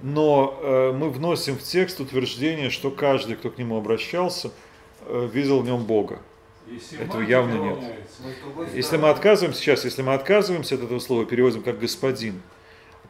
Но 0.00 0.58
э, 0.62 0.92
мы 0.92 1.10
вносим 1.10 1.56
в 1.56 1.62
текст 1.62 2.00
утверждение, 2.00 2.70
что 2.70 2.90
каждый, 2.90 3.36
кто 3.36 3.50
к 3.50 3.58
нему 3.58 3.76
обращался, 3.76 4.50
э, 5.06 5.28
видел 5.32 5.60
в 5.60 5.66
нем 5.66 5.84
Бога. 5.84 6.20
И 6.68 6.80
Этого 6.96 7.22
явно 7.22 7.54
нет. 7.54 7.78
Если 8.74 8.96
мы 8.96 9.08
отказываемся 9.08 9.60
сейчас, 9.60 9.84
если 9.84 10.02
мы 10.02 10.14
отказываемся 10.14 10.76
от 10.76 10.82
этого 10.82 10.98
слова, 11.00 11.24
переводим 11.24 11.62
как 11.62 11.80
господин, 11.80 12.42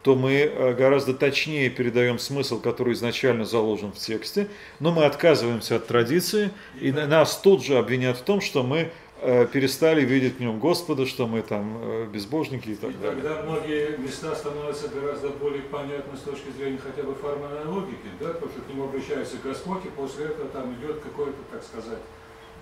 то 0.01 0.15
мы 0.15 0.31
э, 0.33 0.73
гораздо 0.73 1.13
точнее 1.13 1.69
передаем 1.69 2.19
смысл, 2.19 2.59
который 2.59 2.93
изначально 2.93 3.45
заложен 3.45 3.91
в 3.91 3.97
тексте, 3.97 4.47
но 4.79 4.91
мы 4.91 5.03
отказываемся 5.03 5.75
от 5.75 5.87
традиции, 5.87 6.51
и 6.79 6.91
нас 6.91 7.37
тут 7.37 7.63
же 7.63 7.77
обвинят 7.77 8.17
в 8.17 8.21
том, 8.21 8.39
что 8.39 8.63
мы 8.63 8.91
перестали 9.21 10.01
видеть 10.05 10.37
в 10.37 10.39
нем 10.39 10.59
Господа, 10.59 11.05
что 11.05 11.27
мы 11.27 11.41
там 11.41 11.77
э, 11.81 12.05
безбожники 12.07 12.69
и 12.69 12.75
так 12.75 12.91
И 12.91 12.93
далее. 12.93 13.21
тогда 13.21 13.43
многие 13.43 13.97
места 13.97 14.33
становятся 14.35 14.87
гораздо 14.87 15.29
более 15.29 15.63
понятны 15.63 16.17
с 16.17 16.21
точки 16.21 16.49
зрения 16.51 16.79
хотя 16.81 17.03
бы 17.03 17.13
формальной 17.15 17.65
логики, 17.65 18.07
да, 18.19 18.29
потому 18.29 18.51
что 18.51 18.61
к 18.61 18.69
нему 18.69 18.85
обращается 18.85 19.35
Господь, 19.43 19.85
и 19.85 19.89
после 19.89 20.25
этого 20.25 20.47
там 20.49 20.73
идет 20.75 20.99
какое-то, 21.01 21.37
так 21.51 21.63
сказать, 21.63 21.99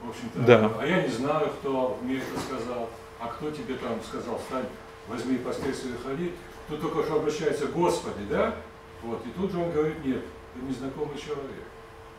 в 0.03 0.09
общем-то, 0.09 0.39
Да. 0.41 0.71
а 0.79 0.85
я 0.87 1.01
не 1.03 1.09
знаю, 1.09 1.49
кто 1.59 1.97
мне 2.01 2.17
это 2.17 2.39
сказал, 2.39 2.89
а 3.19 3.27
кто 3.27 3.51
тебе 3.51 3.75
там 3.75 3.99
сказал, 4.07 4.39
встань, 4.39 4.65
возьми 5.07 5.35
и 5.35 5.39
последствия 5.39 5.93
ходи. 6.03 6.31
Тут 6.69 6.81
только 6.81 7.03
что 7.03 7.15
обращается 7.17 7.67
Господи, 7.67 8.23
да, 8.29 8.55
вот, 9.03 9.23
и 9.25 9.29
тут 9.39 9.51
же 9.51 9.59
он 9.59 9.71
говорит, 9.71 10.03
нет, 10.03 10.23
ты 10.53 10.61
незнакомый 10.67 11.17
человек. 11.17 11.63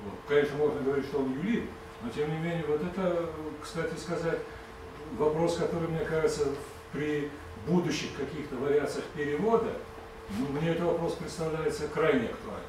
Вот. 0.04 0.14
Конечно, 0.28 0.56
можно 0.58 0.80
говорить, 0.80 1.06
что 1.06 1.18
он 1.18 1.32
юлит, 1.42 1.64
но 2.02 2.10
тем 2.10 2.30
не 2.30 2.38
менее, 2.38 2.64
вот 2.66 2.82
это, 2.82 3.30
кстати 3.62 3.96
сказать, 3.98 4.38
вопрос, 5.16 5.56
который, 5.56 5.88
мне 5.88 6.04
кажется, 6.04 6.46
при 6.92 7.30
будущих 7.66 8.16
каких-то 8.16 8.56
вариациях 8.56 9.04
перевода, 9.14 9.72
ну, 10.38 10.46
мне 10.58 10.70
этот 10.70 10.84
вопрос 10.84 11.14
представляется 11.14 11.88
крайне 11.88 12.28
актуальным. 12.28 12.64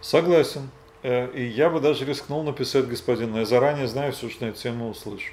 Согласен. 0.00 0.70
Э, 1.02 1.30
И 1.32 1.44
я 1.44 1.70
бы 1.70 1.80
даже 1.80 2.04
рискнул 2.04 2.42
написать 2.42 2.88
господину. 2.88 3.38
Я 3.38 3.44
заранее 3.44 3.86
знаю 3.86 4.12
все, 4.12 4.28
что 4.28 4.44
на 4.44 4.50
эту 4.50 4.58
тему 4.58 4.90
услышу. 4.90 5.32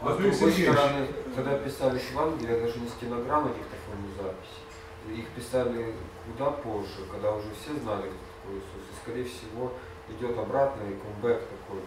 А 0.00 0.12
с 0.12 0.16
другой 0.16 0.34
стороны, 0.34 1.06
когда 1.34 1.58
писались 1.58 2.02
Евангелия, 2.10 2.60
даже 2.60 2.78
не 2.78 2.88
стенограммы 2.88 3.50
диктофонной 3.50 4.12
записи. 4.16 5.20
Их 5.20 5.26
писали 5.28 5.94
куда 6.26 6.50
позже, 6.50 7.04
когда 7.10 7.32
уже 7.32 7.48
все 7.60 7.78
знали, 7.80 8.02
кто 8.08 8.18
такой 8.42 8.56
Иисус. 8.58 8.82
И, 8.90 9.02
скорее 9.02 9.24
всего, 9.24 9.72
идет 10.08 10.38
обратный 10.38 10.96
комбэк 10.96 11.40
такой. 11.40 11.80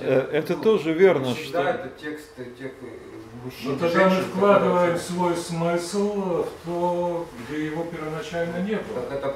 Э, 0.00 0.28
это 0.32 0.54
ну, 0.56 0.62
тоже 0.62 0.92
верно, 0.92 1.34
всегда 1.34 1.60
что- 1.62 1.70
это 1.70 1.88
тексты 2.00 2.44
тех 2.58 2.72
э, 2.82 3.44
мужчин. 3.44 3.70
Но 3.70 3.74
и 3.74 3.78
тогда 3.78 4.08
мы 4.08 4.20
вкладываем 4.22 4.98
свой 4.98 5.36
смысл 5.36 6.44
в 6.44 6.48
то, 6.66 7.26
где 7.48 7.66
его 7.66 7.84
первоначально 7.84 8.58
не 8.58 8.76
было. 8.76 9.02
Так 9.08 9.18
это 9.18 9.34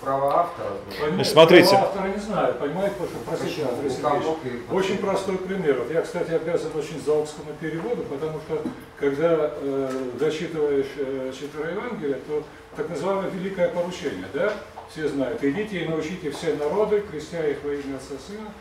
право 0.00 0.40
автора. 0.40 0.70
Понимаете, 0.90 1.16
Ну, 1.16 1.24
смотрите. 1.24 1.68
права 1.70 1.84
автора 1.86 2.08
не 2.08 2.20
знаю, 2.20 2.54
понимаете, 2.54 2.94
потому 2.98 3.10
что, 3.10 3.18
простите? 3.24 3.64
Андрей 3.68 3.90
Сергеевич, 3.90 4.26
Очень 4.72 4.98
простой 4.98 5.36
пример. 5.38 5.78
Вот 5.78 5.92
я, 5.92 6.02
кстати, 6.02 6.32
обязан 6.32 6.72
очень 6.76 7.00
заокскому 7.00 7.52
переводу, 7.60 8.02
потому 8.02 8.40
что 8.40 8.62
когда 8.98 9.52
э, 9.54 10.10
дочитываешь 10.18 10.86
э, 10.96 11.32
четверо 11.38 11.70
Евангелия, 11.70 12.18
то 12.26 12.42
так 12.76 12.88
называемое 12.88 13.30
великое 13.30 13.68
поручение, 13.68 14.26
да? 14.34 14.52
Все 14.90 15.08
знают. 15.08 15.42
Идите 15.44 15.78
и 15.84 15.88
научите 15.88 16.30
все 16.32 16.54
народы, 16.54 17.02
крестя 17.08 17.46
их 17.46 17.58
во 17.64 17.72
имя 17.72 17.96
Отца 17.96 18.16
Сына. 18.26 18.52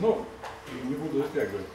Ну, 0.00 0.24
не 0.84 0.94
буду 0.94 1.18
затягивать. 1.18 1.66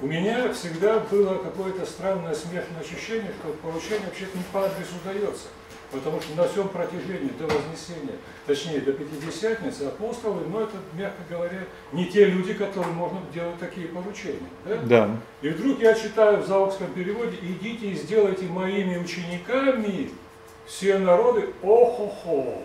У 0.00 0.06
меня 0.06 0.52
всегда 0.52 0.98
было 0.98 1.38
какое-то 1.38 1.86
странное 1.86 2.34
смешанное 2.34 2.82
ощущение, 2.82 3.32
что 3.40 3.52
поручение 3.62 4.06
вообще-то 4.06 4.36
не 4.36 4.44
по 4.52 4.64
адресу 4.66 4.94
дается. 5.04 5.48
Потому 5.90 6.20
что 6.20 6.34
на 6.36 6.48
всем 6.48 6.68
протяжении 6.68 7.30
до 7.38 7.44
Вознесения, 7.44 8.16
точнее 8.44 8.80
до 8.80 8.92
Пятидесятницы, 8.92 9.84
апостолы, 9.84 10.42
ну 10.48 10.60
это, 10.60 10.76
мягко 10.94 11.22
говоря, 11.30 11.62
не 11.92 12.06
те 12.06 12.24
люди, 12.26 12.54
которым 12.54 12.94
можно 12.94 13.20
делать 13.32 13.58
такие 13.58 13.86
поручения. 13.88 14.48
Да? 14.64 14.76
Да. 14.82 15.10
И 15.42 15.48
вдруг 15.48 15.80
я 15.80 15.94
читаю 15.94 16.42
в 16.42 16.46
заокском 16.46 16.92
переводе, 16.92 17.36
идите 17.40 17.86
и 17.86 17.94
сделайте 17.94 18.46
моими 18.46 18.98
учениками 18.98 20.10
все 20.66 20.98
народы, 20.98 21.50
охо-хо. 21.62 22.62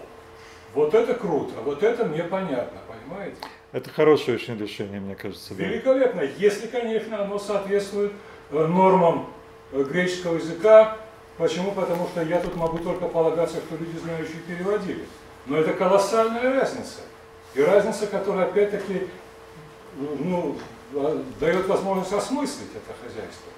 Вот 0.74 0.94
это 0.96 1.14
круто, 1.14 1.54
вот 1.64 1.84
это 1.84 2.06
мне 2.06 2.24
понятно, 2.24 2.80
понимаете? 2.88 3.38
Это 3.72 3.90
хорошее 3.90 4.36
очень 4.36 4.58
решение, 4.58 5.00
мне 5.00 5.16
кажется. 5.16 5.54
да. 5.54 5.64
Великолепно, 5.64 6.22
если, 6.38 6.68
конечно, 6.68 7.24
оно 7.24 7.40
соответствует 7.40 8.12
э, 8.52 8.66
нормам 8.66 9.28
э, 9.72 9.84
греческого 9.84 10.36
языка. 10.36 10.98
Почему? 11.38 11.72
Потому 11.72 12.08
что 12.08 12.22
я 12.22 12.42
тут 12.42 12.56
могу 12.58 12.80
только 12.80 13.08
полагаться, 13.08 13.58
что 13.58 13.78
люди, 13.78 13.98
знающие, 13.98 14.42
переводили. 14.46 15.06
Но 15.46 15.58
это 15.58 15.74
колоссальная 15.74 16.60
разница. 16.60 17.00
И 17.56 17.62
разница, 17.62 18.08
которая, 18.08 18.48
опять-таки, 18.48 19.08
ну, 19.96 20.58
а, 20.94 21.24
дает 21.40 21.68
возможность 21.68 22.14
осмыслить 22.14 22.70
это 22.76 22.94
хозяйство. 23.02 23.52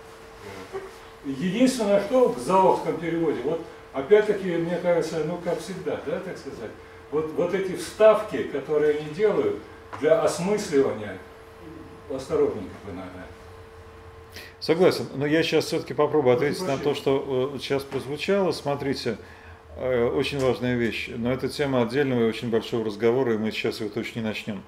Единственное, 1.25 2.01
что 2.01 2.29
в 2.29 2.39
заокском 2.39 2.97
переводе, 2.97 3.39
вот 3.43 3.61
опять-таки, 3.93 4.57
мне 4.57 4.77
кажется, 4.77 5.23
ну, 5.25 5.39
как 5.43 5.59
всегда, 5.59 5.99
да, 6.05 6.19
так 6.19 6.37
сказать, 6.37 6.71
вот, 7.11 7.31
вот 7.33 7.53
эти 7.53 7.75
вставки, 7.75 8.43
которые 8.43 8.97
они 8.97 9.09
делают 9.09 9.59
для 9.99 10.21
осмысливания, 10.21 11.17
осторожненько 12.13 12.75
бы 12.85 12.93
надо. 12.93 13.09
Согласен, 14.59 15.07
но 15.15 15.25
я 15.25 15.43
сейчас 15.43 15.65
все-таки 15.65 15.93
попробую 15.93 16.35
ответить 16.35 16.65
на 16.65 16.77
то, 16.77 16.93
что 16.95 17.51
э, 17.53 17.59
сейчас 17.59 17.83
прозвучало. 17.83 18.51
Смотрите, 18.51 19.17
э, 19.75 20.05
очень 20.07 20.39
важная 20.39 20.75
вещь, 20.75 21.09
но 21.13 21.33
это 21.33 21.49
тема 21.49 21.81
отдельного 21.81 22.21
и 22.21 22.29
очень 22.29 22.49
большого 22.49 22.85
разговора, 22.85 23.33
и 23.33 23.37
мы 23.37 23.51
сейчас 23.51 23.81
его 23.81 23.89
точно 23.89 24.19
не 24.19 24.25
начнем. 24.25 24.63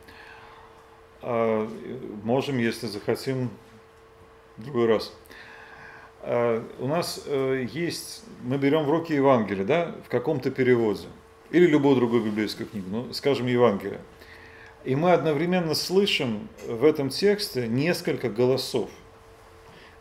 А, 1.22 1.66
э, 1.66 1.98
Можем, 2.24 2.58
если 2.58 2.88
захотим, 2.88 3.50
в 4.58 4.64
другой 4.64 4.88
раз. 4.88 5.14
А, 6.22 6.62
У 6.80 6.88
нас 6.88 7.24
э, 7.26 7.66
есть, 7.72 8.26
мы 8.44 8.58
берем 8.58 8.84
в 8.84 8.90
руки 8.90 9.14
Евангелие, 9.14 9.64
да, 9.64 9.96
в 10.06 10.10
каком-то 10.10 10.52
переводе, 10.52 11.08
или 11.52 11.68
любую 11.68 11.96
другую 11.96 12.24
библейскую 12.24 12.68
книгу, 12.68 12.88
ну, 12.90 13.14
скажем, 13.14 13.48
Евангелие. 13.48 14.02
И 14.86 14.96
мы 14.96 15.14
одновременно 15.14 15.74
слышим 15.74 16.48
в 16.68 16.86
этом 16.86 17.10
тексте 17.10 17.68
несколько 17.68 18.30
голосов. 18.30 18.90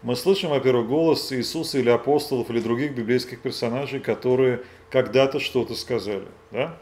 Мы 0.03 0.15
слышим, 0.15 0.51
во-первых, 0.51 0.87
голос 0.89 1.33
Иисуса 1.33 1.79
или 1.79 1.89
апостолов, 1.89 2.51
или 2.51 2.61
других 2.61 2.95
библейских 2.95 3.41
персонажей, 3.41 4.01
которые 4.01 4.61
когда-то 4.91 5.41
что-то 5.41 5.75
сказали. 5.75 6.27
Да? 6.51 6.79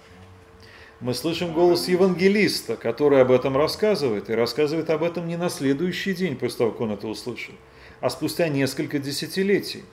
Мы 0.99 1.15
слышим 1.15 1.53
голос 1.53 1.87
евангелиста, 1.87 2.77
который 2.77 3.23
об 3.23 3.31
этом 3.31 3.57
рассказывает, 3.57 4.29
и 4.29 4.35
рассказывает 4.35 4.91
об 4.91 5.05
этом 5.05 5.29
не 5.29 5.37
на 5.37 5.49
следующий 5.49 6.13
день 6.13 6.37
после 6.37 6.59
того, 6.59 6.71
как 6.73 6.81
он 6.81 6.91
это 6.91 7.07
услышал, 7.07 7.55
а 8.01 8.11
спустя 8.11 8.49
несколько 8.49 8.99
десятилетий, 8.99 9.85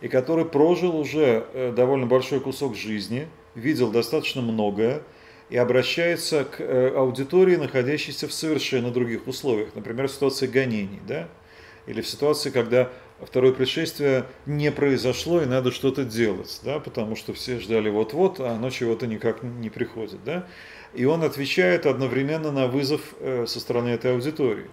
и 0.00 0.06
который 0.06 0.44
прожил 0.44 0.96
уже 0.96 1.46
э, 1.52 1.72
довольно 1.74 2.06
большой 2.06 2.38
кусок 2.38 2.76
жизни, 2.76 3.26
видел 3.56 3.90
достаточно 3.90 4.42
многое, 4.42 5.02
и 5.48 5.56
обращается 5.56 6.44
к 6.44 6.60
э, 6.60 6.92
аудитории, 6.96 7.56
находящейся 7.56 8.26
в 8.26 8.32
совершенно 8.32 8.90
других 8.90 9.26
условиях, 9.26 9.74
например, 9.74 10.08
в 10.08 10.12
ситуации 10.12 10.46
гонений, 10.46 11.00
да? 11.06 11.28
или 11.86 12.00
в 12.00 12.08
ситуации, 12.08 12.50
когда 12.50 12.90
второе 13.20 13.52
пришествие 13.52 14.26
не 14.44 14.72
произошло 14.72 15.40
и 15.40 15.46
надо 15.46 15.70
что-то 15.70 16.04
делать, 16.04 16.60
да, 16.64 16.80
потому 16.80 17.14
что 17.14 17.32
все 17.32 17.60
ждали 17.60 17.88
вот-вот, 17.88 18.40
а 18.40 18.52
оно 18.52 18.70
чего-то 18.70 19.06
никак 19.06 19.42
не 19.42 19.70
приходит. 19.70 20.22
Да? 20.24 20.46
И 20.94 21.04
он 21.04 21.22
отвечает 21.22 21.86
одновременно 21.86 22.50
на 22.50 22.66
вызов 22.66 23.14
э, 23.20 23.46
со 23.46 23.60
стороны 23.60 23.90
этой 23.90 24.12
аудитории. 24.12 24.66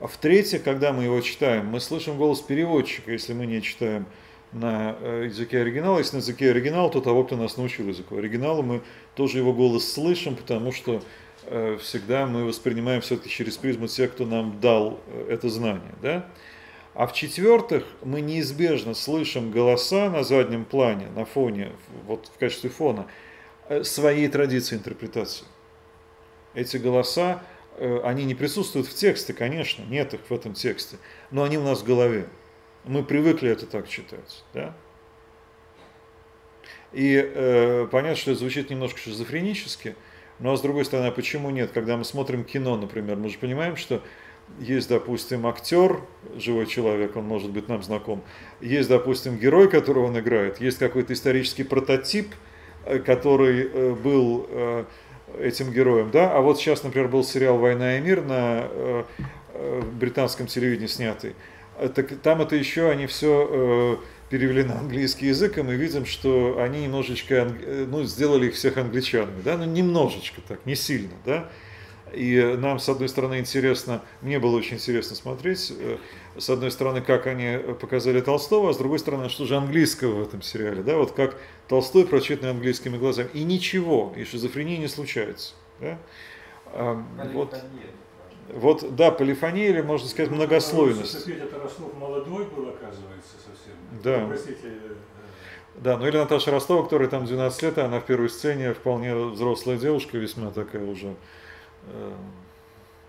А 0.00 0.06
в-третьих, 0.06 0.62
когда 0.62 0.92
мы 0.92 1.04
его 1.04 1.20
читаем, 1.20 1.66
мы 1.66 1.80
слышим 1.80 2.16
голос 2.16 2.40
переводчика, 2.40 3.12
если 3.12 3.32
мы 3.32 3.46
не 3.46 3.62
читаем 3.62 4.06
на 4.52 4.96
э, 5.00 5.24
языке 5.26 5.60
оригинала. 5.60 5.98
Если 5.98 6.16
на 6.16 6.20
языке 6.20 6.50
оригинала, 6.50 6.90
то 6.90 7.00
того, 7.00 7.24
кто 7.24 7.36
нас 7.36 7.56
научил 7.56 7.88
языку 7.88 8.16
оригинала, 8.16 8.62
мы 8.62 8.82
тоже 9.14 9.38
его 9.38 9.52
голос 9.52 9.92
слышим, 9.92 10.36
потому 10.36 10.72
что 10.72 11.02
э, 11.44 11.78
всегда 11.82 12.26
мы 12.26 12.44
воспринимаем 12.44 13.00
все-таки 13.00 13.28
через 13.28 13.56
призму 13.56 13.88
тех, 13.88 14.12
кто 14.12 14.24
нам 14.24 14.60
дал 14.60 15.00
э, 15.08 15.28
это 15.30 15.48
знание. 15.48 15.94
Да? 16.02 16.26
А 16.94 17.06
в-четвертых, 17.06 17.84
мы 18.02 18.22
неизбежно 18.22 18.94
слышим 18.94 19.50
голоса 19.50 20.08
на 20.08 20.24
заднем 20.24 20.64
плане, 20.64 21.08
на 21.14 21.26
фоне, 21.26 21.72
вот 22.06 22.30
в 22.34 22.38
качестве 22.38 22.70
фона, 22.70 23.06
своей 23.82 24.28
традиции 24.28 24.76
интерпретации. 24.76 25.44
Эти 26.54 26.78
голоса, 26.78 27.42
они 27.78 28.24
не 28.24 28.34
присутствуют 28.34 28.86
в 28.86 28.94
тексте, 28.94 29.34
конечно, 29.34 29.82
нет 29.82 30.14
их 30.14 30.20
в 30.26 30.32
этом 30.32 30.54
тексте, 30.54 30.96
но 31.30 31.42
они 31.42 31.58
у 31.58 31.62
нас 31.62 31.80
в 31.80 31.84
голове. 31.84 32.28
Мы 32.86 33.02
привыкли 33.02 33.50
это 33.50 33.66
так 33.66 33.88
читать. 33.88 34.44
Да? 34.54 34.74
И 36.92 37.14
э, 37.14 37.88
понятно, 37.90 38.16
что 38.16 38.30
это 38.30 38.40
звучит 38.40 38.70
немножко 38.70 38.98
шизофренически, 38.98 39.96
но 40.38 40.56
с 40.56 40.60
другой 40.60 40.84
стороны, 40.84 41.08
а 41.08 41.10
почему 41.10 41.50
нет? 41.50 41.72
Когда 41.72 41.96
мы 41.96 42.04
смотрим 42.04 42.44
кино, 42.44 42.76
например, 42.76 43.16
мы 43.16 43.28
же 43.28 43.38
понимаем, 43.38 43.76
что 43.76 44.02
есть, 44.60 44.88
допустим, 44.88 45.46
актер, 45.46 46.00
живой 46.36 46.66
человек, 46.66 47.16
он 47.16 47.24
может 47.24 47.50
быть 47.50 47.68
нам 47.68 47.82
знаком, 47.82 48.22
есть, 48.60 48.88
допустим, 48.88 49.36
герой, 49.36 49.68
которого 49.68 50.06
он 50.06 50.18
играет, 50.18 50.60
есть 50.60 50.78
какой-то 50.78 51.12
исторический 51.12 51.64
прототип, 51.64 52.34
э, 52.84 52.98
который 53.00 53.68
э, 53.68 53.94
был 53.94 54.46
э, 54.48 54.84
этим 55.40 55.72
героем, 55.72 56.10
да, 56.10 56.32
а 56.32 56.40
вот 56.40 56.58
сейчас, 56.58 56.84
например, 56.84 57.08
был 57.08 57.24
сериал 57.24 57.58
«Война 57.58 57.98
и 57.98 58.00
мир» 58.00 58.22
на 58.22 59.04
британском 59.98 60.46
телевидении 60.46 60.86
снятый, 60.86 61.34
так 61.94 62.18
там 62.22 62.42
это 62.42 62.56
еще 62.56 62.90
они 62.90 63.06
все 63.06 63.98
перевели 64.30 64.64
на 64.64 64.78
английский 64.78 65.26
язык, 65.26 65.58
и 65.58 65.62
мы 65.62 65.74
видим, 65.74 66.04
что 66.04 66.60
они 66.60 66.84
немножечко, 66.84 67.34
э, 67.34 67.86
ну, 67.88 68.02
сделали 68.04 68.46
их 68.46 68.54
всех 68.54 68.76
англичанами, 68.76 69.40
да, 69.42 69.56
ну, 69.56 69.64
немножечко 69.64 70.40
так, 70.46 70.64
не 70.66 70.74
сильно, 70.74 71.14
да. 71.24 71.48
И 72.12 72.56
нам, 72.58 72.78
с 72.78 72.88
одной 72.88 73.08
стороны, 73.08 73.40
интересно, 73.40 74.00
мне 74.22 74.38
было 74.38 74.56
очень 74.56 74.76
интересно 74.76 75.16
смотреть, 75.16 75.72
э, 75.78 75.98
с 76.38 76.50
одной 76.50 76.70
стороны, 76.70 77.00
как 77.02 77.26
они 77.26 77.58
показали 77.80 78.20
Толстого, 78.20 78.70
а 78.70 78.72
с 78.72 78.78
другой 78.78 78.98
стороны, 78.98 79.28
что 79.28 79.44
же 79.44 79.56
английского 79.56 80.22
в 80.24 80.28
этом 80.28 80.42
сериале, 80.42 80.82
да, 80.82 80.96
вот 80.96 81.12
как 81.12 81.36
Толстой 81.68 82.06
прочитан 82.06 82.50
английскими 82.50 82.96
глазами. 82.96 83.28
И 83.32 83.44
ничего, 83.44 84.12
и 84.16 84.24
шизофрении 84.24 84.76
не 84.76 84.88
случается, 84.88 85.54
да. 85.80 85.98
А, 86.66 86.94
Вот, 87.32 87.50
Полифония. 87.50 87.90
Вот, 88.52 88.94
да, 88.94 89.10
полифония 89.10 89.68
или, 89.68 89.80
можно 89.82 90.08
сказать, 90.08 90.30
многослойность. 90.30 91.24
Петя 91.24 91.46
Тараснов 91.46 91.94
молодой 91.94 92.44
был, 92.46 92.68
оказывается, 92.68 93.34
совсем. 93.44 93.74
Да. 94.02 94.26
Простите, 94.26 94.58
э, 94.64 94.94
Да, 95.76 95.96
ну 95.96 96.06
или 96.06 96.16
Наташа 96.16 96.50
Ростова, 96.50 96.84
которая 96.84 97.08
там 97.08 97.26
12 97.26 97.62
лет, 97.62 97.78
а 97.78 97.86
она 97.86 98.00
в 98.00 98.06
первой 98.06 98.28
сцене 98.30 98.72
вполне 98.72 99.14
взрослая 99.14 99.76
девушка, 99.78 100.16
весьма 100.18 100.50
такая 100.50 100.84
уже 100.84 101.14
э, 101.88 102.12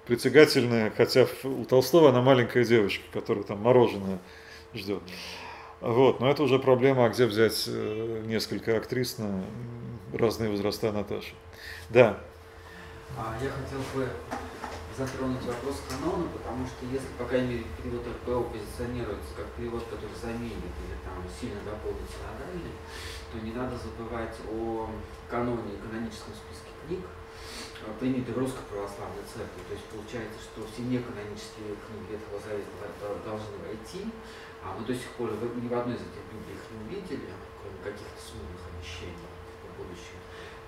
притягательная, 0.05 0.91
хотя 0.95 1.27
у 1.43 1.65
Толстого 1.65 2.09
она 2.09 2.21
маленькая 2.21 2.63
девочка, 2.63 3.03
которая 3.13 3.43
там 3.43 3.59
мороженое 3.59 4.19
ждет. 4.73 5.01
Вот, 5.81 6.19
но 6.19 6.31
это 6.31 6.41
уже 6.41 6.57
проблема, 6.57 7.05
а 7.05 7.09
где 7.09 7.25
взять 7.25 7.65
э, 7.67 8.23
несколько 8.25 8.75
актрис 8.75 9.19
на 9.19 9.43
разные 10.13 10.49
возраста 10.49 10.91
Наташи. 10.91 11.33
Да, 11.89 12.17
А, 13.15 13.35
я 13.41 13.49
хотел 13.49 13.79
бы 13.93 14.07
затронуть 14.97 15.43
вопрос 15.45 15.77
канона, 15.87 16.25
потому 16.33 16.65
что 16.65 16.81
если, 16.89 17.07
по 17.17 17.25
крайней 17.25 17.61
мере, 17.61 17.65
перевод 17.77 18.01
РПО 18.07 18.49
позиционируется 18.49 19.29
как 19.37 19.45
перевод, 19.53 19.85
который 19.85 20.17
заменит 20.17 20.73
или 20.81 20.95
там 21.05 21.21
сильно 21.29 21.61
дополнит 21.61 22.09
синодальный, 22.09 22.73
то 23.29 23.37
не 23.37 23.53
надо 23.53 23.77
забывать 23.77 24.33
о 24.49 24.89
каноне, 25.29 25.77
каноническом 25.77 26.33
списке 26.33 26.73
книг, 26.87 27.05
э, 27.05 27.93
принятой 28.01 28.33
в 28.33 28.37
Русской 28.41 28.65
Православной 28.65 29.21
Церкви. 29.29 29.61
То 29.69 29.73
есть 29.77 29.85
получается, 29.85 30.39
что 30.41 30.65
все 30.65 30.81
неканонические 30.81 31.77
книги 31.77 32.17
Ветхого 32.17 32.41
Завета 32.41 32.89
до- 32.97 33.21
должны 33.21 33.53
войти, 33.61 34.09
а 34.65 34.73
мы 34.73 34.81
до 34.81 34.97
сих 34.97 35.13
пор 35.13 35.29
ни 35.37 35.67
в 35.69 35.73
одной 35.77 35.93
из 35.93 36.01
этих 36.01 36.25
Библий 36.33 36.57
их 36.57 36.65
не 36.73 36.77
увидели, 36.89 37.29
кроме 37.61 37.77
каких-то 37.85 38.17
смутных 38.17 38.65
обещаний. 38.73 39.26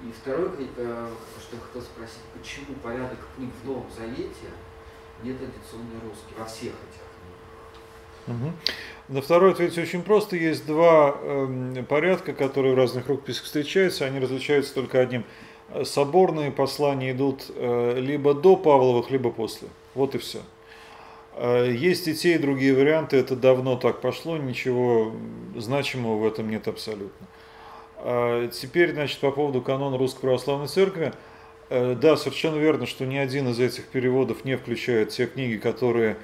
И 0.02 0.12
второе, 0.22 0.52
э, 0.78 1.08
что 1.42 1.56
я 1.58 1.62
хотел 1.62 1.82
спросить, 1.82 2.22
почему 2.34 2.78
порядок 2.82 3.18
книг 3.36 3.50
в 3.62 3.68
Новом 3.68 3.86
Завете 3.98 4.48
не 5.24 5.34
традиционный 5.34 6.00
русский 6.02 6.34
во 6.38 6.46
всех 6.46 6.72
этих? 6.72 7.04
Мгм. 8.28 8.54
На 9.10 9.22
второй 9.22 9.52
ответ 9.52 9.78
очень 9.78 10.04
просто. 10.04 10.38
Есть 10.38 10.66
два 10.66 11.18
эм, 11.22 11.86
порядка, 11.86 12.34
которые 12.34 12.76
в 12.76 12.78
разных 12.78 13.08
рукописях 13.08 13.44
встречаются. 13.44 14.06
Они 14.06 14.20
различаются 14.20 14.74
только 14.74 15.02
одним. 15.02 15.26
Э, 15.70 15.84
Соборные 15.84 16.52
послания 16.52 17.12
идут 17.12 17.52
э, 17.54 18.00
либо 18.00 18.34
до 18.34 18.56
Павловых, 18.56 19.12
либо 19.12 19.32
после. 19.32 19.68
Вот 19.96 20.16
и 20.16 20.18
все. 20.18 20.40
Есть 21.42 22.08
и 22.10 22.16
те, 22.16 22.36
и 22.36 22.38
другие 22.38 22.74
варианты. 22.74 23.16
Это 23.16 23.36
давно 23.36 23.78
так 23.78 24.02
пошло. 24.02 24.38
Ничего 24.38 25.14
значимого 25.56 26.18
в 26.18 26.28
этом 26.28 26.50
нет 26.50 26.68
абсолютно. 26.68 27.28
А 27.28 27.39
Теперь, 28.02 28.94
значит, 28.94 29.20
по 29.20 29.32
поводу 29.32 29.62
канона 29.62 29.98
Русской 29.98 30.22
Православной 30.22 30.68
Церкви. 30.68 31.14
Э, 31.70 31.96
Да, 31.96 32.16
совершенно 32.18 32.58
верно, 32.58 32.86
что 32.86 33.06
ни 33.06 33.18
один 33.18 33.50
из 33.50 33.60
этих 33.60 33.86
переводов 33.88 34.46
не 34.46 34.56
включает 34.58 35.10
те 35.10 35.26
книги, 35.26 35.58
которые 35.58 36.18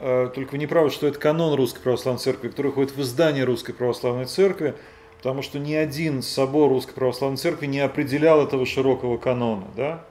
Э, 0.00 0.30
Только 0.32 0.52
вы 0.52 0.58
не 0.58 0.66
правы, 0.66 0.90
что 0.90 1.06
это 1.06 1.18
канон 1.18 1.54
Русской 1.54 1.80
Православной 1.80 2.20
Церкви, 2.20 2.48
который 2.48 2.70
входит 2.70 2.92
в 2.92 3.00
издание 3.00 3.44
Русской 3.44 3.72
Православной 3.72 4.26
Церкви, 4.26 4.74
потому 5.16 5.42
что 5.42 5.58
ни 5.58 5.74
один 5.74 6.22
собор 6.22 6.70
Русской 6.70 6.92
Православной 6.94 7.36
Церкви 7.36 7.66
не 7.66 7.80
определял 7.80 8.44
этого 8.44 8.64
широкого 8.64 9.18
канона. 9.18 9.66
Да? 9.76 10.04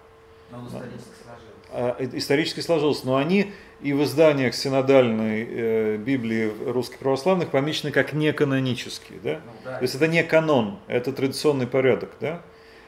Но 0.51 0.59
он 0.59 0.67
исторически 0.67 1.13
сложился. 1.23 1.71
А, 1.71 1.95
э, 1.99 2.09
Исторически 2.17 2.59
сложилось, 2.59 3.03
но 3.03 3.15
они 3.15 3.53
и 3.81 3.93
в 3.93 4.03
изданиях 4.03 4.55
синодальной 4.55 5.47
э, 5.47 5.97
Библии 5.97 6.51
русской 6.65 6.97
православных 6.97 7.49
помечены 7.49 7.91
как 7.91 8.13
неканонические. 8.13 9.19
Да? 9.23 9.41
Ну, 9.45 9.51
да, 9.63 9.77
То 9.77 9.83
есть 9.83 9.95
это 9.95 10.07
не 10.07 10.23
канон, 10.23 10.79
это 10.87 11.11
традиционный 11.13 11.67
порядок, 11.67 12.11
да? 12.19 12.41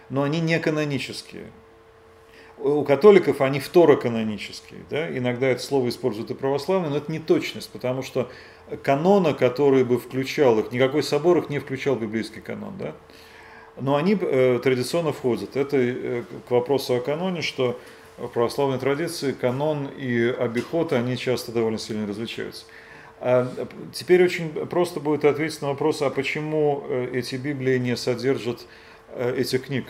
но 0.09 0.23
они 0.23 0.39
не 0.39 0.57
канонические. 0.59 1.51
У 2.57 2.83
католиков 2.83 3.39
они 3.39 3.59
второканонические, 3.59 4.81
да? 4.89 5.15
иногда 5.15 5.47
это 5.47 5.61
слово 5.61 5.89
используют 5.89 6.31
и 6.31 6.33
православные, 6.33 6.89
но 6.89 6.97
это 6.97 7.11
не 7.11 7.19
точность, 7.19 7.69
потому 7.69 8.01
что 8.01 8.29
канона, 8.83 9.33
который 9.33 9.83
бы 9.83 9.97
включал 9.97 10.59
их, 10.59 10.71
никакой 10.71 11.03
собор 11.03 11.37
их 11.37 11.49
не 11.49 11.59
включал 11.59 11.95
в 11.95 12.01
библейский 12.01 12.41
канон, 12.41 12.73
да? 12.77 12.95
но 13.79 13.95
они 13.95 14.17
э, 14.19 14.59
традиционно 14.61 15.13
входят. 15.13 15.55
Это 15.55 15.77
э, 15.77 16.23
к 16.47 16.51
вопросу 16.51 16.95
о 16.95 16.99
каноне, 16.99 17.41
что 17.41 17.79
в 18.19 18.27
православной 18.27 18.79
традиции 18.79 19.31
канон 19.31 19.87
и 19.97 20.27
обиход, 20.27 20.93
они 20.93 21.17
часто 21.17 21.51
довольно 21.51 21.77
сильно 21.77 22.07
различаются. 22.07 22.65
А 23.21 23.51
теперь 23.93 24.23
очень 24.23 24.49
просто 24.67 24.99
будет 24.99 25.25
ответить 25.25 25.61
на 25.61 25.69
вопрос, 25.69 26.01
а 26.01 26.09
почему 26.09 26.83
э, 26.87 27.09
эти 27.13 27.35
Библии 27.35 27.77
не 27.77 27.97
содержат 27.97 28.65
э, 29.09 29.35
этих 29.37 29.65
книг? 29.65 29.87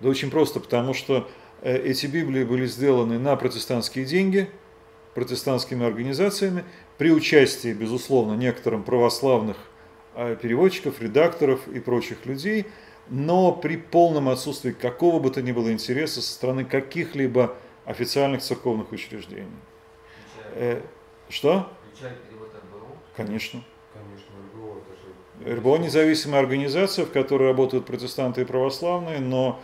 Да 0.00 0.08
очень 0.08 0.30
просто, 0.30 0.58
потому 0.58 0.92
что 0.92 1.28
э, 1.60 1.76
эти 1.76 2.06
Библии 2.06 2.44
были 2.44 2.66
сделаны 2.66 3.18
на 3.18 3.36
протестантские 3.36 4.04
деньги, 4.04 4.48
протестантскими 5.14 5.86
организациями, 5.86 6.64
при 6.98 7.12
участии, 7.12 7.72
безусловно, 7.72 8.34
некоторым 8.34 8.82
православных 8.82 9.56
переводчиков, 10.42 11.00
редакторов 11.00 11.66
и 11.68 11.80
прочих 11.80 12.26
людей, 12.26 12.66
но 13.08 13.52
при 13.52 13.76
полном 13.76 14.28
отсутствии 14.28 14.72
какого 14.72 15.18
бы 15.18 15.30
то 15.30 15.42
ни 15.42 15.52
было 15.52 15.72
интереса 15.72 16.20
со 16.20 16.32
стороны 16.32 16.64
каких-либо 16.64 17.56
официальных 17.84 18.42
церковных 18.42 18.92
учреждений. 18.92 19.46
включая, 20.44 20.74
Э, 20.76 20.82
Что? 21.28 21.68
включая 21.92 22.16
перевод 22.28 22.48
РБО. 22.54 22.86
Конечно. 23.16 23.62
Конечно, 23.92 24.34
РГО 24.54 24.78
это 24.78 25.48
же... 25.50 25.56
РБО 25.56 25.76
независимая 25.78 26.40
организация, 26.40 27.04
в 27.04 27.10
которой 27.10 27.48
работают 27.48 27.86
протестанты 27.86 28.42
и 28.42 28.44
православные, 28.44 29.18
но 29.20 29.60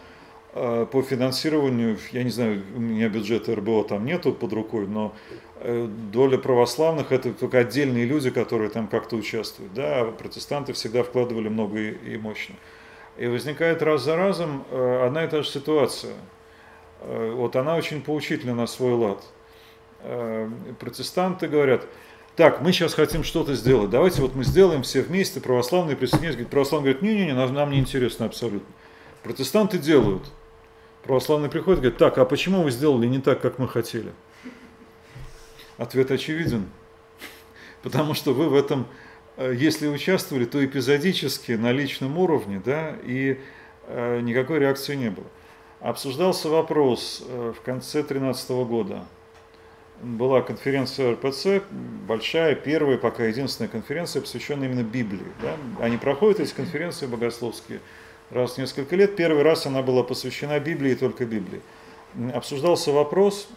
э, 0.55 0.87
по 0.91 1.03
финансированию, 1.03 1.99
я 2.13 2.25
не 2.25 2.31
знаю, 2.31 2.63
у 2.75 2.81
меня 2.81 3.09
бюджета 3.09 3.55
РБО 3.55 3.85
там 3.85 4.05
нету 4.05 4.33
под 4.33 4.53
рукой, 4.53 4.87
но 4.89 5.15
э, 5.61 5.87
доля 5.87 6.39
православных 6.39 7.13
это 7.13 7.33
только 7.33 7.59
отдельные 7.59 8.05
люди, 8.07 8.31
которые 8.31 8.71
там 8.71 8.89
как-то 8.89 9.17
участвуют, 9.17 9.73
да, 9.75 10.01
а 10.01 10.13
протестанты 10.13 10.73
всегда 10.73 11.03
вкладывали 11.03 11.49
много 11.49 11.79
и, 11.79 12.15
и 12.15 12.19
мощно. 12.19 12.57
И 13.17 13.27
возникает 13.27 13.83
раз 13.83 14.03
за 14.03 14.17
разом 14.17 14.65
э, 14.71 15.03
одна 15.07 15.25
и 15.25 15.29
та 15.29 15.43
же 15.43 15.49
ситуация. 15.49 16.15
Э, 17.01 17.33
вот 17.35 17.57
она 17.57 17.77
очень 17.77 18.03
поучительна 18.03 18.55
на 18.55 18.67
свой 18.67 18.93
лад. 18.93 19.23
Э, 20.01 20.49
протестанты 20.79 21.49
говорят, 21.49 21.87
так, 22.37 22.61
мы 22.61 22.73
сейчас 22.73 22.95
хотим 22.95 23.25
что-то 23.25 23.55
сделать, 23.55 23.91
давайте 23.91 24.23
вот 24.23 24.35
мы 24.35 24.45
сделаем 24.45 24.83
все 24.83 25.03
вместе, 25.03 25.41
православные 25.41 25.97
присоединяются, 25.97 26.45
православные 26.47 26.95
говорят, 26.95 27.03
не-не-не, 27.03 27.35
нам, 27.35 27.53
нам 27.53 27.71
не 27.71 27.79
интересно 27.79 28.27
абсолютно. 28.27 28.69
Протестанты 29.23 29.79
делают. 29.79 30.23
Православные 31.03 31.51
приходят 31.51 31.81
и 31.81 31.83
говорят, 31.83 31.99
так, 31.99 32.19
а 32.19 32.25
почему 32.25 32.63
вы 32.63 32.71
сделали 32.71 33.07
не 33.07 33.21
так, 33.21 33.41
как 33.41 33.59
мы 33.59 33.67
хотели? 33.67 34.13
Ответ 35.79 36.11
очевиден. 36.11 36.69
Потому 37.83 38.15
что 38.15 38.35
вы 38.35 38.49
в 38.49 38.55
этом, 38.55 38.87
э, 39.37 39.55
если 39.57 39.89
участвовали, 39.89 40.45
то 40.45 40.65
эпизодически, 40.65 41.53
на 41.53 41.73
личном 41.73 42.19
уровне, 42.19 42.61
да, 42.65 42.95
и 43.05 43.41
никакой 44.21 44.59
реакции 44.59 44.95
не 44.95 45.09
было. 45.09 45.25
Обсуждался 45.81 46.49
вопрос 46.49 47.23
э, 47.27 47.53
в 47.57 47.61
конце 47.63 48.03
2013 48.03 48.51
года. 48.51 49.05
Была 50.03 50.43
конференция 50.43 51.13
РПЦ, 51.13 51.63
большая, 52.07 52.55
первая, 52.55 52.99
пока 52.99 53.25
единственная 53.25 53.69
конференция, 53.69 54.23
посвященная 54.23 54.69
именно 54.69 54.83
Библии. 54.83 55.27
Да? 55.43 55.57
Они 55.81 55.97
проходят, 55.97 56.41
эти 56.41 56.53
конференции 56.53 57.07
богословские, 57.07 57.81
раз 58.31 58.55
в 58.55 58.59
несколько 58.59 58.97
лет. 58.97 59.17
Первый 59.17 59.43
раз 59.43 59.67
она 59.67 59.83
была 59.83 60.03
посвящена 60.03 60.59
Библии 60.61 60.93
и 60.93 60.97
только 60.97 61.25
Библии. 61.25 61.63
Обсуждался 62.33 62.93
вопрос, 62.93 63.49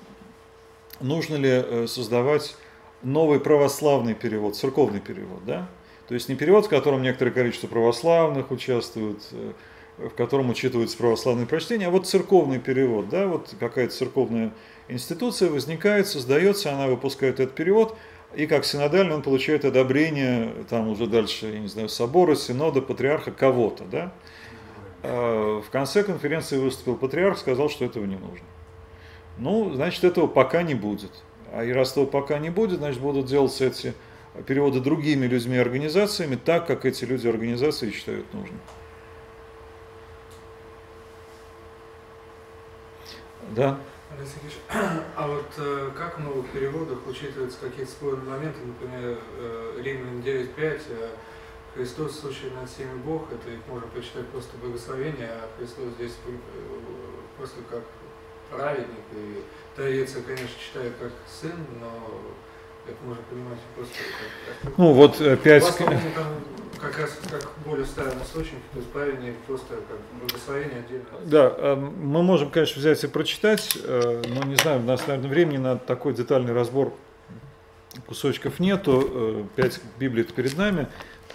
нужно 1.00 1.36
ли 1.36 1.50
э, 1.50 1.88
создавать 1.88 2.56
новый 3.02 3.40
православный 3.40 4.14
перевод, 4.14 4.56
церковный 4.56 5.00
перевод, 5.00 5.44
да? 5.46 5.68
То 6.08 6.14
есть 6.14 6.30
не 6.30 6.36
перевод, 6.36 6.66
в 6.66 6.70
котором 6.70 7.02
некоторое 7.02 7.32
количество 7.32 7.68
православных 7.68 8.52
участвуют, 8.52 9.24
э, 9.32 9.54
в 9.98 10.10
котором 10.10 10.50
учитываются 10.50 10.98
православные 10.98 11.46
прочтения, 11.46 11.88
а 11.88 11.90
вот 11.90 12.08
церковный 12.08 12.60
перевод, 12.60 13.10
да, 13.10 13.28
вот 13.28 13.54
какая-то 13.60 13.94
церковная 13.94 14.52
институция 14.88 15.50
возникает, 15.50 16.08
создается, 16.08 16.72
она 16.72 16.88
выпускает 16.88 17.40
этот 17.40 17.56
перевод, 17.56 17.96
и 18.36 18.48
как 18.48 18.66
синодальный 18.66 19.16
он 19.16 19.22
получает 19.22 19.66
одобрение, 19.66 20.54
там 20.70 20.88
уже 20.88 21.06
дальше, 21.08 21.48
я 21.48 21.60
не 21.60 21.68
знаю, 21.68 21.90
собора, 21.90 22.36
синода, 22.36 22.82
патриарха, 22.82 23.32
кого-то, 23.32 23.84
да. 23.86 24.14
А 25.04 25.62
В 25.62 25.70
конце 25.70 26.04
конференции 26.04 26.58
выступил 26.58 26.96
патриарх, 26.96 27.38
сказал, 27.38 27.70
что 27.70 27.86
этого 27.86 28.06
не 28.06 28.16
нужно. 28.16 28.46
Ну, 29.38 29.74
значит, 29.74 30.04
этого 30.04 30.28
пока 30.28 30.62
не 30.64 30.76
будет. 30.76 31.12
А 31.52 31.64
и 31.64 31.72
раз 31.72 31.92
этого 31.92 32.06
пока 32.06 32.40
не 32.40 32.50
будет, 32.50 32.80
значит, 32.80 33.02
будут 33.02 33.26
делаться 33.26 33.66
эти 33.66 33.94
переводы 34.46 34.80
другими 34.80 35.26
людьми 35.26 35.56
и 35.56 35.60
организациями 35.60 36.36
так, 36.36 36.68
как 36.68 36.86
эти 36.86 37.04
люди 37.04 37.28
организации 37.28 37.92
считают 37.92 38.34
нужным. 38.34 38.60
Да. 43.56 43.78
Алексей 44.18 44.40
Ильич, 44.42 44.58
а 45.16 45.28
вот 45.28 45.48
э, 45.58 45.92
как 45.98 46.20
в 46.20 46.22
новых 46.22 46.50
переводах 46.52 47.00
учитываются 47.08 47.58
какие-то 47.60 47.92
спорные 47.92 48.30
моменты, 48.30 48.60
например, 48.66 49.18
э, 49.38 49.82
Римлян 49.82 50.20
9.5, 50.20 50.82
э, 50.90 51.10
Христос, 51.74 52.20
случай 52.20 52.50
над 52.50 52.70
всеми 52.70 52.96
Бог, 53.00 53.32
это 53.32 53.50
их 53.50 53.60
можно 53.68 53.88
почитать 53.88 54.28
просто 54.28 54.58
благословение, 54.58 55.30
а 55.30 55.50
Христос 55.58 55.94
здесь 55.98 56.14
просто 57.38 57.58
как 57.70 57.84
праведник, 58.50 59.06
и 59.16 59.44
Троица, 59.76 60.22
конечно, 60.22 60.60
читает 60.60 60.94
как 61.00 61.12
сын, 61.26 61.56
но 61.80 62.22
это 62.86 62.98
можно 63.06 63.24
понимать 63.30 63.60
просто 63.76 63.96
как... 64.62 64.78
Ну 64.78 64.94
вот 64.94 65.22
э, 65.22 65.36
У 65.36 65.38
пять... 65.38 65.64
как 66.82 66.98
раз 66.98 67.12
как 67.30 67.50
более 67.66 67.86
старый 67.86 68.14
источник, 68.24 68.60
то 68.74 68.80
есть 68.80 68.92
праведник 68.92 69.36
просто 69.48 69.76
как 69.76 69.98
благословение 70.20 70.80
отдельно. 70.80 71.06
Да, 71.26 71.54
э, 71.56 71.76
мы 71.76 72.24
можем, 72.24 72.50
конечно, 72.50 72.80
взять 72.80 73.04
и 73.04 73.08
прочитать, 73.08 73.78
э, 73.84 74.22
но 74.28 74.44
не 74.44 74.56
знаю, 74.56 74.80
у 74.80 74.84
нас, 74.84 75.06
наверное, 75.08 75.30
времени 75.30 75.58
на 75.58 75.78
такой 75.78 76.14
детальный 76.14 76.54
разбор 76.54 76.94
кусочков 78.08 78.60
нету, 78.60 79.10
э, 79.14 79.44
пять 79.56 79.80
Библий 80.00 80.24
перед 80.24 80.58
нами. 80.58 80.88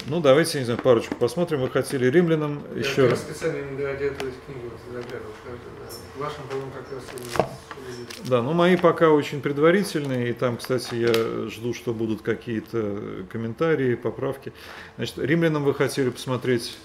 Ну, 0.07 0.21
давайте, 0.21 0.59
не 0.59 0.65
знаю, 0.65 0.81
парочку 0.81 1.15
посмотрим. 1.15 1.61
Вы 1.63 1.71
хотели 1.71 2.07
римлянам 2.07 2.63
Я 2.75 2.81
еще 2.81 3.09
раз 3.09 3.21
специально 3.21 3.61
ради 3.83 4.05
этой 4.05 4.33
книги 4.45 4.65
вот 4.65 4.79
заглядывал. 4.93 5.33
Да. 6.17 6.25
В 6.25 6.29
вашем, 6.29 6.47
по-моему, 6.49 6.71
как 6.73 6.93
раз 6.93 7.05
увидели. 7.15 8.29
Да, 8.29 8.43
ну 8.43 8.53
мои 8.53 8.77
пока 8.77 9.11
очень 9.11 9.41
предварительные, 9.41 10.31
и 10.31 10.33
там, 10.33 10.57
кстати, 10.57 10.95
я 10.95 11.49
жду, 11.49 11.75
что 11.75 11.93
будут 11.93 12.23
какие-то 12.23 13.25
комментарии, 13.31 13.95
поправки. 13.95 14.53
Значит, 14.97 15.19
римлянам 15.19 15.65
вы 15.65 15.75
хотели 15.75 16.11
посмотреть 16.11 16.77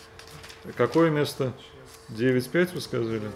какое 0.76 1.10
место? 1.10 1.54
Сейчас. 1.58 2.48
9.5 2.48 2.74
вы 2.74 2.82
сказали? 2.82 3.32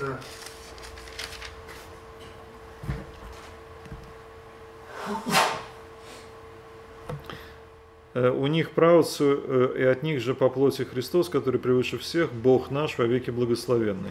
Да. 0.00 0.20
Э, 5.08 5.12
У 8.16 8.46
них 8.46 8.70
правоцу, 8.70 9.40
э, 9.44 9.74
и 9.78 9.82
от 9.82 10.02
них 10.02 10.20
же 10.20 10.34
по 10.34 10.48
плоти 10.48 10.82
Христос, 10.82 11.28
который 11.28 11.60
превыше 11.60 11.98
всех, 11.98 12.32
Бог 12.32 12.70
наш 12.70 12.96
во 12.98 13.04
веки 13.04 13.30
благословенный. 13.30 14.10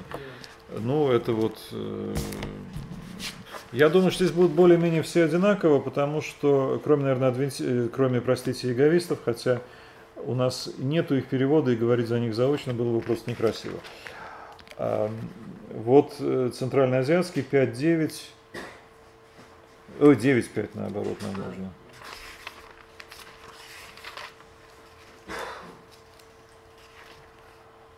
Ну, 0.80 1.12
это 1.12 1.32
вот... 1.34 1.58
э, 1.72 2.14
Я 3.72 3.90
думаю, 3.90 4.12
что 4.12 4.24
здесь 4.26 4.36
будут 4.36 4.52
более-менее 4.52 5.02
все 5.02 5.24
одинаково, 5.24 5.80
потому 5.80 6.22
что, 6.22 6.80
кроме, 6.84 7.04
наверное, 7.04 7.30
адвенти... 7.30 7.64
э, 7.66 7.88
кроме, 7.92 8.22
простите, 8.22 8.68
яговистов, 8.70 9.20
хотя 9.26 9.62
у 10.18 10.36
нас 10.36 10.70
нету 10.78 11.16
их 11.18 11.26
перевода, 11.26 11.72
и 11.72 11.76
говорить 11.76 12.08
за 12.08 12.20
них 12.20 12.36
заочно 12.36 12.74
было 12.74 12.96
бы 12.96 13.02
просто 13.02 13.32
некрасиво. 13.32 13.80
А, 14.78 15.10
Вот 15.74 16.16
э, 16.20 16.52
центральноазиатский 16.54 17.46
5.9, 17.50 18.14
ой, 20.02 20.16
9.5 20.16 20.70
наоборот 20.76 21.18
нам 21.22 21.34
нужно. 21.46 21.74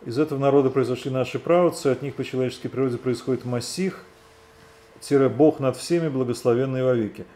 Из 0.08 0.18
этого 0.18 0.38
народа 0.38 0.70
произошли 0.70 1.10
наши 1.10 1.38
правоцы, 1.38 1.88
от 1.88 2.00
них 2.00 2.14
по 2.14 2.24
человеческой 2.24 2.70
природе 2.70 2.96
происходит 2.96 3.44
Масих, 3.44 4.04
тире 5.02 5.28
Бог 5.28 5.60
над 5.60 5.76
всеми, 5.76 6.08
благословенный 6.08 6.82
вовеки. 6.82 7.26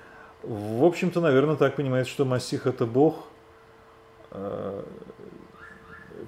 В 0.43 0.83
общем-то, 0.83 1.21
наверное, 1.21 1.57
так 1.57 1.77
понимается, 1.77 2.11
что 2.11 2.25
Масих 2.25 2.67
это 2.67 2.87
Бог, 2.87 3.27
э, 4.31 4.83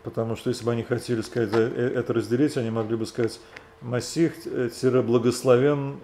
потому 0.03 0.37
что 0.37 0.51
если 0.51 0.67
бы 0.67 0.73
они 0.73 0.83
хотели 0.83 1.23
сказать 1.23 1.49
э, 1.55 1.93
это 1.97 2.13
разделить, 2.13 2.59
они 2.59 2.69
могли 2.69 2.97
бы 2.97 3.07
сказать 3.07 3.41
Масих 3.81 4.35
э, 4.45 5.01
благословен 5.01 5.97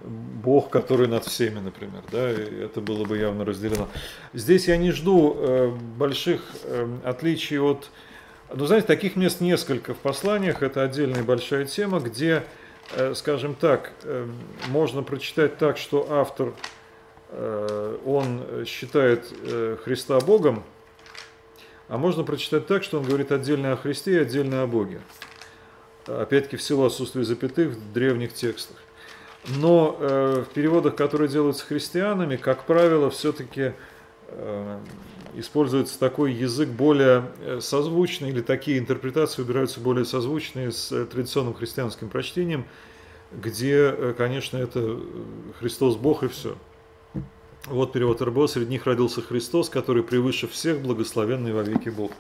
Бог, 0.43 0.71
который 0.71 1.07
над 1.07 1.27
всеми, 1.27 1.59
например, 1.59 2.03
да, 2.11 2.33
и 2.33 2.65
это 2.65 2.81
было 2.81 3.05
бы 3.05 3.19
явно 3.19 3.45
разделено. 3.45 3.89
Здесь 4.33 4.69
я 4.69 4.79
не 4.79 4.91
жду 4.93 5.37
э, 5.37 5.71
больших 5.99 6.41
э, 6.65 6.89
отличий 7.05 7.59
от 7.59 7.91
ну, 8.55 8.67
знаете, 8.67 8.87
таких 8.87 9.17
мест 9.17 9.41
несколько 9.41 9.95
в 9.95 9.99
посланиях, 9.99 10.63
это 10.63 10.83
отдельная 10.83 11.23
большая 11.23 11.65
тема, 11.67 12.01
где, 12.01 12.43
э, 12.97 13.15
скажем 13.15 13.55
так, 13.55 13.93
э, 14.03 14.27
можно 14.69 15.03
прочитать 15.03 15.57
так, 15.57 15.79
что 15.79 16.07
автор, 16.11 16.53
э, 17.29 17.99
он 18.05 18.65
считает 18.67 19.27
Христа 19.85 20.19
Богом, 20.21 20.65
а 21.89 21.97
можно 21.97 22.25
прочитать 22.25 22.67
так, 22.67 22.83
что 22.83 22.99
он 22.99 23.05
говорит 23.05 23.31
отдельно 23.31 23.73
о 23.73 23.77
Христе 23.77 24.15
и 24.15 24.19
отдельно 24.19 24.63
о 24.63 24.67
Боге. 24.67 25.01
Опять-таки 26.07 26.57
в 26.57 26.63
силу 26.63 26.87
отсутствия 26.87 27.25
запятых 27.25 27.71
в 27.71 27.93
древних 27.93 28.33
текстах. 28.33 28.77
Но 29.57 29.97
в 29.99 30.47
переводах, 30.55 30.97
которые 30.97 31.29
делаются 31.29 31.65
христианами, 31.65 32.37
как 32.37 32.65
правило, 32.65 33.11
все-таки 33.11 33.73
используется 35.35 35.99
такой 35.99 36.33
язык 36.33 36.69
более 36.69 37.31
э, 37.41 37.61
созвучный, 37.61 38.31
или 38.31 38.41
такие 38.41 38.79
интерпретации 38.79 39.43
выбираются 39.43 39.81
более 39.81 40.05
созвучные 40.05 40.73
с 40.73 40.91
э, 40.93 41.07
традиционным 41.07 41.55
христианским 41.55 42.09
прочтением, 42.09 42.65
где, 43.33 43.95
э, 43.97 44.15
конечно, 44.17 44.57
это 44.57 45.01
Христос 45.59 45.97
Бог 45.97 46.23
и 46.23 46.29
все. 46.29 46.57
Вот 47.67 47.93
перевод 47.93 48.23
РБО, 48.23 48.47
среди 48.47 48.71
них 48.71 48.87
родился 48.87 49.21
Христос, 49.21 49.69
который 49.69 50.03
превыше 50.03 50.49
всех 50.49 50.81
благословенный 50.81 51.53
во 51.53 51.63
веки 51.63 51.91
Бог. 51.91 52.13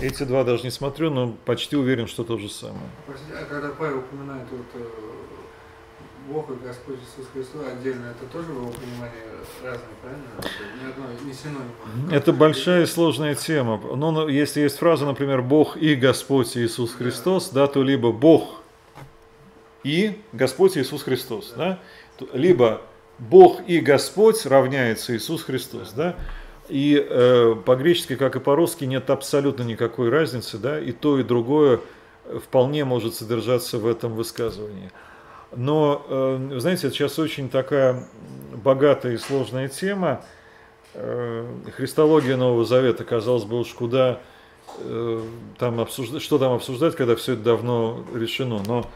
Эти 0.00 0.24
два 0.24 0.44
даже 0.44 0.64
не 0.64 0.70
смотрю, 0.70 1.10
но 1.10 1.34
почти 1.44 1.76
уверен, 1.76 2.06
что 2.06 2.24
то 2.24 2.38
же 2.38 2.48
самое. 2.48 2.90
Простите, 3.06 3.34
А 3.34 3.44
когда 3.44 3.68
Павел 3.70 3.98
упоминает 3.98 4.46
вот 4.50 4.82
Бог 6.28 6.50
и 6.50 6.66
Господь 6.66 6.96
Иисус 6.96 7.28
Христос 7.32 7.62
отдельно, 7.72 8.06
это 8.06 8.32
тоже 8.32 8.48
в 8.48 8.56
его 8.56 8.70
понимании 8.70 9.22
разные, 9.62 9.88
правильно? 10.00 10.24
Ни 10.82 10.90
одно, 10.90 11.04
не 11.24 11.32
синоним. 11.32 12.10
Это 12.10 12.32
большая 12.32 12.82
и 12.82 12.86
сложная 12.86 13.34
тема. 13.34 13.80
Ну, 13.96 14.10
ну, 14.10 14.28
если 14.28 14.60
есть 14.60 14.78
фраза, 14.78 15.04
например, 15.06 15.42
Бог 15.42 15.76
и 15.76 15.94
Господь 15.94 16.56
Иисус 16.56 16.94
Христос, 16.94 17.50
да, 17.50 17.66
то 17.66 17.82
либо 17.82 18.12
Бог 18.12 18.60
и 19.84 20.20
Господь 20.32 20.76
Иисус 20.78 21.02
Христос, 21.02 21.54
да, 21.56 21.78
То- 22.18 22.28
либо 22.32 22.82
Бог 23.18 23.60
и 23.66 23.80
Господь 23.80 24.44
равняется 24.46 25.16
Иисус 25.16 25.42
Христос, 25.42 25.92
да, 25.92 26.16
и 26.68 27.04
э, 27.08 27.54
по-гречески, 27.64 28.16
как 28.16 28.36
и 28.36 28.40
по-русски, 28.40 28.84
нет 28.84 29.10
абсолютно 29.10 29.62
никакой 29.64 30.08
разницы, 30.08 30.58
да, 30.58 30.80
и 30.80 30.92
то, 30.92 31.18
и 31.18 31.22
другое 31.22 31.80
вполне 32.44 32.84
может 32.84 33.14
содержаться 33.14 33.78
в 33.78 33.86
этом 33.86 34.14
высказывании. 34.14 34.90
Но, 35.54 36.04
э, 36.08 36.58
знаете, 36.58 36.90
сейчас 36.90 37.18
очень 37.18 37.48
такая 37.48 38.04
богатая 38.52 39.14
и 39.14 39.18
сложная 39.18 39.68
тема. 39.68 40.22
Э, 40.94 41.46
Христология 41.76 42.36
Нового 42.36 42.64
Завета, 42.64 43.04
казалось 43.04 43.44
бы, 43.44 43.60
уж 43.60 43.68
куда 43.68 44.20
э, 44.78 45.22
там 45.58 45.80
обсуждать, 45.80 46.22
что 46.22 46.38
там 46.38 46.52
обсуждать, 46.52 46.96
когда 46.96 47.16
все 47.16 47.34
это 47.34 47.42
давно 47.42 48.04
решено. 48.14 48.62
Но 48.66 48.86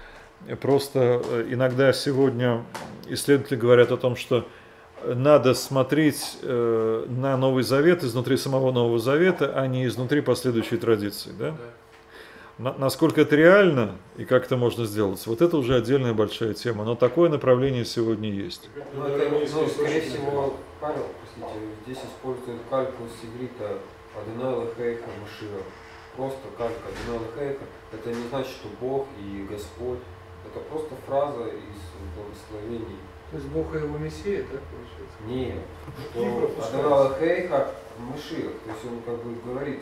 просто 0.61 1.23
иногда 1.51 1.93
сегодня 1.93 2.62
исследователи 3.09 3.57
говорят 3.57 3.93
о 3.93 3.97
том, 3.97 4.16
что 4.16 4.47
надо 5.05 5.55
смотреть 5.55 6.39
на 6.43 7.37
Новый 7.37 7.62
Завет 7.62 8.03
изнутри 8.03 8.37
самого 8.37 8.73
Нового 8.73 8.99
Завета, 8.99 9.53
а 9.55 9.66
не 9.66 9.87
изнутри 9.87 10.20
последующей 10.20 10.78
традиции. 10.78 11.33
Да? 11.39 11.55
На- 12.59 12.73
Насколько 12.73 13.20
это 13.20 13.37
реально 13.37 13.97
и 14.16 14.24
как 14.24 14.47
это 14.47 14.57
можно 14.57 14.87
сделать, 14.87 15.24
вот 15.27 15.43
это 15.43 15.59
уже 15.59 15.77
отдельная 15.77 16.15
большая 16.15 16.55
тема. 16.55 16.85
Но 16.85 16.95
такое 16.95 17.28
направление 17.28 17.85
сегодня 17.85 18.31
есть. 18.31 18.70
Ну, 18.95 19.05
это, 19.07 19.28
ну, 19.31 19.66
скорее 19.69 20.01
всего, 20.01 20.57
Павел, 20.81 21.07
простите, 21.20 21.61
здесь 21.85 21.99
использует 21.99 22.61
кальку 22.70 23.05
с 23.09 23.24
иврита 23.24 23.78
Адонай 24.16 24.55
Лахейха 24.55 25.09
Машира. 25.20 25.61
Просто 26.16 26.41
калька 26.57 26.81
Адонай 26.89 27.27
Лахейха. 27.28 27.65
Это 27.93 28.09
не 28.09 28.28
значит, 28.28 28.53
что 28.53 28.69
Бог 28.81 29.07
и 29.20 29.47
Господь. 29.51 29.99
Это 30.49 30.61
просто 30.70 30.95
фраза 31.07 31.45
из 31.49 31.81
благословений. 32.16 32.97
То 33.33 33.37
есть 33.37 33.49
Бог 33.51 33.74
и 33.74 33.78
его 33.78 33.99
Мессия, 33.99 34.45
так 34.45 34.62
получается? 34.73 35.19
Нет, 35.27 35.62
Кипра 36.15 36.49
что 36.49 36.57
пускай. 36.57 36.81
Адонай 36.81 36.99
Лахейха 37.01 37.70
Машир. 37.99 38.51
То 38.65 38.70
есть 38.70 38.85
он 38.89 39.01
как 39.05 39.23
бы 39.23 39.35
говорит, 39.45 39.81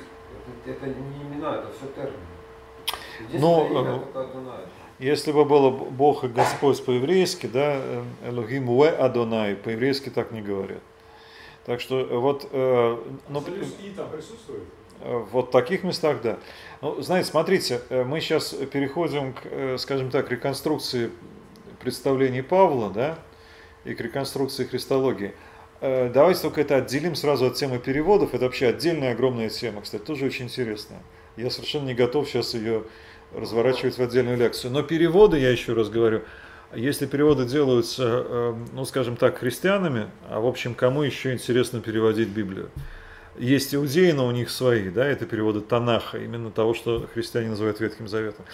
это, 0.66 0.70
это 0.72 0.86
не 0.86 1.22
имена, 1.22 1.56
это 1.58 1.68
все 1.78 1.86
термины. 1.94 2.33
Ну, 3.20 3.64
Единственное 3.64 3.82
имя 3.82 4.04
э. 4.14 4.66
Если 4.98 5.32
бы 5.32 5.44
было 5.44 5.70
Бог 5.70 6.22
и 6.24 6.28
Господь 6.28 6.84
по-еврейски, 6.84 7.46
да, 7.46 7.76
э, 7.76 8.02
Элохим 8.26 8.70
Уэ 8.70 8.90
Адонай, 8.90 9.56
по-еврейски 9.56 10.08
так 10.08 10.30
не 10.30 10.40
говорят. 10.40 10.80
Так 11.66 11.80
что 11.80 12.04
вот, 12.20 12.48
э, 12.52 12.98
ну, 13.28 13.40
И 13.40 13.90
там 13.90 14.08
присутствует. 14.10 14.62
э, 15.00 15.24
вот 15.32 15.48
в 15.48 15.50
таких 15.50 15.82
местах, 15.82 16.22
да. 16.22 16.38
Ну, 16.80 17.02
знаете, 17.02 17.28
смотрите, 17.28 17.80
мы 17.90 18.20
сейчас 18.20 18.50
переходим 18.50 19.32
к, 19.32 19.78
скажем 19.78 20.10
так, 20.10 20.30
реконструкции 20.30 21.10
представлений 21.80 22.42
Павла, 22.42 22.90
да, 22.90 23.18
и 23.84 23.94
к 23.94 24.00
реконструкции 24.00 24.64
христологии. 24.64 25.34
давайте 25.80 26.40
только 26.40 26.60
это 26.60 26.76
отделим 26.76 27.14
сразу 27.14 27.46
от 27.46 27.54
темы 27.56 27.78
переводов. 27.78 28.32
Это 28.32 28.44
вообще 28.44 28.68
отдельная 28.68 29.12
огромная 29.12 29.48
тема, 29.48 29.82
кстати, 29.82 30.02
тоже 30.02 30.26
очень 30.26 30.44
интересная. 30.46 31.02
Я 31.36 31.50
совершенно 31.50 31.86
не 31.86 31.94
готов 31.94 32.28
сейчас 32.28 32.54
ее 32.54 32.84
разворачивать 33.34 33.98
в 33.98 34.02
отдельную 34.02 34.36
лекцию. 34.36 34.72
Но 34.72 34.82
переводы, 34.82 35.38
я 35.38 35.50
еще 35.50 35.72
раз 35.72 35.88
говорю, 35.88 36.22
если 36.74 37.06
переводы 37.06 37.44
делаются, 37.44 38.24
э, 38.26 38.54
ну, 38.72 38.84
скажем 38.84 39.16
так, 39.16 39.38
христианами, 39.38 40.08
а 40.28 40.40
в 40.40 40.46
общем, 40.46 40.74
кому 40.74 41.02
еще 41.02 41.32
интересно 41.32 41.80
переводить 41.80 42.28
Библию? 42.28 42.70
Есть 43.36 43.74
иудеи, 43.74 44.12
но 44.12 44.26
у 44.26 44.30
них 44.30 44.50
свои, 44.50 44.90
да, 44.90 45.04
это 45.04 45.26
переводы 45.26 45.60
Танаха, 45.60 46.18
именно 46.18 46.50
того, 46.50 46.74
что 46.74 47.08
христиане 47.12 47.50
называют 47.50 47.80
Ветхим 47.80 48.06
Заветом, 48.06 48.44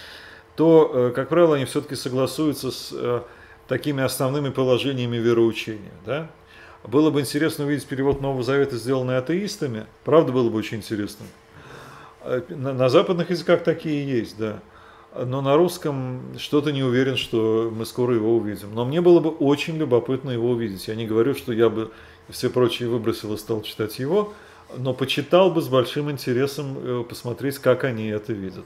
то, 0.56 0.90
э, 0.92 1.12
как 1.14 1.28
правило, 1.28 1.56
они 1.56 1.66
все-таки 1.66 1.96
согласуются 1.96 2.70
с 2.70 2.90
э, 2.92 3.22
такими 3.68 4.02
основными 4.02 4.50
положениями 4.50 5.16
вероучения, 5.16 5.92
да. 6.06 6.30
Было 6.82 7.10
бы 7.10 7.20
интересно 7.20 7.66
увидеть 7.66 7.86
перевод 7.86 8.22
Нового 8.22 8.42
Завета, 8.42 8.76
сделанный 8.76 9.18
атеистами, 9.18 9.86
правда 10.04 10.32
было 10.32 10.48
бы 10.48 10.56
очень 10.56 10.78
интересно. 10.78 11.26
На, 12.24 12.72
на 12.72 12.88
западных 12.88 13.30
языках 13.30 13.62
такие 13.62 14.06
есть, 14.06 14.38
да 14.38 14.60
но 15.14 15.40
на 15.40 15.56
русском 15.56 16.38
что-то 16.38 16.72
не 16.72 16.82
уверен, 16.82 17.16
что 17.16 17.70
мы 17.74 17.84
скоро 17.84 18.14
его 18.14 18.36
увидим. 18.36 18.74
Но 18.74 18.84
мне 18.84 19.00
было 19.00 19.20
бы 19.20 19.30
очень 19.30 19.76
любопытно 19.76 20.30
его 20.30 20.50
увидеть. 20.50 20.86
Я 20.88 20.94
не 20.94 21.06
говорю, 21.06 21.34
что 21.34 21.52
я 21.52 21.68
бы 21.68 21.90
все 22.28 22.48
прочие 22.48 22.88
выбросил 22.88 23.34
и 23.34 23.36
стал 23.36 23.62
читать 23.62 23.98
его, 23.98 24.32
но 24.76 24.94
почитал 24.94 25.50
бы 25.50 25.62
с 25.62 25.68
большим 25.68 26.10
интересом 26.10 26.78
э, 26.78 27.04
посмотреть, 27.08 27.58
как 27.58 27.82
они 27.82 28.08
это 28.08 28.32
видят. 28.32 28.64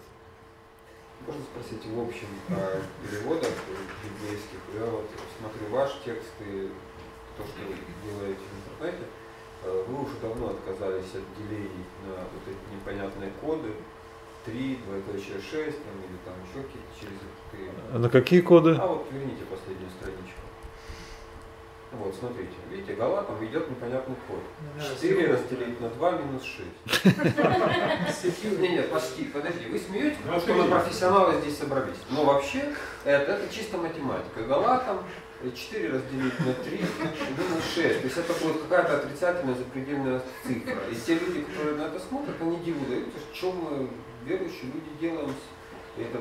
Можно 1.26 1.42
спросить 1.44 1.86
в 1.86 1.98
общем 1.98 2.26
о 2.50 2.82
переводах 3.08 3.52
библейских? 4.04 4.58
Я 4.78 4.84
вот 4.84 5.08
смотрю 5.38 5.68
ваш 5.70 5.92
текст 6.04 6.34
и 6.40 6.68
то, 7.38 7.44
что 7.44 7.60
вы 7.66 7.74
делаете 8.04 8.40
в 8.40 8.74
интернете. 8.74 9.04
Э, 9.64 9.84
вы 9.88 10.04
уже 10.04 10.14
давно 10.20 10.50
отказались 10.50 11.14
от 11.14 11.22
делений 11.38 11.84
на 12.06 12.14
вот 12.16 12.42
эти 12.46 12.74
непонятные 12.74 13.30
коды, 13.40 13.70
3, 14.44 14.78
двоеточие 14.86 15.40
6, 15.40 15.52
там, 15.52 15.96
или 16.04 16.18
там 16.24 16.34
еще 16.44 16.62
какие-то 16.66 17.00
через 17.00 17.18
три. 17.50 17.70
А 17.92 17.98
на 17.98 18.10
какие 18.10 18.40
коды? 18.42 18.76
А 18.78 18.86
вот 18.86 19.06
верните 19.10 19.44
последнюю 19.44 19.90
страничку. 19.90 20.40
Вот, 21.92 22.14
смотрите, 22.14 22.52
видите, 22.70 22.94
галатом 22.94 23.42
идет 23.44 23.70
непонятный 23.70 24.16
код. 24.26 24.40
4 25.00 25.32
разделить 25.32 25.80
на 25.80 25.88
2 25.88 26.10
минус 26.12 26.42
6. 26.42 26.68
Не, 28.60 28.68
нет, 28.68 28.90
почти, 28.90 29.24
подожди, 29.24 29.66
вы 29.66 29.78
смеетесь, 29.78 30.18
потому 30.18 30.40
что 30.40 30.54
мы 30.54 30.68
профессионалы 30.68 31.40
здесь 31.40 31.56
собрались. 31.56 31.96
Но 32.10 32.24
вообще, 32.24 32.74
это, 33.04 33.32
это 33.32 33.54
чисто 33.54 33.78
математика. 33.78 34.42
Галатом 34.42 34.98
4 35.52 35.88
разделить 35.90 36.40
на 36.40 36.52
3 36.52 36.78
минус 36.78 37.64
6. 37.74 38.00
То 38.00 38.04
есть 38.04 38.16
это 38.16 38.32
будет 38.44 38.62
какая-то 38.62 38.98
отрицательная 38.98 39.54
запредельная 39.54 40.22
цифра. 40.46 40.76
И 40.90 40.94
те 40.94 41.14
люди, 41.14 41.42
которые 41.42 41.76
на 41.76 41.82
это 41.82 41.98
смотрят, 42.00 42.36
они 42.40 42.56
диву 42.58 42.84
дают, 42.86 43.08
что 43.32 43.52
мы 43.52 43.88
верующие 44.24 44.66
люди 44.66 44.90
делаем 45.00 45.34
это 45.98 46.20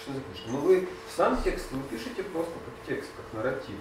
что 0.00 0.12
за 0.12 0.20
книжка? 0.20 0.48
Ну 0.48 0.58
вы 0.58 0.88
сам 1.14 1.40
текст 1.42 1.70
вы 1.70 1.82
пишете 1.90 2.22
просто 2.24 2.52
как 2.52 2.86
текст, 2.86 3.10
как 3.16 3.38
нарратив. 3.38 3.76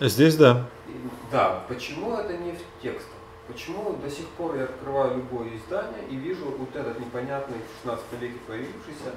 Здесь 0.00 0.36
да. 0.36 0.68
И, 0.88 0.92
да, 1.30 1.64
почему 1.68 2.16
это 2.16 2.36
не 2.36 2.52
в 2.52 2.82
текстах? 2.82 3.14
Почему 3.46 3.92
до 3.92 4.10
сих 4.10 4.26
пор 4.30 4.56
я 4.56 4.64
открываю 4.64 5.18
любое 5.18 5.56
издание 5.56 6.08
и 6.10 6.16
вижу 6.16 6.46
вот 6.46 6.74
этот 6.74 6.98
непонятный 6.98 7.58
в 7.58 7.86
16 7.86 8.04
веке 8.20 8.38
появившийся 8.46 9.14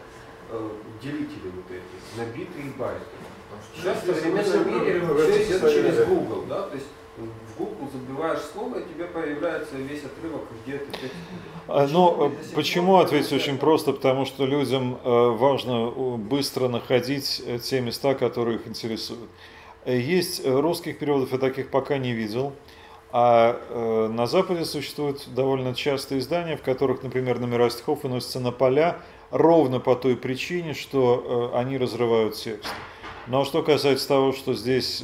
э, 0.50 0.70
делители 1.02 1.50
вот 1.56 1.66
эти, 1.72 2.20
набитые 2.20 2.72
байты. 2.78 3.06
Сейчас 3.76 4.04
в 4.04 4.06
современном 4.06 4.68
мире 4.68 5.02
все 5.02 5.44
идет 5.44 5.62
через 5.62 6.06
Google, 6.08 6.46
да, 6.48 6.64
то 6.64 6.76
есть 6.76 6.88
в 7.18 7.58
Google 7.58 7.90
забиваешь 7.92 8.42
слово, 8.54 8.80
и 8.80 8.94
тебе 8.94 9.06
появляется 9.06 9.76
весь 9.76 10.04
отрывок, 10.04 10.44
где 10.64 10.78
ты. 10.78 11.10
А, 11.68 11.88
ну, 11.88 12.32
почему 12.54 12.98
ответить 12.98 13.34
очень 13.34 13.58
просто? 13.58 13.94
Потому 13.94 14.26
что 14.26 14.46
людям 14.46 15.00
э, 15.04 15.30
важно 15.32 15.90
быстро 15.90 16.68
находить 16.68 17.42
э, 17.46 17.58
те 17.58 17.82
места, 17.82 18.14
которые 18.14 18.58
их 18.58 18.68
интересуют. 18.68 19.30
Э, 19.86 19.98
есть 19.98 20.46
русских 20.46 21.00
переводов, 21.00 21.32
я 21.32 21.40
таких 21.40 21.70
пока 21.70 21.98
не 21.98 22.14
видел. 22.14 22.54
А 23.10 24.10
на 24.10 24.28
Западе 24.28 24.66
существуют 24.66 25.34
довольно 25.34 25.74
часто 25.74 26.20
издания, 26.20 26.58
в 26.58 26.62
которых, 26.62 27.04
например, 27.04 27.40
номера 27.40 27.70
стихов 27.70 28.04
выносятся 28.04 28.42
на 28.42 28.52
поля 28.52 28.98
ровно 29.32 29.80
по 29.80 29.96
той 29.96 30.18
причине, 30.18 30.74
что 30.74 31.54
они 31.56 31.78
разрывают 31.78 32.36
текст. 32.36 32.70
Но 33.28 33.46
что 33.46 33.62
касается 33.62 34.08
того, 34.08 34.34
что 34.34 34.54
здесь 34.54 35.04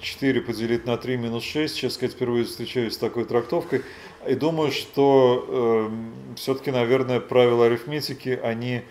4 0.00 0.40
поделить 0.40 0.86
на 0.86 0.96
3 0.96 1.16
минус 1.16 1.44
6, 1.44 1.74
сейчас, 1.74 1.94
сказать, 1.94 2.14
впервые 2.14 2.44
встречаюсь 2.44 2.94
с 2.94 2.98
такой 2.98 3.24
трактовкой, 3.24 3.82
и 4.26 4.34
думаю, 4.34 4.72
что 4.72 5.44
э, 5.48 6.34
все-таки, 6.36 6.70
наверное, 6.70 7.20
правила 7.20 7.66
арифметики, 7.66 8.38
они 8.42 8.82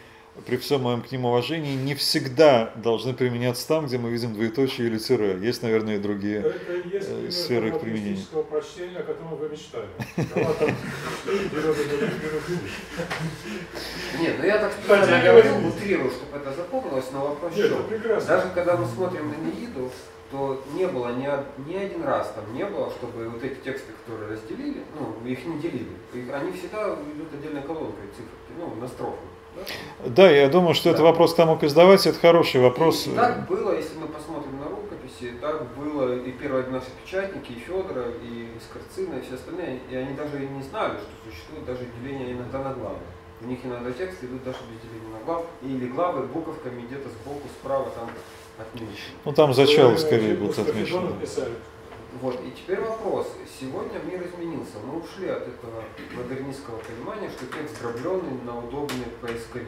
при 0.46 0.58
всем 0.58 0.82
моем 0.82 1.02
к 1.02 1.12
ним 1.12 1.26
уважении 1.26 1.76
не 1.76 1.96
всегда 1.96 2.72
должны 2.76 3.14
применяться 3.14 3.68
там, 3.68 3.86
где 3.86 3.98
мы 3.98 4.10
видим 4.10 4.34
двоеточие 4.34 4.88
или 4.88 4.98
тире. 4.98 5.40
Есть, 5.42 5.64
наверное, 5.64 5.96
и 5.96 6.00
другие 6.00 6.40
Это 6.40 6.74
есть, 6.74 7.08
э, 7.10 7.32
сферы 7.32 7.70
их 7.70 7.80
применения. 7.80 8.26
прочтения, 8.44 8.98
о 8.98 9.04
котором 9.04 9.36
вы 9.38 9.50
мечтали. 9.50 9.88
Нет, 14.20 14.36
ну 14.40 14.46
я 14.46 14.58
так 14.60 14.74
специально 14.74 15.24
говорил, 15.24 15.68
утрирую, 15.68 16.12
чтобы 16.12 16.38
это 16.38 16.54
запомнилось, 16.54 17.06
но 17.14 17.28
вопрос 17.28 17.54
в? 17.56 18.26
Даже 18.28 18.50
когда 18.54 18.78
мы 18.78 18.86
смотрим 18.88 19.30
на 19.30 19.36
Неиду, 19.36 19.90
то 20.32 20.64
не 20.74 20.86
было 20.88 21.14
ни, 21.16 21.30
ни 21.70 21.76
один 21.76 22.04
раз 22.04 22.34
там 22.36 22.54
не 22.54 22.66
было, 22.66 22.92
чтобы 22.92 23.30
вот 23.30 23.44
эти 23.44 23.56
тексты, 23.64 23.94
которые 23.94 24.32
разделили, 24.32 24.84
ну, 25.00 25.26
их 25.26 25.46
не 25.46 25.60
делили. 25.60 25.92
Их, 26.14 26.34
они 26.34 26.52
всегда 26.52 26.94
идут 26.94 27.34
отдельной 27.34 27.62
колонкой 27.62 28.08
циферки, 28.10 28.52
ну, 28.58 28.76
на 28.76 28.88
строфу. 28.88 29.20
Да? 30.06 30.30
я 30.30 30.50
думаю, 30.50 30.74
что 30.74 30.90
да. 30.90 30.96
это 30.96 31.04
вопрос 31.04 31.34
к 31.34 31.38
тому, 31.38 31.56
как 31.56 31.66
издавать, 31.66 32.06
это 32.06 32.20
хороший 32.20 32.62
вопрос. 32.62 33.08
И, 33.08 33.12
и 33.12 33.16
так 33.16 33.48
было, 33.48 33.76
если 33.76 33.98
мы 33.98 34.08
посмотрим 34.08 34.60
на 34.60 34.66
рукописи, 34.66 35.34
так 35.42 35.76
было 35.76 36.16
и 36.16 36.32
первые 36.32 36.68
наши 36.68 36.88
печатники, 37.04 37.52
и 37.52 37.60
Федора, 37.60 38.06
и 38.24 38.50
Скорцина, 38.60 39.16
и 39.16 39.22
все 39.22 39.36
остальные, 39.36 39.80
и 39.90 39.96
они 39.96 40.14
даже 40.16 40.44
и 40.44 40.48
не 40.48 40.64
знали, 40.64 40.98
что 40.98 41.30
существует 41.30 41.66
даже 41.66 41.88
деление 42.00 42.34
иногда 42.34 42.60
на 42.60 42.74
главы. 42.74 43.00
У 43.42 43.46
них 43.46 43.60
иногда 43.64 43.92
тексты 43.92 44.28
идут 44.28 44.44
даже 44.44 44.60
без 44.72 44.82
деления 44.82 45.20
на 45.20 45.26
глав, 45.26 45.46
или 45.62 45.88
главы 45.88 46.26
буковками 46.28 46.82
где-то 46.82 47.10
сбоку, 47.10 47.48
справа 47.60 47.90
там 47.96 48.10
отмечены. 48.58 48.96
Ну 49.26 49.34
там 49.34 49.54
зачало 49.54 49.98
скорее 49.98 50.36
будут 50.36 50.58
отмечены. 50.60 51.12
Вот, 52.22 52.40
и 52.46 52.52
теперь 52.52 52.80
вопрос. 52.80 53.28
Сегодня 53.60 54.00
мир 54.00 54.26
изменился. 54.26 54.80
Мы 54.86 55.02
ушли 55.02 55.28
от 55.28 55.48
этого 55.48 55.84
модернистского 56.16 56.78
понимания, 56.78 57.30
что 57.30 57.46
текст 57.48 57.82
дробленный 57.82 58.42
на 58.46 58.58
удобный 58.58 59.06
поисковик. 59.22 59.68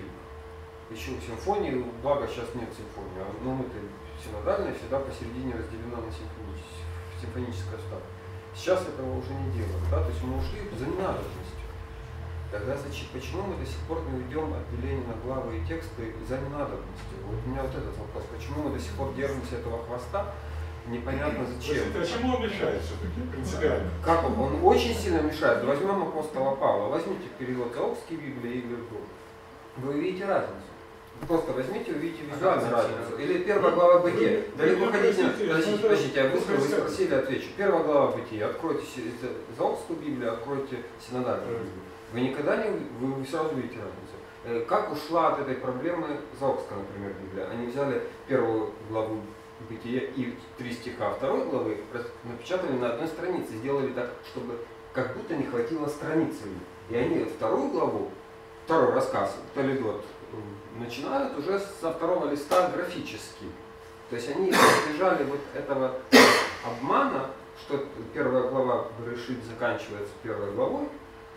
Еще 0.90 1.12
в 1.12 1.22
симфонии, 1.22 1.84
благо 2.02 2.26
сейчас 2.26 2.48
нет 2.56 2.70
симфонии, 2.72 3.20
а 3.20 3.28
ну, 3.44 3.52
мы-то 3.52 3.76
синодальная 4.24 4.74
всегда 4.74 5.00
посередине 5.00 5.56
разделена 5.56 6.00
на 6.00 6.08
симфоническое, 6.08 6.88
симфоническое 7.20 7.80
стадо. 7.84 8.08
Сейчас 8.56 8.88
этого 8.88 9.20
уже 9.20 9.34
не 9.34 9.52
делаем, 9.52 9.84
да, 9.92 10.00
то 10.02 10.08
есть 10.08 10.24
мы 10.24 10.38
ушли 10.38 10.64
за 10.80 10.86
ненадобностью. 10.86 11.68
Тогда 12.50 12.78
зачем, 12.78 13.08
почему 13.12 13.44
мы 13.44 13.58
до 13.58 13.66
сих 13.66 13.80
пор 13.92 14.02
не 14.08 14.24
уйдем 14.24 14.54
от 14.56 14.64
деления 14.72 15.04
на 15.04 15.20
главы 15.20 15.60
и 15.60 15.66
тексты 15.68 16.16
за 16.24 16.40
ненадобностью? 16.40 17.20
Вот 17.28 17.44
у 17.46 17.50
меня 17.50 17.64
вот 17.64 17.76
этот 17.76 17.98
вопрос. 17.98 18.24
Почему 18.32 18.64
мы 18.64 18.72
до 18.72 18.80
сих 18.80 18.94
пор 18.96 19.14
держимся 19.14 19.58
этого 19.58 19.84
хвоста, 19.84 20.34
непонятно 20.90 21.46
зачем. 21.46 21.86
А 21.96 22.06
чему 22.06 22.36
он 22.36 22.44
мешает 22.44 22.82
все-таки 22.82 23.30
принципиально? 23.32 23.90
Как 24.04 24.24
он? 24.26 24.40
Он 24.40 24.64
очень 24.64 24.94
сильно 24.96 25.22
мешает. 25.22 25.64
Возьмем 25.64 26.04
апостола 26.04 26.56
Павла, 26.56 26.90
возьмите 26.90 27.28
перевод 27.38 27.74
Заокской 27.74 28.18
Библии 28.18 28.58
и 28.58 28.62
Гергу. 28.62 29.02
Вы 29.78 29.94
увидите 29.94 30.26
разницу. 30.26 30.68
Просто 31.28 31.52
возьмите, 31.52 31.92
увидите 31.92 32.24
визуально 32.24 32.70
разницу. 32.70 33.18
Или 33.18 33.44
первая 33.44 33.74
глава 33.74 34.00
Бытия. 34.00 34.44
Далеко 34.56 34.92
ходить 34.92 35.18
не 35.18 35.48
Подождите, 35.48 35.80
подождите, 35.80 36.20
я 36.20 36.30
быстро 36.30 36.56
вы 36.56 36.68
спросили, 36.68 37.14
отвечу. 37.16 37.48
Первая 37.58 37.84
глава 37.84 38.12
Бытия. 38.12 38.48
Откройте 38.48 38.84
Заокскую 39.58 40.00
Библию, 40.00 40.34
откройте 40.34 40.78
Синодальную 41.00 41.58
Библию. 41.58 41.74
Вы 42.14 42.22
никогда 42.22 42.58
не, 42.58 42.70
вы, 43.00 43.14
вы 43.14 43.26
сразу 43.26 43.56
видите 43.56 43.78
разницу. 43.78 44.16
Э, 44.46 44.64
как 44.68 44.94
ушла 44.94 45.34
от 45.34 45.40
этой 45.42 45.56
проблемы 45.56 46.08
Заокская, 46.40 46.78
например, 46.78 47.14
Библия? 47.22 47.50
Они 47.50 47.68
взяли 47.68 48.04
первую 48.28 48.72
главу 48.90 49.22
Бытия 49.70 50.02
и 50.16 50.34
три 50.58 50.72
стиха 50.74 51.12
второй 51.12 51.46
главы 51.46 51.78
напечатали 52.24 52.78
на 52.78 52.94
одной 52.94 53.08
странице, 53.08 53.54
сделали 53.58 53.92
так, 53.94 54.12
чтобы 54.32 54.58
как 54.94 55.16
будто 55.16 55.36
не 55.36 55.44
хватило 55.44 55.88
страницы. 55.88 56.44
И 56.90 56.96
они 56.96 57.26
вторую 57.26 57.70
главу, 57.70 58.10
второй 58.66 58.94
рассказ, 58.94 59.36
Толедот, 59.54 60.06
начинают 60.80 61.38
уже 61.38 61.60
со 61.60 61.92
второго 61.92 62.30
листа 62.32 62.70
графически. 62.70 63.46
То 64.10 64.16
есть 64.16 64.30
они 64.34 64.52
избежали 64.52 65.24
вот 65.26 65.42
этого 65.54 65.96
обмана, 66.66 67.32
что 67.60 67.86
первая 68.14 68.50
глава 68.50 68.88
решит 69.06 69.44
заканчивается 69.44 70.14
первой 70.24 70.52
главой, 70.54 70.88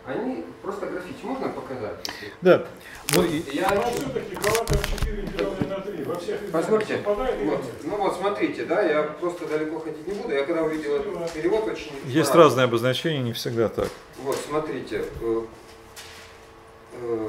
они 0.06 0.44
просто 0.62 0.86
граффити. 0.86 1.18
Можно 1.22 1.48
показать? 1.48 1.96
Да. 2.40 2.66
Ну, 3.14 3.22
и- 3.24 3.42
Но 3.60 3.82
все-таки 3.90 4.34
глава 4.36 4.64
там 4.64 4.78
4 4.98 5.22
деленное 5.22 5.78
на 5.78 5.80
3. 5.80 6.04
Во 6.04 6.14
всех 6.16 6.42
или 6.42 7.50
вот, 7.50 7.64
ну 7.84 7.96
вот 7.96 8.16
смотрите, 8.16 8.64
да, 8.64 8.82
я 8.82 9.02
просто 9.02 9.46
далеко 9.46 9.80
ходить 9.80 10.06
не 10.06 10.14
буду. 10.14 10.32
Я 10.34 10.44
когда 10.44 10.62
увидел 10.62 10.96
этот 10.96 11.32
перевод, 11.32 11.64
очень... 11.64 11.92
есть 11.92 12.02
порадовался. 12.04 12.34
разные 12.38 12.64
обозначения, 12.64 13.22
не 13.22 13.32
всегда 13.32 13.68
так. 13.68 13.88
Вот, 14.22 14.36
смотрите. 14.36 15.04
э, 15.20 15.42
э, 17.02 17.28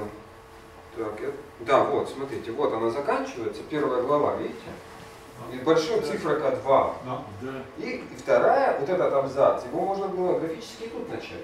так, 0.97 1.21
э, 1.21 1.31
да, 1.61 1.83
вот, 1.83 2.09
смотрите, 2.09 2.51
вот 2.51 2.73
она 2.73 2.89
заканчивается, 2.89 3.61
первая 3.69 4.01
глава, 4.03 4.35
видите? 4.37 4.55
И 5.53 5.57
большой 5.57 6.01
цифра 6.01 6.35
К2. 6.39 6.93
Да. 7.05 7.23
И, 7.79 7.89
и 7.97 8.15
вторая, 8.17 8.79
вот 8.79 8.87
этот 8.87 9.11
абзац, 9.13 9.63
его 9.65 9.81
можно 9.81 10.07
было 10.07 10.37
графически 10.39 10.87
тут 10.87 11.09
начать. 11.09 11.43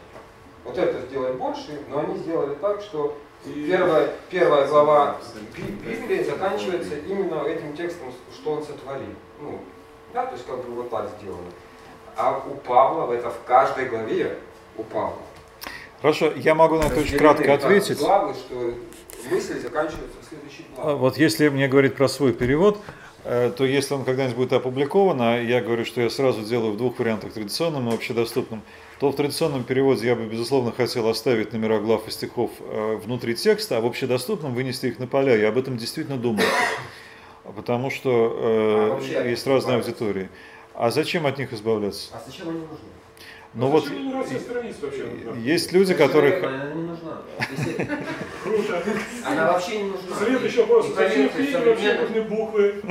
Вот 0.67 0.77
это 0.77 1.01
сделать 1.07 1.35
больше, 1.35 1.79
но 1.89 1.99
они 2.01 2.17
сделали 2.17 2.53
так, 2.55 2.81
что 2.81 3.17
первая, 3.45 4.09
первая 4.29 4.67
глава 4.67 5.15
Би- 5.55 5.91
Библии 5.91 6.23
заканчивается 6.23 6.97
именно 7.07 7.41
этим 7.45 7.75
текстом, 7.75 8.11
что 8.33 8.51
он 8.51 8.63
сотворил. 8.63 9.15
Ну, 9.41 9.59
да, 10.13 10.25
то 10.25 10.33
есть 10.33 10.45
как 10.45 10.57
бы 10.65 10.75
вот 10.75 10.89
так 10.89 11.09
сделано. 11.19 11.47
А 12.17 12.43
у 12.45 12.55
Павла, 12.55 13.13
это 13.13 13.29
в 13.29 13.43
каждой 13.45 13.85
главе 13.85 14.37
у 14.77 14.83
Павла. 14.83 15.17
Хорошо, 16.01 16.33
я 16.35 16.53
могу 16.53 16.75
на 16.75 16.83
это 16.87 16.99
очень 16.99 17.17
кратко 17.17 17.53
ответить. 17.53 17.99
Главы, 17.99 18.33
что 18.33 18.73
мысли 19.31 19.59
заканчиваются 19.59 20.17
в 20.21 20.25
следующей 20.27 20.65
главе. 20.75 20.91
А, 20.91 20.95
Вот 20.95 21.17
если 21.17 21.47
мне 21.47 21.67
говорить 21.69 21.95
про 21.95 22.09
свой 22.09 22.33
перевод, 22.33 22.79
э, 23.23 23.51
то 23.55 23.63
если 23.63 23.93
он 23.93 24.03
когда-нибудь 24.03 24.35
будет 24.35 24.53
опубликован, 24.53 25.21
а 25.21 25.37
я 25.41 25.61
говорю, 25.61 25.85
что 25.85 26.01
я 26.01 26.09
сразу 26.09 26.41
делаю 26.41 26.73
в 26.73 26.77
двух 26.77 26.99
вариантах, 26.99 27.31
традиционном 27.33 27.89
и 27.89 27.93
общедоступном, 27.93 28.61
то 28.99 29.11
в 29.11 29.15
традиционном 29.15 29.63
переводе 29.63 30.07
я 30.07 30.15
бы, 30.15 30.25
безусловно, 30.25 30.71
хотел 30.71 31.07
оставить 31.07 31.53
номера 31.53 31.79
глав 31.79 32.07
и 32.07 32.11
стихов 32.11 32.51
э, 32.59 32.99
внутри 33.03 33.35
текста, 33.35 33.77
а 33.77 33.81
в 33.81 33.85
общедоступном 33.85 34.55
вынести 34.55 34.87
их 34.87 34.99
на 34.99 35.07
поля. 35.07 35.35
Я 35.35 35.49
об 35.49 35.57
этом 35.57 35.77
действительно 35.77 36.17
думал. 36.17 36.43
Потому 37.55 37.89
что 37.89 38.99
э, 39.11 39.19
А 39.19 39.27
есть 39.27 39.45
разные 39.45 39.77
аудитории. 39.77 40.29
А 40.73 40.89
зачем 40.91 41.25
от 41.25 41.37
них 41.37 41.53
избавляться? 41.53 42.09
А 42.13 42.21
зачем 42.25 42.49
они 42.49 42.59
нужны? 42.59 42.77
Ну 43.57 43.69
вот 43.69 43.89
есть 45.35 45.71
люди, 45.71 45.95
которых... 45.95 46.43
Она 46.43 46.73
не 46.75 46.83
нужна. 46.83 47.23
Круто. 48.43 48.83
Она 49.25 49.51
вообще 49.51 49.81
не 49.81 49.89
нужна. 49.89 50.15
Следующий 50.15 50.59
вопрос. 50.59 50.89
И 50.89 50.93
Зачем 50.93 51.29
книги 51.29 51.55
вообще 51.55 51.93
нужны 51.95 52.21
буквы? 52.21 52.83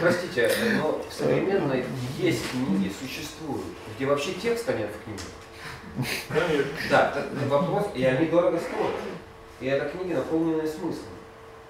Простите, 0.00 0.50
но 0.82 1.00
в 1.08 1.12
современной 1.14 1.84
есть 2.18 2.42
книги, 2.50 2.90
существуют, 3.00 3.66
где 3.96 4.06
вообще 4.06 4.32
текста 4.32 4.74
нет 4.74 4.90
в 4.90 5.04
книге. 5.04 5.22
Конечно. 6.28 6.72
Да, 6.90 7.14
вопрос, 7.48 7.86
и 7.94 8.02
они 8.04 8.26
дорого 8.26 8.58
стоят. 8.58 8.94
И 9.60 9.66
это 9.66 9.88
книги, 9.90 10.14
наполненные 10.14 10.66
смыслом. 10.66 11.06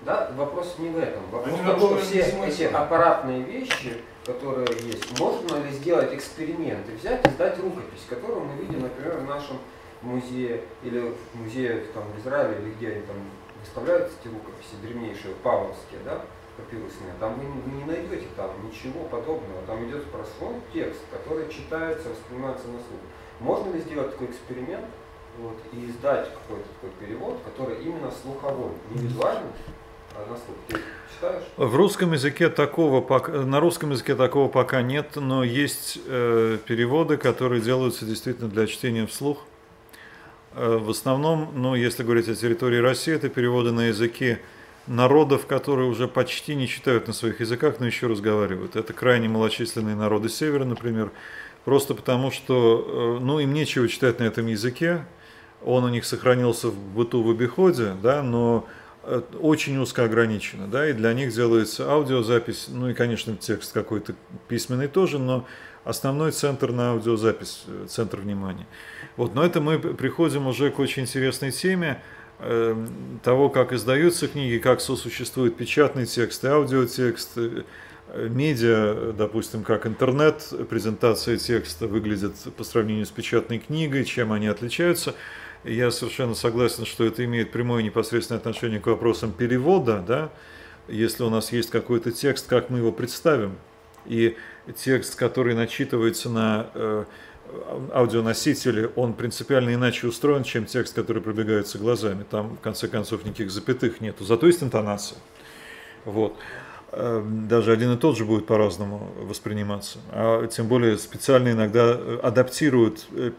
Да, 0.02 0.30
вопрос 0.34 0.76
не 0.78 0.88
в 0.88 0.98
этом. 0.98 1.28
Вопрос 1.30 1.60
в 1.60 1.64
том, 1.66 1.78
что 1.78 1.98
все 1.98 2.20
эти 2.20 2.62
аппаратные 2.62 3.42
вещи, 3.42 3.98
которые 4.28 4.68
есть, 4.84 5.18
можно 5.18 5.56
ли 5.56 5.70
сделать 5.72 6.12
эксперимент 6.12 6.86
и 6.90 6.92
взять 6.92 7.26
и 7.26 7.30
сдать 7.30 7.58
рукопись, 7.58 8.04
которую 8.10 8.44
мы 8.44 8.62
видим, 8.62 8.82
например, 8.82 9.16
в 9.16 9.24
нашем 9.24 9.56
музее 10.02 10.60
или 10.82 11.00
в 11.00 11.34
музее 11.34 11.86
там, 11.94 12.04
в 12.12 12.20
Израиле, 12.20 12.60
или 12.60 12.74
где 12.74 12.88
они 12.90 13.00
там 13.06 13.16
выставляются 13.58 14.14
эти 14.20 14.28
рукописи 14.28 14.74
древнейшие, 14.82 15.34
павловские, 15.42 16.00
да, 16.04 16.20
папирусные, 16.58 17.14
там 17.18 17.40
вы 17.40 17.72
не 17.72 17.84
найдете 17.84 18.26
там 18.36 18.50
ничего 18.66 19.04
подобного. 19.04 19.62
Там 19.66 19.88
идет 19.88 20.04
простой 20.10 20.56
текст, 20.74 21.00
который 21.10 21.48
читается, 21.48 22.10
воспринимается 22.10 22.66
на 22.68 22.78
слух. 22.80 23.00
Можно 23.40 23.72
ли 23.72 23.80
сделать 23.80 24.10
такой 24.10 24.26
эксперимент 24.26 24.84
вот, 25.38 25.56
и 25.72 25.86
издать 25.86 26.28
какой-то 26.34 26.68
такой 26.74 26.90
перевод, 27.00 27.38
который 27.46 27.82
именно 27.82 28.10
слуховой, 28.10 28.72
не 28.90 29.04
визуальный, 29.04 29.52
а 30.14 30.26
на 30.28 30.36
слух? 30.36 30.82
Читаешь? 31.18 31.42
В 31.56 31.74
русском 31.74 32.12
языке 32.12 32.48
такого 32.48 33.00
пока, 33.00 33.32
на 33.32 33.58
русском 33.58 33.90
языке 33.90 34.14
такого 34.14 34.48
пока 34.48 34.82
нет, 34.82 35.16
но 35.16 35.42
есть 35.42 35.98
э, 36.06 36.58
переводы, 36.64 37.16
которые 37.16 37.60
делаются 37.60 38.04
действительно 38.04 38.48
для 38.48 38.66
чтения 38.66 39.06
вслух. 39.06 39.44
Э, 40.54 40.78
в 40.78 40.90
основном, 40.90 41.50
ну, 41.54 41.74
если 41.74 42.04
говорить 42.04 42.28
о 42.28 42.36
территории 42.36 42.78
России, 42.78 43.12
это 43.12 43.28
переводы 43.28 43.72
на 43.72 43.88
языки 43.88 44.38
народов, 44.86 45.46
которые 45.46 45.88
уже 45.88 46.06
почти 46.06 46.54
не 46.54 46.68
читают 46.68 47.08
на 47.08 47.12
своих 47.12 47.40
языках, 47.40 47.80
но 47.80 47.86
еще 47.86 48.06
разговаривают. 48.06 48.76
Это 48.76 48.92
крайне 48.92 49.28
малочисленные 49.28 49.96
народы 49.96 50.28
Севера, 50.28 50.64
например, 50.64 51.10
просто 51.64 51.94
потому 51.94 52.30
что, 52.30 53.18
э, 53.18 53.24
ну, 53.24 53.40
им 53.40 53.52
нечего 53.52 53.88
читать 53.88 54.20
на 54.20 54.24
этом 54.24 54.46
языке, 54.46 55.04
он 55.64 55.82
у 55.82 55.88
них 55.88 56.04
сохранился 56.04 56.68
в 56.68 56.78
быту 56.78 57.24
в 57.24 57.30
обиходе, 57.30 57.96
да, 58.00 58.22
но 58.22 58.66
очень 59.40 59.78
узко 59.78 60.04
ограничено, 60.04 60.66
да, 60.66 60.88
и 60.88 60.92
для 60.92 61.12
них 61.12 61.32
делается 61.32 61.90
аудиозапись, 61.90 62.66
ну 62.68 62.88
и, 62.90 62.94
конечно, 62.94 63.36
текст 63.36 63.72
какой-то 63.72 64.14
письменный 64.48 64.88
тоже, 64.88 65.18
но 65.18 65.46
основной 65.84 66.32
центр 66.32 66.72
на 66.72 66.90
аудиозапись, 66.92 67.64
э, 67.66 67.86
центр 67.88 68.20
внимания. 68.20 68.66
Вот, 69.16 69.34
но 69.34 69.44
это 69.44 69.60
мы 69.60 69.78
приходим 69.78 70.46
уже 70.46 70.70
к 70.70 70.78
очень 70.78 71.02
интересной 71.02 71.50
теме 71.50 72.02
э, 72.38 72.86
того, 73.22 73.48
как 73.48 73.72
издаются 73.72 74.28
книги, 74.28 74.58
как 74.58 74.80
сосуществует 74.80 75.56
печатный 75.56 76.04
текст 76.04 76.44
и 76.44 76.48
аудиотекст, 76.48 77.30
э, 77.36 77.62
э, 78.08 78.28
медиа, 78.28 79.12
допустим, 79.16 79.64
как 79.64 79.86
интернет, 79.86 80.52
презентация 80.68 81.38
текста 81.38 81.86
выглядит 81.86 82.34
по 82.56 82.64
сравнению 82.64 83.06
с 83.06 83.10
печатной 83.10 83.58
книгой, 83.58 84.04
чем 84.04 84.32
они 84.32 84.46
отличаются. 84.46 85.14
Я 85.64 85.90
совершенно 85.90 86.34
согласен, 86.34 86.86
что 86.86 87.04
это 87.04 87.24
имеет 87.24 87.50
прямое 87.50 87.82
непосредственное 87.82 88.38
отношение 88.38 88.80
к 88.80 88.86
вопросам 88.86 89.32
перевода, 89.32 90.02
да, 90.06 90.30
если 90.86 91.22
у 91.24 91.30
нас 91.30 91.52
есть 91.52 91.70
какой-то 91.70 92.12
текст, 92.12 92.46
как 92.46 92.70
мы 92.70 92.78
его 92.78 92.92
представим. 92.92 93.56
И 94.06 94.36
текст, 94.76 95.16
который 95.16 95.54
начитывается 95.54 96.30
на 96.30 96.70
э, 96.72 97.04
аудионосителе, 97.92 98.90
он 98.96 99.12
принципиально 99.12 99.74
иначе 99.74 100.06
устроен, 100.06 100.44
чем 100.44 100.64
текст, 100.64 100.94
который 100.94 101.22
пробегается 101.22 101.78
глазами. 101.78 102.24
Там, 102.30 102.56
в 102.56 102.60
конце 102.60 102.88
концов, 102.88 103.24
никаких 103.24 103.50
запятых 103.50 104.00
нету. 104.00 104.24
Зато 104.24 104.46
есть 104.46 104.62
интонация. 104.62 105.18
Вот. 106.04 106.36
Э, 106.92 107.22
Даже 107.48 107.72
один 107.72 107.92
и 107.92 107.96
тот 107.98 108.16
же 108.16 108.24
будет 108.24 108.46
по-разному 108.46 109.10
восприниматься. 109.20 109.98
А 110.10 110.46
тем 110.46 110.68
более 110.68 110.96
специально 110.96 111.50
иногда 111.50 111.94
э, 111.96 112.20
адаптируют 112.22 113.06
э, 113.12 113.32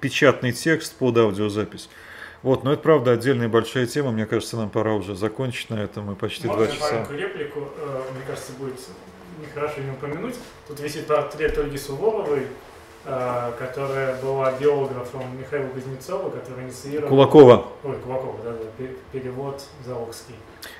печатный 0.00 0.52
текст 0.52 0.94
под 0.96 1.16
аудиозапись. 1.18 1.88
Вот, 2.42 2.64
но 2.64 2.72
это 2.72 2.82
правда 2.82 3.12
отдельная 3.12 3.48
большая 3.48 3.86
тема. 3.86 4.12
Мне 4.12 4.24
кажется, 4.26 4.56
нам 4.56 4.70
пора 4.70 4.94
уже 4.94 5.14
закончить 5.14 5.68
на 5.70 5.74
этом. 5.82 6.06
Мы 6.06 6.16
почти 6.16 6.46
Можно 6.48 6.64
два 6.64 6.74
часа. 6.74 6.92
маленькую 6.94 7.18
реплику, 7.18 7.60
э, 7.76 8.02
мне 8.14 8.22
кажется, 8.26 8.52
будет 8.58 8.76
нехорошо 9.40 9.80
не 9.80 9.90
упомянуть. 9.90 10.36
Тут 10.66 10.80
висит 10.80 11.06
портрет 11.06 11.58
Ольги 11.58 11.76
Суворовой, 11.76 12.46
э, 13.04 13.52
которая 13.58 14.20
была 14.22 14.52
биографом 14.52 15.38
Михаила 15.38 15.68
Кузнецова, 15.68 16.30
который 16.30 16.64
инициировал... 16.64 17.08
Кулакова. 17.10 17.66
Ой, 17.84 17.96
Кулакова, 17.98 18.38
да, 18.42 18.52
да, 18.52 18.64
пе- 18.78 18.96
перевод 19.12 19.62
Заокский. 19.84 20.34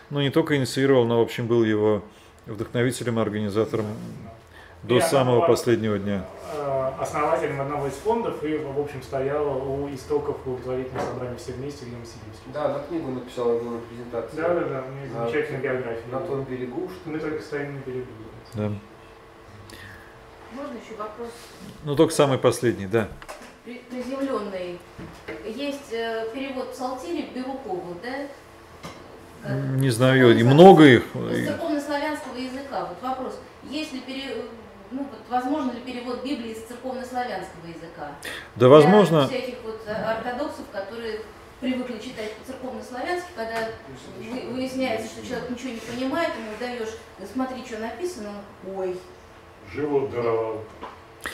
Ну, 0.08 0.20
не 0.20 0.30
только 0.30 0.56
инициировал, 0.56 1.04
но, 1.04 1.18
в 1.18 1.22
общем, 1.22 1.46
был 1.46 1.62
его 1.62 2.02
вдохновителем 2.46 3.18
и 3.18 3.22
организатором 3.22 3.86
до 4.82 4.96
она 4.96 5.06
самого 5.06 5.36
была, 5.38 5.46
последнего 5.48 5.98
дня. 5.98 6.24
э, 6.54 6.90
основателем 6.98 7.60
одного 7.60 7.86
из 7.86 7.92
фондов 7.94 8.42
и, 8.42 8.56
в 8.56 8.78
общем, 8.80 9.02
стояла 9.02 9.50
у 9.56 9.88
истоков 9.94 10.38
благотворительного 10.44 11.06
собрания 11.06 11.36
«Все 11.36 11.52
вместе», 11.52 11.84
где 11.86 11.96
мы 11.96 12.04
сидим. 12.04 12.52
Да, 12.54 12.68
на 12.68 12.78
книгу 12.80 13.10
написал 13.10 13.56
одну 13.56 13.70
на 13.72 13.80
презентации. 13.80 14.36
Да, 14.36 14.48
да, 14.48 14.60
да, 14.60 14.84
у 14.86 14.90
меня 14.90 15.02
есть 15.02 15.14
На- 15.14 15.20
замечательная 15.28 15.60
биография. 15.60 16.02
На 16.12 16.20
том 16.20 16.44
берегу, 16.44 16.88
что 16.90 17.10
Мы 17.10 17.18
только 17.18 17.42
стоим 17.42 17.74
на 17.74 17.78
берегу. 17.80 18.06
Да. 18.54 18.72
Можно 20.52 20.72
еще 20.84 20.94
вопрос 20.98 21.28
Ну, 21.84 21.94
только 21.94 22.12
самый 22.12 22.38
последний, 22.38 22.86
да. 22.86 23.08
при- 23.64 23.82
приземленный? 23.90 24.78
Есть 25.44 25.92
э, 25.92 26.26
перевод 26.34 26.72
псалтири 26.72 27.28
Бирюкову, 27.34 27.94
да? 28.02 28.26
Как- 29.42 29.52
Не 29.76 29.90
знаю, 29.90 30.36
и 30.38 30.42
много 30.42 30.84
их. 30.84 31.04
Из 31.14 31.46
церковнославянского 31.46 32.36
языка. 32.36 32.86
Вот 32.88 33.00
вопрос, 33.08 33.38
есть 33.62 33.92
ли 33.92 34.00
пере- 34.00 34.42
ну, 34.90 35.06
вот, 35.10 35.20
возможно 35.28 35.72
ли 35.72 35.80
перевод 35.80 36.24
Библии 36.24 36.52
из 36.52 36.64
церковнославянского 36.64 37.66
языка? 37.66 38.12
Да, 38.56 38.68
возможно, 38.68 39.26
Для 39.26 39.38
всяких 39.38 39.62
вот 39.64 39.80
э, 39.86 39.92
ортодоксов, 39.92 40.64
которые 40.72 41.20
привыкли 41.60 41.98
читать 41.98 42.32
по-церковно-славянски, 42.34 43.28
когда 43.36 43.68
вы- 44.18 44.54
выясняется, 44.54 45.08
что 45.08 45.26
человек 45.26 45.50
ничего 45.50 45.70
не 45.70 45.80
понимает, 45.80 46.30
ему 46.30 46.52
даешь, 46.58 46.96
смотри, 47.32 47.64
что 47.64 47.78
написано, 47.78 48.30
он, 48.66 48.76
ой. 48.76 48.96
Живот 49.72 50.10
даровал. 50.10 50.64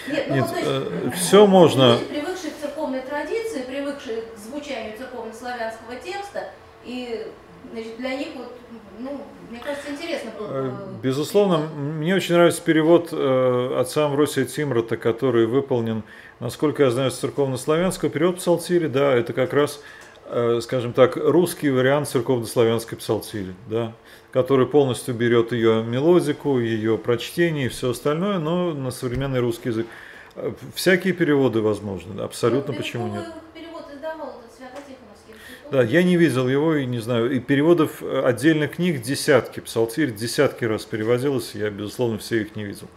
Нет, 0.08 0.26
ну 0.28 0.34
Нет, 0.34 0.44
вот, 0.44 0.52
то 0.52 0.58
есть, 0.58 0.70
э, 1.06 1.10
всё 1.16 1.46
можно. 1.46 1.92
Люди, 1.94 2.04
привыкшие 2.06 2.50
к 2.50 2.58
церковной 2.60 3.00
традиции, 3.02 3.62
привыкшие 3.62 4.22
к 4.22 4.36
звучанию 4.36 4.98
церковно-славянского 4.98 5.96
текста, 5.96 6.50
и 6.84 7.32
Значит, 7.72 7.96
для 7.96 8.16
них 8.16 8.28
вот, 8.36 8.56
ну, 8.98 9.20
мне 9.50 9.60
кажется, 9.60 9.90
интересно 9.90 10.30
было 10.38 10.48
Э, 10.50 10.70
бы 10.70 11.02
Безусловно, 11.02 11.58
мне 11.58 12.14
очень 12.14 12.34
нравится 12.34 12.62
перевод 12.62 13.08
э, 13.12 13.76
отца 13.78 14.06
Амвросия 14.06 14.44
Тимрота, 14.44 14.96
который 14.96 15.46
выполнен, 15.46 16.02
насколько 16.40 16.82
я 16.84 16.90
знаю, 16.90 17.10
с 17.10 17.18
церковнославянского. 17.18 18.10
Перевод 18.10 18.36
псалтири, 18.36 18.86
да, 18.88 19.12
это 19.14 19.32
как 19.32 19.52
раз, 19.52 19.80
э, 20.26 20.60
скажем 20.62 20.92
так, 20.92 21.16
русский 21.16 21.70
вариант 21.70 22.08
церковнославянской 22.08 22.98
псалтири, 22.98 23.54
да, 23.68 23.92
который 24.32 24.66
полностью 24.66 25.14
берет 25.14 25.52
ее 25.52 25.82
мелодику, 25.82 26.58
ее 26.58 26.98
прочтение 26.98 27.66
и 27.66 27.68
все 27.68 27.90
остальное, 27.90 28.38
но 28.38 28.72
на 28.72 28.90
современный 28.90 29.40
русский 29.40 29.68
язык. 29.70 29.86
Э, 30.34 30.52
Всякие 30.74 31.12
переводы 31.14 31.60
возможны, 31.62 32.20
абсолютно, 32.20 32.72
Вот 32.72 32.82
почему 32.82 33.06
нет. 33.06 33.24
Пирожковый 33.24 33.42
перевод 33.54 33.84
издавал 33.94 34.28
этот 34.40 34.56
Свято-Тихоновский. 34.56 35.32
Вы 35.32 35.38
Да, 35.70 35.82
я 35.82 36.02
не 36.02 36.16
видел 36.16 36.48
его 36.48 36.76
и 36.76 36.86
не 36.86 37.00
знаю. 37.00 37.30
И 37.32 37.40
переводов 37.40 38.02
э, 38.02 38.22
отдельных 38.24 38.76
книг 38.76 39.02
десятки. 39.02 39.60
Псалтирь 39.60 40.12
десятки 40.12 40.64
раз 40.64 40.84
переводилось, 40.84 41.52
я, 41.54 41.70
безусловно, 41.70 42.18
все 42.18 42.42
их 42.42 42.54
не 42.54 42.64
видел. 42.64 42.88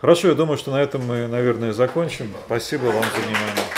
Хорошо, 0.00 0.28
я 0.28 0.34
думаю, 0.34 0.58
что 0.58 0.72
на 0.72 0.82
этом 0.82 1.06
мы, 1.06 1.28
наверное, 1.28 1.72
закончим. 1.72 2.32
Спасибо 2.46 2.86
вам 2.86 3.04
за 3.04 3.20
внимание. 3.20 3.69